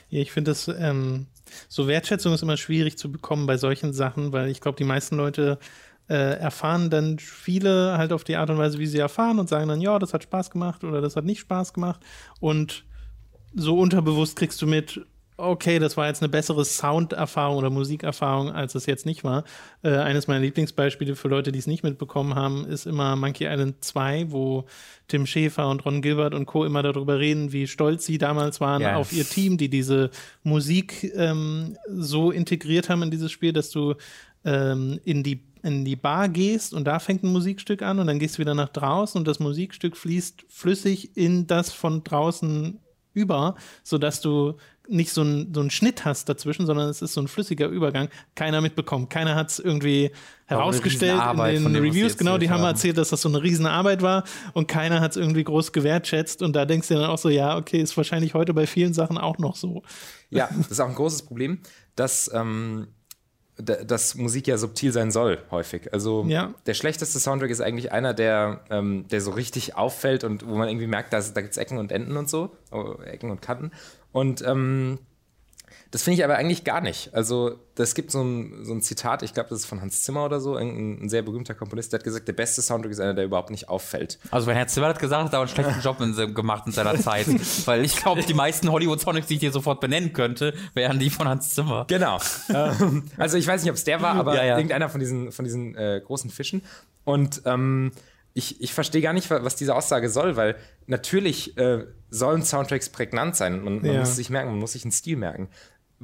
Ja, 0.09 0.22
ich 0.22 0.32
finde 0.32 0.51
das, 0.51 0.68
ähm, 0.68 1.28
so 1.68 1.88
Wertschätzung 1.88 2.34
ist 2.34 2.41
immer 2.41 2.57
schwierig 2.57 2.97
zu 2.97 3.11
bekommen 3.11 3.45
bei 3.45 3.57
solchen 3.57 3.93
Sachen, 3.93 4.32
weil 4.32 4.49
ich 4.49 4.61
glaube, 4.61 4.78
die 4.78 4.86
meisten 4.86 5.18
Leute 5.18 5.59
äh, 6.09 6.37
erfahren 6.37 6.89
dann 6.89 7.19
viele 7.19 7.97
halt 7.97 8.11
auf 8.11 8.23
die 8.23 8.35
Art 8.35 8.49
und 8.49 8.57
Weise, 8.57 8.79
wie 8.79 8.87
sie 8.87 8.97
erfahren 8.97 9.39
und 9.39 9.49
sagen 9.49 9.67
dann, 9.67 9.81
ja, 9.81 9.99
das 9.99 10.13
hat 10.13 10.23
Spaß 10.23 10.49
gemacht 10.51 10.83
oder 10.83 11.01
das 11.01 11.15
hat 11.15 11.25
nicht 11.25 11.39
Spaß 11.39 11.73
gemacht. 11.73 12.01
Und 12.39 12.83
so 13.55 13.77
unterbewusst 13.77 14.35
kriegst 14.35 14.61
du 14.61 14.67
mit, 14.67 15.05
okay, 15.37 15.79
das 15.79 15.97
war 15.97 16.07
jetzt 16.07 16.21
eine 16.21 16.29
bessere 16.29 16.65
Sounderfahrung 16.65 17.57
oder 17.57 17.69
Musikerfahrung, 17.69 18.51
als 18.51 18.75
es 18.75 18.85
jetzt 18.85 19.05
nicht 19.05 19.23
war. 19.23 19.43
Äh, 19.81 19.95
eines 19.95 20.27
meiner 20.27 20.41
Lieblingsbeispiele 20.41 21.15
für 21.15 21.27
Leute, 21.27 21.51
die 21.51 21.59
es 21.59 21.67
nicht 21.67 21.83
mitbekommen 21.83 22.35
haben, 22.35 22.65
ist 22.65 22.85
immer 22.85 23.15
Monkey 23.15 23.45
Island 23.45 23.83
2, 23.83 24.31
wo 24.31 24.65
Tim 25.07 25.25
Schäfer 25.25 25.69
und 25.69 25.85
Ron 25.85 26.01
Gilbert 26.01 26.33
und 26.33 26.45
Co. 26.45 26.65
immer 26.65 26.83
darüber 26.83 27.19
reden, 27.19 27.51
wie 27.51 27.67
stolz 27.67 28.05
sie 28.05 28.17
damals 28.17 28.61
waren 28.61 28.81
yes. 28.81 28.95
auf 28.95 29.13
ihr 29.13 29.27
Team, 29.27 29.57
die 29.57 29.69
diese 29.69 30.09
Musik 30.43 31.11
ähm, 31.15 31.77
so 31.87 32.31
integriert 32.31 32.89
haben 32.89 33.03
in 33.03 33.11
dieses 33.11 33.31
Spiel, 33.31 33.53
dass 33.53 33.69
du 33.69 33.95
ähm, 34.45 34.99
in 35.03 35.23
die 35.23 35.41
in 35.64 35.86
die 35.86 35.95
Bar 35.95 36.30
gehst 36.30 36.74
und 36.74 36.86
da 36.86 36.99
fängt 36.99 37.24
ein 37.24 37.32
Musikstück 37.32 37.82
an 37.82 37.99
und 37.99 38.07
dann 38.07 38.20
gehst 38.20 38.36
du 38.36 38.39
wieder 38.39 38.53
nach 38.53 38.70
draußen 38.70 39.18
und 39.18 39.28
das 39.28 39.39
Musikstück 39.39 39.97
fließt 39.97 40.45
flüssig 40.49 41.16
in 41.16 41.47
das 41.47 41.72
von 41.72 42.03
draußen 42.03 42.80
über, 43.14 43.55
sodass 43.84 44.22
du 44.22 44.57
nicht 44.89 45.11
so 45.11 45.22
einen 45.22 45.53
so 45.53 45.70
Schnitt 45.70 46.03
hast 46.03 46.28
dazwischen, 46.28 46.66
sondern 46.66 46.89
es 46.89 47.01
ist 47.01 47.14
so 47.14 47.22
ein 47.22 47.30
flüssiger 47.30 47.68
Übergang. 47.68 48.09
Keiner 48.36 48.59
mitbekommt. 48.59 49.09
Keiner 49.09 49.36
hat 49.36 49.49
es 49.49 49.59
irgendwie 49.59 50.11
herausgestellt 50.45 51.22
in 51.55 51.64
den 51.64 51.76
Reviews. 51.78 52.18
Genau, 52.18 52.38
die 52.38 52.49
haben 52.49 52.64
erzählt, 52.64 52.97
dass 52.97 53.09
das 53.09 53.22
so 53.22 53.30
eine 53.30 53.41
Riesenarbeit 53.41 54.01
war 54.01 54.26
und 54.53 54.68
keiner 54.68 54.99
hat 54.99 55.11
es 55.11 55.18
irgendwie 55.18 55.45
groß 55.45 55.72
gewertschätzt. 55.72 56.41
Und 56.41 56.53
da 56.55 56.66
denkst 56.66 56.89
du 56.89 56.95
dann 56.95 57.05
auch 57.05 57.18
so, 57.18 57.30
ja, 57.30 57.55
okay, 57.55 57.82
ist 57.82 57.95
wahrscheinlich 57.95 58.34
heute 58.34 58.53
bei 58.53 58.68
vielen 58.68 58.93
Sachen 58.93 59.18
auch 59.18 59.38
noch 59.38 59.55
so. 59.55 59.84
Ja, 60.30 60.49
das 60.57 60.72
ist 60.72 60.80
auch 60.82 60.89
ein 60.89 60.95
großes 60.95 61.24
Problem, 61.24 61.59
dass 61.95 62.30
ähm, 62.34 62.88
dass 63.57 64.15
Musik 64.15 64.47
ja 64.47 64.57
subtil 64.57 64.91
sein 64.91 65.11
soll, 65.11 65.37
häufig. 65.51 65.93
Also 65.93 66.25
ja. 66.27 66.53
der 66.65 66.73
schlechteste 66.73 67.19
Soundtrack 67.19 67.51
ist 67.51 67.61
eigentlich 67.61 67.91
einer, 67.91 68.13
der, 68.13 68.61
ähm, 68.71 69.05
der 69.09 69.21
so 69.21 69.31
richtig 69.31 69.75
auffällt 69.75 70.23
und 70.23 70.47
wo 70.47 70.55
man 70.55 70.69
irgendwie 70.69 70.87
merkt, 70.87 71.13
dass, 71.13 71.33
da 71.33 71.41
gibt 71.41 71.51
es 71.51 71.57
Ecken 71.57 71.77
und 71.77 71.91
Enden 71.91 72.17
und 72.17 72.29
so, 72.29 72.55
oh, 72.71 72.95
Ecken 73.05 73.29
und 73.29 73.41
Kanten. 73.41 73.71
Und 74.11 74.43
ähm, 74.45 74.97
das 75.93 76.01
finde 76.01 76.17
ich 76.17 76.23
aber 76.23 76.37
eigentlich 76.37 76.63
gar 76.63 76.81
nicht. 76.81 77.13
Also, 77.13 77.59
das 77.75 77.93
gibt 77.93 78.09
so 78.09 78.23
ein, 78.23 78.65
so 78.65 78.73
ein 78.73 78.81
Zitat, 78.81 79.21
ich 79.21 79.35
glaube, 79.35 79.49
das 79.49 79.59
ist 79.59 79.65
von 79.67 79.79
Hans 79.79 80.01
Zimmer 80.01 80.25
oder 80.25 80.39
so, 80.39 80.55
ein, 80.55 81.03
ein, 81.03 81.07
sehr 81.07 81.21
berühmter 81.21 81.53
Komponist, 81.53 81.93
der 81.93 81.99
hat 81.99 82.03
gesagt, 82.03 82.27
der 82.27 82.33
beste 82.33 82.63
Soundtrack 82.63 82.91
ist 82.91 82.99
einer, 82.99 83.13
der 83.13 83.25
überhaupt 83.25 83.51
nicht 83.51 83.69
auffällt. 83.69 84.17
Also, 84.31 84.47
wenn 84.47 84.55
Herr 84.55 84.65
Zimmer 84.65 84.87
hat 84.87 84.97
gesagt, 84.97 85.25
hat 85.25 85.33
er 85.33 85.41
einen 85.41 85.49
schlechten 85.49 85.81
Job 85.81 86.01
in, 86.01 86.33
gemacht 86.33 86.63
in 86.65 86.71
seiner 86.71 86.99
Zeit. 86.99 87.27
Weil 87.65 87.85
ich 87.85 87.95
glaube, 87.95 88.23
die 88.23 88.33
meisten 88.33 88.71
Hollywood-Soundtracks, 88.71 89.27
die 89.27 89.35
ich 89.35 89.39
dir 89.41 89.51
sofort 89.51 89.81
benennen 89.81 90.13
könnte, 90.13 90.55
wären 90.73 90.97
die 90.97 91.11
von 91.11 91.27
Hans 91.27 91.51
Zimmer. 91.51 91.85
Genau. 91.87 92.19
Ähm, 92.53 93.03
also, 93.17 93.37
ich 93.37 93.47
weiß 93.47 93.61
nicht, 93.61 93.71
ob 93.71 93.77
es 93.77 93.83
der 93.83 94.01
war, 94.01 94.15
aber 94.15 94.35
ja, 94.35 94.43
ja. 94.43 94.57
irgendeiner 94.57 94.89
von 94.89 94.99
diesen, 94.99 95.31
von 95.31 95.45
diesen 95.45 95.75
äh, 95.75 96.01
großen 96.03 96.29
Fischen. 96.29 96.61
Und 97.03 97.41
ähm, 97.45 97.91
ich, 98.33 98.61
ich 98.61 98.73
verstehe 98.73 99.01
gar 99.01 99.13
nicht, 99.13 99.29
was 99.29 99.55
diese 99.55 99.75
Aussage 99.75 100.09
soll, 100.09 100.35
weil 100.35 100.55
natürlich 100.87 101.57
äh, 101.57 101.85
sollen 102.09 102.43
Soundtracks 102.43 102.89
prägnant 102.89 103.35
sein. 103.35 103.63
Man, 103.63 103.81
man 103.81 103.85
ja. 103.85 103.99
muss 103.99 104.15
sich 104.15 104.29
merken, 104.29 104.49
man 104.49 104.59
muss 104.59 104.73
sich 104.73 104.83
einen 104.83 104.91
Stil 104.91 105.17
merken 105.17 105.49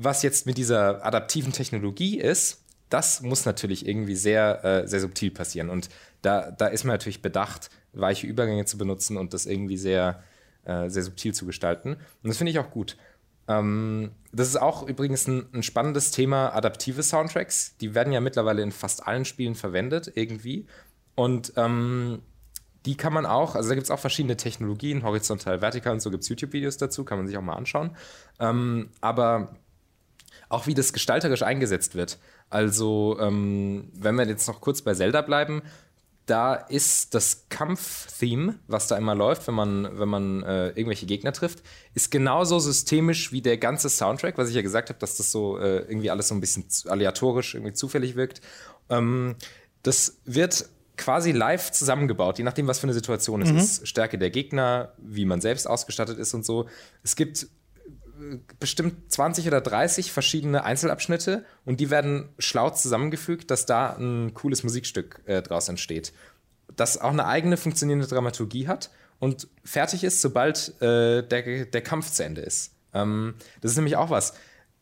was 0.02 0.24
jetzt 0.24 0.46
mit 0.46 0.58
dieser 0.58 1.06
adaptiven 1.06 1.52
Technologie 1.52 2.20
ist, 2.20 2.64
das 2.90 3.22
muss 3.22 3.46
natürlich 3.46 3.86
irgendwie 3.86 4.16
sehr, 4.16 4.64
äh, 4.64 4.88
sehr 4.88 5.02
subtil 5.02 5.30
passieren. 5.30 5.70
Und 5.70 5.90
da, 6.22 6.52
da 6.52 6.68
ist 6.68 6.86
man 6.86 6.94
natürlich 6.94 7.22
bedacht, 7.22 7.70
weiche 7.94 8.26
Übergänge 8.26 8.66
zu 8.66 8.78
benutzen 8.78 9.18
und 9.18 9.34
das 9.34 9.46
irgendwie 9.46 9.78
sehr, 9.78 10.24
äh, 10.64 10.90
sehr 10.90 11.04
subtil 11.04 11.34
zu 11.34 11.46
gestalten. 11.46 11.94
Und 12.24 12.28
das 12.30 12.38
finde 12.38 12.52
ich 12.52 12.60
auch 12.60 12.72
gut. 12.72 12.98
Ähm, 13.48 14.12
das 14.32 14.48
ist 14.48 14.62
auch 14.62 14.88
übrigens 14.88 15.28
ein, 15.28 15.48
ein, 15.54 15.64
spannendes 15.64 16.12
Thema, 16.12 16.56
adaptive 16.56 17.04
Soundtracks. 17.04 17.76
Die 17.78 17.94
werden 17.94 18.14
ja 18.14 18.22
mittlerweile 18.22 18.62
in 18.62 18.72
fast 18.72 19.06
allen 19.06 19.26
Spielen 19.26 19.56
verwendet, 19.56 20.14
irgendwie. 20.16 20.66
Und 21.16 21.54
ähm, 21.58 22.22
die 22.86 22.96
kann 22.96 23.12
man 23.12 23.26
auch, 23.26 23.56
also 23.56 23.68
da 23.70 23.76
gibt 23.76 23.86
es 23.86 23.92
auch 23.92 24.00
verschiedene 24.00 24.38
Technologien, 24.38 25.04
horizontal, 25.04 25.62
vertikal 25.62 25.94
und 25.94 26.00
so 26.00 26.10
gibt 26.10 26.24
es 26.24 26.30
YouTube-Videos 26.30 26.78
dazu, 26.78 27.04
kann 27.04 27.18
man 27.18 27.28
sich 27.28 27.38
auch 27.38 27.42
mal 27.42 27.56
anschauen. 27.56 27.98
Ähm, 28.40 28.90
aber 29.02 29.58
auch 30.50 30.68
wie 30.68 30.74
das 30.74 30.94
gestalterisch 30.94 31.44
eingesetzt 31.44 31.96
wird. 31.96 32.18
Also, 32.50 33.18
ähm, 33.20 33.90
wenn 33.94 34.16
wir 34.16 34.28
jetzt 34.28 34.48
noch 34.48 34.62
kurz 34.62 34.82
bei 34.82 34.94
Zelda 34.94 35.22
bleiben, 35.22 35.62
da 36.26 36.54
ist 36.54 37.16
das 37.16 37.46
Kampf-Theme, 37.50 38.60
was 38.68 38.88
da 38.88 38.98
immer 38.98 39.16
läuft, 39.16 39.48
wenn 39.48 39.56
man, 39.56 40.00
wenn 40.00 40.10
man 40.10 40.44
äh, 40.44 40.68
irgendwelche 40.70 41.08
Gegner 41.08 41.34
trifft, 41.34 41.64
ist 41.96 42.12
genauso 42.12 42.60
systemisch 42.60 43.32
wie 43.32 43.42
der 43.42 43.58
ganze 43.58 43.90
Soundtrack, 43.90 44.38
was 44.38 44.50
ich 44.50 44.56
ja 44.56 44.62
gesagt 44.62 44.90
habe, 44.90 45.00
dass 45.00 45.18
das 45.18 45.32
so 45.32 45.58
äh, 45.58 45.80
irgendwie 45.80 46.12
alles 46.12 46.28
so 46.28 46.36
ein 46.36 46.42
bisschen 46.42 46.66
aleatorisch, 46.88 47.56
irgendwie 47.56 47.74
zufällig 47.74 48.16
wirkt. 48.16 48.42
Ähm, 48.90 49.36
das 49.82 50.20
wird 50.26 50.70
quasi 50.98 51.32
live 51.32 51.72
zusammengebaut, 51.72 52.38
je 52.38 52.44
nachdem, 52.44 52.68
was 52.68 52.78
für 52.78 52.84
eine 52.84 52.94
Situation 52.94 53.42
es 53.42 53.52
mhm. 53.52 53.58
ist. 53.58 53.88
Stärke 53.88 54.20
der 54.20 54.30
Gegner, 54.30 54.94
wie 54.98 55.26
man 55.26 55.42
selbst 55.42 55.68
ausgestattet 55.68 56.20
ist 56.20 56.34
und 56.34 56.46
so. 56.46 56.68
Es 57.04 57.16
gibt 57.16 57.48
bestimmt 58.60 59.12
20 59.12 59.48
oder 59.48 59.62
30 59.62 60.12
verschiedene 60.12 60.64
Einzelabschnitte 60.64 61.46
und 61.66 61.80
die 61.80 61.90
werden 61.90 62.30
schlau 62.38 62.70
zusammengefügt, 62.70 63.52
dass 63.52 63.66
da 63.66 63.96
ein 63.98 64.34
cooles 64.34 64.64
Musikstück 64.64 65.22
äh, 65.26 65.42
draus 65.42 65.70
entsteht. 65.70 66.14
Das 66.76 67.00
auch 67.00 67.12
eine 67.12 67.26
eigene 67.26 67.58
funktionierende 67.58 68.08
Dramaturgie 68.08 68.68
hat 68.68 68.90
und 69.20 69.48
fertig 69.64 70.04
ist, 70.04 70.22
sobald 70.22 70.82
äh, 70.82 71.24
der, 71.24 71.66
der 71.66 71.82
Kampf 71.82 72.12
zu 72.12 72.24
Ende 72.24 72.42
ist. 72.42 72.74
Ähm, 72.94 73.36
das 73.62 73.72
ist 73.72 73.78
nämlich 73.78 73.96
auch 73.96 74.10
was 74.10 74.34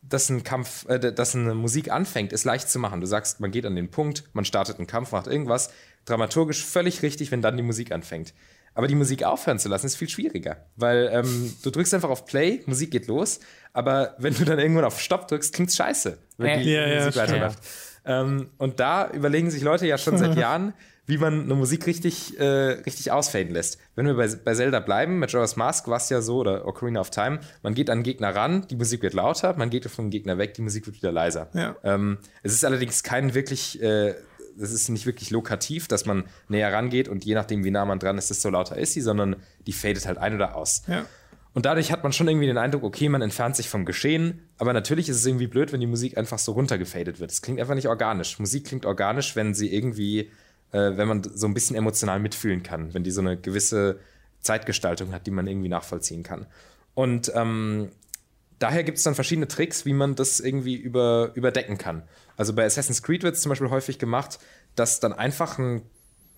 dass 0.10 0.30
ein 0.30 0.44
Kampf, 0.44 0.88
äh, 0.88 1.12
dass 1.12 1.36
eine 1.36 1.56
Musik 1.56 1.92
anfängt, 1.92 2.34
ist 2.34 2.46
leicht 2.46 2.70
zu 2.70 2.80
machen. 2.80 3.02
Du 3.02 3.08
sagst, 3.08 3.40
man 3.40 3.52
geht 3.52 3.66
an 3.66 3.76
den 3.76 3.90
Punkt, 3.90 4.24
man 4.34 4.46
startet 4.46 4.78
einen 4.78 4.88
Kampf, 4.88 5.12
macht 5.12 5.28
irgendwas. 5.28 5.72
Dramaturgisch 6.06 6.64
völlig 6.64 7.02
richtig, 7.02 7.32
wenn 7.32 7.42
dann 7.42 7.58
die 7.58 7.64
Musik 7.64 7.92
anfängt. 7.92 8.34
Aber 8.78 8.88
die 8.88 8.94
Musik 8.94 9.24
aufhören 9.24 9.58
zu 9.58 9.70
lassen, 9.70 9.88
ist 9.88 9.96
viel 9.96 10.08
schwieriger. 10.08 10.58
Weil 10.76 11.10
ähm, 11.12 11.52
du 11.64 11.72
drückst 11.72 11.96
einfach 11.96 12.12
auf 12.12 12.28
Play, 12.28 12.62
Musik 12.68 12.92
geht 12.92 13.08
los, 13.08 13.40
aber 13.74 14.14
wenn 14.20 14.36
du 14.36 14.46
dann 14.46 14.60
irgendwann 14.60 14.86
auf 14.86 15.02
Stopp 15.02 15.28
drückst, 15.28 15.52
klingt's 15.52 15.76
scheiße, 15.76 16.20
wenn 16.38 16.62
die 16.62 16.74
ja, 16.74 17.06
Musik 17.06 17.16
ja, 17.16 17.22
weiterläuft. 17.24 17.60
Ähm, 18.06 18.52
und 18.60 18.80
da 18.80 19.10
überlegen 19.10 19.50
sich 19.50 19.64
Leute 19.64 19.88
ja 19.88 19.98
schon 19.98 20.20
seit 20.20 20.36
Jahren, 20.38 20.76
wie 21.08 21.18
man 21.18 21.46
eine 21.46 21.56
Musik 21.56 21.88
richtig, 21.88 22.40
äh, 22.40 22.44
richtig 22.46 23.12
ausfaden 23.12 23.52
lässt. 23.52 23.80
Wenn 23.96 24.06
wir 24.06 24.14
bei, 24.14 24.28
bei 24.28 24.54
Zelda 24.54 24.80
bleiben, 24.80 25.18
mit 25.18 25.34
Majora's 25.34 25.56
Mask 25.56 25.88
war 25.88 25.98
es 25.98 26.10
ja 26.10 26.22
so, 26.22 26.38
oder 26.38 26.68
Ocarina 26.68 27.00
of 27.00 27.10
Time, 27.10 27.40
man 27.64 27.74
geht 27.74 27.90
an 27.90 28.00
den 28.00 28.04
Gegner 28.04 28.36
ran, 28.36 28.68
die 28.70 28.76
Musik 28.76 29.02
wird 29.02 29.16
lauter, 29.16 29.56
man 29.58 29.72
geht 29.72 29.86
vom 29.90 30.12
Gegner 30.12 30.38
weg, 30.38 30.54
die 30.54 30.62
Musik 30.62 30.86
wird 30.86 30.98
wieder 30.98 31.12
leiser. 31.12 31.50
Ja. 31.54 31.76
Ähm, 31.84 32.20
es 32.44 32.54
ist 32.54 32.64
allerdings 32.64 33.02
kein 33.02 33.34
wirklich, 33.34 33.82
äh, 33.82 34.14
es 34.60 34.72
ist 34.72 34.89
nicht 34.89 35.05
wirklich 35.05 35.30
lokativ, 35.30 35.88
dass 35.88 36.05
man 36.05 36.26
näher 36.47 36.72
rangeht 36.72 37.08
und 37.08 37.26
je 37.26 37.36
nachdem, 37.36 37.64
wie 37.64 37.72
nah 37.72 37.86
man 37.86 37.99
dran 37.99 38.18
ist, 38.18 38.30
desto 38.30 38.49
lauter 38.49 38.78
ist 38.78 38.93
sie, 38.93 39.01
sondern 39.01 39.36
die 39.66 39.74
fadet 39.74 40.05
halt 40.05 40.18
ein 40.18 40.36
oder 40.36 40.55
aus. 40.55 40.84
Ja. 40.88 41.05
Und 41.53 41.66
dadurch 41.66 41.91
hat 41.91 42.03
man 42.03 42.14
schon 42.14 42.28
irgendwie 42.28 42.45
den 42.45 42.58
Eindruck, 42.58 42.84
okay, 42.84 43.10
man 43.10 43.22
entfernt 43.22 43.55
sich 43.55 43.68
vom 43.68 43.86
Geschehen, 43.86 44.41
aber 44.58 44.74
natürlich 44.74 45.10
ist 45.10 45.18
es 45.18 45.26
irgendwie 45.26 45.47
blöd, 45.47 45.72
wenn 45.72 45.80
die 45.80 45.88
Musik 45.88 46.18
einfach 46.18 46.38
so 46.38 46.51
runtergefadet 46.51 47.20
wird. 47.20 47.32
Es 47.32 47.41
klingt 47.41 47.60
einfach 47.60 47.74
nicht 47.74 47.88
organisch. 47.88 48.38
Musik 48.38 48.66
klingt 48.66 48.86
organisch, 48.86 49.36
wenn 49.36 49.55
sie 49.55 49.74
irgendwie 49.74 50.30
äh, 50.72 50.97
wenn 50.97 51.08
man 51.08 51.24
so 51.24 51.47
ein 51.47 51.53
bisschen 51.53 51.76
emotional 51.76 52.20
mitfühlen 52.20 52.64
kann, 52.64 52.93
wenn 52.93 53.03
die 53.03 53.12
so 53.12 53.22
eine 53.22 53.38
gewisse 53.38 53.99
Zeitgestaltung 54.41 55.14
hat, 55.14 55.28
die 55.28 55.32
man 55.32 55.47
irgendwie 55.47 55.70
nachvollziehen 55.70 56.24
kann. 56.24 56.45
Und 56.93 57.32
ähm, 57.36 57.89
daher 58.60 58.84
gibt 58.84 58.97
es 58.97 59.03
dann 59.03 59.16
verschiedene 59.16 59.47
Tricks, 59.47 59.86
wie 59.86 59.93
man 59.93 60.16
das 60.16 60.39
irgendwie 60.39 60.76
über, 60.76 61.32
überdecken 61.36 61.78
kann. 61.78 62.03
Also 62.36 62.53
bei 62.53 62.66
Assassin's 62.66 63.03
Creed 63.03 63.24
wird 63.24 63.36
es 63.36 63.41
zum 63.41 63.49
Beispiel 63.49 63.70
häufig 63.70 63.99
gemacht, 63.99 64.39
dass 64.76 64.99
dann 64.99 65.14
einfach 65.14 65.58
ein, 65.58 65.82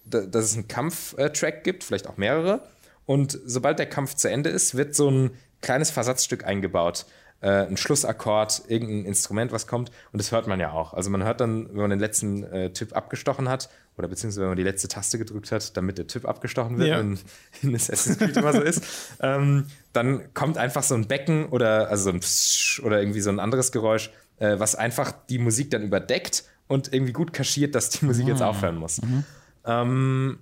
dass 0.05 0.45
es 0.45 0.55
einen 0.55 0.67
Kampftrack 0.67 1.63
gibt, 1.63 1.83
vielleicht 1.83 2.07
auch 2.07 2.17
mehrere. 2.17 2.67
Und 3.05 3.39
sobald 3.45 3.79
der 3.79 3.87
Kampf 3.87 4.15
zu 4.15 4.29
Ende 4.29 4.49
ist, 4.49 4.75
wird 4.75 4.95
so 4.95 5.09
ein 5.09 5.31
kleines 5.61 5.91
Versatzstück 5.91 6.45
eingebaut 6.45 7.05
äh, 7.41 7.65
ein 7.67 7.77
Schlussakkord, 7.77 8.63
irgendein 8.67 9.05
Instrument, 9.05 9.51
was 9.51 9.67
kommt. 9.67 9.91
Und 10.11 10.19
das 10.19 10.31
hört 10.31 10.47
man 10.47 10.59
ja 10.59 10.71
auch. 10.71 10.93
Also 10.93 11.09
man 11.09 11.23
hört 11.23 11.41
dann, 11.41 11.69
wenn 11.69 11.81
man 11.81 11.89
den 11.89 11.99
letzten 11.99 12.43
äh, 12.43 12.71
Typ 12.71 12.95
abgestochen 12.95 13.49
hat, 13.49 13.69
oder 13.99 14.07
beziehungsweise 14.07 14.41
wenn 14.41 14.49
man 14.49 14.57
die 14.57 14.63
letzte 14.63 14.87
Taste 14.87 15.17
gedrückt 15.17 15.51
hat, 15.51 15.75
damit 15.75 15.97
der 15.97 16.07
Typ 16.07 16.25
abgestochen 16.25 16.77
wird, 16.77 16.87
ja. 16.87 16.99
in, 16.99 17.19
in 17.61 17.75
Assassin's 17.75 18.17
Creed 18.17 18.35
immer 18.37 18.53
so 18.53 18.61
ist, 18.61 18.81
ähm, 19.19 19.65
dann 19.93 20.33
kommt 20.33 20.57
einfach 20.57 20.83
so 20.83 20.95
ein 20.95 21.07
Becken 21.07 21.47
oder 21.47 21.89
also 21.89 22.05
so 22.05 22.09
ein 22.11 22.21
Psch 22.21 22.81
oder 22.81 22.99
irgendwie 22.99 23.19
so 23.19 23.29
ein 23.29 23.39
anderes 23.39 23.71
Geräusch, 23.71 24.09
äh, 24.37 24.57
was 24.57 24.75
einfach 24.75 25.11
die 25.29 25.37
Musik 25.37 25.69
dann 25.69 25.83
überdeckt 25.83 26.45
und 26.67 26.93
irgendwie 26.93 27.11
gut 27.11 27.33
kaschiert, 27.33 27.75
dass 27.75 27.89
die 27.89 28.05
Musik 28.05 28.27
jetzt 28.27 28.41
ah. 28.41 28.47
aufhören 28.47 28.77
muss. 28.77 29.01
Mhm. 29.01 29.25
Ähm, 29.65 30.39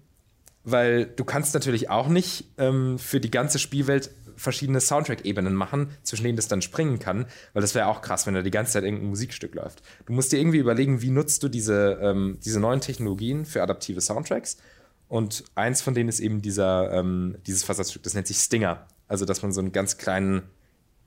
weil 0.64 1.05
du 1.05 1.26
kannst 1.26 1.55
natürlich 1.55 1.89
auch 1.89 2.10
nicht 2.10 2.45
ähm, 2.60 2.99
für 2.99 3.20
die 3.20 3.32
ganze 3.32 3.58
Spielwelt 3.58 4.12
verschiedene 4.38 4.79
Soundtrack-Ebenen 4.79 5.53
machen, 5.53 5.89
zwischen 6.03 6.23
denen 6.23 6.38
das 6.38 6.47
dann 6.47 6.61
springen 6.61 6.99
kann, 6.99 7.25
weil 7.53 7.61
das 7.61 7.75
wäre 7.75 7.88
auch 7.88 8.01
krass, 8.01 8.25
wenn 8.27 8.35
da 8.35 8.41
die 8.41 8.51
ganze 8.51 8.73
Zeit 8.73 8.83
irgendein 8.83 9.09
Musikstück 9.09 9.55
läuft. 9.55 9.81
Du 10.05 10.13
musst 10.13 10.31
dir 10.31 10.39
irgendwie 10.39 10.59
überlegen, 10.59 11.01
wie 11.01 11.09
nutzt 11.09 11.43
du 11.43 11.49
diese, 11.49 11.99
ähm, 12.01 12.38
diese 12.45 12.59
neuen 12.59 12.79
Technologien 12.79 13.45
für 13.45 13.61
adaptive 13.61 13.99
Soundtracks. 13.99 14.57
Und 15.09 15.43
eins 15.55 15.81
von 15.81 15.93
denen 15.93 16.09
ist 16.09 16.19
eben 16.19 16.41
dieser, 16.41 16.91
ähm, 16.93 17.38
dieses 17.47 17.63
Versatzstück, 17.63 18.03
das 18.03 18.13
nennt 18.13 18.27
sich 18.27 18.38
Stinger. 18.38 18.85
Also, 19.07 19.25
dass 19.25 19.41
man 19.41 19.51
so 19.51 19.61
einen 19.61 19.71
ganz 19.71 19.97
kleinen, 19.97 20.43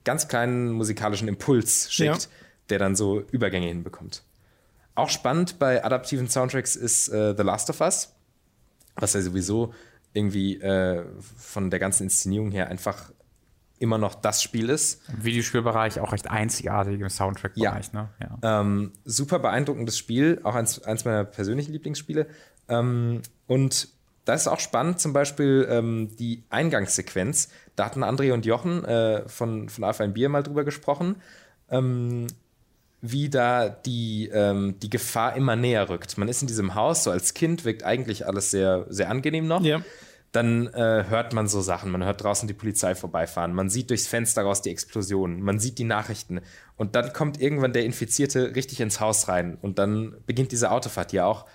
ganz 0.04 0.26
kleinen 0.26 0.72
musikalischen 0.72 1.28
Impuls 1.28 1.92
schickt, 1.92 2.24
ja. 2.24 2.28
der 2.70 2.78
dann 2.78 2.96
so 2.96 3.20
Übergänge 3.30 3.68
hinbekommt. 3.68 4.22
Auch 4.94 5.10
spannend 5.10 5.58
bei 5.58 5.84
adaptiven 5.84 6.28
Soundtracks 6.28 6.76
ist 6.76 7.08
äh, 7.08 7.34
The 7.36 7.42
Last 7.42 7.70
of 7.70 7.80
Us, 7.80 8.14
was 8.96 9.12
ja 9.12 9.20
sowieso 9.20 9.72
irgendwie 10.12 10.60
äh, 10.60 11.04
von 11.36 11.70
der 11.70 11.78
ganzen 11.78 12.04
Inszenierung 12.04 12.50
her 12.50 12.68
einfach 12.68 13.12
immer 13.80 13.98
noch 13.98 14.14
das 14.14 14.42
Spiel 14.42 14.68
ist. 14.68 15.02
Im 15.08 15.24
Videospielbereich 15.24 15.98
auch 16.00 16.12
recht 16.12 16.30
einzigartig 16.30 17.00
im 17.00 17.08
Soundtrack-Bereich. 17.08 17.90
Ja. 17.92 18.02
Ne? 18.02 18.08
Ja. 18.42 18.60
Ähm, 18.60 18.92
super 19.04 19.38
beeindruckendes 19.38 19.98
Spiel, 19.98 20.38
auch 20.44 20.54
eins, 20.54 20.82
eins 20.82 21.04
meiner 21.04 21.24
persönlichen 21.24 21.72
Lieblingsspiele. 21.72 22.26
Ähm, 22.68 23.22
und 23.46 23.88
da 24.26 24.34
ist 24.34 24.48
auch 24.48 24.60
spannend, 24.60 25.00
zum 25.00 25.14
Beispiel 25.14 25.66
ähm, 25.70 26.14
die 26.18 26.44
Eingangssequenz. 26.50 27.48
Da 27.74 27.86
hatten 27.86 28.04
André 28.04 28.32
und 28.32 28.44
Jochen 28.44 28.84
äh, 28.84 29.26
von, 29.28 29.70
von 29.70 29.82
Alpha 29.82 30.04
ein 30.04 30.12
Bier 30.12 30.28
mal 30.28 30.42
drüber 30.42 30.64
gesprochen, 30.64 31.16
ähm, 31.70 32.26
wie 33.00 33.30
da 33.30 33.70
die, 33.70 34.28
ähm, 34.30 34.78
die 34.78 34.90
Gefahr 34.90 35.36
immer 35.36 35.56
näher 35.56 35.88
rückt. 35.88 36.18
Man 36.18 36.28
ist 36.28 36.42
in 36.42 36.48
diesem 36.48 36.74
Haus, 36.74 37.04
so 37.04 37.10
als 37.10 37.32
Kind 37.32 37.64
wirkt 37.64 37.82
eigentlich 37.82 38.26
alles 38.26 38.50
sehr, 38.50 38.84
sehr 38.90 39.08
angenehm 39.08 39.46
noch. 39.46 39.64
Ja 39.64 39.80
dann 40.32 40.68
äh, 40.68 41.04
hört 41.08 41.32
man 41.32 41.48
so 41.48 41.60
Sachen. 41.60 41.90
Man 41.90 42.04
hört 42.04 42.22
draußen 42.22 42.46
die 42.46 42.54
Polizei 42.54 42.94
vorbeifahren. 42.94 43.52
Man 43.52 43.68
sieht 43.68 43.90
durchs 43.90 44.06
Fenster 44.06 44.42
raus 44.42 44.62
die 44.62 44.70
Explosion. 44.70 45.40
Man 45.40 45.58
sieht 45.58 45.78
die 45.78 45.84
Nachrichten. 45.84 46.40
Und 46.76 46.94
dann 46.94 47.12
kommt 47.12 47.40
irgendwann 47.40 47.72
der 47.72 47.84
Infizierte 47.84 48.54
richtig 48.54 48.80
ins 48.80 49.00
Haus 49.00 49.26
rein. 49.28 49.58
Und 49.60 49.78
dann 49.78 50.14
beginnt 50.26 50.52
diese 50.52 50.70
Autofahrt, 50.70 51.12
die 51.12 51.16
ja 51.16 51.26
auch 51.26 51.46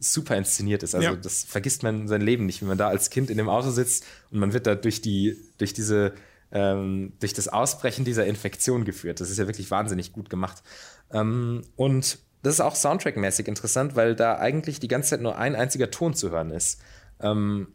super 0.00 0.36
inszeniert 0.36 0.82
ist. 0.82 0.94
Also 0.94 1.10
ja. 1.10 1.16
das 1.16 1.44
vergisst 1.44 1.82
man 1.82 2.08
sein 2.08 2.20
Leben 2.20 2.46
nicht, 2.46 2.60
wenn 2.60 2.68
man 2.68 2.78
da 2.78 2.88
als 2.88 3.10
Kind 3.10 3.30
in 3.30 3.38
dem 3.38 3.48
Auto 3.48 3.70
sitzt 3.70 4.04
und 4.30 4.38
man 4.38 4.52
wird 4.52 4.66
da 4.66 4.74
durch 4.74 5.00
die, 5.00 5.36
durch 5.58 5.72
diese, 5.72 6.12
ähm, 6.52 7.12
durch 7.20 7.32
das 7.32 7.48
Ausbrechen 7.48 8.04
dieser 8.04 8.26
Infektion 8.26 8.84
geführt. 8.84 9.20
Das 9.20 9.30
ist 9.30 9.38
ja 9.38 9.46
wirklich 9.46 9.70
wahnsinnig 9.70 10.12
gut 10.12 10.28
gemacht. 10.28 10.62
Ähm, 11.10 11.62
und 11.76 12.18
das 12.42 12.54
ist 12.54 12.60
auch 12.60 12.74
soundtrackmäßig 12.74 13.48
interessant, 13.48 13.96
weil 13.96 14.14
da 14.14 14.38
eigentlich 14.38 14.78
die 14.80 14.88
ganze 14.88 15.10
Zeit 15.10 15.22
nur 15.22 15.38
ein 15.38 15.54
einziger 15.54 15.90
Ton 15.90 16.14
zu 16.14 16.30
hören 16.30 16.50
ist. 16.50 16.82
Ähm, 17.20 17.68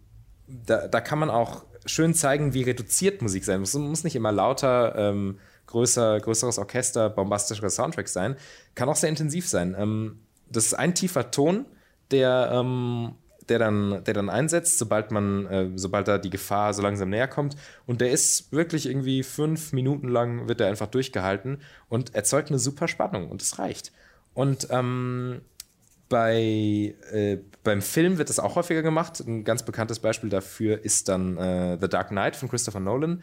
da, 0.66 0.88
da 0.88 1.02
kann 1.02 1.20
man 1.20 1.30
auch 1.30 1.66
schön 1.86 2.14
zeigen, 2.14 2.54
wie 2.54 2.64
reduziert 2.64 3.22
Musik 3.22 3.46
sein 3.46 3.60
muss. 3.60 3.74
Muss 3.74 4.04
nicht 4.04 4.16
immer 4.16 4.32
lauter, 4.32 4.96
ähm, 4.96 5.40
größer, 5.68 6.20
größeres 6.20 6.58
Orchester, 6.58 7.10
bombastischerer 7.10 7.70
Soundtrack 7.70 8.08
sein. 8.08 8.36
Kann 8.76 8.90
auch 8.90 8.96
sehr 8.96 9.10
intensiv 9.10 9.48
sein. 9.48 9.76
Ähm, 9.78 10.20
das 10.50 10.66
ist 10.66 10.74
ein 10.74 10.96
tiefer 10.96 11.32
Ton, 11.32 11.66
der, 12.12 12.50
ähm, 12.54 13.14
der, 13.48 13.60
dann, 13.60 14.04
der 14.04 14.14
dann 14.14 14.30
einsetzt, 14.30 14.80
sobald 14.80 15.12
man, 15.12 15.46
äh, 15.48 15.70
sobald 15.76 16.08
da 16.08 16.18
die 16.18 16.30
Gefahr 16.30 16.74
so 16.74 16.82
langsam 16.82 17.10
näher 17.10 17.28
kommt. 17.28 17.56
Und 17.86 18.02
der 18.02 18.12
ist 18.12 18.52
wirklich 18.52 18.88
irgendwie 18.88 19.24
fünf 19.24 19.74
Minuten 19.74 20.08
lang 20.08 20.48
wird 20.48 20.62
er 20.62 20.68
einfach 20.68 20.88
durchgehalten 20.88 21.62
und 21.88 22.16
erzeugt 22.16 22.50
eine 22.50 22.60
super 22.60 22.88
Spannung 22.88 23.30
und 23.30 23.42
es 23.42 23.60
reicht. 23.60 23.92
Und 24.34 24.68
ähm, 24.72 25.42
bei, 26.10 26.96
äh, 27.12 27.38
beim 27.64 27.82
Film 27.82 28.18
wird 28.18 28.30
das 28.30 28.40
auch 28.40 28.56
häufiger 28.56 28.82
gemacht. 28.82 29.20
Ein 29.20 29.44
ganz 29.44 29.64
bekanntes 29.64 30.00
Beispiel 30.00 30.30
dafür 30.30 30.84
ist 30.84 31.08
dann 31.08 31.38
äh, 31.38 31.78
The 31.80 31.88
Dark 31.88 32.10
Knight 32.10 32.36
von 32.36 32.50
Christopher 32.50 32.80
Nolan. 32.80 33.22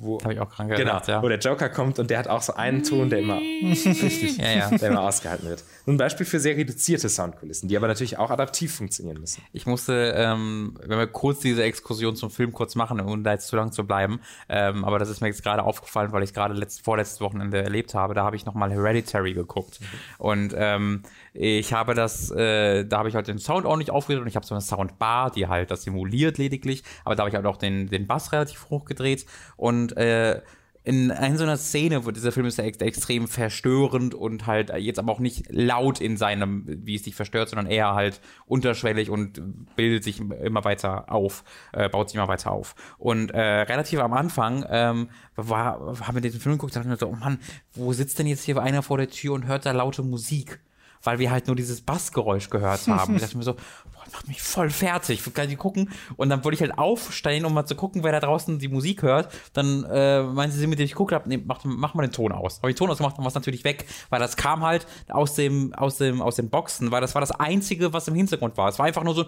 Wo, 0.00 0.20
Habe 0.22 0.32
ich 0.34 0.40
auch 0.40 0.48
krank 0.48 0.70
genau, 0.70 0.78
gedacht, 0.78 1.08
ja. 1.08 1.20
Wo 1.20 1.28
der 1.28 1.38
Joker 1.38 1.68
kommt 1.68 1.98
und 1.98 2.08
der 2.08 2.20
hat 2.20 2.28
auch 2.28 2.42
so 2.42 2.54
einen 2.54 2.84
Ton, 2.84 3.10
der 3.10 3.18
immer 3.18 3.38
richtig, 3.62 4.38
ja, 4.38 4.52
ja. 4.52 4.70
der 4.70 4.90
immer 4.90 5.02
ausgehalten 5.02 5.48
wird. 5.48 5.64
ein 5.88 5.96
Beispiel 5.96 6.24
für 6.24 6.38
sehr 6.38 6.56
reduzierte 6.56 7.08
Soundkulissen, 7.08 7.68
die 7.68 7.76
aber 7.76 7.88
natürlich 7.88 8.16
auch 8.16 8.30
adaptiv 8.30 8.76
funktionieren 8.76 9.18
müssen. 9.20 9.42
Ich 9.52 9.66
musste, 9.66 10.14
ähm, 10.16 10.78
wenn 10.86 10.98
wir 10.98 11.08
kurz 11.08 11.40
diese 11.40 11.64
Exkursion 11.64 12.14
zum 12.14 12.30
Film 12.30 12.52
kurz 12.52 12.76
machen, 12.76 13.00
ohne 13.00 13.24
da 13.24 13.32
jetzt 13.32 13.48
zu 13.48 13.56
lang 13.56 13.72
zu 13.72 13.84
bleiben, 13.84 14.20
ähm, 14.48 14.84
aber 14.84 15.00
das 15.00 15.08
ist 15.08 15.20
mir 15.20 15.26
jetzt 15.26 15.42
gerade 15.42 15.64
aufgefallen, 15.64 16.12
weil 16.12 16.22
ich 16.22 16.32
gerade 16.32 16.54
letzt, 16.54 16.84
vorletztes 16.84 17.20
Wochenende 17.20 17.60
erlebt 17.60 17.94
habe, 17.94 18.14
da 18.14 18.22
habe 18.22 18.36
ich 18.36 18.46
nochmal 18.46 18.70
Hereditary 18.70 19.34
geguckt. 19.34 19.80
Mhm. 19.80 19.86
Und 20.18 20.54
ähm, 20.56 21.02
ich 21.40 21.72
habe 21.72 21.94
das, 21.94 22.32
äh, 22.32 22.84
da 22.84 22.98
habe 22.98 23.08
ich 23.08 23.14
halt 23.14 23.28
den 23.28 23.38
Sound 23.38 23.64
nicht 23.78 23.92
aufgedreht 23.92 24.22
und 24.22 24.28
ich 24.28 24.34
habe 24.34 24.44
so 24.44 24.56
eine 24.56 24.60
Soundbar, 24.60 25.30
die 25.30 25.46
halt 25.46 25.70
das 25.70 25.84
simuliert 25.84 26.36
lediglich, 26.36 26.82
aber 27.04 27.14
da 27.14 27.22
habe 27.22 27.30
ich 27.30 27.36
halt 27.36 27.46
auch 27.46 27.56
den, 27.56 27.86
den 27.86 28.08
Bass 28.08 28.32
relativ 28.32 28.70
hoch 28.70 28.84
gedreht 28.84 29.24
und 29.56 29.96
äh, 29.96 30.40
in, 30.82 31.10
in 31.10 31.36
so 31.36 31.44
einer 31.44 31.58
Szene, 31.58 32.06
wo 32.06 32.10
dieser 32.10 32.32
Film 32.32 32.46
ist 32.46 32.58
ja 32.58 32.64
ex 32.64 32.78
extrem 32.78 33.28
verstörend 33.28 34.14
und 34.14 34.46
halt 34.46 34.72
jetzt 34.78 34.98
aber 34.98 35.12
auch 35.12 35.20
nicht 35.20 35.44
laut 35.50 36.00
in 36.00 36.16
seinem, 36.16 36.64
wie 36.66 36.96
es 36.96 37.02
dich 37.02 37.14
verstört, 37.14 37.50
sondern 37.50 37.66
eher 37.66 37.94
halt 37.94 38.20
unterschwellig 38.46 39.10
und 39.10 39.76
bildet 39.76 40.02
sich 40.02 40.18
immer 40.18 40.64
weiter 40.64 41.12
auf, 41.12 41.44
äh, 41.72 41.88
baut 41.88 42.08
sich 42.08 42.16
immer 42.16 42.26
weiter 42.26 42.50
auf. 42.50 42.74
Und 42.96 43.30
äh, 43.30 43.40
relativ 43.40 44.00
am 44.00 44.12
Anfang 44.12 44.64
ähm, 44.70 45.10
war, 45.36 46.00
haben 46.00 46.14
wir 46.14 46.22
den 46.22 46.32
Film 46.32 46.56
geguckt 46.56 46.74
und 46.74 46.84
dachten 46.84 46.96
so, 46.98 47.08
oh 47.08 47.16
Mann, 47.16 47.38
wo 47.74 47.92
sitzt 47.92 48.18
denn 48.18 48.26
jetzt 48.26 48.44
hier 48.44 48.60
einer 48.60 48.82
vor 48.82 48.96
der 48.96 49.10
Tür 49.10 49.34
und 49.34 49.46
hört 49.46 49.66
da 49.66 49.72
laute 49.72 50.02
Musik? 50.02 50.58
Weil 51.02 51.18
wir 51.18 51.30
halt 51.30 51.46
nur 51.46 51.56
dieses 51.56 51.80
Bassgeräusch 51.80 52.50
gehört 52.50 52.86
haben. 52.86 53.16
ich 53.16 53.22
dachte 53.22 53.36
mir 53.36 53.44
so, 53.44 53.56
macht 54.12 54.28
mich 54.28 54.42
voll 54.42 54.70
fertig. 54.70 55.26
Ich 55.26 55.34
kann 55.34 55.48
die 55.48 55.56
gucken. 55.56 55.90
Und 56.16 56.28
dann 56.28 56.44
wollte 56.44 56.54
ich 56.54 56.60
halt 56.60 56.78
aufstehen, 56.78 57.44
um 57.44 57.54
mal 57.54 57.66
zu 57.66 57.74
gucken, 57.74 58.02
wer 58.02 58.12
da 58.12 58.20
draußen 58.20 58.58
die 58.58 58.68
Musik 58.68 59.02
hört. 59.02 59.32
Dann 59.52 59.84
äh, 59.84 60.22
meinte 60.22 60.56
sie, 60.56 60.66
mit 60.66 60.78
dem 60.78 60.84
ich 60.84 60.92
geguckt 60.92 61.12
habe, 61.12 61.28
nee, 61.28 61.42
mach, 61.44 61.64
mach 61.64 61.94
mal 61.94 62.02
den 62.02 62.12
Ton 62.12 62.32
aus. 62.32 62.58
Habe 62.58 62.70
ich 62.70 62.76
den 62.76 62.78
Ton 62.78 62.90
ausgemacht 62.90 63.18
und 63.18 63.24
war 63.24 63.28
es 63.28 63.34
natürlich 63.34 63.64
weg, 63.64 63.86
weil 64.10 64.20
das 64.20 64.36
kam 64.36 64.62
halt 64.62 64.86
aus 65.08 65.34
dem, 65.34 65.74
aus 65.74 65.98
dem, 65.98 66.22
aus 66.22 66.36
den 66.36 66.50
Boxen, 66.50 66.90
weil 66.90 67.00
das 67.00 67.14
war 67.14 67.20
das 67.20 67.32
Einzige, 67.32 67.92
was 67.92 68.08
im 68.08 68.14
Hintergrund 68.14 68.56
war. 68.56 68.68
Es 68.68 68.78
war 68.78 68.86
einfach 68.86 69.04
nur 69.04 69.14
so, 69.14 69.26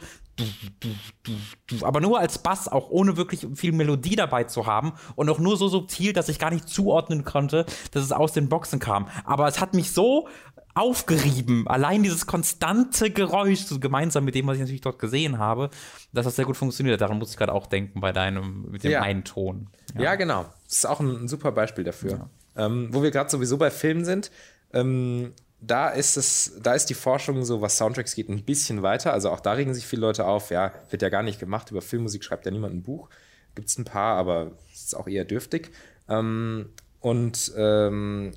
aber 1.82 2.00
nur 2.00 2.18
als 2.18 2.38
Bass, 2.38 2.68
auch 2.68 2.90
ohne 2.90 3.16
wirklich 3.16 3.46
viel 3.54 3.72
Melodie 3.72 4.16
dabei 4.16 4.44
zu 4.44 4.66
haben 4.66 4.92
und 5.16 5.28
auch 5.28 5.38
nur 5.38 5.56
so 5.56 5.68
subtil, 5.68 6.12
dass 6.12 6.28
ich 6.28 6.38
gar 6.38 6.50
nicht 6.50 6.68
zuordnen 6.68 7.24
konnte, 7.24 7.66
dass 7.92 8.02
es 8.02 8.12
aus 8.12 8.32
den 8.32 8.48
Boxen 8.48 8.78
kam. 8.78 9.08
Aber 9.24 9.48
es 9.48 9.60
hat 9.60 9.74
mich 9.74 9.92
so 9.92 10.28
aufgerieben. 10.74 11.66
Allein 11.66 12.02
dieses 12.02 12.26
konstante 12.26 13.10
Geräusch, 13.10 13.60
so 13.60 13.80
gemeinsam 13.80 14.24
mit 14.24 14.34
dem, 14.34 14.46
was 14.46 14.56
ich 14.56 14.62
natürlich 14.70 14.80
dort 14.82 14.98
gesehen 14.98 15.38
habe, 15.38 15.70
dass 16.12 16.24
das 16.24 16.36
sehr 16.36 16.44
gut 16.44 16.56
funktioniert. 16.56 17.00
Daran 17.00 17.18
muss 17.18 17.30
ich 17.30 17.36
gerade 17.36 17.52
auch 17.52 17.66
denken 17.66 18.00
bei 18.00 18.12
deinem, 18.12 18.70
mit 18.70 18.84
dem 18.84 18.92
ja. 18.92 19.02
einen 19.02 19.24
Ton. 19.24 19.68
Ja. 19.94 20.02
ja. 20.02 20.14
genau. 20.14 20.46
Das 20.64 20.76
ist 20.76 20.86
auch 20.86 21.00
ein, 21.00 21.24
ein 21.24 21.28
super 21.28 21.52
Beispiel 21.52 21.84
dafür. 21.84 22.10
Ja. 22.56 22.66
Ähm, 22.66 22.88
wo 22.92 23.02
wir 23.02 23.10
gerade 23.10 23.30
sowieso 23.30 23.56
bei 23.58 23.70
Filmen 23.70 24.04
sind, 24.04 24.30
ähm, 24.72 25.32
da 25.60 25.90
ist 25.90 26.16
es, 26.16 26.58
da 26.62 26.74
ist 26.74 26.86
die 26.86 26.94
Forschung 26.94 27.44
so, 27.44 27.60
was 27.60 27.76
Soundtracks 27.76 28.14
geht, 28.14 28.28
ein 28.28 28.44
bisschen 28.44 28.82
weiter. 28.82 29.12
Also 29.12 29.30
auch 29.30 29.40
da 29.40 29.52
regen 29.52 29.74
sich 29.74 29.86
viele 29.86 30.02
Leute 30.02 30.24
auf, 30.24 30.50
ja, 30.50 30.72
wird 30.88 31.02
ja 31.02 31.10
gar 31.10 31.22
nicht 31.22 31.38
gemacht. 31.38 31.70
Über 31.70 31.82
Filmmusik 31.82 32.24
schreibt 32.24 32.46
ja 32.46 32.50
niemand 32.50 32.74
ein 32.74 32.82
Buch. 32.82 33.08
Gibt 33.54 33.68
es 33.68 33.76
ein 33.78 33.84
paar, 33.84 34.16
aber 34.16 34.52
es 34.72 34.84
ist 34.84 34.96
auch 34.96 35.06
eher 35.06 35.24
dürftig. 35.24 35.70
Ähm, 36.08 36.70
und 37.00 37.52
ähm, 37.56 38.32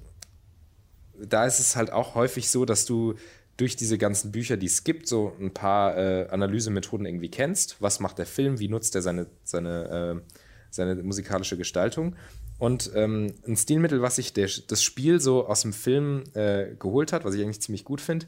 da 1.16 1.46
ist 1.46 1.60
es 1.60 1.76
halt 1.76 1.92
auch 1.92 2.16
häufig 2.16 2.50
so, 2.50 2.66
dass 2.66 2.86
du 2.86 3.16
durch 3.58 3.76
diese 3.76 3.98
ganzen 3.98 4.32
Bücher, 4.32 4.58
die 4.58 4.66
es 4.66 4.84
gibt, 4.84 5.08
so 5.08 5.34
ein 5.40 5.54
paar 5.54 5.98
äh, 5.98 6.28
Analysemethoden 6.30 7.06
irgendwie 7.06 7.30
kennst. 7.30 7.78
Was 7.80 8.00
macht 8.00 8.18
der 8.18 8.26
Film? 8.26 8.60
Wie 8.60 8.68
nutzt 8.68 8.96
er 8.96 9.02
seine, 9.02 9.28
seine, 9.44 10.22
äh, 10.26 10.34
seine 10.72 10.96
musikalische 11.04 11.58
Gestaltung? 11.58 12.16
Und 12.58 12.92
ähm, 12.96 13.34
ein 13.46 13.56
Stilmittel, 13.56 14.02
was 14.02 14.16
sich 14.16 14.34
der, 14.34 14.50
das 14.68 14.84
Spiel 14.84 15.20
so 15.20 15.48
aus 15.48 15.62
dem 15.62 15.74
Film 15.74 16.24
äh, 16.34 16.76
geholt 16.80 17.14
hat, 17.14 17.26
was 17.26 17.36
ich 17.36 17.42
eigentlich 17.42 17.62
ziemlich 17.62 17.84
gut 17.84 18.02
finde, 18.02 18.26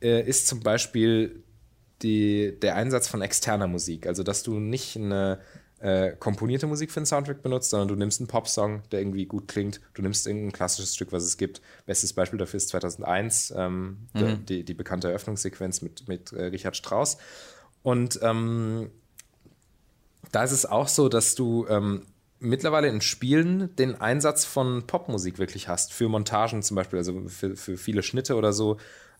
äh, 0.00 0.22
ist 0.22 0.46
zum 0.46 0.60
Beispiel 0.60 1.42
die, 2.02 2.58
der 2.60 2.76
Einsatz 2.76 3.08
von 3.08 3.22
externer 3.22 3.66
Musik. 3.66 4.06
Also, 4.06 4.22
dass 4.22 4.42
du 4.42 4.60
nicht 4.60 4.96
eine 4.96 5.40
äh, 5.84 6.16
komponierte 6.18 6.66
Musik 6.66 6.90
für 6.90 7.00
einen 7.00 7.06
Soundtrack 7.06 7.42
benutzt, 7.42 7.68
sondern 7.68 7.88
du 7.88 7.94
nimmst 7.94 8.18
einen 8.18 8.26
Popsong, 8.26 8.82
der 8.90 9.00
irgendwie 9.00 9.26
gut 9.26 9.48
klingt, 9.48 9.82
du 9.92 10.00
nimmst 10.00 10.26
irgendein 10.26 10.52
klassisches 10.52 10.94
Stück, 10.94 11.12
was 11.12 11.24
es 11.24 11.36
gibt. 11.36 11.60
Bestes 11.84 12.14
Beispiel 12.14 12.38
dafür 12.38 12.56
ist 12.56 12.70
2001, 12.70 13.52
ähm, 13.54 14.08
mhm. 14.14 14.46
die, 14.46 14.64
die 14.64 14.72
bekannte 14.72 15.08
Eröffnungssequenz 15.08 15.82
mit, 15.82 16.08
mit 16.08 16.32
äh, 16.32 16.44
Richard 16.44 16.74
Strauss. 16.74 17.18
Und 17.82 18.18
ähm, 18.22 18.90
da 20.32 20.42
ist 20.42 20.52
es 20.52 20.64
auch 20.64 20.88
so, 20.88 21.10
dass 21.10 21.34
du 21.34 21.66
ähm, 21.68 22.06
mittlerweile 22.38 22.88
in 22.88 23.02
Spielen 23.02 23.76
den 23.76 24.00
Einsatz 24.00 24.46
von 24.46 24.86
Popmusik 24.86 25.38
wirklich 25.38 25.68
hast, 25.68 25.92
für 25.92 26.08
Montagen 26.08 26.62
zum 26.62 26.76
Beispiel, 26.76 26.98
also 26.98 27.28
für, 27.28 27.56
für 27.56 27.76
viele 27.76 28.02
Schnitte 28.02 28.36
oder 28.36 28.54
so, 28.54 28.78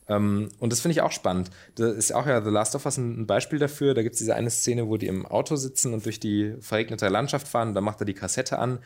ähm, 0.08 0.50
und 0.58 0.72
das 0.72 0.80
finde 0.80 0.92
ich 0.92 1.00
auch 1.00 1.12
spannend. 1.12 1.50
Da 1.76 1.88
ist 1.88 2.14
auch 2.14 2.26
ja 2.26 2.42
The 2.42 2.50
Last 2.50 2.74
of 2.74 2.84
Us 2.84 2.98
ein, 2.98 3.26
Beispiel 3.26 3.58
dafür. 3.58 3.94
Da 3.94 4.02
gibt 4.02 4.14
es 4.14 4.18
diese 4.18 4.34
eine 4.34 4.50
Szene, 4.50 4.88
wo 4.88 4.96
die 4.96 5.06
im 5.06 5.26
Auto 5.26 5.56
sitzen 5.56 5.94
und 5.94 6.04
durch 6.04 6.20
die 6.20 6.54
verregnete 6.60 7.08
Landschaft 7.08 7.48
fahren. 7.48 7.74
Da 7.74 7.80
macht 7.80 8.00
er 8.00 8.04
die 8.04 8.14
Kassette 8.14 8.58
an. 8.58 8.78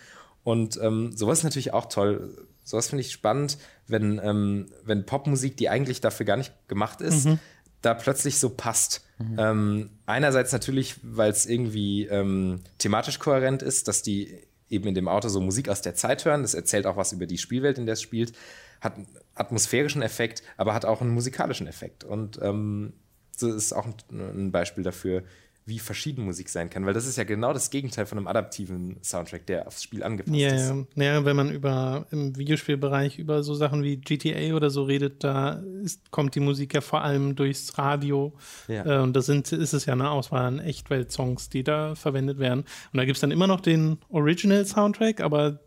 Und 0.44 0.78
ähm, 0.80 1.12
sowas 1.12 1.38
ist 1.38 1.44
natürlich 1.44 1.72
auch 1.72 1.86
toll. 1.86 2.46
Sowas 2.62 2.88
finde 2.88 3.00
ich 3.00 3.12
spannend, 3.12 3.58
wenn, 3.86 4.20
ähm, 4.22 4.66
wenn 4.84 5.06
Popmusik, 5.06 5.56
die 5.56 5.68
eigentlich 5.68 6.00
dafür 6.00 6.26
gar 6.26 6.36
nicht 6.36 6.52
gemacht 6.68 7.00
ist, 7.00 7.26
mhm. 7.26 7.38
da 7.82 7.94
plötzlich 7.94 8.38
so 8.38 8.50
passt. 8.50 9.04
Mhm. 9.18 9.36
Ähm, 9.38 9.90
einerseits 10.06 10.52
natürlich, 10.52 10.96
weil 11.02 11.30
es 11.30 11.46
irgendwie 11.46 12.06
ähm, 12.06 12.60
thematisch 12.78 13.18
kohärent 13.18 13.62
ist, 13.62 13.88
dass 13.88 14.02
die 14.02 14.38
eben 14.70 14.86
in 14.86 14.94
dem 14.94 15.08
Auto 15.08 15.28
so 15.28 15.40
Musik 15.40 15.68
aus 15.68 15.82
der 15.82 15.94
Zeit 15.94 16.24
hören. 16.24 16.42
Das 16.42 16.54
erzählt 16.54 16.86
auch 16.86 16.96
was 16.96 17.12
über 17.12 17.26
die 17.26 17.38
Spielwelt, 17.38 17.78
in 17.78 17.86
der 17.86 17.94
es 17.94 18.02
spielt. 18.02 18.32
Hat 18.80 18.94
atmosphärischen 19.38 20.02
Effekt, 20.02 20.42
aber 20.56 20.74
hat 20.74 20.84
auch 20.84 21.00
einen 21.00 21.10
musikalischen 21.10 21.66
Effekt. 21.66 22.04
Und 22.04 22.38
ähm, 22.42 22.92
das 23.32 23.54
ist 23.54 23.72
auch 23.72 23.86
ein, 23.86 23.94
ein 24.10 24.52
Beispiel 24.52 24.84
dafür, 24.84 25.22
wie 25.68 25.78
verschieden 25.78 26.24
Musik 26.24 26.48
sein 26.48 26.70
kann, 26.70 26.86
weil 26.86 26.94
das 26.94 27.06
ist 27.06 27.18
ja 27.18 27.24
genau 27.24 27.52
das 27.52 27.68
Gegenteil 27.68 28.06
von 28.06 28.16
einem 28.16 28.26
adaptiven 28.26 28.96
Soundtrack, 29.02 29.46
der 29.46 29.66
aufs 29.66 29.82
Spiel 29.82 30.02
angepasst 30.02 30.34
ja, 30.34 30.54
ist. 30.54 30.74
Ja, 30.94 31.04
ja, 31.04 31.24
wenn 31.26 31.36
man 31.36 31.52
über 31.52 32.06
im 32.10 32.36
Videospielbereich 32.36 33.18
über 33.18 33.42
so 33.42 33.52
Sachen 33.52 33.82
wie 33.82 33.98
GTA 33.98 34.54
oder 34.54 34.70
so 34.70 34.84
redet, 34.84 35.22
da 35.24 35.62
ist, 35.82 36.10
kommt 36.10 36.34
die 36.34 36.40
Musik 36.40 36.72
ja 36.72 36.80
vor 36.80 37.02
allem 37.02 37.36
durchs 37.36 37.76
Radio. 37.76 38.32
Ja. 38.66 38.86
Äh, 38.86 39.02
und 39.02 39.14
da 39.14 39.20
sind, 39.20 39.52
ist 39.52 39.74
es 39.74 39.84
ja 39.84 39.92
eine 39.92 40.10
Auswahl 40.10 40.46
an 40.46 40.58
Echtwelt-Songs, 40.58 41.50
die 41.50 41.64
da 41.64 41.94
verwendet 41.94 42.38
werden. 42.38 42.60
Und 42.60 42.96
da 42.96 43.04
gibt 43.04 43.18
es 43.18 43.20
dann 43.20 43.30
immer 43.30 43.46
noch 43.46 43.60
den 43.60 43.98
Original-Soundtrack, 44.08 45.20
aber 45.20 45.60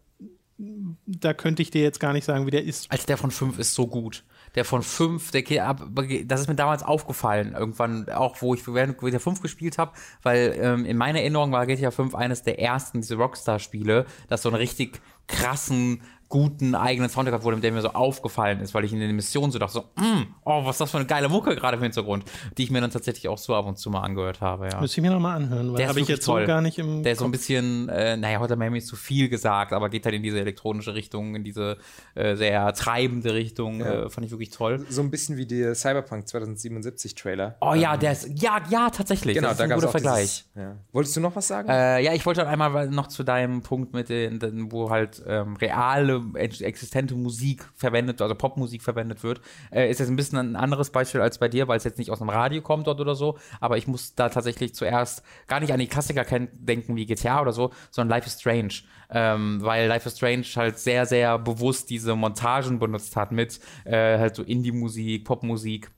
da 1.05 1.33
könnte 1.33 1.61
ich 1.61 1.71
dir 1.71 1.81
jetzt 1.81 1.99
gar 1.99 2.13
nicht 2.13 2.25
sagen, 2.25 2.45
wie 2.45 2.51
der 2.51 2.63
ist. 2.63 2.91
Also 2.91 3.05
der 3.05 3.17
von 3.17 3.31
5 3.31 3.57
ist 3.59 3.73
so 3.73 3.87
gut. 3.87 4.23
Der 4.55 4.65
von 4.65 4.83
5, 4.83 5.31
der 5.31 5.43
geht 5.43 5.59
ab, 5.59 5.81
das 6.25 6.41
ist 6.41 6.47
mir 6.47 6.55
damals 6.55 6.83
aufgefallen, 6.83 7.53
irgendwann 7.57 8.09
auch, 8.09 8.41
wo 8.41 8.53
ich 8.53 8.67
während 8.67 8.97
GTA 8.97 9.19
5 9.19 9.41
gespielt 9.41 9.77
habe, 9.77 9.93
weil 10.23 10.57
ähm, 10.59 10.85
in 10.85 10.97
meiner 10.97 11.19
Erinnerung 11.19 11.53
war 11.53 11.65
GTA 11.65 11.89
5 11.89 12.15
eines 12.15 12.43
der 12.43 12.59
ersten, 12.59 12.99
diese 12.99 13.15
Rockstar-Spiele, 13.15 14.05
das 14.27 14.41
so 14.41 14.49
einen 14.49 14.57
richtig 14.57 15.01
krassen 15.27 16.01
guten 16.31 16.73
eigenen 16.73 17.09
Soundtrack 17.09 17.35
hat, 17.35 17.43
wo 17.43 17.51
der 17.51 17.71
mir 17.71 17.81
so 17.81 17.89
aufgefallen 17.89 18.61
ist, 18.61 18.73
weil 18.73 18.85
ich 18.85 18.93
in 18.93 18.99
den 18.99 19.15
Missionen 19.15 19.51
so 19.51 19.59
dachte, 19.59 19.73
so, 19.73 19.81
mm, 20.01 20.33
oh, 20.45 20.65
was 20.65 20.75
ist 20.75 20.81
das 20.81 20.91
für 20.91 20.97
eine 20.97 21.05
geile 21.05 21.29
Mucke 21.29 21.55
gerade 21.55 21.77
im 21.77 21.83
Hintergrund, 21.83 22.23
die 22.57 22.63
ich 22.63 22.71
mir 22.71 22.81
dann 22.81 22.89
tatsächlich 22.89 23.27
auch 23.27 23.37
so 23.37 23.53
ab 23.53 23.67
und 23.67 23.77
zu 23.77 23.89
mal 23.91 24.01
angehört 24.01 24.41
habe. 24.41 24.69
Ja. 24.69 24.79
Müsste 24.79 24.99
ich 24.99 25.03
mir 25.03 25.11
nochmal 25.11 25.35
anhören, 25.35 25.73
weil 25.73 25.87
habe 25.87 25.99
ich 25.99 26.07
jetzt 26.07 26.25
toll. 26.25 26.41
so 26.41 26.47
gar 26.47 26.61
nicht 26.61 26.79
im 26.79 27.03
Der 27.03 27.11
ist 27.11 27.19
so 27.19 27.25
ein 27.25 27.31
bisschen, 27.31 27.89
äh, 27.89 28.17
naja, 28.17 28.39
heute 28.39 28.55
Miami 28.55 28.79
ist 28.79 28.87
zu 28.87 28.95
viel 28.95 29.29
gesagt, 29.29 29.73
aber 29.73 29.89
geht 29.89 30.05
halt 30.05 30.15
in 30.15 30.23
diese 30.23 30.39
elektronische 30.39 30.95
Richtung, 30.95 31.35
in 31.35 31.43
diese 31.43 31.77
äh, 32.15 32.35
sehr 32.35 32.73
treibende 32.73 33.33
Richtung, 33.33 33.81
ja. 33.81 34.05
äh, 34.05 34.09
fand 34.09 34.25
ich 34.25 34.31
wirklich 34.31 34.51
toll. 34.51 34.85
So 34.89 35.01
ein 35.01 35.11
bisschen 35.11 35.35
wie 35.35 35.45
der 35.45 35.75
Cyberpunk 35.75 36.27
2077 36.29 37.13
Trailer. 37.13 37.57
Oh 37.59 37.73
ja, 37.73 37.93
ähm, 37.93 37.99
der 37.99 38.13
ist, 38.13 38.29
ja, 38.41 38.61
ja, 38.69 38.89
tatsächlich. 38.89 39.35
Genau, 39.35 39.49
das 39.49 39.55
ist 39.55 39.59
da 39.59 39.63
ein 39.65 39.71
guter 39.71 39.89
Vergleich. 39.89 40.45
Dieses, 40.45 40.49
ja. 40.55 40.77
Wolltest 40.93 41.15
du 41.17 41.19
noch 41.19 41.35
was 41.35 41.47
sagen? 41.47 41.67
Äh, 41.67 42.01
ja, 42.01 42.13
ich 42.13 42.25
wollte 42.25 42.41
dann 42.41 42.49
einmal 42.49 42.89
noch 42.89 43.07
zu 43.07 43.23
deinem 43.23 43.61
Punkt 43.61 43.93
mit 43.93 44.07
den, 44.07 44.71
wo 44.71 44.89
halt 44.89 45.21
ähm, 45.27 45.57
reale 45.57 46.20
existente 46.35 47.15
Musik 47.15 47.65
verwendet, 47.75 48.21
also 48.21 48.35
Popmusik 48.35 48.81
verwendet 48.81 49.23
wird. 49.23 49.41
Äh, 49.71 49.89
ist 49.89 49.99
jetzt 49.99 50.09
ein 50.09 50.15
bisschen 50.15 50.37
ein 50.37 50.55
anderes 50.55 50.89
Beispiel 50.89 51.21
als 51.21 51.37
bei 51.37 51.47
dir, 51.47 51.67
weil 51.67 51.77
es 51.77 51.83
jetzt 51.83 51.97
nicht 51.97 52.11
aus 52.11 52.21
einem 52.21 52.29
Radio 52.29 52.61
kommt 52.61 52.87
dort 52.87 52.99
oder 52.99 53.15
so. 53.15 53.37
Aber 53.59 53.77
ich 53.77 53.87
muss 53.87 54.15
da 54.15 54.29
tatsächlich 54.29 54.75
zuerst 54.75 55.23
gar 55.47 55.59
nicht 55.59 55.73
an 55.73 55.79
die 55.79 55.87
Klassiker 55.87 56.25
denken 56.51 56.95
wie 56.95 57.05
GTA 57.05 57.41
oder 57.41 57.53
so, 57.53 57.71
sondern 57.89 58.17
Life 58.17 58.27
is 58.27 58.39
Strange. 58.39 58.73
Ähm, 59.09 59.59
weil 59.61 59.87
Life 59.87 60.07
is 60.07 60.17
Strange 60.17 60.45
halt 60.55 60.79
sehr, 60.79 61.05
sehr 61.05 61.37
bewusst 61.37 61.89
diese 61.89 62.15
Montagen 62.15 62.79
benutzt 62.79 63.15
hat 63.15 63.31
mit 63.31 63.59
äh, 63.85 64.17
halt 64.17 64.35
so 64.35 64.43
Indie-Musik, 64.43 65.25
Popmusik 65.25 65.91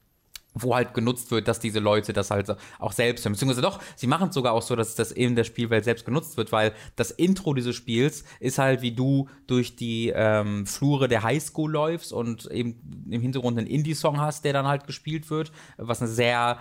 wo 0.54 0.76
halt 0.76 0.94
genutzt 0.94 1.32
wird, 1.32 1.48
dass 1.48 1.60
diese 1.60 1.80
Leute 1.80 2.14
das 2.14 2.32
halt 2.32 2.56
auch 2.80 2.92
selbst 2.92 3.26
hören. 3.26 3.34
Beziehungsweise 3.34 3.62
doch, 3.62 3.80
sie 3.96 4.08
machen 4.08 4.30
es 4.30 4.36
sogar 4.36 4.54
auch 4.54 4.62
so, 4.62 4.76
dass 4.76 4.96
das 4.96 5.12
in 5.12 5.36
der 5.36 5.44
Spielwelt 5.44 5.84
selbst 5.84 6.06
genutzt 6.06 6.38
wird, 6.38 6.52
weil 6.52 6.74
das 6.96 7.12
Intro 7.12 7.54
dieses 7.54 7.76
Spiels 7.76 8.24
ist 8.40 8.60
halt, 8.60 8.82
wie 8.82 8.92
du 8.92 9.30
durch 9.48 9.76
die 9.76 10.12
ähm, 10.16 10.66
Flure 10.66 11.08
der 11.08 11.24
Highschool 11.24 11.72
läufst 11.72 12.14
und 12.14 12.46
eben 12.52 13.06
im 13.10 13.22
Hintergrund 13.22 13.58
einen 13.58 13.68
Indie-Song 13.68 14.20
hast, 14.20 14.46
der 14.46 14.54
dann 14.54 14.68
halt 14.68 14.86
gespielt 14.86 15.30
wird, 15.30 15.52
was 15.78 16.02
eine 16.02 16.10
sehr 16.10 16.60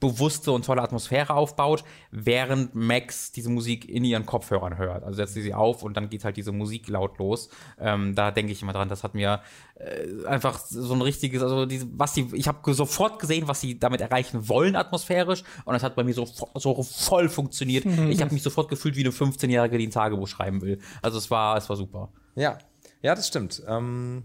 bewusste 0.00 0.52
und 0.52 0.64
tolle 0.64 0.82
Atmosphäre 0.82 1.34
aufbaut, 1.34 1.84
während 2.10 2.74
Max 2.74 3.32
diese 3.32 3.50
Musik 3.50 3.88
in 3.88 4.04
ihren 4.04 4.26
Kopfhörern 4.26 4.78
hört. 4.78 5.02
Also 5.02 5.16
setzt 5.16 5.34
sie 5.34 5.42
sie 5.42 5.54
auf 5.54 5.82
und 5.82 5.96
dann 5.96 6.08
geht 6.08 6.24
halt 6.24 6.36
diese 6.36 6.52
Musik 6.52 6.88
laut 6.88 7.18
los. 7.18 7.48
Ähm, 7.80 8.14
da 8.14 8.30
denke 8.30 8.52
ich 8.52 8.62
immer 8.62 8.72
dran, 8.72 8.88
das 8.88 9.02
hat 9.02 9.14
mir 9.14 9.40
äh, 9.74 10.26
einfach 10.26 10.58
so 10.58 10.94
ein 10.94 11.02
richtiges, 11.02 11.42
also 11.42 11.66
diese, 11.66 11.86
was 11.98 12.14
sie, 12.14 12.28
ich 12.32 12.46
habe 12.46 12.74
sofort 12.74 13.18
gesehen, 13.18 13.48
was 13.48 13.60
sie 13.60 13.78
damit 13.78 14.00
erreichen 14.00 14.48
wollen 14.48 14.76
atmosphärisch 14.76 15.42
und 15.64 15.74
das 15.74 15.82
hat 15.82 15.96
bei 15.96 16.04
mir 16.04 16.14
so, 16.14 16.26
so 16.54 16.82
voll 16.82 17.28
funktioniert. 17.28 17.84
Mhm. 17.84 18.10
Ich 18.10 18.20
habe 18.20 18.32
mich 18.32 18.42
sofort 18.42 18.68
gefühlt 18.68 18.96
wie 18.96 19.00
eine 19.00 19.10
15-Jährige, 19.10 19.78
die 19.78 19.88
ein 19.88 19.90
Tagebuch 19.90 20.28
schreiben 20.28 20.60
will. 20.62 20.78
Also 21.02 21.18
es 21.18 21.30
war, 21.30 21.56
es 21.56 21.68
war 21.68 21.76
super. 21.76 22.12
Ja, 22.36 22.58
ja, 23.02 23.14
das 23.14 23.26
stimmt. 23.26 23.62
Ähm, 23.66 24.24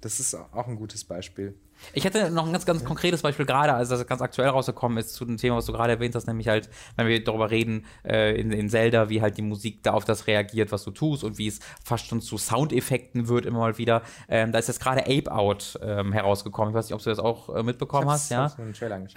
das 0.00 0.18
ist 0.18 0.34
auch 0.34 0.66
ein 0.66 0.76
gutes 0.76 1.04
Beispiel. 1.04 1.58
Ich 1.92 2.04
hätte 2.04 2.30
noch 2.30 2.46
ein 2.46 2.52
ganz, 2.52 2.66
ganz 2.66 2.84
konkretes 2.84 3.22
Beispiel 3.22 3.46
gerade, 3.46 3.72
als 3.74 3.88
das 3.88 4.06
ganz 4.06 4.22
aktuell 4.22 4.48
rausgekommen 4.48 4.98
ist, 4.98 5.14
zu 5.14 5.24
dem 5.24 5.36
Thema, 5.36 5.56
was 5.56 5.66
du 5.66 5.72
gerade 5.72 5.92
erwähnt 5.92 6.14
hast, 6.14 6.26
nämlich 6.26 6.48
halt, 6.48 6.68
wenn 6.96 7.06
wir 7.06 7.22
darüber 7.22 7.50
reden, 7.50 7.86
äh, 8.04 8.38
in, 8.40 8.52
in 8.52 8.68
Zelda, 8.68 9.08
wie 9.08 9.20
halt 9.20 9.36
die 9.36 9.42
Musik 9.42 9.82
da 9.82 9.92
auf 9.92 10.04
das 10.04 10.26
reagiert, 10.26 10.72
was 10.72 10.84
du 10.84 10.90
tust 10.90 11.24
und 11.24 11.38
wie 11.38 11.46
es 11.46 11.60
fast 11.84 12.06
schon 12.06 12.20
zu 12.20 12.38
Soundeffekten 12.38 13.28
wird 13.28 13.46
immer 13.46 13.60
mal 13.60 13.78
wieder. 13.78 14.02
Ähm, 14.28 14.52
da 14.52 14.58
ist 14.58 14.68
jetzt 14.68 14.80
gerade 14.80 15.02
Ape 15.02 15.30
Out 15.30 15.78
ähm, 15.82 16.12
herausgekommen. 16.12 16.70
Ich 16.72 16.76
weiß 16.76 16.86
nicht, 16.86 16.94
ob 16.94 17.02
du 17.02 17.10
das 17.10 17.18
auch 17.18 17.54
äh, 17.54 17.62
mitbekommen 17.62 18.08
hast, 18.08 18.30
ja. 18.30 18.46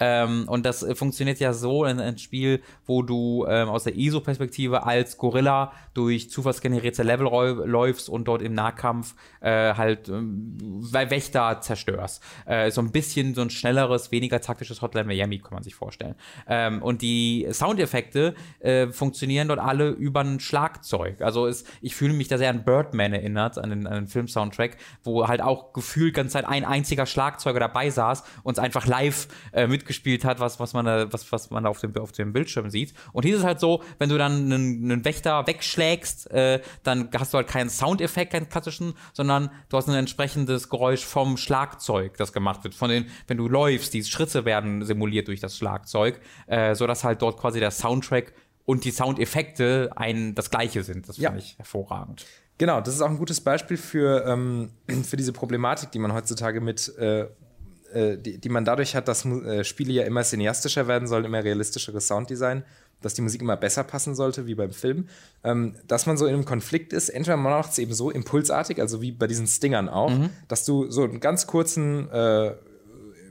Ähm, 0.00 0.48
und 0.48 0.66
das 0.66 0.82
äh, 0.82 0.94
funktioniert 0.94 1.38
ja 1.40 1.52
so 1.52 1.84
in 1.84 2.00
einem 2.00 2.18
Spiel, 2.18 2.62
wo 2.86 3.02
du 3.02 3.46
ähm, 3.48 3.68
aus 3.68 3.84
der 3.84 3.96
ISO-Perspektive 3.96 4.84
als 4.84 5.16
Gorilla 5.18 5.72
durch 5.94 6.30
zufallsgenerierte 6.30 7.02
Level 7.02 7.24
läufst 7.64 8.08
und 8.08 8.24
dort 8.26 8.42
im 8.42 8.54
Nahkampf 8.54 9.14
äh, 9.40 9.74
halt 9.74 10.08
ähm, 10.08 10.56
Wächter 10.92 11.60
zerstörst. 11.60 12.22
Äh, 12.54 12.70
so 12.70 12.80
ein 12.80 12.92
bisschen 12.92 13.34
so 13.34 13.42
ein 13.42 13.50
schnelleres, 13.50 14.12
weniger 14.12 14.40
taktisches 14.40 14.80
Hotline 14.80 15.06
Miami, 15.06 15.38
kann 15.38 15.54
man 15.54 15.62
sich 15.62 15.74
vorstellen. 15.74 16.14
Ähm, 16.48 16.82
und 16.82 17.02
die 17.02 17.46
Soundeffekte 17.50 18.34
äh, 18.60 18.88
funktionieren 18.88 19.48
dort 19.48 19.58
alle 19.58 19.90
über 19.90 20.20
ein 20.20 20.38
Schlagzeug. 20.38 21.20
Also 21.20 21.46
es, 21.46 21.64
ich 21.80 21.96
fühle 21.96 22.12
mich 22.12 22.28
da 22.28 22.38
sehr 22.38 22.50
an 22.50 22.64
Birdman 22.64 23.12
erinnert, 23.12 23.58
an 23.58 23.70
den, 23.70 23.86
an 23.86 23.94
den 23.94 24.06
Film-Soundtrack, 24.06 24.76
wo 25.02 25.26
halt 25.26 25.40
auch 25.40 25.72
gefühlt 25.72 26.14
ganz 26.14 26.32
Zeit 26.32 26.44
ein 26.44 26.64
einziger 26.64 27.06
Schlagzeuger 27.06 27.60
dabei 27.60 27.90
saß 27.90 28.22
und 28.44 28.52
es 28.52 28.58
einfach 28.58 28.86
live 28.86 29.28
äh, 29.52 29.66
mitgespielt 29.66 30.24
hat, 30.24 30.38
was, 30.38 30.60
was 30.60 30.74
man, 30.74 30.84
da, 30.84 31.12
was, 31.12 31.30
was 31.32 31.50
man 31.50 31.66
auf 31.66 31.80
dem, 31.80 31.96
auf 31.96 32.12
dem 32.12 32.32
Bildschirm 32.32 32.70
sieht. 32.70 32.94
Und 33.12 33.24
hier 33.24 33.34
ist 33.34 33.40
es 33.40 33.46
halt 33.46 33.60
so, 33.60 33.82
wenn 33.98 34.10
du 34.10 34.18
dann 34.18 34.32
einen, 34.32 34.92
einen 34.92 35.04
Wächter 35.04 35.46
wegschlägst, 35.46 36.30
äh, 36.30 36.60
dann 36.82 37.08
hast 37.18 37.32
du 37.32 37.38
halt 37.38 37.48
keinen 37.48 37.70
Soundeffekt, 37.70 38.32
keinen 38.32 38.48
klassischen, 38.48 38.94
sondern 39.12 39.50
du 39.70 39.76
hast 39.76 39.88
ein 39.88 39.94
entsprechendes 39.94 40.68
Geräusch 40.68 41.04
vom 41.04 41.36
Schlagzeug, 41.36 42.16
das 42.16 42.32
gemacht 42.32 42.43
wird. 42.44 42.74
Von 42.74 42.90
den, 42.90 43.06
wenn 43.26 43.36
du 43.36 43.48
läufst, 43.48 43.94
die 43.94 44.04
Schritte 44.04 44.44
werden 44.44 44.84
simuliert 44.84 45.28
durch 45.28 45.40
das 45.40 45.56
Schlagzeug, 45.56 46.20
äh, 46.46 46.74
sodass 46.74 47.04
halt 47.04 47.22
dort 47.22 47.38
quasi 47.38 47.60
der 47.60 47.70
Soundtrack 47.70 48.32
und 48.64 48.84
die 48.84 48.90
Soundeffekte 48.90 49.90
ein 49.96 50.34
das 50.34 50.50
gleiche 50.50 50.82
sind. 50.82 51.08
Das 51.08 51.16
finde 51.16 51.32
ja. 51.32 51.36
ich 51.36 51.58
hervorragend. 51.58 52.24
Genau, 52.58 52.80
das 52.80 52.94
ist 52.94 53.00
auch 53.00 53.10
ein 53.10 53.18
gutes 53.18 53.40
Beispiel 53.40 53.76
für, 53.76 54.24
ähm, 54.26 54.70
für 55.04 55.16
diese 55.16 55.32
Problematik, 55.32 55.90
die 55.90 55.98
man 55.98 56.12
heutzutage 56.12 56.60
mit, 56.60 56.96
äh, 56.98 57.26
äh, 57.92 58.16
die, 58.16 58.38
die, 58.38 58.48
man 58.48 58.64
dadurch 58.64 58.94
hat, 58.94 59.08
dass 59.08 59.24
äh, 59.24 59.64
Spiele 59.64 59.92
ja 59.92 60.04
immer 60.04 60.22
cineastischer 60.22 60.86
werden 60.86 61.08
sollen, 61.08 61.24
immer 61.24 61.42
realistischeres 61.42 62.06
Sounddesign 62.06 62.64
dass 63.04 63.14
die 63.14 63.22
Musik 63.22 63.42
immer 63.42 63.56
besser 63.56 63.84
passen 63.84 64.14
sollte, 64.14 64.46
wie 64.46 64.54
beim 64.54 64.72
Film, 64.72 65.08
ähm, 65.42 65.76
dass 65.86 66.06
man 66.06 66.16
so 66.16 66.26
in 66.26 66.34
einem 66.34 66.44
Konflikt 66.44 66.92
ist. 66.92 67.08
Entweder 67.08 67.36
man 67.36 67.52
macht 67.52 67.72
es 67.72 67.78
eben 67.78 67.92
so 67.92 68.10
impulsartig, 68.10 68.80
also 68.80 69.02
wie 69.02 69.12
bei 69.12 69.26
diesen 69.26 69.46
Stingern 69.46 69.88
auch, 69.88 70.10
mhm. 70.10 70.30
dass 70.48 70.64
du 70.64 70.90
so 70.90 71.04
einen 71.04 71.20
ganz 71.20 71.46
kurzen 71.46 72.10
äh, 72.10 72.54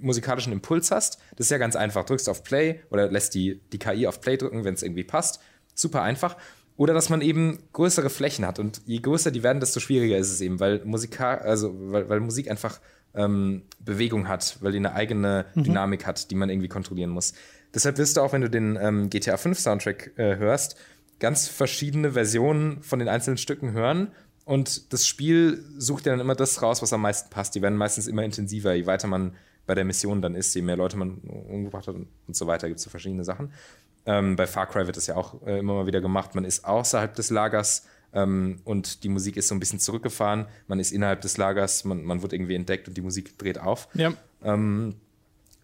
musikalischen 0.02 0.54
Impuls 0.54 0.92
hast. 0.92 1.18
Das 1.36 1.48
ist 1.48 1.52
ja 1.52 1.58
ganz 1.58 1.76
einfach. 1.76 2.06
Drückst 2.06 2.30
auf 2.30 2.44
Play 2.44 2.82
oder 2.92 3.10
lässt 3.10 3.34
die, 3.34 3.62
die 3.72 3.80
KI 3.80 4.06
auf 4.06 4.22
Play 4.22 4.38
drücken, 4.38 4.64
wenn 4.64 4.74
es 4.74 4.84
irgendwie 4.84 5.04
passt. 5.04 5.40
Super 5.74 6.02
einfach. 6.02 6.38
Oder 6.76 6.94
dass 6.94 7.10
man 7.10 7.22
eben 7.22 7.60
größere 7.74 8.10
Flächen 8.10 8.46
hat. 8.46 8.60
Und 8.60 8.82
je 8.86 9.00
größer 9.00 9.32
die 9.32 9.44
werden, 9.44 9.60
desto 9.60 9.80
schwieriger 9.80 10.18
ist 10.18 10.32
es 10.32 10.42
eben, 10.42 10.60
weil, 10.60 10.84
Musika 10.86 11.36
also, 11.36 11.74
weil, 11.92 12.10
weil 12.10 12.20
Musik 12.20 12.50
einfach 12.50 12.80
ähm, 13.16 13.64
Bewegung 13.80 14.28
hat, 14.28 14.58
weil 14.62 14.72
die 14.72 14.80
eine 14.80 14.94
eigene 14.94 15.46
mhm. 15.54 15.64
Dynamik 15.64 16.06
hat, 16.06 16.32
die 16.32 16.36
man 16.36 16.50
irgendwie 16.50 16.68
kontrollieren 16.68 17.12
muss. 17.12 17.34
Deshalb 17.74 17.98
wirst 17.98 18.18
du 18.18 18.22
auch, 18.22 18.34
wenn 18.34 18.42
du 18.42 18.50
den 18.50 18.78
ähm, 18.82 19.10
GTA 19.10 19.38
5 19.38 19.60
Soundtrack 19.60 20.12
äh, 20.18 20.38
hörst, 20.38 20.76
ganz 21.20 21.48
verschiedene 21.48 22.12
Versionen 22.12 22.82
von 22.84 23.00
den 23.00 23.08
einzelnen 23.08 23.38
Stücken 23.38 23.72
hören. 23.72 24.12
Und 24.46 24.92
das 24.92 25.08
Spiel 25.08 25.64
sucht 25.78 26.06
dir 26.06 26.12
dann 26.12 26.20
immer 26.20 26.36
das 26.36 26.62
raus, 26.62 26.82
was 26.82 26.92
am 26.92 27.02
meisten 27.02 27.30
passt. 27.30 27.56
Die 27.56 27.62
werden 27.62 27.78
meistens 27.78 28.08
immer 28.08 28.24
intensiver, 28.24 28.74
je 28.74 28.86
weiter 28.86 29.08
man 29.08 29.36
bei 29.66 29.76
der 29.76 29.86
Mission 29.86 30.22
dann 30.22 30.36
ist, 30.36 30.54
je 30.54 30.62
mehr 30.62 30.76
Leute 30.76 30.98
man 30.98 31.20
umgebracht 31.20 31.88
hat 31.88 31.96
und 31.96 32.36
so 32.36 32.48
weiter, 32.48 32.68
gibt 32.68 32.80
es 32.80 32.84
so 32.84 32.90
verschiedene 32.90 33.24
Sachen. 33.24 33.54
Ähm, 34.06 34.36
bei 34.36 34.46
Far 34.46 34.68
Cry 34.68 34.86
wird 34.86 34.98
das 34.98 35.08
ja 35.08 35.16
auch 35.16 35.42
äh, 35.46 35.60
immer 35.60 35.74
mal 35.74 35.88
wieder 35.88 36.02
gemacht. 36.02 36.36
Man 36.36 36.44
ist 36.44 36.66
außerhalb 36.66 37.16
des 37.16 37.30
Lagers 37.30 37.88
ähm, 38.12 38.60
und 38.66 39.04
die 39.04 39.10
Musik 39.10 39.38
ist 39.38 39.48
so 39.48 39.56
ein 39.56 39.60
bisschen 39.60 39.80
zurückgefahren. 39.80 40.48
Man 40.68 40.80
ist 40.80 40.92
innerhalb 40.92 41.22
des 41.22 41.38
Lagers, 41.38 41.86
man, 41.86 42.04
man 42.04 42.22
wird 42.22 42.34
irgendwie 42.34 42.56
entdeckt 42.56 42.90
und 42.90 42.98
die 42.98 43.02
Musik 43.02 43.38
dreht 43.38 43.58
auf. 43.58 43.88
Ja. 43.94 44.14
Ähm, 44.44 44.96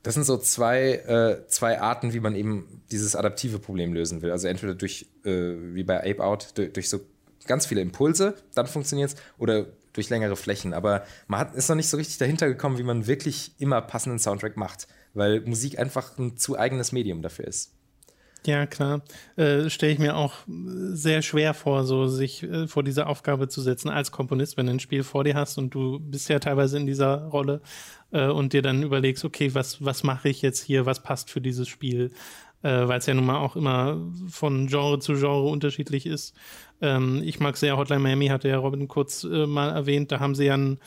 das 0.03 0.13
sind 0.13 0.23
so 0.23 0.37
zwei, 0.37 0.93
äh, 0.93 1.47
zwei 1.47 1.81
Arten, 1.81 2.13
wie 2.13 2.19
man 2.19 2.35
eben 2.35 2.81
dieses 2.91 3.15
adaptive 3.15 3.59
Problem 3.59 3.93
lösen 3.93 4.21
will. 4.21 4.31
Also 4.31 4.47
entweder 4.47 4.75
durch, 4.75 5.07
äh, 5.25 5.53
wie 5.73 5.83
bei 5.83 5.99
Ape 5.99 6.23
Out, 6.23 6.57
durch, 6.57 6.73
durch, 6.73 6.89
so 6.89 7.01
ganz 7.47 7.65
viele 7.65 7.81
Impulse, 7.81 8.35
dann 8.53 8.67
funktioniert 8.67 9.11
es, 9.11 9.15
oder 9.37 9.65
durch 9.93 10.09
längere 10.09 10.35
Flächen. 10.35 10.73
Aber 10.73 11.03
man 11.27 11.41
hat, 11.41 11.55
ist 11.55 11.67
noch 11.67 11.75
nicht 11.75 11.89
so 11.89 11.97
richtig 11.97 12.17
dahinter 12.17 12.47
gekommen, 12.47 12.77
wie 12.77 12.83
man 12.83 13.07
wirklich 13.07 13.53
immer 13.59 13.81
passenden 13.81 14.19
Soundtrack 14.19 14.55
macht, 14.55 14.87
weil 15.13 15.41
Musik 15.41 15.79
einfach 15.79 16.17
ein 16.17 16.37
zu 16.37 16.57
eigenes 16.57 16.91
Medium 16.91 17.21
dafür 17.21 17.45
ist. 17.47 17.73
Ja, 18.45 18.65
klar. 18.65 19.01
Äh, 19.35 19.69
Stelle 19.69 19.91
ich 19.91 19.99
mir 19.99 20.15
auch 20.15 20.33
sehr 20.47 21.21
schwer 21.21 21.53
vor, 21.53 21.83
so 21.83 22.07
sich 22.07 22.41
äh, 22.43 22.67
vor 22.67 22.83
diese 22.83 23.07
Aufgabe 23.07 23.49
zu 23.49 23.61
setzen 23.61 23.89
als 23.89 24.11
Komponist, 24.11 24.55
wenn 24.55 24.65
du 24.67 24.71
ein 24.73 24.79
Spiel 24.79 25.03
vor 25.03 25.25
dir 25.25 25.35
hast 25.35 25.57
und 25.57 25.73
du 25.73 25.99
bist 25.99 26.29
ja 26.29 26.39
teilweise 26.39 26.77
in 26.77 26.85
dieser 26.85 27.25
Rolle 27.25 27.61
äh, 28.11 28.27
und 28.27 28.53
dir 28.53 28.61
dann 28.61 28.81
überlegst, 28.81 29.25
okay, 29.25 29.53
was, 29.55 29.83
was 29.83 30.03
mache 30.03 30.29
ich 30.29 30.41
jetzt 30.41 30.61
hier, 30.63 30.85
was 30.85 31.03
passt 31.03 31.29
für 31.29 31.41
dieses 31.41 31.67
Spiel, 31.67 32.11
äh, 32.63 32.87
weil 32.87 32.99
es 32.99 33.07
ja 33.07 33.13
nun 33.13 33.25
mal 33.25 33.39
auch 33.39 33.57
immer 33.57 33.97
von 34.29 34.67
Genre 34.67 34.99
zu 34.99 35.15
Genre 35.15 35.49
unterschiedlich 35.49 36.05
ist. 36.05 36.33
Ähm, 36.81 37.21
ich 37.25 37.41
mag 37.41 37.57
sehr 37.57 37.75
Hotline 37.77 37.99
Miami, 38.01 38.27
hatte 38.27 38.47
ja 38.47 38.57
Robin 38.57 38.87
kurz 38.87 39.25
äh, 39.25 39.47
mal 39.47 39.69
erwähnt, 39.69 40.13
da 40.13 40.21
haben 40.21 40.33
sie 40.35 40.45
ja 40.45 40.55
ein, 40.55 40.79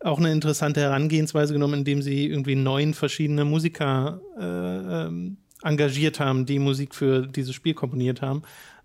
auch 0.00 0.18
eine 0.18 0.32
interessante 0.32 0.80
Herangehensweise 0.80 1.52
genommen, 1.52 1.74
indem 1.80 2.00
sie 2.02 2.26
irgendwie 2.28 2.54
neun 2.54 2.94
verschiedene 2.94 3.44
Musiker 3.44 4.20
äh, 4.38 5.06
ähm, 5.06 5.38
engagiert 5.64 6.20
haben, 6.20 6.46
die 6.46 6.58
Musik 6.58 6.94
für 6.94 7.26
dieses 7.26 7.54
Spiel 7.54 7.74
komponiert 7.74 8.22
haben. 8.22 8.42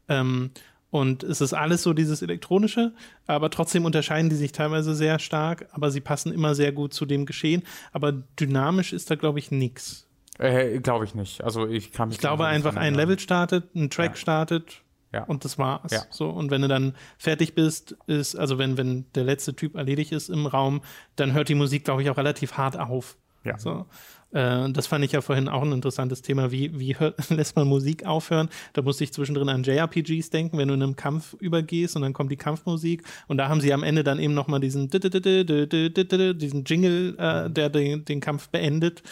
Ähm, 0.07 0.51
und 0.89 1.23
es 1.23 1.41
ist 1.41 1.53
alles 1.53 1.84
so 1.84 1.93
dieses 1.93 2.21
Elektronische, 2.21 2.93
aber 3.25 3.49
trotzdem 3.49 3.86
unterscheiden 3.86 4.30
die 4.30 4.38
sich 4.38 4.53
teilweise 4.53 4.95
sehr 4.95 5.19
stark, 5.19 5.67
aber 5.71 5.91
sie 5.91 5.99
passen 5.99 6.32
immer 6.32 6.55
sehr 6.55 6.71
gut 6.71 6.93
zu 6.93 7.05
dem 7.05 7.25
Geschehen. 7.25 7.63
Aber 7.91 8.13
dynamisch 8.13 8.93
ist 8.93 9.11
da, 9.11 9.15
glaube 9.15 9.39
ich, 9.39 9.51
nichts. 9.51 10.07
Äh, 10.39 10.80
glaube 10.80 11.05
ich 11.05 11.13
nicht. 11.13 11.43
Also 11.43 11.67
ich 11.67 11.91
kann 11.91 12.11
Ich 12.11 12.19
glaube 12.19 12.45
einfach, 12.45 12.75
ein 12.75 12.95
Level 12.95 13.19
startet, 13.19 13.75
ein 13.75 13.89
Track 13.89 14.11
ja. 14.11 14.15
startet 14.15 14.82
ja. 15.11 15.23
und 15.23 15.43
das 15.43 15.57
war's. 15.57 15.91
Ja. 15.91 16.03
So, 16.09 16.30
und 16.30 16.51
wenn 16.51 16.61
du 16.61 16.67
dann 16.67 16.95
fertig 17.17 17.53
bist, 17.53 17.97
ist, 18.07 18.36
also 18.36 18.57
wenn, 18.57 18.78
wenn 18.78 19.05
der 19.13 19.23
letzte 19.23 19.55
Typ 19.55 19.75
erledigt 19.75 20.11
ist 20.11 20.30
im 20.30 20.45
Raum, 20.45 20.82
dann 21.15 21.34
hört 21.34 21.49
die 21.49 21.55
Musik, 21.55 21.86
glaube 21.86 22.01
ich, 22.01 22.09
auch 22.09 22.17
relativ 22.17 22.53
hart 22.53 22.80
auf. 22.80 23.17
Ja. 23.43 23.57
So. 23.57 23.86
Äh, 24.32 24.69
das 24.71 24.88
fand 24.88 25.05
ich 25.05 25.11
ja 25.13 25.21
vorhin 25.21 25.47
auch 25.47 25.61
ein 25.61 25.71
interessantes 25.71 26.21
Thema. 26.21 26.51
Wie, 26.51 26.78
wie 26.80 26.95
lässt 27.30 27.55
man 27.55 27.67
Musik 27.67 28.05
aufhören? 28.05 28.49
Da 28.73 28.82
musste 28.82 29.03
ich 29.03 29.13
zwischendrin 29.13 29.49
an 29.49 29.63
JRPGs 29.63 30.30
denken, 30.30 30.57
wenn 30.57 30.67
du 30.67 30.73
in 30.73 30.84
einem 30.84 30.95
Kampf 30.95 31.34
übergehst 31.39 31.95
und 31.95 32.01
dann 32.01 32.13
kommt 32.13 32.32
die 32.32 32.38
Kampfmusik 32.38 33.03
und 33.28 33.38
da 33.38 33.49
haben 33.49 33.61
sie 33.61 33.73
am 33.73 33.84
Ende 33.84 34.03
dann 34.03 34.19
eben 34.19 34.34
nochmal 34.34 34.59
diesen, 34.59 34.89
diesen 34.89 36.63
Jingle, 36.65 37.15
äh, 37.17 37.49
der 37.49 37.69
den, 37.69 38.05
den 38.05 38.19
Kampf 38.19 38.49
beendet 38.49 39.03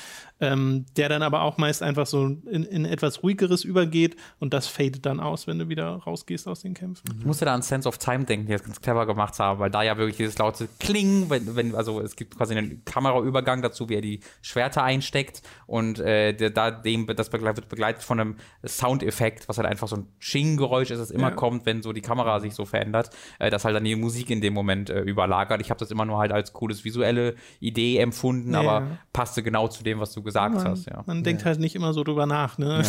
ähm, 0.41 0.85
der 0.97 1.07
dann 1.07 1.23
aber 1.23 1.43
auch 1.43 1.57
meist 1.57 1.81
einfach 1.81 2.05
so 2.05 2.25
in, 2.25 2.63
in, 2.63 2.85
etwas 2.85 3.23
ruhigeres 3.23 3.63
übergeht 3.63 4.17
und 4.39 4.53
das 4.53 4.67
fadet 4.67 5.05
dann 5.05 5.19
aus, 5.19 5.47
wenn 5.47 5.59
du 5.59 5.69
wieder 5.69 5.87
rausgehst 5.87 6.47
aus 6.47 6.61
den 6.61 6.73
Kämpfen. 6.73 7.03
Ich 7.19 7.25
musste 7.25 7.45
da 7.45 7.53
an 7.53 7.61
Sense 7.61 7.87
of 7.87 7.97
Time 7.97 8.25
denken, 8.25 8.47
die 8.47 8.51
das 8.51 8.63
ganz 8.63 8.81
clever 8.81 9.05
gemacht 9.05 9.39
haben, 9.39 9.59
weil 9.59 9.71
da 9.71 9.81
ja 9.83 9.97
wirklich 9.97 10.17
dieses 10.17 10.37
laute 10.37 10.67
Kling, 10.79 11.29
wenn, 11.29 11.55
wenn 11.55 11.73
also 11.73 12.01
es 12.01 12.17
gibt 12.17 12.35
quasi 12.35 12.53
einen 12.53 12.83
Kameraübergang 12.83 13.61
dazu, 13.61 13.87
wie 13.87 13.95
er 13.95 14.01
die 14.01 14.19
Schwerter 14.41 14.83
einsteckt 14.83 15.41
und 15.67 15.99
äh, 15.99 16.33
der, 16.33 16.49
da 16.49 16.69
dem 16.69 17.07
das 17.07 17.29
begleitet, 17.29 17.57
wird 17.57 17.69
begleitet 17.69 18.03
von 18.03 18.19
einem 18.19 18.35
Soundeffekt, 18.65 19.47
was 19.47 19.57
halt 19.57 19.67
einfach 19.67 19.87
so 19.87 19.97
ein 19.97 20.07
Ching-Geräusch 20.19 20.91
ist, 20.91 20.99
das 20.99 21.11
immer 21.11 21.29
ja. 21.29 21.35
kommt, 21.35 21.65
wenn 21.65 21.81
so 21.81 21.93
die 21.93 22.01
Kamera 22.01 22.41
sich 22.41 22.53
so 22.53 22.65
verändert, 22.65 23.09
äh, 23.39 23.49
das 23.49 23.63
halt 23.63 23.75
dann 23.75 23.85
die 23.85 23.95
Musik 23.95 24.29
in 24.29 24.41
dem 24.41 24.53
Moment 24.53 24.89
äh, 24.89 24.99
überlagert. 25.01 25.61
Ich 25.61 25.69
habe 25.69 25.79
das 25.79 25.91
immer 25.91 26.03
nur 26.03 26.17
halt 26.17 26.33
als 26.33 26.51
cooles 26.51 26.83
visuelle 26.83 27.35
Idee 27.61 27.99
empfunden, 27.99 28.53
ja. 28.53 28.59
aber 28.59 28.97
passte 29.13 29.41
genau 29.41 29.69
zu 29.69 29.83
dem, 29.83 30.01
was 30.01 30.11
du 30.11 30.24
gesagt 30.25 30.55
man, 30.55 30.65
hast, 30.65 30.87
ja. 30.87 31.03
Man 31.05 31.23
denkt 31.23 31.43
ja. 31.43 31.47
halt 31.47 31.59
nicht 31.59 31.75
immer 31.75 31.93
so 31.93 32.03
drüber 32.03 32.25
nach, 32.25 32.57
ne? 32.57 32.83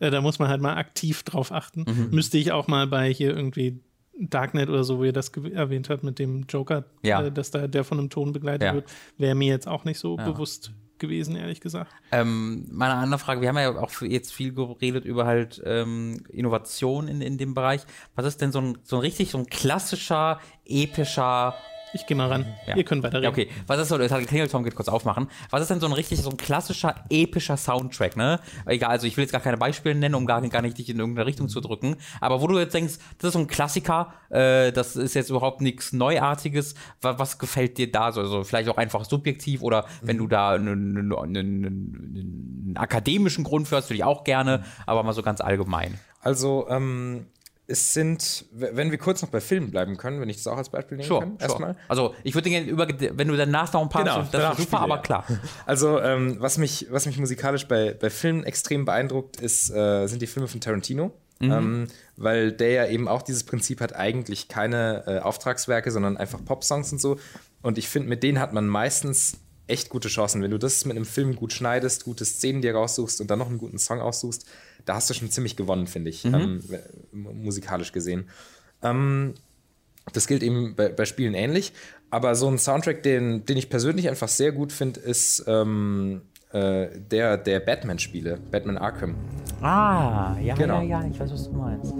Ja. 0.00 0.10
da 0.10 0.20
muss 0.22 0.38
man 0.38 0.48
halt 0.48 0.62
mal 0.62 0.76
aktiv 0.76 1.22
drauf 1.24 1.52
achten. 1.52 1.84
Mhm. 1.86 2.08
Müsste 2.10 2.38
ich 2.38 2.52
auch 2.52 2.66
mal 2.66 2.86
bei 2.86 3.12
hier 3.12 3.36
irgendwie 3.36 3.80
Darknet 4.18 4.68
oder 4.68 4.84
so, 4.84 4.98
wo 4.98 5.04
ihr 5.04 5.12
das 5.12 5.28
erwähnt 5.28 5.90
habt 5.90 6.02
mit 6.02 6.18
dem 6.18 6.44
Joker, 6.48 6.84
ja. 7.02 7.22
äh, 7.22 7.32
dass 7.32 7.50
da 7.50 7.68
der 7.68 7.84
von 7.84 7.98
einem 7.98 8.10
Ton 8.10 8.32
begleitet 8.32 8.62
ja. 8.62 8.74
wird, 8.74 8.86
wäre 9.16 9.34
mir 9.34 9.48
jetzt 9.48 9.68
auch 9.68 9.84
nicht 9.84 9.98
so 9.98 10.16
ja. 10.16 10.30
bewusst 10.30 10.72
gewesen, 10.98 11.36
ehrlich 11.36 11.60
gesagt. 11.60 11.92
Ähm, 12.10 12.66
meine 12.70 12.94
andere 12.94 13.20
Frage, 13.20 13.40
wir 13.40 13.48
haben 13.48 13.58
ja 13.58 13.76
auch 13.76 13.90
jetzt 14.02 14.32
viel 14.32 14.52
geredet 14.52 15.04
über 15.04 15.26
halt 15.26 15.62
ähm, 15.64 16.24
Innovation 16.30 17.06
in, 17.06 17.20
in 17.20 17.38
dem 17.38 17.54
Bereich. 17.54 17.82
Was 18.16 18.26
ist 18.26 18.40
denn 18.40 18.50
so 18.50 18.60
ein, 18.60 18.78
so 18.82 18.96
ein 18.96 19.00
richtig, 19.00 19.30
so 19.30 19.38
ein 19.38 19.46
klassischer, 19.46 20.40
epischer 20.64 21.54
Ich 21.92 22.06
gehe 22.06 22.16
mal 22.16 22.28
ran. 22.28 22.46
Ja. 22.66 22.76
Ihr 22.76 22.84
könnt 22.84 23.02
weiterreden. 23.02 23.24
Ja, 23.24 23.30
okay. 23.30 23.48
Was 23.66 23.80
ist 23.80 23.88
so, 23.88 23.98
das 23.98 24.12
hat 24.12 24.20
geklingelt, 24.20 24.50
Tom 24.50 24.64
geht 24.64 24.74
kurz 24.74 24.88
aufmachen. 24.88 25.28
Was 25.50 25.62
ist 25.62 25.70
denn 25.70 25.80
so 25.80 25.86
ein 25.86 25.92
richtig, 25.92 26.20
so 26.20 26.30
ein 26.30 26.36
klassischer, 26.36 26.94
epischer 27.10 27.56
Soundtrack, 27.56 28.16
ne? 28.16 28.40
Egal, 28.66 28.90
also 28.90 29.06
ich 29.06 29.16
will 29.16 29.24
jetzt 29.24 29.32
gar 29.32 29.40
keine 29.40 29.56
Beispiele 29.56 29.94
nennen, 29.94 30.14
um 30.14 30.26
gar, 30.26 30.40
gar 30.48 30.62
nicht 30.62 30.78
dich 30.78 30.90
in 30.90 30.98
irgendeine 30.98 31.26
Richtung 31.26 31.48
zu 31.48 31.60
drücken. 31.60 31.96
Aber 32.20 32.40
wo 32.40 32.46
du 32.46 32.58
jetzt 32.58 32.74
denkst, 32.74 32.94
das 33.18 33.28
ist 33.28 33.32
so 33.34 33.38
ein 33.38 33.46
Klassiker, 33.46 34.12
äh, 34.30 34.72
das 34.72 34.96
ist 34.96 35.14
jetzt 35.14 35.30
überhaupt 35.30 35.60
nichts 35.60 35.92
Neuartiges. 35.92 36.74
Was, 37.00 37.18
was, 37.18 37.38
gefällt 37.38 37.78
dir 37.78 37.90
da 37.90 38.12
so? 38.12 38.20
Also 38.20 38.44
vielleicht 38.44 38.68
auch 38.68 38.76
einfach 38.76 39.04
subjektiv 39.04 39.62
oder 39.62 39.86
wenn 40.02 40.18
du 40.18 40.26
da 40.26 40.50
einen, 40.50 40.96
einen, 40.96 41.12
einen, 41.12 41.36
einen 41.36 42.76
akademischen 42.76 43.44
Grund 43.44 43.68
für 43.68 43.76
hast, 43.76 43.88
würde 43.88 43.96
ich 43.96 44.04
auch 44.04 44.24
gerne, 44.24 44.64
aber 44.86 45.02
mal 45.02 45.12
so 45.12 45.22
ganz 45.22 45.40
allgemein. 45.40 45.98
Also, 46.20 46.66
ähm, 46.68 47.26
es 47.70 47.92
sind, 47.92 48.46
wenn 48.50 48.90
wir 48.90 48.96
kurz 48.96 49.20
noch 49.20 49.28
bei 49.28 49.42
Filmen 49.42 49.70
bleiben 49.70 49.98
können, 49.98 50.22
wenn 50.22 50.30
ich 50.30 50.36
das 50.36 50.46
auch 50.46 50.56
als 50.56 50.70
Beispiel 50.70 50.96
nehmen 50.96 51.06
sure, 51.06 51.20
kann, 51.20 51.30
sure. 51.32 51.42
erstmal. 51.42 51.76
Also 51.86 52.14
ich 52.24 52.34
würde 52.34 52.48
gerne 52.48 52.66
über, 52.66 52.88
wenn 52.88 53.28
du 53.28 53.36
danach 53.36 53.70
noch 53.74 53.82
ein 53.82 53.90
paar, 53.90 54.04
genau, 54.04 54.22
das 54.22 54.58
ist 54.58 54.64
super, 54.64 54.80
aber 54.80 54.98
klar. 54.98 55.24
Also 55.66 56.00
ähm, 56.00 56.36
was 56.40 56.56
mich, 56.56 56.86
was 56.90 57.04
mich 57.04 57.18
musikalisch 57.18 57.68
bei, 57.68 57.92
bei 57.92 58.08
Filmen 58.08 58.44
extrem 58.44 58.86
beeindruckt, 58.86 59.38
ist, 59.38 59.70
äh, 59.70 60.06
sind 60.06 60.22
die 60.22 60.26
Filme 60.26 60.48
von 60.48 60.60
Tarantino. 60.60 61.12
Mhm. 61.40 61.52
Ähm, 61.52 61.86
weil 62.16 62.50
der 62.50 62.70
ja 62.70 62.86
eben 62.88 63.06
auch 63.06 63.22
dieses 63.22 63.44
Prinzip 63.44 63.80
hat, 63.80 63.94
eigentlich 63.94 64.48
keine 64.48 65.04
äh, 65.06 65.18
Auftragswerke, 65.20 65.92
sondern 65.92 66.16
einfach 66.16 66.44
Popsongs 66.44 66.90
und 66.90 67.00
so. 67.00 67.18
Und 67.62 67.78
ich 67.78 67.88
finde, 67.88 68.08
mit 68.08 68.24
denen 68.24 68.40
hat 68.40 68.52
man 68.52 68.66
meistens 68.66 69.38
echt 69.68 69.88
gute 69.88 70.08
Chancen. 70.08 70.42
Wenn 70.42 70.50
du 70.50 70.58
das 70.58 70.84
mit 70.84 70.96
einem 70.96 71.04
Film 71.04 71.36
gut 71.36 71.52
schneidest, 71.52 72.04
gute 72.04 72.24
Szenen 72.24 72.62
dir 72.62 72.74
raussuchst 72.74 73.20
und 73.20 73.30
dann 73.30 73.38
noch 73.38 73.48
einen 73.48 73.58
guten 73.58 73.78
Song 73.78 74.00
aussuchst, 74.00 74.46
da 74.84 74.94
hast 74.94 75.10
du 75.10 75.14
schon 75.14 75.30
ziemlich 75.30 75.56
gewonnen, 75.56 75.86
finde 75.86 76.10
ich, 76.10 76.24
mhm. 76.24 76.34
ähm, 76.34 76.60
musikalisch 77.12 77.92
gesehen. 77.92 78.28
Ähm, 78.82 79.34
das 80.12 80.26
gilt 80.26 80.42
eben 80.42 80.74
bei, 80.74 80.88
bei, 80.88 81.04
Spielen 81.04 81.34
ähnlich. 81.34 81.72
Aber 82.10 82.34
so 82.34 82.48
ein 82.48 82.58
Soundtrack, 82.58 83.02
den, 83.02 83.44
den 83.44 83.56
ich 83.58 83.68
persönlich 83.68 84.08
einfach 84.08 84.28
sehr 84.28 84.52
gut 84.52 84.72
finde, 84.72 85.00
ist 85.00 85.44
ähm, 85.46 86.22
äh, 86.52 86.88
der 87.10 87.36
der 87.36 87.60
Batman-Spiele, 87.60 88.38
Batman 88.50 88.78
Arkham. 88.78 89.16
Ah, 89.60 90.36
ja, 90.40 90.54
genau. 90.54 90.80
ja, 90.80 91.02
ja, 91.02 91.08
ich 91.10 91.20
weiß, 91.20 91.32
was 91.32 91.44
du 91.44 91.52
meinst. 91.52 91.94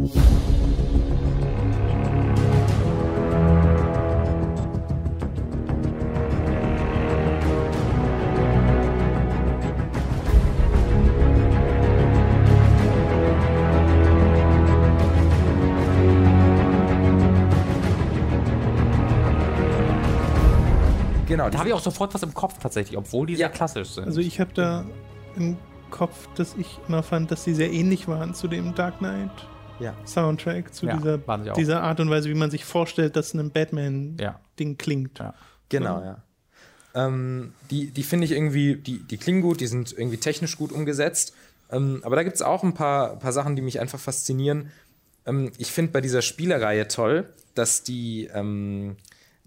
Da 21.50 21.58
habe 21.58 21.68
ich 21.68 21.74
auch 21.74 21.80
sofort 21.80 22.14
was 22.14 22.22
im 22.22 22.34
Kopf 22.34 22.58
tatsächlich, 22.58 22.96
obwohl 22.96 23.26
die 23.26 23.34
ja. 23.34 23.38
sehr 23.38 23.50
klassisch 23.50 23.90
sind. 23.90 24.04
Also 24.04 24.20
ich 24.20 24.40
habe 24.40 24.52
da 24.54 24.84
im 25.36 25.56
Kopf, 25.90 26.28
dass 26.34 26.54
ich 26.56 26.78
immer 26.88 27.02
fand, 27.02 27.30
dass 27.30 27.44
sie 27.44 27.54
sehr 27.54 27.72
ähnlich 27.72 28.08
waren 28.08 28.34
zu 28.34 28.48
dem 28.48 28.74
Dark 28.74 28.98
Knight 28.98 29.30
ja. 29.80 29.94
Soundtrack, 30.06 30.74
zu 30.74 30.86
ja, 30.86 30.96
dieser, 30.96 31.18
dieser 31.54 31.82
Art 31.82 32.00
und 32.00 32.10
Weise, 32.10 32.28
wie 32.28 32.34
man 32.34 32.50
sich 32.50 32.64
vorstellt, 32.64 33.16
dass 33.16 33.34
ein 33.34 33.50
Batman-Ding 33.50 34.76
klingt. 34.76 35.22
Genau, 35.68 35.98
so. 35.98 36.04
ja. 36.04 36.22
Ähm, 36.94 37.52
die 37.70 37.90
die 37.90 38.02
finde 38.02 38.24
ich 38.24 38.32
irgendwie, 38.32 38.76
die, 38.76 38.98
die 39.00 39.18
klingen 39.18 39.42
gut, 39.42 39.60
die 39.60 39.66
sind 39.66 39.92
irgendwie 39.92 40.16
technisch 40.16 40.56
gut 40.56 40.72
umgesetzt. 40.72 41.34
Ähm, 41.70 42.00
aber 42.02 42.16
da 42.16 42.22
gibt 42.22 42.36
es 42.36 42.42
auch 42.42 42.62
ein 42.62 42.74
paar, 42.74 43.16
paar 43.18 43.32
Sachen, 43.32 43.56
die 43.56 43.62
mich 43.62 43.78
einfach 43.78 44.00
faszinieren. 44.00 44.70
Ähm, 45.26 45.52
ich 45.58 45.70
finde 45.70 45.92
bei 45.92 46.00
dieser 46.00 46.22
Spielereihe 46.22 46.88
toll, 46.88 47.28
dass 47.54 47.82
die, 47.82 48.28
ähm, 48.32 48.96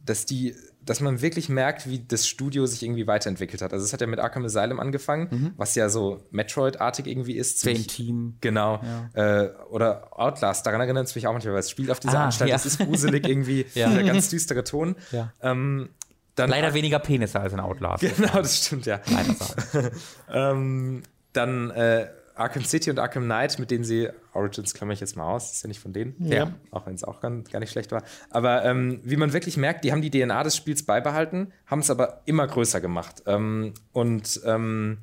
dass 0.05 0.25
die 0.25 0.55
dass 0.83 0.99
man 0.99 1.21
wirklich 1.21 1.47
merkt, 1.47 1.87
wie 1.87 1.99
das 1.99 2.27
Studio 2.27 2.65
sich 2.65 2.81
irgendwie 2.81 3.05
weiterentwickelt 3.05 3.61
hat. 3.61 3.71
Also 3.71 3.85
es 3.85 3.93
hat 3.93 4.01
ja 4.01 4.07
mit 4.07 4.19
Arkham 4.19 4.43
Asylum 4.45 4.79
angefangen, 4.79 5.27
mhm. 5.29 5.53
was 5.57 5.75
ja 5.75 5.89
so 5.89 6.23
Metroid-artig 6.31 7.05
irgendwie 7.05 7.37
ist. 7.37 7.59
Same 7.59 7.83
Team. 7.83 8.37
Genau. 8.41 8.81
Ja. 9.15 9.43
Äh, 9.43 9.53
oder 9.69 10.07
Outlast, 10.19 10.65
daran 10.65 10.81
erinnert 10.81 11.07
es 11.07 11.15
mich 11.15 11.27
auch 11.27 11.33
manchmal, 11.33 11.53
weil 11.53 11.59
es 11.59 11.69
spielt 11.69 11.91
auf 11.91 11.99
dieser 11.99 12.19
ah, 12.19 12.25
Anstalt, 12.25 12.49
ja. 12.49 12.55
es 12.55 12.65
ist 12.65 12.79
gruselig 12.79 13.27
irgendwie, 13.27 13.65
ja. 13.75 13.89
der 13.89 14.03
ganz 14.03 14.29
düstere 14.29 14.63
Ton. 14.63 14.95
Ja. 15.11 15.31
Ähm, 15.41 15.89
dann, 16.35 16.49
Leider 16.49 16.73
weniger 16.73 16.99
Penisse 16.99 17.39
als 17.39 17.53
in 17.53 17.59
Outlast. 17.59 18.03
Genau, 18.17 18.33
das 18.33 18.65
stimmt, 18.65 18.85
ja. 18.85 19.01
Leider 19.07 19.91
ähm, 20.51 21.03
Dann 21.33 21.69
äh, 21.71 22.07
Arkham 22.35 22.63
City 22.63 22.89
und 22.89 22.99
Arkham 22.99 23.23
Knight, 23.23 23.59
mit 23.59 23.71
denen 23.71 23.83
sie, 23.83 24.09
Origins 24.33 24.73
klammer 24.73 24.93
ich 24.93 24.99
jetzt 24.99 25.15
mal 25.15 25.29
aus, 25.29 25.51
ist 25.51 25.63
ja 25.63 25.67
nicht 25.67 25.79
von 25.79 25.93
denen, 25.93 26.15
ja. 26.19 26.53
auch 26.71 26.85
wenn 26.85 26.95
es 26.95 27.03
auch 27.03 27.19
gar, 27.19 27.31
gar, 27.31 27.59
nicht 27.59 27.71
schlecht 27.71 27.91
war. 27.91 28.03
Aber 28.29 28.65
ähm, 28.65 28.99
wie 29.03 29.17
man 29.17 29.33
wirklich 29.33 29.57
merkt, 29.57 29.83
die 29.83 29.91
haben 29.91 30.01
die 30.01 30.11
DNA 30.11 30.43
des 30.43 30.55
Spiels 30.55 30.83
beibehalten, 30.83 31.51
haben 31.65 31.79
es 31.79 31.89
aber 31.89 32.21
immer 32.25 32.47
größer 32.47 32.81
gemacht. 32.81 33.23
Ähm, 33.25 33.73
und 33.91 34.41
ähm, 34.45 34.99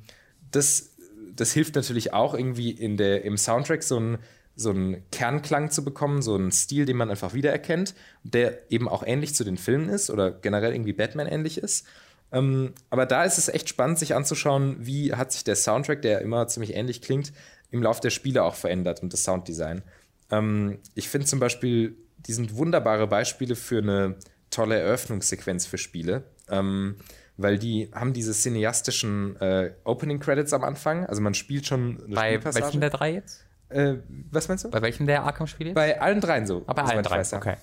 das, 0.51 0.95
das 1.35 1.51
hilft 1.51 1.75
natürlich 1.75 2.13
auch 2.13 2.33
irgendwie 2.33 2.71
in 2.71 2.97
der, 2.97 3.23
im 3.23 3.37
Soundtrack 3.37 3.83
so 3.83 3.99
ein 3.99 4.17
so 4.59 4.71
einen 4.71 5.09
Kernklang 5.11 5.71
zu 5.71 5.85
bekommen, 5.85 6.21
so 6.21 6.35
einen 6.35 6.51
Stil, 6.51 6.85
den 6.85 6.97
man 6.97 7.09
einfach 7.09 7.33
wiedererkennt, 7.33 7.95
der 8.23 8.69
eben 8.69 8.89
auch 8.89 9.03
ähnlich 9.05 9.33
zu 9.33 9.45
den 9.45 9.57
Filmen 9.57 9.87
ist 9.87 10.09
oder 10.09 10.31
generell 10.31 10.73
irgendwie 10.73 10.91
Batman 10.91 11.27
ähnlich 11.27 11.57
ist. 11.57 11.87
Ähm, 12.31 12.73
aber 12.89 13.05
da 13.05 13.23
ist 13.23 13.37
es 13.37 13.49
echt 13.49 13.69
spannend, 13.69 13.99
sich 13.99 14.15
anzuschauen, 14.15 14.77
wie 14.79 15.13
hat 15.13 15.31
sich 15.31 15.43
der 15.43 15.55
Soundtrack, 15.55 16.01
der 16.01 16.21
immer 16.21 16.47
ziemlich 16.47 16.75
ähnlich 16.75 17.01
klingt, 17.01 17.33
im 17.71 17.83
Laufe 17.83 18.01
der 18.01 18.09
Spiele 18.09 18.43
auch 18.43 18.55
verändert 18.55 19.01
und 19.01 19.13
das 19.13 19.23
Sounddesign. 19.23 19.81
Ähm, 20.31 20.79
ich 20.95 21.09
finde 21.09 21.27
zum 21.27 21.39
Beispiel, 21.39 21.95
die 22.17 22.33
sind 22.33 22.55
wunderbare 22.55 23.07
Beispiele 23.07 23.55
für 23.55 23.79
eine 23.79 24.15
tolle 24.49 24.79
Eröffnungssequenz 24.79 25.65
für 25.65 25.77
Spiele. 25.77 26.23
Ähm, 26.49 26.97
weil 27.39 27.57
die 27.57 27.89
haben 27.93 28.11
diese 28.11 28.33
cineastischen 28.33 29.39
äh, 29.39 29.71
Opening 29.85 30.19
Credits 30.19 30.51
am 30.51 30.63
Anfang. 30.63 31.05
Also 31.05 31.21
man 31.21 31.33
spielt 31.33 31.65
schon 31.65 32.03
eine 32.05 32.15
Bei 32.15 32.43
welchen 32.43 32.81
der 32.81 32.89
drei 32.89 33.13
jetzt? 33.13 33.45
Äh, 33.69 33.95
was 34.29 34.49
meinst 34.49 34.65
du? 34.65 34.69
Bei 34.69 34.81
welchen 34.81 35.07
der 35.07 35.23
Arkham-Spiele? 35.23 35.73
Bei 35.73 36.01
allen 36.01 36.19
dreien 36.19 36.45
so. 36.45 36.63
Aber 36.67 36.83
bei 36.83 36.89
allen 36.89 37.03
dreien, 37.03 37.25
okay. 37.33 37.55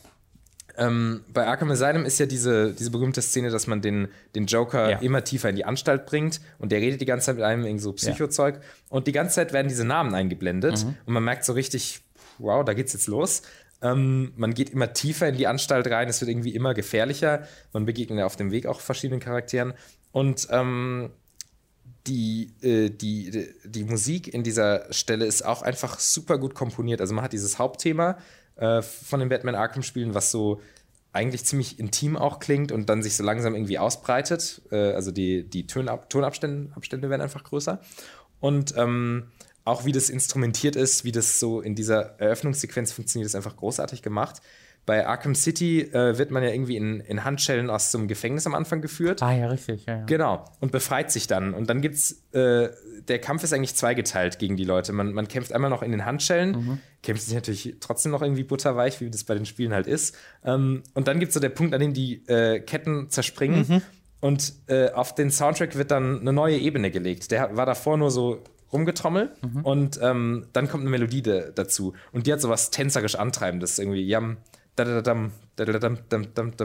Ähm, 0.78 1.22
bei 1.32 1.46
Arkham 1.46 1.70
Asylum 1.70 2.04
ist 2.04 2.18
ja 2.18 2.26
diese, 2.26 2.72
diese 2.72 2.90
berühmte 2.90 3.22
Szene, 3.22 3.50
dass 3.50 3.66
man 3.66 3.80
den, 3.80 4.08
den 4.34 4.46
Joker 4.46 4.90
ja. 4.90 4.98
immer 4.98 5.24
tiefer 5.24 5.48
in 5.48 5.56
die 5.56 5.64
Anstalt 5.64 6.06
bringt 6.06 6.40
und 6.58 6.72
der 6.72 6.80
redet 6.80 7.00
die 7.00 7.06
ganze 7.06 7.26
Zeit 7.26 7.36
mit 7.36 7.44
einem 7.44 7.64
irgendwie 7.64 7.82
so 7.82 7.92
Psychozeug 7.92 8.56
ja. 8.56 8.60
und 8.90 9.06
die 9.06 9.12
ganze 9.12 9.36
Zeit 9.36 9.52
werden 9.52 9.68
diese 9.68 9.84
Namen 9.84 10.14
eingeblendet 10.14 10.84
mhm. 10.84 10.94
und 11.06 11.14
man 11.14 11.24
merkt 11.24 11.44
so 11.44 11.54
richtig, 11.54 12.02
wow, 12.38 12.64
da 12.64 12.74
geht's 12.74 12.92
jetzt 12.92 13.06
los. 13.06 13.42
Ähm, 13.82 14.32
man 14.36 14.54
geht 14.54 14.70
immer 14.70 14.92
tiefer 14.92 15.28
in 15.28 15.36
die 15.36 15.46
Anstalt 15.46 15.86
rein, 15.88 16.08
es 16.08 16.20
wird 16.20 16.30
irgendwie 16.30 16.54
immer 16.54 16.74
gefährlicher. 16.74 17.46
Man 17.72 17.86
begegnet 17.86 18.18
ja 18.18 18.26
auf 18.26 18.36
dem 18.36 18.50
Weg 18.50 18.66
auch 18.66 18.80
verschiedenen 18.80 19.20
Charakteren 19.20 19.74
und 20.12 20.48
ähm, 20.50 21.10
die, 22.06 22.52
äh, 22.62 22.90
die, 22.90 23.30
die, 23.30 23.48
die 23.64 23.84
Musik 23.84 24.32
in 24.32 24.42
dieser 24.42 24.92
Stelle 24.92 25.26
ist 25.26 25.44
auch 25.44 25.62
einfach 25.62 25.98
super 25.98 26.38
gut 26.38 26.54
komponiert. 26.54 27.00
Also 27.00 27.14
man 27.14 27.24
hat 27.24 27.32
dieses 27.32 27.58
Hauptthema, 27.58 28.18
äh, 28.56 28.82
von 28.82 29.20
den 29.20 29.28
Batman 29.28 29.54
Arkham-Spielen, 29.54 30.14
was 30.14 30.30
so 30.30 30.60
eigentlich 31.12 31.44
ziemlich 31.44 31.78
intim 31.78 32.16
auch 32.16 32.40
klingt 32.40 32.72
und 32.72 32.90
dann 32.90 33.02
sich 33.02 33.16
so 33.16 33.24
langsam 33.24 33.54
irgendwie 33.54 33.78
ausbreitet. 33.78 34.62
Äh, 34.70 34.92
also 34.92 35.10
die, 35.10 35.44
die 35.44 35.66
Tonab 35.66 36.10
Tonabstände 36.10 36.74
Abstände 36.74 37.08
werden 37.10 37.22
einfach 37.22 37.42
größer. 37.42 37.80
Und 38.40 38.74
ähm, 38.76 39.28
auch 39.64 39.84
wie 39.84 39.92
das 39.92 40.10
instrumentiert 40.10 40.76
ist, 40.76 41.04
wie 41.04 41.12
das 41.12 41.40
so 41.40 41.60
in 41.60 41.74
dieser 41.74 42.20
Eröffnungssequenz 42.20 42.92
funktioniert, 42.92 43.26
ist 43.26 43.34
einfach 43.34 43.56
großartig 43.56 44.02
gemacht. 44.02 44.40
Bei 44.86 45.04
Arkham 45.04 45.34
City 45.34 45.80
äh, 45.80 46.16
wird 46.16 46.30
man 46.30 46.44
ja 46.44 46.50
irgendwie 46.50 46.76
in, 46.76 47.00
in 47.00 47.24
Handschellen 47.24 47.70
aus 47.70 47.90
so 47.90 47.98
einem 47.98 48.06
Gefängnis 48.06 48.46
am 48.46 48.54
Anfang 48.54 48.80
geführt. 48.80 49.20
Ah, 49.20 49.32
ja, 49.32 49.48
richtig, 49.48 49.84
ja, 49.86 49.98
ja. 49.98 50.04
Genau. 50.04 50.44
Und 50.60 50.70
befreit 50.70 51.10
sich 51.10 51.26
dann. 51.26 51.54
Und 51.54 51.68
dann 51.68 51.80
gibt's, 51.80 52.22
äh, 52.32 52.68
der 53.08 53.18
Kampf 53.18 53.42
ist 53.42 53.52
eigentlich 53.52 53.74
zweigeteilt 53.74 54.38
gegen 54.38 54.56
die 54.56 54.64
Leute. 54.64 54.92
Man, 54.92 55.12
man 55.12 55.26
kämpft 55.26 55.52
einmal 55.52 55.70
noch 55.70 55.82
in 55.82 55.90
den 55.90 56.04
Handschellen, 56.04 56.50
mhm. 56.52 56.78
kämpft 57.02 57.24
sich 57.24 57.34
natürlich 57.34 57.76
trotzdem 57.80 58.12
noch 58.12 58.22
irgendwie 58.22 58.44
butterweich, 58.44 59.00
wie 59.00 59.10
das 59.10 59.24
bei 59.24 59.34
den 59.34 59.44
Spielen 59.44 59.74
halt 59.74 59.88
ist. 59.88 60.16
Ähm, 60.44 60.84
und 60.94 61.08
dann 61.08 61.18
gibt 61.18 61.30
es 61.30 61.34
so 61.34 61.40
der 61.40 61.48
Punkt, 61.48 61.74
an 61.74 61.80
dem 61.80 61.92
die 61.92 62.24
äh, 62.28 62.60
Ketten 62.60 63.10
zerspringen. 63.10 63.66
Mhm. 63.68 63.82
Und 64.20 64.52
äh, 64.68 64.90
auf 64.92 65.16
den 65.16 65.32
Soundtrack 65.32 65.76
wird 65.76 65.90
dann 65.90 66.20
eine 66.20 66.32
neue 66.32 66.58
Ebene 66.58 66.92
gelegt. 66.92 67.32
Der 67.32 67.56
war 67.56 67.66
davor 67.66 67.96
nur 67.96 68.12
so 68.12 68.40
rumgetrommelt 68.72 69.30
mhm. 69.42 69.60
und 69.62 70.00
ähm, 70.02 70.46
dann 70.52 70.68
kommt 70.68 70.82
eine 70.82 70.90
Melodie 70.90 71.22
de 71.22 71.52
dazu. 71.54 71.94
Und 72.12 72.26
die 72.26 72.32
hat 72.32 72.40
so 72.40 72.48
was 72.48 72.70
tänzerisch 72.70 73.14
antreibendes, 73.16 73.78
irgendwie 73.78 74.06
Yam 74.06 74.38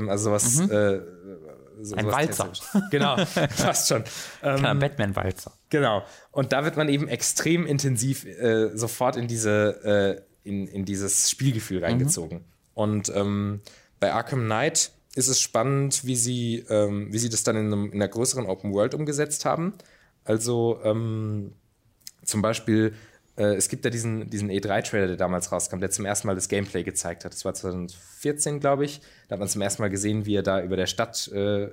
also 0.10 0.26
sowas. 0.26 0.56
Mhm. 0.60 0.72
Äh, 0.72 1.00
so 1.84 1.96
Ein 1.96 2.06
Walzer. 2.08 2.52
Genau, 2.92 3.18
fast 3.26 3.88
schon. 3.88 4.04
Ähm, 4.44 4.80
Batman-Walzer. 4.80 5.52
Genau. 5.70 6.04
Und 6.32 6.54
da 6.54 6.64
wird 6.64 6.78
man 6.78 6.90
eben 6.90 7.08
extrem 7.08 7.66
intensiv 7.66 8.26
äh, 8.26 8.76
sofort 8.78 9.16
in 9.16 9.28
diese, 9.28 10.24
äh, 10.46 10.48
in, 10.48 10.68
in 10.68 10.86
dieses 10.86 11.30
Spielgefühl 11.32 11.80
mhm. 11.80 11.86
reingezogen. 11.86 12.38
Mhm. 12.40 12.44
Und 12.74 13.12
ähm, 13.16 13.62
bei 14.00 14.14
Arkham 14.14 14.46
Knight 14.46 14.92
ist 15.16 15.28
es 15.28 15.42
spannend, 15.42 16.06
wie 16.06 16.16
sie, 16.16 16.66
ähm, 16.70 17.12
wie 17.12 17.20
sie 17.20 17.30
das 17.30 17.44
dann 17.44 17.56
in, 17.56 17.68
einem, 17.68 17.86
in 17.88 17.94
einer 17.94 18.08
größeren 18.08 18.46
Open 18.46 18.74
World 18.74 18.94
umgesetzt 18.94 19.46
haben. 19.46 19.74
Also 20.24 20.80
ähm, 20.84 21.54
zum 22.24 22.42
Beispiel 22.42 22.94
äh, 23.38 23.56
es 23.56 23.70
gibt 23.70 23.86
ja 23.86 23.92
diesen, 23.92 24.30
diesen 24.30 24.52
E3-Trailer, 24.52 25.08
der 25.08 25.16
damals 25.16 25.52
rauskam, 25.52 25.80
der 25.80 25.90
zum 25.90 26.06
ersten 26.06 26.28
Mal 26.28 26.36
das 26.36 26.50
Gameplay 26.50 26.84
gezeigt 26.84 27.24
hat. 27.24 27.32
Das 27.32 27.46
war 27.46 27.54
2014, 27.54 28.60
glaube 28.60 28.84
ich. 28.84 29.00
Da 29.28 29.34
hat 29.34 29.40
man 29.40 29.48
zum 29.48 29.62
ersten 29.62 29.82
Mal 29.82 29.90
gesehen, 29.90 30.26
wie 30.26 30.36
er 30.36 30.44
da 30.44 30.62
über 30.62 30.76
der 30.76 30.86
Stadt, 30.86 31.30
äh, 31.30 31.70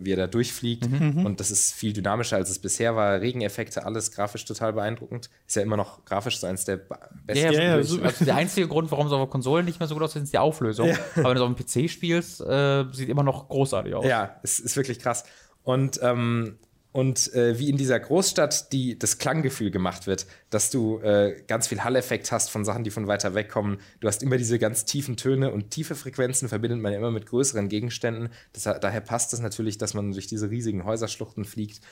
wie 0.00 0.12
er 0.12 0.16
da 0.16 0.26
durchfliegt. 0.26 0.88
Mhm. 0.88 1.26
Und 1.26 1.40
das 1.40 1.50
ist 1.50 1.74
viel 1.74 1.92
dynamischer, 1.92 2.36
als 2.36 2.48
es 2.48 2.58
bisher 2.58 2.96
war. 2.96 3.20
Regeneffekte, 3.20 3.84
alles 3.84 4.12
grafisch 4.12 4.46
total 4.46 4.72
beeindruckend. 4.72 5.28
Ist 5.46 5.56
ja 5.56 5.62
immer 5.62 5.76
noch 5.76 6.04
grafisch 6.06 6.38
so 6.38 6.46
eins 6.46 6.64
der 6.64 6.78
besten. 6.78 7.44
Ja, 7.44 7.52
ja, 7.52 7.76
ja 7.76 7.82
so 7.82 8.00
also 8.00 8.24
der 8.24 8.36
einzige 8.36 8.66
Grund, 8.66 8.90
warum 8.90 9.06
es 9.08 9.12
auf 9.12 9.20
der 9.20 9.30
Konsole 9.30 9.64
nicht 9.64 9.80
mehr 9.80 9.88
so 9.88 9.94
gut 9.94 10.04
aussieht, 10.04 10.22
ist 10.22 10.32
die 10.32 10.38
Auflösung. 10.38 10.88
Ja. 10.88 10.96
Aber 11.16 11.30
wenn 11.30 11.36
du 11.36 11.44
es 11.44 11.50
auf 11.50 11.54
dem 11.54 11.86
PC 11.86 11.90
spielst, 11.90 12.40
äh, 12.40 12.84
sieht 12.92 13.10
immer 13.10 13.22
noch 13.22 13.48
großartig 13.48 13.94
aus. 13.94 14.06
Ja, 14.06 14.36
es 14.42 14.58
ist 14.58 14.76
wirklich 14.76 14.98
krass. 14.98 15.24
Und 15.64 16.00
ähm, 16.02 16.56
und 16.98 17.32
äh, 17.32 17.60
wie 17.60 17.70
in 17.70 17.76
dieser 17.76 18.00
Großstadt 18.00 18.72
die, 18.72 18.98
das 18.98 19.18
Klanggefühl 19.18 19.70
gemacht 19.70 20.08
wird, 20.08 20.26
dass 20.50 20.68
du 20.70 20.98
äh, 20.98 21.40
ganz 21.46 21.68
viel 21.68 21.84
Halleffekt 21.84 22.32
hast 22.32 22.50
von 22.50 22.64
Sachen, 22.64 22.82
die 22.82 22.90
von 22.90 23.06
weiter 23.06 23.36
weg 23.36 23.50
kommen. 23.50 23.78
Du 24.00 24.08
hast 24.08 24.20
immer 24.20 24.36
diese 24.36 24.58
ganz 24.58 24.84
tiefen 24.84 25.16
Töne 25.16 25.52
und 25.52 25.70
tiefe 25.70 25.94
Frequenzen 25.94 26.48
verbindet 26.48 26.80
man 26.80 26.90
ja 26.90 26.98
immer 26.98 27.12
mit 27.12 27.26
größeren 27.26 27.68
Gegenständen. 27.68 28.30
Das, 28.52 28.64
daher 28.64 29.00
passt 29.00 29.32
es 29.32 29.38
natürlich, 29.38 29.78
dass 29.78 29.94
man 29.94 30.10
durch 30.10 30.26
diese 30.26 30.50
riesigen 30.50 30.84
Häuserschluchten 30.84 31.44
fliegt. 31.44 31.82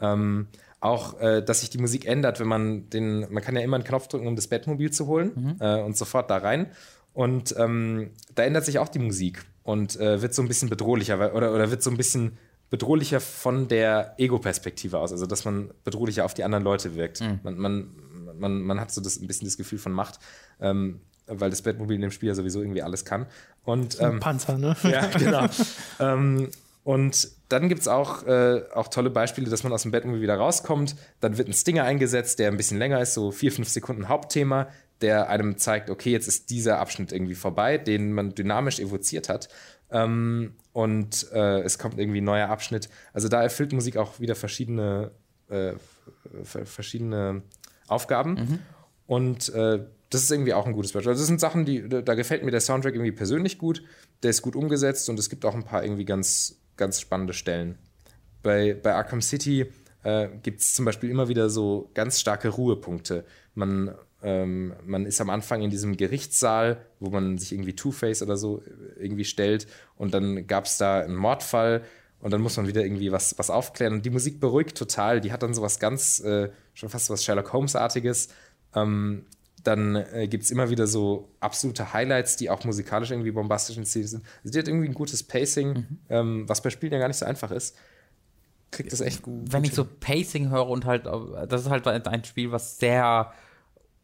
Ähm, 0.00 0.46
auch, 0.78 1.20
äh, 1.20 1.42
dass 1.42 1.62
sich 1.62 1.70
die 1.70 1.78
Musik 1.78 2.06
ändert, 2.06 2.38
wenn 2.38 2.46
man 2.46 2.88
den, 2.88 3.26
man 3.32 3.42
kann 3.42 3.56
ja 3.56 3.62
immer 3.62 3.78
einen 3.78 3.84
Knopf 3.84 4.06
drücken, 4.06 4.28
um 4.28 4.36
das 4.36 4.46
Bettmobil 4.46 4.92
zu 4.92 5.08
holen 5.08 5.32
mhm. 5.34 5.56
Äh, 5.58 5.82
und 5.82 5.96
sofort 5.96 6.30
da 6.30 6.36
rein. 6.36 6.70
Und 7.14 7.52
ähm, 7.58 8.12
da 8.36 8.44
ändert 8.44 8.64
sich 8.64 8.78
auch 8.78 8.88
die 8.88 9.00
Musik 9.00 9.44
und 9.64 9.98
äh, 9.98 10.22
wird 10.22 10.34
so 10.34 10.42
ein 10.42 10.46
bisschen 10.46 10.68
bedrohlicher 10.68 11.34
oder, 11.34 11.52
oder 11.52 11.72
wird 11.72 11.82
so 11.82 11.90
ein 11.90 11.96
bisschen 11.96 12.38
bedrohlicher 12.72 13.20
von 13.20 13.68
der 13.68 14.14
Ego-Perspektive 14.16 14.98
aus, 14.98 15.12
also 15.12 15.26
dass 15.26 15.44
man 15.44 15.74
bedrohlicher 15.84 16.24
auf 16.24 16.32
die 16.32 16.42
anderen 16.42 16.64
Leute 16.64 16.94
wirkt. 16.94 17.20
Mhm. 17.20 17.40
Man, 17.42 17.58
man, 17.58 17.90
man, 18.38 18.62
man 18.62 18.80
hat 18.80 18.90
so 18.90 19.02
das, 19.02 19.20
ein 19.20 19.26
bisschen 19.26 19.46
das 19.46 19.58
Gefühl 19.58 19.78
von 19.78 19.92
Macht, 19.92 20.18
ähm, 20.58 21.02
weil 21.26 21.50
das 21.50 21.60
Bettmobil 21.60 21.96
in 21.96 22.00
dem 22.00 22.10
Spiel 22.10 22.30
ja 22.30 22.34
sowieso 22.34 22.62
irgendwie 22.62 22.80
alles 22.80 23.04
kann. 23.04 23.26
Und, 23.64 24.00
ähm, 24.00 24.20
Panzer, 24.20 24.56
ne? 24.56 24.74
Ja, 24.84 25.06
genau. 25.06 25.46
ähm, 26.00 26.48
und 26.82 27.28
dann 27.50 27.68
gibt 27.68 27.82
es 27.82 27.88
auch, 27.88 28.26
äh, 28.26 28.62
auch 28.72 28.88
tolle 28.88 29.10
Beispiele, 29.10 29.50
dass 29.50 29.64
man 29.64 29.72
aus 29.74 29.82
dem 29.82 29.90
Bettmobil 29.90 30.22
wieder 30.22 30.36
rauskommt. 30.36 30.96
Dann 31.20 31.36
wird 31.36 31.48
ein 31.48 31.52
Stinger 31.52 31.84
eingesetzt, 31.84 32.38
der 32.38 32.50
ein 32.50 32.56
bisschen 32.56 32.78
länger 32.78 33.02
ist, 33.02 33.12
so 33.12 33.32
vier, 33.32 33.52
fünf 33.52 33.68
Sekunden 33.68 34.08
Hauptthema, 34.08 34.68
der 35.02 35.28
einem 35.28 35.58
zeigt, 35.58 35.90
okay, 35.90 36.10
jetzt 36.10 36.26
ist 36.26 36.48
dieser 36.48 36.78
Abschnitt 36.78 37.12
irgendwie 37.12 37.34
vorbei, 37.34 37.76
den 37.76 38.14
man 38.14 38.34
dynamisch 38.34 38.78
evoziert 38.80 39.28
hat. 39.28 39.50
Ähm, 39.92 40.54
und 40.72 41.30
äh, 41.32 41.60
es 41.60 41.78
kommt 41.78 41.98
irgendwie 41.98 42.20
ein 42.20 42.24
neuer 42.24 42.48
Abschnitt. 42.48 42.88
Also 43.12 43.28
da 43.28 43.42
erfüllt 43.42 43.72
Musik 43.72 43.96
auch 43.96 44.18
wieder 44.18 44.34
verschiedene, 44.34 45.12
äh, 45.48 45.74
verschiedene 46.42 47.42
Aufgaben. 47.86 48.34
Mhm. 48.34 48.58
Und 49.06 49.48
äh, 49.50 49.84
das 50.08 50.22
ist 50.22 50.30
irgendwie 50.30 50.54
auch 50.54 50.66
ein 50.66 50.72
gutes 50.72 50.92
Beispiel. 50.92 51.10
Also 51.10 51.22
das 51.22 51.28
sind 51.28 51.40
Sachen, 51.40 51.64
die, 51.64 51.88
da 51.88 52.14
gefällt 52.14 52.44
mir 52.44 52.50
der 52.50 52.60
Soundtrack 52.60 52.94
irgendwie 52.94 53.12
persönlich 53.12 53.58
gut. 53.58 53.82
Der 54.22 54.30
ist 54.30 54.42
gut 54.42 54.56
umgesetzt 54.56 55.08
und 55.08 55.18
es 55.18 55.28
gibt 55.28 55.44
auch 55.44 55.54
ein 55.54 55.64
paar 55.64 55.84
irgendwie 55.84 56.04
ganz, 56.04 56.60
ganz 56.76 57.00
spannende 57.00 57.34
Stellen. 57.34 57.78
Bei, 58.42 58.74
bei 58.74 58.94
Arkham 58.94 59.20
City 59.22 59.66
äh, 60.02 60.28
gibt 60.42 60.60
es 60.60 60.74
zum 60.74 60.84
Beispiel 60.84 61.10
immer 61.10 61.28
wieder 61.28 61.48
so 61.48 61.90
ganz 61.94 62.20
starke 62.20 62.48
Ruhepunkte. 62.48 63.24
Man 63.54 63.94
ähm, 64.22 64.74
man 64.84 65.06
ist 65.06 65.20
am 65.20 65.30
Anfang 65.30 65.62
in 65.62 65.70
diesem 65.70 65.96
Gerichtssaal, 65.96 66.84
wo 67.00 67.10
man 67.10 67.38
sich 67.38 67.52
irgendwie 67.52 67.74
Two-Face 67.74 68.22
oder 68.22 68.36
so 68.36 68.60
äh, 68.60 69.02
irgendwie 69.02 69.24
stellt 69.24 69.66
und 69.96 70.14
dann 70.14 70.46
gab 70.46 70.66
es 70.66 70.78
da 70.78 71.00
einen 71.00 71.16
Mordfall 71.16 71.82
und 72.20 72.30
dann 72.30 72.40
muss 72.40 72.56
man 72.56 72.68
wieder 72.68 72.84
irgendwie 72.84 73.10
was, 73.10 73.36
was 73.36 73.50
aufklären. 73.50 73.94
Und 73.94 74.06
die 74.06 74.10
Musik 74.10 74.38
beruhigt 74.38 74.78
total. 74.78 75.20
Die 75.20 75.32
hat 75.32 75.42
dann 75.42 75.54
sowas 75.54 75.80
ganz, 75.80 76.20
äh, 76.20 76.50
schon 76.72 76.88
fast 76.88 77.10
was 77.10 77.24
Sherlock 77.24 77.52
Holmes-artiges. 77.52 78.28
Ähm, 78.76 79.26
dann 79.64 79.96
äh, 79.96 80.28
gibt 80.28 80.44
es 80.44 80.52
immer 80.52 80.70
wieder 80.70 80.86
so 80.86 81.28
absolute 81.40 81.92
Highlights, 81.92 82.36
die 82.36 82.48
auch 82.48 82.64
musikalisch 82.64 83.10
irgendwie 83.10 83.32
bombastisch 83.32 83.76
inszeniert 83.76 84.10
sind. 84.10 84.24
Also 84.44 84.52
die 84.52 84.58
hat 84.60 84.68
irgendwie 84.68 84.88
ein 84.88 84.94
gutes 84.94 85.24
Pacing, 85.24 85.68
mhm. 85.72 85.98
ähm, 86.08 86.48
was 86.48 86.62
bei 86.62 86.70
Spielen 86.70 86.92
ja 86.92 87.00
gar 87.00 87.08
nicht 87.08 87.16
so 87.16 87.26
einfach 87.26 87.50
ist. 87.50 87.76
Kriegt 88.70 88.92
das 88.92 89.00
echt 89.00 89.22
gut. 89.22 89.52
Wenn 89.52 89.64
ich 89.64 89.74
so 89.74 89.84
Pacing 89.84 90.50
höre 90.50 90.68
und 90.68 90.84
halt, 90.84 91.06
das 91.06 91.62
ist 91.62 91.70
halt 91.70 91.86
ein 91.86 92.24
Spiel, 92.24 92.52
was 92.52 92.78
sehr 92.78 93.32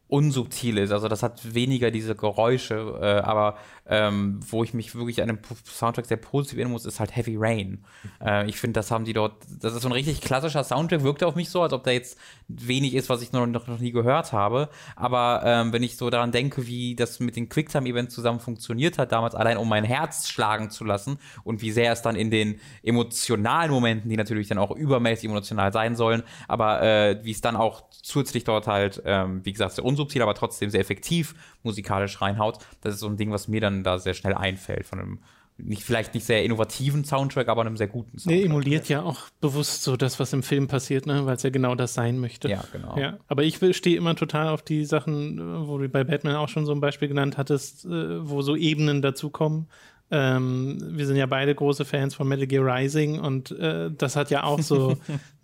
unsubtil 0.09 0.79
ist. 0.79 0.91
Also 0.91 1.07
das 1.07 1.23
hat 1.23 1.53
weniger 1.53 1.91
diese 1.91 2.15
Geräusche, 2.15 2.99
äh, 3.01 3.21
aber 3.21 3.55
ähm, 3.89 4.39
wo 4.47 4.63
ich 4.63 4.73
mich 4.73 4.93
wirklich 4.95 5.21
an 5.21 5.27
dem 5.27 5.39
Soundtrack 5.65 6.05
sehr 6.05 6.17
positiv 6.17 6.57
erinnern 6.57 6.73
muss, 6.73 6.85
ist 6.85 6.99
halt 6.99 7.15
Heavy 7.15 7.35
Rain. 7.37 7.83
Äh, 8.23 8.47
ich 8.47 8.57
finde, 8.57 8.79
das 8.79 8.91
haben 8.91 9.03
die 9.03 9.13
dort, 9.13 9.33
das 9.59 9.73
ist 9.73 9.81
so 9.81 9.89
ein 9.89 9.93
richtig 9.93 10.21
klassischer 10.21 10.63
Soundtrack, 10.63 11.03
wirkt 11.03 11.23
auf 11.23 11.35
mich 11.35 11.49
so, 11.49 11.63
als 11.63 11.73
ob 11.73 11.83
da 11.83 11.91
jetzt 11.91 12.17
wenig 12.47 12.93
ist, 12.93 13.09
was 13.09 13.21
ich 13.23 13.31
noch, 13.31 13.47
noch, 13.47 13.67
noch 13.67 13.79
nie 13.79 13.91
gehört 13.91 14.31
habe. 14.31 14.69
Aber 14.95 15.41
ähm, 15.43 15.73
wenn 15.73 15.81
ich 15.81 15.97
so 15.97 16.09
daran 16.11 16.31
denke, 16.31 16.67
wie 16.67 16.95
das 16.95 17.19
mit 17.19 17.35
den 17.35 17.49
Quicktime-Events 17.49 18.13
zusammen 18.13 18.39
funktioniert 18.39 18.99
hat, 18.99 19.11
damals 19.11 19.33
allein 19.33 19.57
um 19.57 19.67
mein 19.67 19.83
Herz 19.83 20.27
schlagen 20.27 20.69
zu 20.69 20.85
lassen 20.85 21.17
und 21.43 21.61
wie 21.61 21.71
sehr 21.71 21.91
es 21.91 22.03
dann 22.03 22.15
in 22.15 22.29
den 22.29 22.59
emotionalen 22.83 23.71
Momenten, 23.71 24.09
die 24.09 24.17
natürlich 24.17 24.47
dann 24.47 24.59
auch 24.59 24.71
übermäßig 24.71 25.29
emotional 25.29 25.73
sein 25.73 25.95
sollen, 25.95 26.21
aber 26.47 26.81
äh, 26.83 27.19
wie 27.23 27.31
es 27.31 27.41
dann 27.41 27.55
auch 27.55 27.83
zusätzlich 27.89 28.43
dort 28.43 28.67
halt, 28.67 29.01
ähm, 29.05 29.43
wie 29.43 29.51
gesagt, 29.51 29.73
sehr 29.73 29.85
unsubtil, 29.85 30.21
aber 30.21 30.35
trotzdem 30.35 30.69
sehr 30.69 30.81
effektiv 30.81 31.33
musikalisch 31.63 32.21
reinhaut, 32.21 32.59
das 32.81 32.95
ist 32.95 32.99
so 33.01 33.07
ein 33.07 33.17
Ding, 33.17 33.31
was 33.31 33.47
mir 33.47 33.61
dann 33.61 33.78
da 33.83 33.99
sehr 33.99 34.13
schnell 34.13 34.33
einfällt 34.33 34.85
von 34.85 34.99
einem 34.99 35.19
nicht, 35.61 35.83
vielleicht 35.83 36.13
nicht 36.13 36.25
sehr 36.25 36.43
innovativen 36.43 37.03
Soundtrack, 37.03 37.47
aber 37.47 37.61
einem 37.61 37.77
sehr 37.77 37.87
guten 37.87 38.17
Soundtrack. 38.17 38.39
Nee, 38.39 38.45
emuliert 38.45 38.89
ja 38.89 39.01
auch 39.03 39.29
bewusst 39.41 39.83
so 39.83 39.97
das, 39.97 40.19
was 40.19 40.33
im 40.33 40.43
Film 40.43 40.67
passiert, 40.67 41.05
ne? 41.05 41.25
weil 41.25 41.35
es 41.35 41.43
ja 41.43 41.49
genau 41.49 41.75
das 41.75 41.93
sein 41.93 42.19
möchte. 42.19 42.49
Ja, 42.49 42.63
genau. 42.71 42.97
Ja, 42.97 43.17
aber 43.27 43.43
ich 43.43 43.59
stehe 43.75 43.97
immer 43.97 44.15
total 44.15 44.47
auf 44.49 44.61
die 44.61 44.85
Sachen, 44.85 45.67
wo 45.67 45.77
du 45.77 45.89
bei 45.89 46.03
Batman 46.03 46.35
auch 46.35 46.49
schon 46.49 46.65
so 46.65 46.71
ein 46.71 46.81
Beispiel 46.81 47.07
genannt 47.07 47.37
hattest, 47.37 47.85
äh, 47.85 48.29
wo 48.29 48.41
so 48.41 48.55
Ebenen 48.55 49.01
dazukommen. 49.01 49.67
Ähm, 50.11 50.77
wir 50.97 51.05
sind 51.05 51.17
ja 51.17 51.27
beide 51.27 51.53
große 51.53 51.85
Fans 51.85 52.15
von 52.15 52.27
Metal 52.27 52.47
Gear 52.47 52.65
Rising 52.65 53.19
und 53.19 53.51
äh, 53.51 53.91
das 53.91 54.15
hat 54.15 54.31
ja 54.31 54.43
auch 54.43 54.59
so 54.61 54.97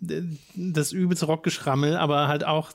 das 0.56 0.92
übelste 0.92 1.26
Rockgeschrammel, 1.26 1.96
aber 1.96 2.26
halt 2.26 2.44
auch 2.44 2.72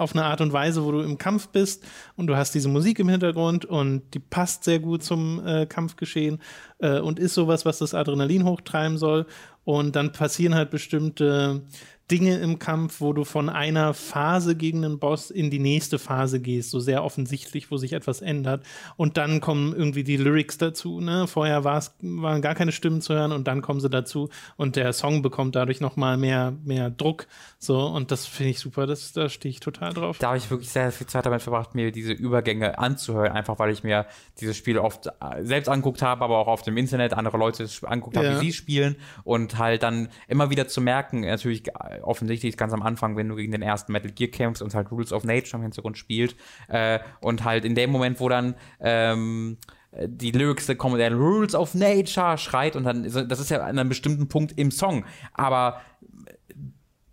auf 0.00 0.14
eine 0.14 0.24
Art 0.24 0.40
und 0.40 0.52
Weise, 0.52 0.84
wo 0.84 0.92
du 0.92 1.00
im 1.00 1.18
Kampf 1.18 1.48
bist 1.48 1.84
und 2.16 2.26
du 2.26 2.36
hast 2.36 2.54
diese 2.54 2.68
Musik 2.68 2.98
im 2.98 3.08
Hintergrund 3.08 3.64
und 3.64 4.02
die 4.14 4.18
passt 4.18 4.64
sehr 4.64 4.78
gut 4.78 5.02
zum 5.02 5.46
äh, 5.46 5.66
Kampfgeschehen 5.66 6.40
äh, 6.78 7.00
und 7.00 7.18
ist 7.18 7.34
sowas, 7.34 7.64
was 7.66 7.78
das 7.78 7.94
Adrenalin 7.94 8.44
hochtreiben 8.44 8.96
soll. 8.96 9.26
Und 9.64 9.94
dann 9.94 10.12
passieren 10.12 10.54
halt 10.54 10.70
bestimmte 10.70 11.62
Dinge 12.10 12.38
im 12.38 12.58
Kampf, 12.58 13.00
wo 13.00 13.12
du 13.12 13.24
von 13.24 13.48
einer 13.48 13.94
Phase 13.94 14.56
gegen 14.56 14.84
einen 14.84 14.98
Boss 14.98 15.30
in 15.30 15.50
die 15.50 15.58
nächste 15.58 15.98
Phase 15.98 16.40
gehst, 16.40 16.70
so 16.70 16.80
sehr 16.80 17.04
offensichtlich, 17.04 17.70
wo 17.70 17.76
sich 17.76 17.92
etwas 17.92 18.20
ändert. 18.20 18.64
Und 18.96 19.16
dann 19.16 19.40
kommen 19.40 19.74
irgendwie 19.74 20.02
die 20.02 20.16
Lyrics 20.16 20.58
dazu. 20.58 21.00
Ne? 21.00 21.26
Vorher 21.26 21.64
waren 21.64 22.42
gar 22.42 22.54
keine 22.54 22.72
Stimmen 22.72 23.00
zu 23.00 23.14
hören 23.14 23.32
und 23.32 23.46
dann 23.46 23.62
kommen 23.62 23.80
sie 23.80 23.90
dazu 23.90 24.28
und 24.56 24.76
der 24.76 24.92
Song 24.92 25.22
bekommt 25.22 25.54
dadurch 25.54 25.80
nochmal 25.80 26.16
mehr, 26.16 26.52
mehr 26.64 26.90
Druck. 26.90 27.26
So, 27.58 27.86
und 27.86 28.10
das 28.10 28.26
finde 28.26 28.50
ich 28.50 28.58
super, 28.58 28.86
das, 28.86 29.12
da 29.12 29.28
stehe 29.28 29.50
ich 29.50 29.60
total 29.60 29.92
drauf. 29.92 30.18
Da 30.18 30.28
habe 30.28 30.38
ich 30.38 30.50
wirklich 30.50 30.70
sehr 30.70 30.90
viel 30.92 31.06
Zeit 31.06 31.26
damit 31.26 31.42
verbracht, 31.42 31.74
mir 31.74 31.92
diese 31.92 32.12
Übergänge 32.12 32.78
anzuhören, 32.78 33.32
einfach 33.32 33.58
weil 33.58 33.70
ich 33.70 33.84
mir 33.84 34.06
dieses 34.40 34.56
Spiel 34.56 34.78
oft 34.78 35.06
äh, 35.06 35.10
selbst 35.42 35.68
anguckt 35.68 36.02
habe, 36.02 36.24
aber 36.24 36.38
auch 36.38 36.48
auf 36.48 36.62
dem 36.62 36.76
Internet 36.76 37.12
andere 37.12 37.36
Leute 37.36 37.68
anguckt 37.84 38.16
habe, 38.16 38.26
ja. 38.26 38.40
wie 38.40 38.46
sie 38.46 38.52
spielen 38.52 38.96
und 39.24 39.58
halt 39.58 39.82
dann 39.82 40.08
immer 40.26 40.50
wieder 40.50 40.66
zu 40.66 40.80
merken, 40.80 41.20
natürlich 41.20 41.62
offensichtlich 42.02 42.56
ganz 42.56 42.72
am 42.72 42.82
Anfang, 42.82 43.16
wenn 43.16 43.28
du 43.28 43.36
gegen 43.36 43.52
den 43.52 43.62
ersten 43.62 43.92
Metal 43.92 44.10
Gear 44.10 44.30
kämpfst 44.30 44.62
und 44.62 44.74
halt 44.74 44.90
Rules 44.90 45.12
of 45.12 45.24
Nature 45.24 45.56
im 45.56 45.62
Hintergrund 45.62 45.98
spielt 45.98 46.36
äh, 46.68 46.98
und 47.20 47.44
halt 47.44 47.64
in 47.64 47.74
dem 47.74 47.90
Moment, 47.90 48.20
wo 48.20 48.28
dann 48.28 48.54
ähm, 48.80 49.58
die 49.92 50.30
Lyrics 50.30 50.70
kommen, 50.78 50.98
der 50.98 51.14
Rules 51.14 51.54
of 51.54 51.74
Nature 51.74 52.38
schreit 52.38 52.76
und 52.76 52.84
dann, 52.84 53.02
das 53.02 53.40
ist 53.40 53.50
ja 53.50 53.58
an 53.58 53.78
einem 53.78 53.88
bestimmten 53.88 54.28
Punkt 54.28 54.56
im 54.56 54.70
Song, 54.70 55.04
aber 55.34 55.80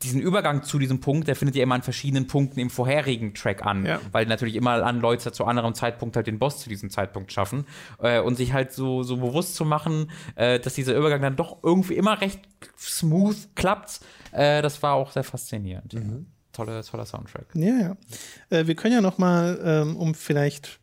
diesen 0.03 0.21
Übergang 0.21 0.63
zu 0.63 0.77
diesem 0.77 0.99
Punkt, 0.99 1.27
der 1.27 1.35
findet 1.35 1.55
ja 1.55 1.63
immer 1.63 1.75
an 1.75 1.81
verschiedenen 1.81 2.27
Punkten 2.27 2.59
im 2.59 2.69
vorherigen 2.69 3.33
Track 3.33 3.65
an, 3.65 3.85
ja. 3.85 3.99
weil 4.11 4.25
natürlich 4.27 4.55
immer 4.55 4.83
an 4.83 4.99
Leute 4.99 5.31
zu 5.31 5.45
anderem 5.45 5.73
Zeitpunkt 5.73 6.15
halt 6.15 6.27
den 6.27 6.37
Boss 6.37 6.59
zu 6.59 6.69
diesem 6.69 6.89
Zeitpunkt 6.89 7.31
schaffen 7.31 7.65
äh, 7.99 8.19
und 8.19 8.35
sich 8.35 8.53
halt 8.53 8.71
so, 8.71 9.03
so 9.03 9.17
bewusst 9.17 9.55
zu 9.55 9.65
machen, 9.65 10.11
äh, 10.35 10.59
dass 10.59 10.75
dieser 10.75 10.95
Übergang 10.95 11.21
dann 11.21 11.35
doch 11.35 11.57
irgendwie 11.63 11.95
immer 11.95 12.21
recht 12.21 12.41
smooth 12.77 13.55
klappt, 13.55 14.01
äh, 14.33 14.61
das 14.61 14.83
war 14.83 14.93
auch 14.93 15.11
sehr 15.11 15.23
faszinierend. 15.23 15.93
Mhm. 15.93 16.27
Tolle, 16.51 16.83
toller 16.83 17.05
Soundtrack. 17.05 17.47
Ja, 17.53 17.73
ja. 17.79 17.97
Äh, 18.49 18.67
wir 18.67 18.75
können 18.75 18.93
ja 18.93 19.01
noch 19.01 19.17
mal, 19.17 19.59
ähm, 19.63 19.95
um 19.95 20.15
vielleicht 20.15 20.79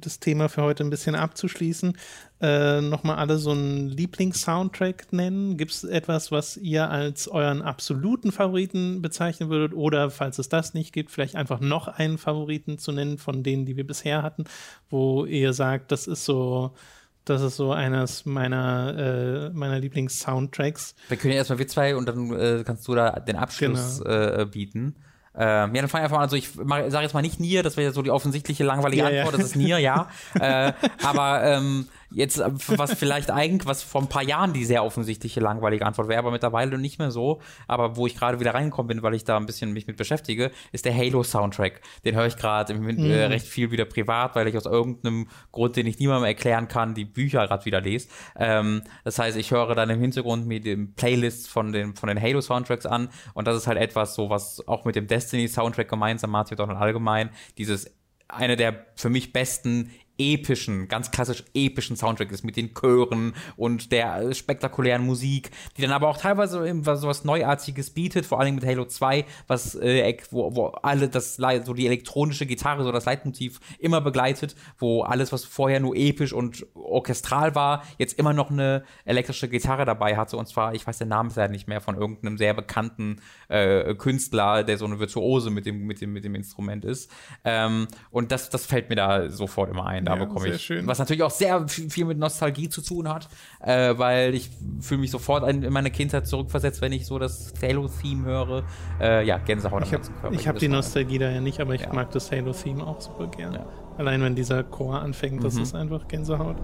das 0.00 0.20
Thema 0.20 0.48
für 0.48 0.62
heute 0.62 0.84
ein 0.84 0.90
bisschen 0.90 1.14
abzuschließen, 1.14 1.96
äh, 2.40 2.80
nochmal 2.80 3.16
alle 3.16 3.38
so 3.38 3.50
einen 3.50 3.88
Lieblings-Soundtrack 3.88 5.12
nennen? 5.12 5.56
Gibt 5.56 5.72
es 5.72 5.84
etwas, 5.84 6.32
was 6.32 6.56
ihr 6.56 6.90
als 6.90 7.28
euren 7.28 7.62
absoluten 7.62 8.32
Favoriten 8.32 9.02
bezeichnen 9.02 9.50
würdet? 9.50 9.76
Oder 9.76 10.10
falls 10.10 10.38
es 10.38 10.48
das 10.48 10.74
nicht 10.74 10.92
gibt, 10.92 11.10
vielleicht 11.10 11.36
einfach 11.36 11.60
noch 11.60 11.88
einen 11.88 12.18
Favoriten 12.18 12.78
zu 12.78 12.92
nennen 12.92 13.18
von 13.18 13.42
denen, 13.42 13.66
die 13.66 13.76
wir 13.76 13.86
bisher 13.86 14.22
hatten, 14.22 14.44
wo 14.88 15.24
ihr 15.24 15.52
sagt, 15.52 15.92
das 15.92 16.06
ist 16.06 16.24
so. 16.24 16.72
Das 17.26 17.42
ist 17.42 17.56
so 17.56 17.70
eines 17.70 18.24
meiner, 18.24 18.96
äh, 18.96 19.50
meiner 19.50 19.78
Lieblings-Soundtracks. 19.78 20.94
Wir 21.08 21.18
können 21.18 21.32
ja 21.32 21.38
erstmal 21.38 21.58
wir 21.58 21.68
zwei 21.68 21.94
und 21.94 22.06
dann 22.06 22.32
äh, 22.32 22.64
kannst 22.64 22.88
du 22.88 22.94
da 22.94 23.10
den 23.10 23.36
Abschluss 23.36 24.00
genau. 24.02 24.10
äh, 24.10 24.46
bieten. 24.50 24.96
Ähm, 25.36 25.74
ja, 25.74 25.82
dann 25.82 25.88
fange 25.88 26.02
ich 26.02 26.04
einfach 26.04 26.16
mal, 26.16 26.22
also 26.22 26.36
ich 26.36 26.48
sage 26.92 27.02
jetzt 27.02 27.14
mal 27.14 27.22
nicht 27.22 27.38
Nier, 27.38 27.62
das 27.62 27.76
wäre 27.76 27.92
so 27.92 28.02
die 28.02 28.10
offensichtliche 28.10 28.64
langweilige 28.64 29.02
ja, 29.02 29.08
Antwort, 29.08 29.32
ja. 29.34 29.38
das 29.38 29.50
ist 29.50 29.56
Nier, 29.56 29.78
ja. 29.78 30.08
äh, 30.40 30.72
aber 31.04 31.44
ähm, 31.44 31.88
Jetzt, 32.12 32.38
äh, 32.38 32.50
was 32.68 32.94
vielleicht 32.94 33.30
eigentlich, 33.30 33.66
was 33.66 33.82
vor 33.82 34.00
ein 34.00 34.08
paar 34.08 34.22
Jahren 34.22 34.52
die 34.52 34.64
sehr 34.64 34.84
offensichtliche 34.84 35.40
langweilige 35.40 35.86
Antwort 35.86 36.08
wäre, 36.08 36.18
aber 36.18 36.30
mittlerweile 36.30 36.78
nicht 36.78 36.98
mehr 36.98 37.10
so. 37.10 37.40
Aber 37.68 37.96
wo 37.96 38.06
ich 38.06 38.16
gerade 38.16 38.40
wieder 38.40 38.54
reingekommen 38.54 38.88
bin, 38.88 39.02
weil 39.02 39.14
ich 39.14 39.24
da 39.24 39.36
ein 39.36 39.46
bisschen 39.46 39.72
mich 39.72 39.86
mit 39.86 39.96
beschäftige, 39.96 40.50
ist 40.72 40.84
der 40.84 40.96
Halo-Soundtrack. 40.96 41.80
Den 42.04 42.16
höre 42.16 42.26
ich 42.26 42.36
gerade 42.36 42.74
mhm. 42.74 42.98
äh, 43.10 43.24
recht 43.26 43.46
viel 43.46 43.70
wieder 43.70 43.84
privat, 43.84 44.34
weil 44.34 44.48
ich 44.48 44.56
aus 44.56 44.66
irgendeinem 44.66 45.28
Grund, 45.52 45.76
den 45.76 45.86
ich 45.86 45.98
niemandem 45.98 46.24
erklären 46.24 46.68
kann, 46.68 46.94
die 46.94 47.04
Bücher 47.04 47.46
gerade 47.46 47.64
wieder 47.64 47.80
lese. 47.80 48.08
Ähm, 48.36 48.82
das 49.04 49.18
heißt, 49.18 49.36
ich 49.36 49.50
höre 49.50 49.74
dann 49.74 49.90
im 49.90 50.00
Hintergrund 50.00 50.46
mir 50.46 50.60
die 50.60 50.76
Playlists 50.76 51.48
von 51.48 51.72
den, 51.72 51.94
von 51.94 52.08
den 52.08 52.20
Halo-Soundtracks 52.20 52.86
an 52.86 53.08
und 53.34 53.46
das 53.46 53.56
ist 53.56 53.66
halt 53.66 53.78
etwas 53.78 54.14
so, 54.14 54.30
was 54.30 54.66
auch 54.66 54.84
mit 54.84 54.96
dem 54.96 55.06
Destiny-Soundtrack 55.06 55.88
gemeinsam, 55.88 56.30
Matthew 56.30 56.56
Donald 56.56 56.78
allgemein, 56.80 57.30
dieses 57.58 57.90
eine 58.28 58.56
der 58.56 58.86
für 58.94 59.10
mich 59.10 59.32
besten 59.32 59.90
epischen, 60.20 60.86
ganz 60.88 61.10
klassisch 61.10 61.44
epischen 61.54 61.96
Soundtrack 61.96 62.30
ist 62.30 62.44
mit 62.44 62.56
den 62.56 62.74
Chören 62.74 63.34
und 63.56 63.90
der 63.90 64.34
spektakulären 64.34 65.04
Musik, 65.04 65.50
die 65.76 65.82
dann 65.82 65.92
aber 65.92 66.08
auch 66.08 66.18
teilweise 66.18 66.58
so 66.96 67.08
was 67.08 67.24
Neuartiges 67.24 67.90
bietet, 67.90 68.26
vor 68.26 68.38
allem 68.38 68.56
mit 68.56 68.66
Halo 68.66 68.84
2, 68.84 69.24
was 69.46 69.74
äh, 69.76 70.16
wo, 70.30 70.54
wo 70.54 70.66
alle 70.66 71.08
das 71.08 71.36
so 71.36 71.74
die 71.74 71.86
elektronische 71.86 72.46
Gitarre, 72.46 72.84
so 72.84 72.92
das 72.92 73.06
Leitmotiv 73.06 73.60
immer 73.78 74.00
begleitet, 74.00 74.54
wo 74.78 75.02
alles, 75.02 75.32
was 75.32 75.44
vorher 75.44 75.80
nur 75.80 75.96
episch 75.96 76.32
und 76.32 76.66
orchestral 76.74 77.54
war, 77.54 77.82
jetzt 77.98 78.18
immer 78.18 78.34
noch 78.34 78.50
eine 78.50 78.84
elektrische 79.04 79.48
Gitarre 79.48 79.84
dabei 79.86 80.16
hatte 80.16 80.36
und 80.36 80.46
zwar, 80.46 80.74
ich 80.74 80.86
weiß 80.86 80.98
den 80.98 81.08
Namen 81.08 81.30
leider 81.34 81.50
nicht 81.50 81.66
mehr, 81.66 81.80
von 81.80 81.96
irgendeinem 81.96 82.36
sehr 82.36 82.52
bekannten 82.52 83.20
äh, 83.48 83.94
Künstler, 83.94 84.64
der 84.64 84.76
so 84.76 84.84
eine 84.84 85.00
Virtuose 85.00 85.50
mit 85.50 85.64
dem, 85.64 85.86
mit 85.86 86.00
dem, 86.00 86.12
mit 86.12 86.24
dem 86.24 86.34
Instrument 86.34 86.84
ist. 86.84 87.10
Ähm, 87.44 87.88
und 88.10 88.32
das, 88.32 88.50
das 88.50 88.66
fällt 88.66 88.90
mir 88.90 88.96
da 88.96 89.30
sofort 89.30 89.70
immer 89.70 89.86
ein 89.86 90.04
da 90.10 90.16
ja, 90.16 90.24
bekomme 90.24 90.48
ich. 90.48 90.62
Schön. 90.62 90.86
Was 90.86 90.98
natürlich 90.98 91.22
auch 91.22 91.30
sehr 91.30 91.66
viel 91.68 92.04
mit 92.04 92.18
Nostalgie 92.18 92.68
zu 92.68 92.82
tun 92.82 93.08
hat, 93.08 93.28
äh, 93.60 93.96
weil 93.96 94.34
ich 94.34 94.50
fühle 94.80 95.00
mich 95.00 95.10
sofort 95.10 95.48
in 95.48 95.72
meine 95.72 95.90
Kindheit 95.90 96.26
zurückversetzt, 96.26 96.80
wenn 96.80 96.92
ich 96.92 97.06
so 97.06 97.18
das 97.18 97.52
Halo-Theme 97.62 98.24
höre. 98.24 98.64
Äh, 99.00 99.26
ja, 99.26 99.38
Gänsehaut 99.38 99.84
ich 99.84 99.94
hab, 99.94 100.46
habe 100.46 100.58
die 100.58 100.68
Nostalgie 100.68 101.18
da 101.18 101.30
ja 101.30 101.40
nicht, 101.40 101.60
aber 101.60 101.74
ich 101.74 101.82
ja. 101.82 101.92
mag 101.92 102.10
das 102.10 102.30
Halo-Theme 102.32 102.86
auch 102.86 103.00
super 103.00 103.28
gern. 103.28 103.54
Ja. 103.54 103.66
Allein 103.98 104.22
wenn 104.22 104.34
dieser 104.34 104.62
Chor 104.64 105.00
anfängt, 105.00 105.44
das 105.44 105.54
mhm. 105.54 105.62
ist 105.62 105.74
einfach 105.74 106.08
Gänsehaut. 106.08 106.56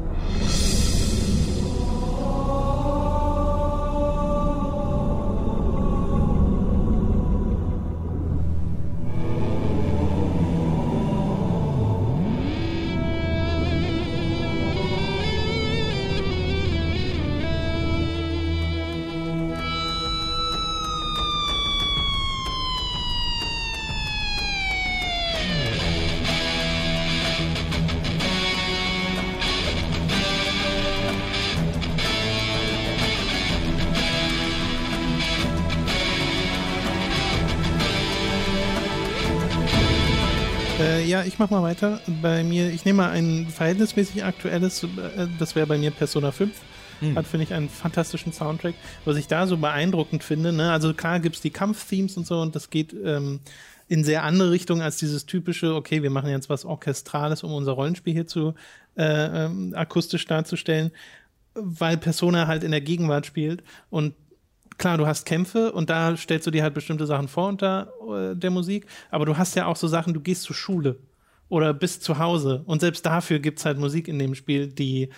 Mach 41.47 41.61
mal 41.61 41.63
weiter. 41.63 42.01
Bei 42.23 42.43
mir, 42.43 42.71
ich 42.71 42.85
nehme 42.85 42.99
mal 42.99 43.11
ein 43.11 43.47
verhältnismäßig 43.49 44.25
aktuelles, 44.25 44.83
äh, 44.83 45.29
das 45.39 45.55
wäre 45.55 45.67
bei 45.67 45.79
mir 45.79 45.93
Persona 45.93 46.33
5. 46.33 46.53
Mhm. 47.01 47.17
Hat, 47.17 47.27
finde 47.27 47.45
ich, 47.45 47.55
einen 47.55 47.69
fantastischen 47.69 48.33
Soundtrack. 48.33 48.75
Was 49.05 49.17
ich 49.17 49.29
da 49.29 49.47
so 49.47 49.57
beeindruckend 49.57 50.25
finde, 50.25 50.53
ne? 50.53 50.73
also 50.73 50.95
klar 50.95 51.21
gibt 51.21 51.37
es 51.37 51.43
die 51.43 51.51
Kampfthemes 51.51 52.17
und 52.17 52.27
so 52.27 52.41
und 52.41 52.57
das 52.57 52.71
geht 52.71 52.95
ähm, 52.95 53.41
in 53.87 54.03
sehr 54.03 54.25
andere 54.25 54.51
Richtungen 54.51 54.81
als 54.81 54.97
dieses 54.97 55.27
typische, 55.27 55.75
okay, 55.75 56.03
wir 56.03 56.11
machen 56.11 56.31
jetzt 56.31 56.49
was 56.49 56.65
Orchestrales, 56.65 57.45
um 57.45 57.53
unser 57.53 57.73
Rollenspiel 57.73 58.15
hier 58.15 58.27
zu 58.27 58.55
äh, 58.97 59.45
ähm, 59.45 59.75
akustisch 59.77 60.25
darzustellen, 60.25 60.91
weil 61.55 61.97
Persona 61.99 62.47
halt 62.47 62.65
in 62.65 62.71
der 62.71 62.81
Gegenwart 62.81 63.27
spielt 63.27 63.63
und 63.91 64.15
klar, 64.79 64.97
du 64.97 65.07
hast 65.07 65.27
Kämpfe 65.27 65.73
und 65.73 65.91
da 65.91 66.17
stellst 66.17 66.47
du 66.47 66.51
dir 66.51 66.63
halt 66.63 66.75
bestimmte 66.75 67.07
Sachen 67.07 67.29
vor 67.29 67.49
unter 67.49 67.93
äh, 68.11 68.35
der 68.35 68.51
Musik, 68.51 68.87
aber 69.11 69.27
du 69.27 69.37
hast 69.37 69.55
ja 69.55 69.67
auch 69.67 69.77
so 69.77 69.87
Sachen, 69.87 70.15
du 70.15 70.21
gehst 70.21 70.43
zur 70.43 70.57
Schule 70.57 70.97
oder 71.49 71.73
bist 71.75 72.03
zu 72.03 72.19
Hause. 72.19 72.63
Und 72.67 72.81
selbst 72.81 73.07
dafür 73.07 73.39
gibt 73.39 73.59
es 73.59 73.65
halt 73.65 73.79
Musik 73.79 74.09
in 74.09 74.19
dem 74.19 74.35
Spiel, 74.35 74.67
die 74.69 75.11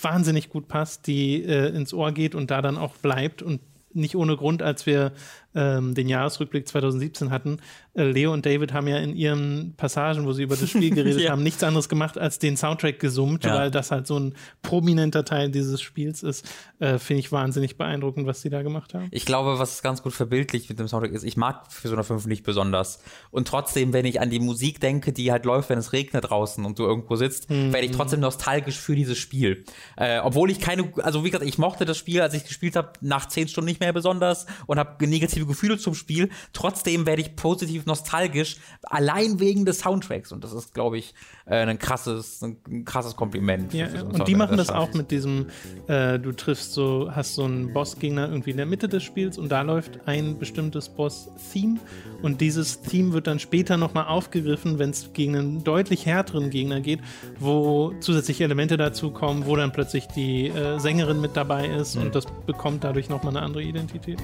wahnsinnig 0.00 0.48
gut 0.50 0.68
passt, 0.68 1.06
die 1.06 1.42
äh, 1.42 1.68
ins 1.74 1.94
Ohr 1.94 2.12
geht 2.12 2.34
und 2.34 2.50
da 2.50 2.60
dann 2.62 2.76
auch 2.76 2.96
bleibt 2.96 3.42
und 3.42 3.60
nicht 3.92 4.16
ohne 4.16 4.36
Grund, 4.36 4.62
als 4.62 4.84
wir 4.84 5.12
ähm, 5.56 5.94
den 5.94 6.08
Jahresrückblick 6.08 6.68
2017 6.68 7.30
hatten, 7.30 7.58
äh, 7.94 8.04
Leo 8.04 8.32
und 8.32 8.44
David 8.44 8.72
haben 8.72 8.86
ja 8.86 8.98
in 8.98 9.16
ihren 9.16 9.74
Passagen, 9.76 10.26
wo 10.26 10.32
sie 10.32 10.42
über 10.42 10.56
das 10.56 10.68
Spiel 10.68 10.94
geredet 10.94 11.20
ja. 11.22 11.30
haben, 11.30 11.42
nichts 11.42 11.62
anderes 11.64 11.88
gemacht, 11.88 12.18
als 12.18 12.38
den 12.38 12.56
Soundtrack 12.56 13.00
gesummt, 13.00 13.44
ja. 13.44 13.54
weil 13.54 13.70
das 13.70 13.90
halt 13.90 14.06
so 14.06 14.18
ein 14.18 14.34
prominenter 14.62 15.24
Teil 15.24 15.50
dieses 15.50 15.80
Spiels 15.80 16.22
ist. 16.22 16.46
Äh, 16.78 16.98
Finde 16.98 17.20
ich 17.20 17.32
wahnsinnig 17.32 17.78
beeindruckend, 17.78 18.26
was 18.26 18.42
sie 18.42 18.50
da 18.50 18.62
gemacht 18.62 18.92
haben. 18.92 19.08
Ich 19.10 19.24
glaube, 19.24 19.58
was 19.58 19.82
ganz 19.82 20.02
gut 20.02 20.12
verbildlicht 20.12 20.68
mit 20.68 20.78
dem 20.78 20.88
Soundtrack 20.88 21.12
ist, 21.12 21.24
ich 21.24 21.36
mag 21.36 21.68
Persona 21.80 22.02
5 22.02 22.26
nicht 22.26 22.44
besonders. 22.44 23.00
Und 23.30 23.48
trotzdem, 23.48 23.94
wenn 23.94 24.04
ich 24.04 24.20
an 24.20 24.28
die 24.28 24.40
Musik 24.40 24.80
denke, 24.80 25.12
die 25.12 25.32
halt 25.32 25.46
läuft, 25.46 25.70
wenn 25.70 25.78
es 25.78 25.92
regnet 25.94 26.28
draußen 26.28 26.64
und 26.64 26.78
du 26.78 26.84
irgendwo 26.84 27.16
sitzt, 27.16 27.48
mhm. 27.48 27.72
werde 27.72 27.86
ich 27.86 27.92
trotzdem 27.92 28.20
nostalgisch 28.20 28.78
für 28.78 28.94
dieses 28.94 29.16
Spiel. 29.16 29.64
Äh, 29.96 30.18
obwohl 30.18 30.50
ich 30.50 30.60
keine, 30.60 30.92
also 31.02 31.24
wie 31.24 31.30
gesagt, 31.30 31.48
ich 31.48 31.56
mochte 31.56 31.86
das 31.86 31.96
Spiel, 31.96 32.20
als 32.20 32.34
ich 32.34 32.44
gespielt 32.44 32.76
habe, 32.76 32.92
nach 33.00 33.26
zehn 33.26 33.48
Stunden 33.48 33.68
nicht 33.68 33.80
mehr 33.80 33.92
besonders 33.92 34.46
und 34.66 34.78
habe 34.78 35.06
negative 35.06 35.45
Gefühle 35.46 35.78
zum 35.78 35.94
Spiel. 35.94 36.30
Trotzdem 36.52 37.06
werde 37.06 37.22
ich 37.22 37.36
positiv 37.36 37.86
nostalgisch, 37.86 38.56
allein 38.82 39.40
wegen 39.40 39.64
des 39.64 39.80
Soundtracks. 39.80 40.32
Und 40.32 40.44
das 40.44 40.52
ist, 40.52 40.74
glaube 40.74 40.98
ich, 40.98 41.14
äh, 41.46 41.56
ein 41.56 41.78
krasses, 41.78 42.42
ein 42.42 42.84
krasses 42.84 43.16
Kompliment. 43.16 43.72
Ja, 43.72 43.88
so 43.88 44.06
und 44.06 44.28
die 44.28 44.34
machen 44.34 44.56
das 44.56 44.70
auch 44.70 44.92
mit 44.94 45.10
diesem, 45.10 45.46
äh, 45.86 46.18
du 46.18 46.32
triffst 46.32 46.72
so, 46.72 47.10
hast 47.12 47.34
so 47.34 47.44
einen 47.44 47.72
Bossgegner 47.72 48.28
irgendwie 48.28 48.50
in 48.50 48.56
der 48.56 48.66
Mitte 48.66 48.88
des 48.88 49.02
Spiels 49.02 49.38
und 49.38 49.50
da 49.50 49.62
läuft 49.62 50.06
ein 50.06 50.38
bestimmtes 50.38 50.88
Boss-Theme 50.88 51.78
und 52.22 52.40
dieses 52.40 52.80
Theme 52.80 53.12
wird 53.12 53.26
dann 53.26 53.38
später 53.38 53.76
nochmal 53.76 54.06
aufgegriffen, 54.06 54.78
wenn 54.78 54.90
es 54.90 55.12
gegen 55.12 55.36
einen 55.36 55.64
deutlich 55.64 56.06
härteren 56.06 56.50
Gegner 56.50 56.80
geht, 56.80 57.00
wo 57.38 57.94
zusätzliche 58.00 58.44
Elemente 58.44 58.76
dazu 58.76 59.10
kommen, 59.10 59.46
wo 59.46 59.56
dann 59.56 59.72
plötzlich 59.72 60.06
die 60.08 60.48
äh, 60.48 60.78
Sängerin 60.78 61.20
mit 61.20 61.36
dabei 61.36 61.66
ist 61.68 61.96
mhm. 61.96 62.02
und 62.02 62.14
das 62.14 62.26
bekommt 62.46 62.84
dadurch 62.84 63.08
nochmal 63.08 63.36
eine 63.36 63.44
andere 63.44 63.62
Identität. 63.62 64.18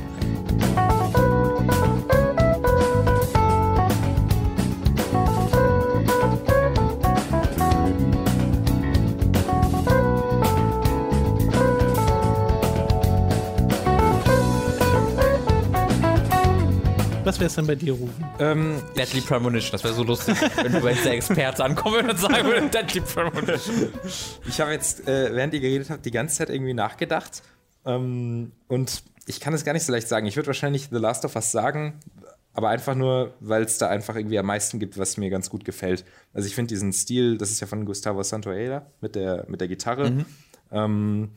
Was 17.24 17.39
wäre 17.39 17.47
es 17.47 17.55
denn 17.55 17.66
bei 17.66 17.76
dir, 17.76 17.93
Rufen? 17.93 18.26
Ähm, 18.40 18.82
Deadly 18.97 19.20
Premonition, 19.20 19.72
das 19.72 19.84
wäre 19.84 19.94
so 19.94 20.02
lustig, 20.02 20.36
wenn 20.56 20.72
du 20.72 20.86
jetzt 20.86 21.05
der 21.05 21.12
Experte 21.12 21.64
ankommen 21.64 22.10
und 22.10 22.18
sagen 22.18 22.44
würde, 22.44 22.68
Deadly 22.68 23.01
Premonition. 23.01 23.93
Ich 24.47 24.60
habe 24.60 24.72
jetzt, 24.72 25.06
äh, 25.06 25.34
während 25.34 25.55
ihr 25.55 25.60
geredet 25.60 25.89
habt, 25.89 26.05
die 26.05 26.10
ganze 26.10 26.36
Zeit 26.36 26.51
irgendwie 26.51 26.74
nachgedacht. 26.74 27.43
Ähm, 27.86 28.52
und 28.68 29.02
ich 29.27 29.40
kann 29.40 29.55
es 29.55 29.65
gar 29.65 29.73
nicht 29.73 29.85
so 29.85 29.93
leicht 29.93 30.09
sagen. 30.09 30.27
Ich 30.27 30.36
würde 30.36 30.49
wahrscheinlich 30.49 30.89
The 30.90 30.99
Last 30.99 31.24
of 31.24 31.36
Us 31.36 31.53
sagen, 31.53 31.94
aber 32.55 32.69
einfach 32.69 32.94
nur, 32.94 33.35
weil 33.40 33.62
es 33.62 33.78
da 33.78 33.89
einfach 33.89 34.16
irgendwie 34.16 34.39
am 34.39 34.47
meisten 34.47 34.78
gibt, 34.78 34.99
was 34.99 35.16
mir 35.16 35.31
ganz 35.31 35.49
gut 35.49 35.65
gefällt. 35.65 36.05
Also 36.35 36.47
ich 36.47 36.55
finde 36.55 36.69
diesen 36.69 36.93
Stil, 36.93 37.39
das 37.39 37.51
ist 37.51 37.61
ja 37.61 37.66
von 37.66 37.85
Gustavo 37.85 38.23
Santaella 38.23 38.86
mit 39.01 39.15
der, 39.15 39.44
mit 39.49 39.61
der 39.61 39.69
Gitarre. 39.69 40.11
Mhm. 40.11 40.24
Ähm, 40.70 41.31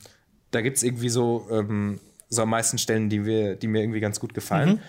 da 0.50 0.60
gibt 0.60 0.76
es 0.76 0.82
irgendwie 0.82 1.08
so, 1.08 1.46
ähm, 1.50 2.00
so 2.28 2.42
am 2.42 2.50
meisten 2.50 2.78
Stellen, 2.78 3.08
die, 3.08 3.24
wir, 3.24 3.56
die 3.56 3.66
mir 3.66 3.82
irgendwie 3.82 4.00
ganz 4.00 4.20
gut 4.20 4.34
gefallen. 4.34 4.70
Mhm. 4.70 4.80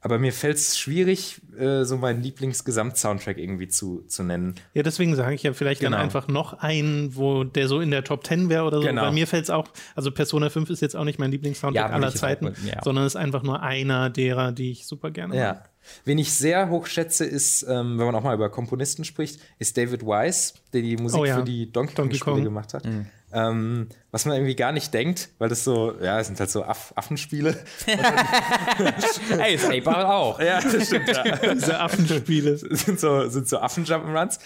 Aber 0.00 0.18
mir 0.18 0.32
fällt 0.32 0.56
es 0.56 0.78
schwierig, 0.78 1.40
äh, 1.58 1.84
so 1.84 1.96
meinen 1.96 2.22
Lieblingsgesamt-Soundtrack 2.22 3.38
irgendwie 3.38 3.68
zu, 3.68 4.02
zu 4.06 4.22
nennen. 4.22 4.54
Ja, 4.74 4.82
deswegen 4.82 5.16
sage 5.16 5.34
ich 5.34 5.42
ja 5.42 5.52
vielleicht 5.52 5.80
genau. 5.80 5.96
dann 5.96 6.04
einfach 6.04 6.28
noch 6.28 6.54
einen, 6.54 7.16
wo 7.16 7.44
der 7.44 7.66
so 7.66 7.80
in 7.80 7.90
der 7.90 8.04
Top 8.04 8.26
10 8.26 8.48
wäre 8.48 8.64
oder 8.64 8.80
so. 8.80 8.86
Genau. 8.86 9.02
Bei 9.02 9.10
mir 9.10 9.26
fällt 9.26 9.44
es 9.44 9.50
auch, 9.50 9.68
also 9.94 10.10
Persona 10.10 10.50
5 10.50 10.70
ist 10.70 10.80
jetzt 10.80 10.94
auch 10.94 11.04
nicht 11.04 11.18
mein 11.18 11.30
Lieblingssoundtrack 11.30 11.90
ja, 11.90 11.94
aller 11.94 12.14
Zeiten, 12.14 12.46
mit, 12.46 12.58
ja. 12.64 12.82
sondern 12.84 13.06
ist 13.06 13.16
einfach 13.16 13.42
nur 13.42 13.62
einer 13.62 14.10
derer, 14.10 14.52
die 14.52 14.70
ich 14.70 14.86
super 14.86 15.10
gerne 15.10 15.36
ja. 15.36 15.54
mag. 15.54 15.70
Wen 16.04 16.18
ich 16.18 16.32
sehr 16.32 16.68
hoch 16.68 16.86
schätze, 16.86 17.24
ist, 17.24 17.62
ähm, 17.62 17.98
wenn 17.98 18.06
man 18.06 18.14
auch 18.14 18.22
mal 18.22 18.34
über 18.34 18.50
Komponisten 18.50 19.04
spricht, 19.04 19.40
ist 19.58 19.76
David 19.76 20.02
Wise, 20.02 20.54
der 20.72 20.82
die 20.82 20.96
Musik 20.96 21.20
oh 21.20 21.24
ja. 21.24 21.38
für 21.38 21.44
die 21.44 21.70
Donkey 21.70 21.94
Kong-Spiele 21.94 22.42
gemacht 22.42 22.74
hat. 22.74 22.84
Mhm. 22.84 23.06
Ähm, 23.32 23.88
was 24.12 24.24
man 24.24 24.36
irgendwie 24.36 24.54
gar 24.54 24.72
nicht 24.72 24.94
denkt, 24.94 25.30
weil 25.38 25.48
das 25.48 25.64
so, 25.64 25.94
ja, 26.00 26.20
es 26.20 26.28
sind 26.28 26.38
halt 26.38 26.50
so 26.50 26.64
Aff 26.64 26.92
Affenspiele. 26.96 27.56
Ey, 29.38 29.58
Ape 29.80 30.08
auch. 30.08 30.40
Ja, 30.40 30.60
das 30.60 30.86
stimmt. 30.86 31.08
Ja. 31.08 31.36
Diese 31.54 31.78
Affenspiele. 31.80 32.56
sind 32.76 33.00
so, 33.00 33.28
sind 33.28 33.48
so 33.48 33.58
Affen-Jump'n'Runs. 33.58 34.38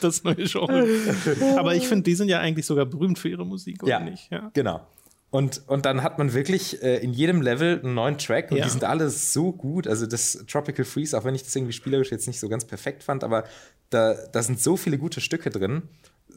das 0.00 0.24
neue 0.24 0.44
Genre. 0.44 0.86
Aber 1.56 1.74
ich 1.74 1.86
finde, 1.86 2.02
die 2.02 2.14
sind 2.14 2.28
ja 2.28 2.40
eigentlich 2.40 2.66
sogar 2.66 2.86
berühmt 2.86 3.18
für 3.18 3.28
ihre 3.28 3.46
Musik, 3.46 3.82
oder 3.82 3.90
ja, 3.90 4.00
nicht? 4.00 4.30
Ja, 4.30 4.50
genau. 4.52 4.86
Und, 5.30 5.62
und 5.66 5.84
dann 5.84 6.02
hat 6.02 6.18
man 6.18 6.32
wirklich 6.34 6.82
äh, 6.82 6.96
in 6.98 7.12
jedem 7.12 7.42
Level 7.42 7.80
einen 7.80 7.94
neuen 7.94 8.16
Track 8.16 8.52
und 8.52 8.58
ja. 8.58 8.64
die 8.64 8.70
sind 8.70 8.84
alle 8.84 9.10
so 9.10 9.52
gut. 9.52 9.86
Also 9.86 10.06
das 10.06 10.44
Tropical 10.46 10.84
Freeze, 10.84 11.18
auch 11.18 11.24
wenn 11.24 11.34
ich 11.34 11.42
das 11.42 11.54
irgendwie 11.54 11.72
spielerisch 11.72 12.10
jetzt 12.10 12.26
nicht 12.26 12.40
so 12.40 12.48
ganz 12.48 12.64
perfekt 12.64 13.02
fand, 13.02 13.24
aber 13.24 13.44
da, 13.90 14.14
da 14.32 14.42
sind 14.42 14.60
so 14.60 14.76
viele 14.76 14.98
gute 14.98 15.20
Stücke 15.20 15.50
drin. 15.50 15.82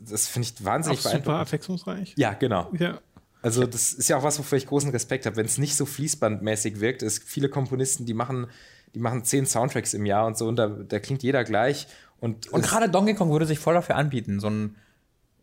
Das 0.07 0.27
finde 0.27 0.47
ich 0.47 0.63
wahnsinnig 0.63 1.05
auch 1.05 1.11
super 1.11 1.35
abwechslungsreich. 1.35 2.13
Ja, 2.17 2.33
genau. 2.33 2.71
Ja. 2.77 2.99
Also 3.41 3.65
das 3.65 3.93
ist 3.93 4.09
ja 4.09 4.17
auch 4.17 4.23
was, 4.23 4.37
wofür 4.37 4.57
ich 4.57 4.67
großen 4.67 4.89
Respekt 4.89 5.25
habe, 5.25 5.37
wenn 5.37 5.45
es 5.45 5.57
nicht 5.57 5.75
so 5.75 5.85
fließbandmäßig 5.85 6.79
wirkt. 6.79 7.03
Es 7.03 7.19
gibt 7.19 7.31
viele 7.31 7.49
Komponisten, 7.49 8.05
die 8.05 8.13
machen, 8.13 8.47
die 8.93 8.99
machen 8.99 9.23
zehn 9.23 9.45
Soundtracks 9.45 9.93
im 9.93 10.05
Jahr 10.05 10.25
und 10.25 10.37
so 10.37 10.47
und 10.47 10.57
da, 10.57 10.67
da 10.67 10.99
klingt 10.99 11.23
jeder 11.23 11.43
gleich. 11.43 11.87
Und, 12.19 12.51
und 12.51 12.63
gerade 12.63 12.89
Donkey 12.89 13.13
Kong 13.13 13.31
würde 13.31 13.45
sich 13.45 13.59
voll 13.59 13.75
dafür 13.75 13.95
anbieten, 13.95 14.39
so 14.41 14.49
ein 14.49 14.75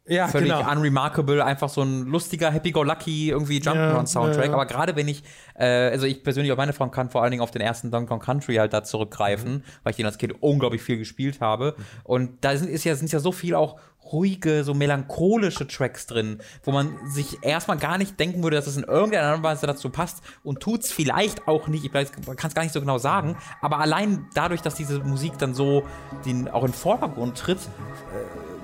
ja, 0.09 0.28
völlig 0.28 0.53
genau. 0.53 0.70
unremarkable, 0.70 1.45
einfach 1.45 1.69
so 1.69 1.83
ein 1.83 2.07
lustiger, 2.07 2.51
happy-go-lucky 2.51 3.31
irgendwie 3.31 3.59
Jump'n'Run-Soundtrack. 3.59 4.45
Ja, 4.45 4.51
ja. 4.51 4.55
Aber 4.55 4.66
gerade 4.66 4.95
wenn 4.95 5.09
ich, 5.09 5.23
äh, 5.55 5.65
also 5.65 6.07
ich 6.07 6.23
persönlich 6.23 6.53
auch 6.53 6.57
meine 6.57 6.73
Frau 6.73 6.87
kann 6.89 7.11
vor 7.11 7.23
allen 7.23 7.33
Dingen 7.33 7.43
auf 7.43 7.51
den 7.51 7.62
ersten 7.62 7.91
Donkey 7.91 8.09
Kong 8.09 8.20
Country 8.20 8.57
halt 8.57 8.73
da 8.73 8.85
zurückgreifen, 8.85 9.53
mhm. 9.55 9.62
weil 9.83 9.91
ich 9.91 9.97
den 9.97 10.07
als 10.07 10.19
Kind 10.19 10.35
unglaublich 10.41 10.83
viel 10.83 10.99
gespielt 10.99 11.41
habe. 11.41 11.74
Mhm. 11.77 11.85
Und 12.05 12.45
da 12.45 12.57
sind, 12.57 12.69
ist 12.69 12.85
ja, 12.85 12.95
sind 12.95 13.11
ja 13.11 13.19
so 13.19 13.33
viel 13.33 13.55
auch 13.55 13.81
ruhige, 14.12 14.62
so 14.65 14.74
melancholische 14.74 15.66
Tracks 15.66 16.07
drin, 16.07 16.39
wo 16.62 16.70
man 16.70 16.97
sich 17.09 17.39
erstmal 17.43 17.77
gar 17.77 17.99
nicht 17.99 18.19
denken 18.20 18.43
würde, 18.43 18.57
dass 18.57 18.66
es 18.66 18.77
in 18.77 18.85
irgendeiner 18.85 19.28
Art 19.28 19.39
und 19.39 19.43
Weise 19.43 19.66
dazu 19.66 19.91
passt 19.91 20.23
und 20.45 20.61
tut's 20.61 20.93
vielleicht 20.93 21.49
auch 21.49 21.66
nicht. 21.66 21.85
Ich 21.85 21.93
kann 21.93 22.05
es 22.05 22.55
gar 22.55 22.62
nicht 22.62 22.73
so 22.73 22.81
genau 22.81 22.99
sagen, 22.99 23.37
aber 23.61 23.81
allein 23.81 24.27
dadurch, 24.35 24.62
dass 24.62 24.74
diese 24.74 25.01
Musik 25.01 25.39
dann 25.39 25.55
so 25.55 25.85
den, 26.24 26.49
auch 26.49 26.62
in 26.62 26.70
den 26.70 26.74
Vordergrund 26.74 27.37
tritt, 27.37 27.59
äh, 27.59 28.56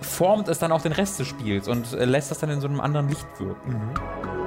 formt 0.00 0.48
es 0.48 0.58
dann 0.58 0.72
auch 0.72 0.82
den 0.82 0.92
Rest 0.92 1.18
des 1.18 1.26
Spiels 1.26 1.68
und 1.68 1.92
äh, 1.92 2.04
lässt 2.04 2.30
das 2.30 2.38
dann 2.38 2.50
in 2.50 2.60
so 2.60 2.68
einem 2.68 2.80
anderen 2.80 3.08
Licht 3.08 3.26
wirken. 3.38 3.70
Mhm. 3.70 4.37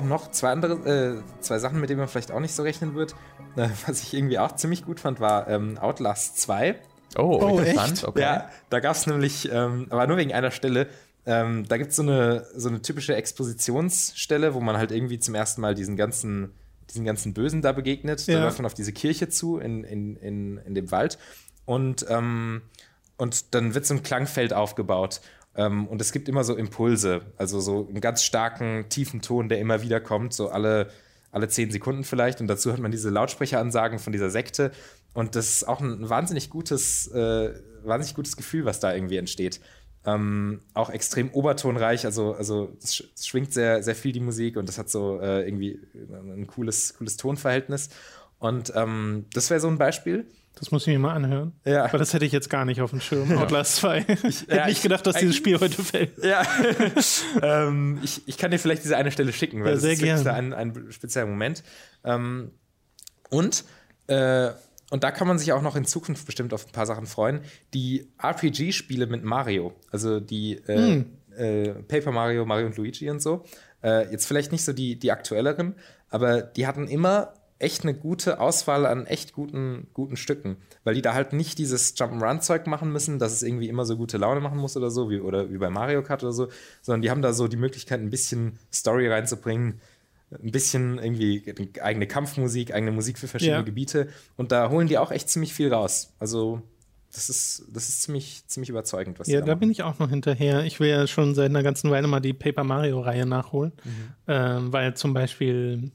Auch 0.00 0.04
noch 0.04 0.30
zwei 0.30 0.50
andere, 0.50 1.20
äh, 1.20 1.40
zwei 1.42 1.58
Sachen, 1.58 1.80
mit 1.80 1.90
denen 1.90 2.00
man 2.00 2.08
vielleicht 2.08 2.32
auch 2.32 2.40
nicht 2.40 2.54
so 2.54 2.62
rechnen 2.62 2.94
wird. 2.94 3.14
Äh, 3.56 3.68
was 3.86 4.02
ich 4.02 4.14
irgendwie 4.14 4.38
auch 4.38 4.54
ziemlich 4.56 4.84
gut 4.84 5.00
fand, 5.00 5.20
war 5.20 5.48
ähm, 5.48 5.78
Outlast 5.78 6.40
2. 6.40 6.76
Oh, 7.16 7.38
oh 7.42 7.58
interessant. 7.58 7.92
Echt? 7.92 8.04
Okay. 8.04 8.20
Ja, 8.20 8.50
da 8.70 8.80
gab 8.80 8.96
es 8.96 9.06
nämlich, 9.06 9.50
ähm, 9.52 9.86
aber 9.90 10.06
nur 10.06 10.16
wegen 10.16 10.32
einer 10.32 10.50
Stelle, 10.50 10.88
ähm, 11.26 11.66
da 11.68 11.76
gibt 11.76 11.90
es 11.90 11.96
so 11.96 12.02
eine, 12.02 12.46
so 12.54 12.68
eine 12.68 12.80
typische 12.82 13.14
Expositionsstelle, 13.14 14.54
wo 14.54 14.60
man 14.60 14.76
halt 14.76 14.90
irgendwie 14.90 15.18
zum 15.18 15.34
ersten 15.34 15.60
Mal 15.60 15.74
diesen 15.74 15.96
ganzen, 15.96 16.54
diesen 16.90 17.04
ganzen 17.04 17.34
Bösen 17.34 17.62
da 17.62 17.72
begegnet. 17.72 18.26
Ja. 18.26 18.38
Da 18.38 18.44
läuft 18.44 18.58
man 18.58 18.66
auf 18.66 18.74
diese 18.74 18.92
Kirche 18.92 19.28
zu 19.28 19.58
in, 19.58 19.84
in, 19.84 20.16
in, 20.16 20.58
in 20.58 20.74
dem 20.74 20.90
Wald. 20.90 21.18
Und, 21.66 22.06
ähm, 22.08 22.62
und 23.16 23.54
dann 23.54 23.74
wird 23.74 23.84
so 23.84 23.94
ein 23.94 24.02
Klangfeld 24.02 24.52
aufgebaut. 24.52 25.20
Ähm, 25.60 25.86
und 25.88 26.00
es 26.00 26.12
gibt 26.12 26.26
immer 26.28 26.42
so 26.42 26.56
Impulse, 26.56 27.20
also 27.36 27.60
so 27.60 27.86
einen 27.86 28.00
ganz 28.00 28.24
starken, 28.24 28.86
tiefen 28.88 29.20
Ton, 29.20 29.50
der 29.50 29.58
immer 29.58 29.82
wieder 29.82 30.00
kommt, 30.00 30.32
so 30.32 30.48
alle, 30.48 30.88
alle 31.32 31.48
zehn 31.48 31.70
Sekunden 31.70 32.02
vielleicht. 32.02 32.40
Und 32.40 32.46
dazu 32.46 32.72
hat 32.72 32.78
man 32.78 32.90
diese 32.90 33.10
Lautsprecheransagen 33.10 33.98
von 33.98 34.12
dieser 34.14 34.30
Sekte. 34.30 34.72
Und 35.12 35.36
das 35.36 35.50
ist 35.50 35.68
auch 35.68 35.80
ein 35.80 36.08
wahnsinnig 36.08 36.48
gutes, 36.48 37.08
äh, 37.08 37.52
wahnsinnig 37.84 38.16
gutes 38.16 38.38
Gefühl, 38.38 38.64
was 38.64 38.80
da 38.80 38.94
irgendwie 38.94 39.18
entsteht. 39.18 39.60
Ähm, 40.06 40.60
auch 40.72 40.88
extrem 40.88 41.30
obertonreich, 41.30 42.06
also, 42.06 42.32
also 42.32 42.74
es, 42.82 43.04
schwingt 43.22 43.52
sehr, 43.52 43.82
sehr 43.82 43.94
viel 43.94 44.12
die 44.12 44.20
Musik 44.20 44.56
und 44.56 44.66
das 44.66 44.78
hat 44.78 44.88
so 44.88 45.20
äh, 45.20 45.46
irgendwie 45.46 45.78
ein 45.94 46.46
cooles, 46.46 46.94
cooles 46.96 47.18
Tonverhältnis. 47.18 47.90
Und 48.38 48.72
ähm, 48.74 49.26
das 49.34 49.50
wäre 49.50 49.60
so 49.60 49.68
ein 49.68 49.76
Beispiel. 49.76 50.26
Das 50.56 50.70
muss 50.70 50.82
ich 50.82 50.88
mir 50.88 50.98
mal 50.98 51.14
anhören. 51.14 51.52
Ja. 51.64 51.84
Aber 51.84 51.98
das 51.98 52.12
hätte 52.12 52.26
ich 52.26 52.32
jetzt 52.32 52.50
gar 52.50 52.64
nicht 52.64 52.80
auf 52.82 52.90
dem 52.90 53.00
Schirm. 53.00 53.32
Outlast 53.38 53.76
2. 53.76 53.98
Ich 53.98 54.06
hätte 54.42 54.56
ja, 54.56 54.66
nicht 54.66 54.82
gedacht, 54.82 55.06
dass 55.06 55.16
dieses 55.16 55.36
Spiel 55.36 55.58
heute 55.58 55.82
fällt. 55.82 56.22
Ja. 56.22 56.42
ähm, 57.42 57.98
ich, 58.02 58.22
ich 58.26 58.36
kann 58.36 58.50
dir 58.50 58.58
vielleicht 58.58 58.84
diese 58.84 58.96
eine 58.96 59.10
Stelle 59.10 59.32
schicken, 59.32 59.64
weil 59.64 59.74
ja, 59.74 59.76
sehr 59.78 59.96
das 59.96 60.20
ist 60.20 60.26
ein, 60.26 60.52
ein 60.52 60.86
spezieller 60.90 61.26
Moment. 61.26 61.62
Ähm, 62.04 62.50
und, 63.30 63.64
äh, 64.08 64.50
und 64.90 65.04
da 65.04 65.10
kann 65.12 65.28
man 65.28 65.38
sich 65.38 65.52
auch 65.52 65.62
noch 65.62 65.76
in 65.76 65.84
Zukunft 65.84 66.26
bestimmt 66.26 66.52
auf 66.52 66.66
ein 66.66 66.72
paar 66.72 66.86
Sachen 66.86 67.06
freuen. 67.06 67.40
Die 67.72 68.08
RPG-Spiele 68.18 69.06
mit 69.06 69.24
Mario, 69.24 69.72
also 69.90 70.20
die 70.20 70.56
äh, 70.66 70.76
hm. 70.76 71.06
äh, 71.36 71.68
Paper 71.84 72.12
Mario, 72.12 72.44
Mario 72.44 72.66
und 72.66 72.76
Luigi 72.76 73.08
und 73.08 73.22
so. 73.22 73.44
Äh, 73.82 74.10
jetzt 74.10 74.26
vielleicht 74.26 74.52
nicht 74.52 74.64
so 74.64 74.72
die, 74.72 74.98
die 74.98 75.10
aktuelleren, 75.10 75.74
aber 76.10 76.42
die 76.42 76.66
hatten 76.66 76.86
immer 76.86 77.32
echt 77.60 77.82
eine 77.82 77.94
gute 77.94 78.40
Auswahl 78.40 78.86
an 78.86 79.06
echt 79.06 79.32
guten, 79.32 79.86
guten 79.92 80.16
Stücken, 80.16 80.56
weil 80.82 80.94
die 80.94 81.02
da 81.02 81.14
halt 81.14 81.32
nicht 81.32 81.58
dieses 81.58 81.94
Jump'n'Run-Zeug 81.96 82.66
machen 82.66 82.90
müssen, 82.90 83.18
dass 83.18 83.32
es 83.32 83.42
irgendwie 83.42 83.68
immer 83.68 83.84
so 83.84 83.96
gute 83.96 84.16
Laune 84.16 84.40
machen 84.40 84.58
muss 84.58 84.76
oder 84.76 84.90
so, 84.90 85.10
wie, 85.10 85.20
oder 85.20 85.50
wie 85.50 85.58
bei 85.58 85.70
Mario 85.70 86.02
Kart 86.02 86.22
oder 86.22 86.32
so, 86.32 86.48
sondern 86.80 87.02
die 87.02 87.10
haben 87.10 87.22
da 87.22 87.32
so 87.32 87.48
die 87.48 87.58
Möglichkeit, 87.58 88.00
ein 88.00 88.10
bisschen 88.10 88.58
Story 88.72 89.08
reinzubringen, 89.08 89.80
ein 90.30 90.52
bisschen 90.52 90.98
irgendwie 90.98 91.44
eigene 91.82 92.06
Kampfmusik, 92.06 92.72
eigene 92.72 92.92
Musik 92.92 93.18
für 93.18 93.28
verschiedene 93.28 93.58
ja. 93.58 93.62
Gebiete 93.62 94.08
und 94.36 94.52
da 94.52 94.70
holen 94.70 94.88
die 94.88 94.98
auch 94.98 95.10
echt 95.10 95.28
ziemlich 95.28 95.52
viel 95.52 95.72
raus. 95.72 96.14
Also 96.18 96.62
das 97.12 97.28
ist, 97.28 97.64
das 97.72 97.88
ist 97.88 98.02
ziemlich, 98.02 98.46
ziemlich 98.46 98.70
überzeugend, 98.70 99.18
was 99.18 99.26
Ja, 99.26 99.40
da, 99.40 99.46
da 99.46 99.54
bin 99.56 99.70
ich 99.70 99.82
auch 99.82 99.98
noch 99.98 100.10
hinterher. 100.10 100.64
Ich 100.64 100.78
will 100.78 100.88
ja 100.88 101.06
schon 101.08 101.34
seit 101.34 101.50
einer 101.50 101.64
ganzen 101.64 101.90
Weile 101.90 102.06
mal 102.06 102.20
die 102.20 102.32
Paper 102.32 102.62
Mario-Reihe 102.62 103.26
nachholen, 103.26 103.72
mhm. 103.84 104.14
ähm, 104.28 104.72
weil 104.72 104.94
zum 104.94 105.12
Beispiel 105.12 105.90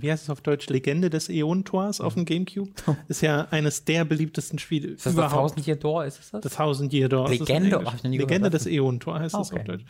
wie 0.00 0.10
heißt 0.10 0.24
es 0.24 0.30
auf 0.30 0.40
Deutsch, 0.40 0.68
Legende 0.68 1.10
des 1.10 1.28
Äontors 1.28 2.00
auf 2.00 2.14
dem 2.14 2.24
Gamecube. 2.24 2.70
Ist 3.08 3.22
ja 3.22 3.46
eines 3.50 3.84
der 3.84 4.04
beliebtesten 4.04 4.58
Spiele 4.58 4.88
ist 4.88 5.06
das 5.06 5.12
überhaupt. 5.12 5.32
Das 5.32 5.64
Thousand 5.64 5.66
Year 5.66 5.76
Door, 5.76 6.04
ist 6.04 6.20
es 6.20 6.30
das? 6.30 6.40
Das 6.40 6.54
Thousand 6.54 6.92
Year 6.92 7.08
Door. 7.08 7.28
Legende, 7.28 7.84
Legende 8.02 8.50
des 8.50 8.66
Äontor 8.66 9.20
heißt 9.20 9.34
okay. 9.34 9.42
das 9.42 9.52
auf 9.52 9.64
Deutsch. 9.64 9.84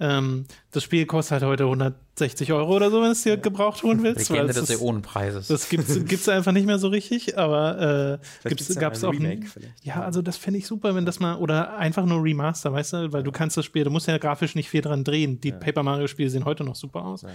Ähm, 0.00 0.44
das 0.70 0.82
Spiel 0.82 1.06
kostet 1.06 1.32
halt 1.32 1.44
heute 1.44 1.64
160 1.64 2.52
Euro 2.52 2.76
oder 2.76 2.90
so, 2.90 3.02
wenn 3.02 3.12
es 3.12 3.22
dir 3.22 3.36
gebraucht 3.36 3.82
holen 3.82 4.02
willst. 4.02 4.28
Legende 4.30 4.52
des 4.52 4.70
Äonenpreises. 4.70 5.48
Das 5.48 5.68
gibt 5.68 5.88
es 5.88 6.28
einfach 6.28 6.52
nicht 6.52 6.66
mehr 6.66 6.78
so 6.78 6.88
richtig, 6.88 7.38
aber 7.38 8.20
äh, 8.44 8.54
gab 8.74 8.94
es 8.94 9.04
auch 9.04 9.12
Remake 9.12 9.46
vielleicht. 9.46 9.84
Ja, 9.84 10.02
also 10.02 10.22
das 10.22 10.36
fände 10.36 10.58
ich 10.58 10.66
super, 10.66 10.94
wenn 10.94 11.06
das 11.06 11.20
mal, 11.20 11.36
oder 11.36 11.76
einfach 11.76 12.04
nur 12.04 12.22
Remaster, 12.22 12.72
weißt 12.72 12.92
du, 12.92 13.12
weil 13.12 13.22
du 13.22 13.32
kannst 13.32 13.56
das 13.56 13.64
Spiel, 13.64 13.84
du 13.84 13.90
musst 13.90 14.06
ja 14.06 14.18
grafisch 14.18 14.54
nicht 14.54 14.68
viel 14.68 14.82
dran 14.82 15.04
drehen. 15.04 15.40
Die 15.40 15.50
ja. 15.50 15.56
Paper 15.56 15.82
Mario 15.82 16.06
Spiele 16.06 16.30
sehen 16.30 16.44
heute 16.44 16.64
noch 16.64 16.76
super 16.76 17.04
aus. 17.04 17.22
Ja. 17.22 17.28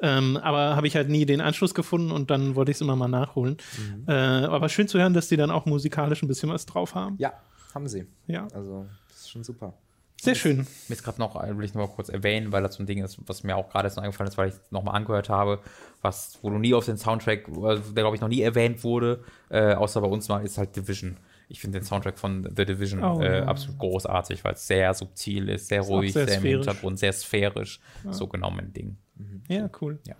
Ähm, 0.00 0.36
aber 0.36 0.76
habe 0.76 0.86
ich 0.86 0.96
halt 0.96 1.08
nie 1.08 1.26
den 1.26 1.40
Anschluss 1.58 1.74
gefunden 1.74 2.12
und 2.12 2.30
dann 2.30 2.54
wollte 2.54 2.70
ich 2.70 2.76
es 2.76 2.80
immer 2.80 2.94
mal 2.94 3.08
nachholen. 3.08 3.56
Mhm. 3.76 4.04
Äh, 4.06 4.12
aber 4.12 4.68
schön 4.68 4.86
zu 4.86 4.98
hören, 4.98 5.12
dass 5.12 5.28
die 5.28 5.36
dann 5.36 5.50
auch 5.50 5.66
musikalisch 5.66 6.22
ein 6.22 6.28
bisschen 6.28 6.48
was 6.50 6.66
drauf 6.66 6.94
haben. 6.94 7.16
Ja, 7.18 7.32
haben 7.74 7.88
sie. 7.88 8.06
Ja. 8.28 8.46
Also, 8.54 8.86
das 9.08 9.18
ist 9.18 9.30
schon 9.30 9.42
super. 9.42 9.74
Sehr 10.20 10.34
schön. 10.34 10.58
Mir 10.88 10.94
ist 10.94 11.04
gerade 11.04 11.20
noch, 11.20 11.34
will 11.36 11.64
ich 11.64 11.74
noch 11.74 11.88
mal 11.88 11.94
kurz 11.94 12.08
erwähnen, 12.08 12.50
weil 12.50 12.62
das 12.62 12.74
so 12.74 12.82
ein 12.82 12.86
Ding 12.86 13.04
ist, 13.04 13.18
was 13.26 13.44
mir 13.44 13.56
auch 13.56 13.68
gerade 13.68 13.88
so 13.88 14.00
eingefallen 14.00 14.28
ist, 14.28 14.36
weil 14.36 14.48
ich 14.48 14.54
es 14.54 14.60
nochmal 14.70 14.96
angehört 14.96 15.28
habe, 15.28 15.60
was, 16.00 16.38
wo 16.42 16.50
du 16.50 16.58
nie 16.58 16.74
auf 16.74 16.84
den 16.86 16.96
Soundtrack, 16.96 17.46
der 17.46 17.80
glaube 18.02 18.16
ich 18.16 18.20
noch 18.20 18.28
nie 18.28 18.42
erwähnt 18.42 18.82
wurde, 18.82 19.22
äh, 19.48 19.74
außer 19.74 20.00
bei 20.00 20.08
uns 20.08 20.28
mal, 20.28 20.44
ist 20.44 20.58
halt 20.58 20.74
Division. 20.74 21.18
Ich 21.48 21.60
finde 21.60 21.78
den 21.78 21.84
Soundtrack 21.84 22.18
von 22.18 22.48
The 22.56 22.64
Division 22.64 23.02
oh, 23.02 23.20
äh, 23.20 23.42
absolut 23.42 23.78
großartig, 23.78 24.42
weil 24.44 24.54
es 24.54 24.66
sehr 24.66 24.92
subtil 24.92 25.48
ist, 25.48 25.68
sehr 25.68 25.82
ist 25.82 25.88
ruhig, 25.88 26.12
sehr, 26.12 26.26
sehr 26.26 26.38
im 26.38 26.42
Hintergrund, 26.42 26.98
sehr 26.98 27.12
sphärisch. 27.12 27.80
Ja. 28.04 28.12
So 28.12 28.26
genau 28.26 28.50
mein 28.50 28.72
Ding. 28.72 28.98
Mhm. 29.14 29.42
Ja, 29.48 29.70
cool. 29.80 30.00
Ja. 30.04 30.16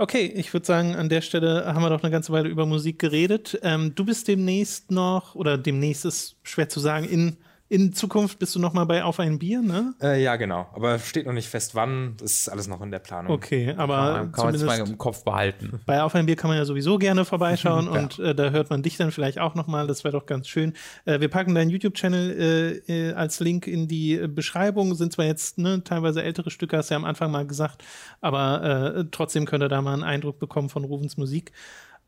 Okay, 0.00 0.32
ich 0.34 0.50
würde 0.54 0.64
sagen, 0.64 0.96
an 0.96 1.10
der 1.10 1.20
Stelle 1.20 1.66
haben 1.66 1.82
wir 1.82 1.90
doch 1.90 2.02
eine 2.02 2.10
ganze 2.10 2.32
Weile 2.32 2.48
über 2.48 2.64
Musik 2.64 2.98
geredet. 2.98 3.60
Ähm, 3.62 3.94
du 3.94 4.06
bist 4.06 4.28
demnächst 4.28 4.90
noch, 4.90 5.34
oder 5.34 5.58
demnächst 5.58 6.06
ist 6.06 6.36
schwer 6.42 6.70
zu 6.70 6.80
sagen, 6.80 7.04
in 7.04 7.36
in 7.70 7.92
Zukunft 7.92 8.40
bist 8.40 8.56
du 8.56 8.58
noch 8.58 8.72
mal 8.72 8.84
bei 8.84 9.04
Auf 9.04 9.20
ein 9.20 9.38
Bier, 9.38 9.62
ne? 9.62 9.94
Äh, 10.02 10.20
ja, 10.24 10.34
genau. 10.34 10.66
Aber 10.72 10.98
steht 10.98 11.24
noch 11.24 11.32
nicht 11.32 11.48
fest, 11.48 11.76
wann. 11.76 12.16
Das 12.18 12.32
ist 12.32 12.48
alles 12.48 12.66
noch 12.66 12.80
in 12.82 12.90
der 12.90 12.98
Planung. 12.98 13.30
Okay, 13.30 13.72
aber 13.76 13.94
ja, 13.94 14.26
kann 14.26 14.52
man 14.52 14.66
mal 14.66 14.78
im 14.80 14.98
Kopf 14.98 15.22
behalten. 15.22 15.80
Bei 15.86 16.02
Auf 16.02 16.16
ein 16.16 16.26
Bier 16.26 16.34
kann 16.34 16.50
man 16.50 16.58
ja 16.58 16.64
sowieso 16.64 16.98
gerne 16.98 17.24
vorbeischauen 17.24 17.86
ja. 17.92 17.92
und 17.92 18.18
äh, 18.18 18.34
da 18.34 18.50
hört 18.50 18.70
man 18.70 18.82
dich 18.82 18.96
dann 18.96 19.12
vielleicht 19.12 19.38
auch 19.38 19.54
noch 19.54 19.68
mal. 19.68 19.86
Das 19.86 20.02
wäre 20.02 20.10
doch 20.10 20.26
ganz 20.26 20.48
schön. 20.48 20.72
Äh, 21.04 21.20
wir 21.20 21.28
packen 21.28 21.54
deinen 21.54 21.70
YouTube-Channel 21.70 22.82
äh, 22.88 23.10
äh, 23.10 23.12
als 23.12 23.38
Link 23.38 23.68
in 23.68 23.86
die 23.86 24.16
Beschreibung. 24.26 24.96
Sind 24.96 25.12
zwar 25.12 25.26
jetzt 25.26 25.58
ne, 25.58 25.84
teilweise 25.84 26.24
ältere 26.24 26.50
Stücke, 26.50 26.76
hast 26.76 26.90
du 26.90 26.94
ja 26.94 26.98
am 26.98 27.04
Anfang 27.04 27.30
mal 27.30 27.46
gesagt, 27.46 27.84
aber 28.20 28.96
äh, 28.96 29.04
trotzdem 29.12 29.46
könnt 29.46 29.62
ihr 29.62 29.68
da 29.68 29.80
mal 29.80 29.94
einen 29.94 30.02
Eindruck 30.02 30.40
bekommen 30.40 30.70
von 30.70 30.82
Rufens 30.82 31.16
Musik. 31.16 31.52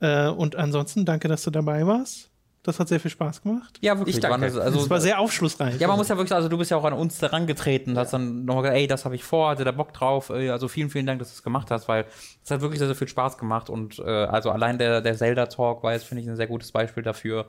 Äh, 0.00 0.26
und 0.26 0.56
ansonsten 0.56 1.04
danke, 1.04 1.28
dass 1.28 1.44
du 1.44 1.52
dabei 1.52 1.86
warst. 1.86 2.31
Das 2.64 2.78
hat 2.78 2.86
sehr 2.86 3.00
viel 3.00 3.10
Spaß 3.10 3.42
gemacht. 3.42 3.76
Ja, 3.80 3.98
wirklich. 3.98 4.16
Ich 4.16 4.20
danke. 4.20 4.46
Das, 4.46 4.56
also, 4.56 4.78
das 4.78 4.90
war 4.90 5.00
sehr 5.00 5.18
aufschlussreich. 5.18 5.80
Ja, 5.80 5.88
man 5.88 5.96
muss 5.96 6.08
ja 6.08 6.16
wirklich, 6.16 6.32
also 6.32 6.48
du 6.48 6.56
bist 6.56 6.70
ja 6.70 6.76
auch 6.76 6.84
an 6.84 6.92
uns 6.92 7.20
herangetreten, 7.20 7.98
hast 7.98 8.12
dann 8.12 8.44
nochmal 8.44 8.62
gesagt, 8.62 8.78
ey, 8.78 8.86
das 8.86 9.04
habe 9.04 9.16
ich 9.16 9.24
vor, 9.24 9.50
hatte 9.50 9.64
da 9.64 9.72
Bock 9.72 9.92
drauf. 9.92 10.30
Also 10.30 10.68
vielen, 10.68 10.88
vielen 10.88 11.04
Dank, 11.04 11.18
dass 11.18 11.30
du 11.30 11.34
es 11.34 11.42
gemacht 11.42 11.72
hast, 11.72 11.88
weil 11.88 12.06
es 12.44 12.50
hat 12.52 12.60
wirklich 12.60 12.78
sehr, 12.78 12.86
sehr 12.86 12.94
viel 12.94 13.08
Spaß 13.08 13.36
gemacht 13.36 13.68
und 13.68 13.98
äh, 13.98 14.02
also 14.04 14.50
allein 14.50 14.78
der, 14.78 15.00
der 15.00 15.16
Zelda-Talk 15.16 15.82
war 15.82 15.92
jetzt, 15.92 16.04
finde 16.04 16.22
ich, 16.22 16.28
ein 16.28 16.36
sehr 16.36 16.46
gutes 16.46 16.70
Beispiel 16.70 17.02
dafür. 17.02 17.46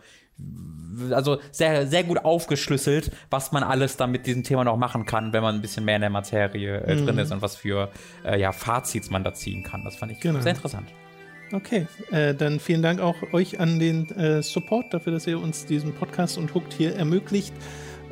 Also 1.11 1.37
sehr, 1.51 1.85
sehr 1.85 2.03
gut 2.03 2.25
aufgeschlüsselt, 2.25 3.11
was 3.29 3.51
man 3.51 3.61
alles 3.61 3.97
dann 3.97 4.09
mit 4.09 4.25
diesem 4.25 4.43
Thema 4.43 4.63
noch 4.63 4.77
machen 4.77 5.05
kann, 5.05 5.31
wenn 5.31 5.43
man 5.43 5.53
ein 5.53 5.61
bisschen 5.61 5.85
mehr 5.85 5.97
in 5.97 6.01
der 6.01 6.09
Materie 6.09 6.77
äh, 6.79 6.95
mhm. 6.95 7.05
drin 7.05 7.17
ist 7.19 7.31
und 7.31 7.43
was 7.43 7.55
für 7.55 7.91
äh, 8.25 8.39
ja, 8.39 8.51
Fazits 8.51 9.11
man 9.11 9.23
da 9.23 9.31
ziehen 9.35 9.63
kann. 9.63 9.83
Das 9.83 9.95
fand 9.95 10.11
ich 10.11 10.19
genau. 10.19 10.39
sehr 10.39 10.53
interessant. 10.53 10.89
Okay, 11.51 11.87
äh, 12.11 12.33
dann 12.33 12.59
vielen 12.59 12.81
Dank 12.81 12.99
auch 12.99 13.15
euch 13.31 13.59
an 13.59 13.79
den 13.79 14.09
äh, 14.11 14.41
Support 14.41 14.93
dafür, 14.93 15.13
dass 15.13 15.27
ihr 15.27 15.39
uns 15.39 15.65
diesen 15.65 15.93
Podcast 15.93 16.37
und 16.37 16.53
Hooked 16.53 16.73
hier 16.73 16.95
ermöglicht. 16.95 17.53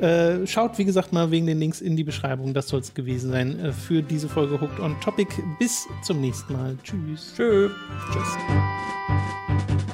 Äh, 0.00 0.46
schaut, 0.46 0.78
wie 0.78 0.84
gesagt, 0.84 1.12
mal 1.12 1.30
wegen 1.30 1.46
den 1.46 1.58
Links 1.58 1.80
in 1.80 1.96
die 1.96 2.04
Beschreibung. 2.04 2.54
Das 2.54 2.68
soll 2.68 2.80
es 2.80 2.92
gewesen 2.94 3.30
sein 3.30 3.58
äh, 3.60 3.72
für 3.72 4.02
diese 4.02 4.28
Folge 4.28 4.60
Hooked 4.60 4.80
on 4.80 5.00
Topic. 5.00 5.28
Bis 5.58 5.86
zum 6.02 6.20
nächsten 6.20 6.52
Mal. 6.52 6.76
Tschüss. 6.82 7.34
Tschö. 7.36 7.70
Tschüss. 8.12 9.91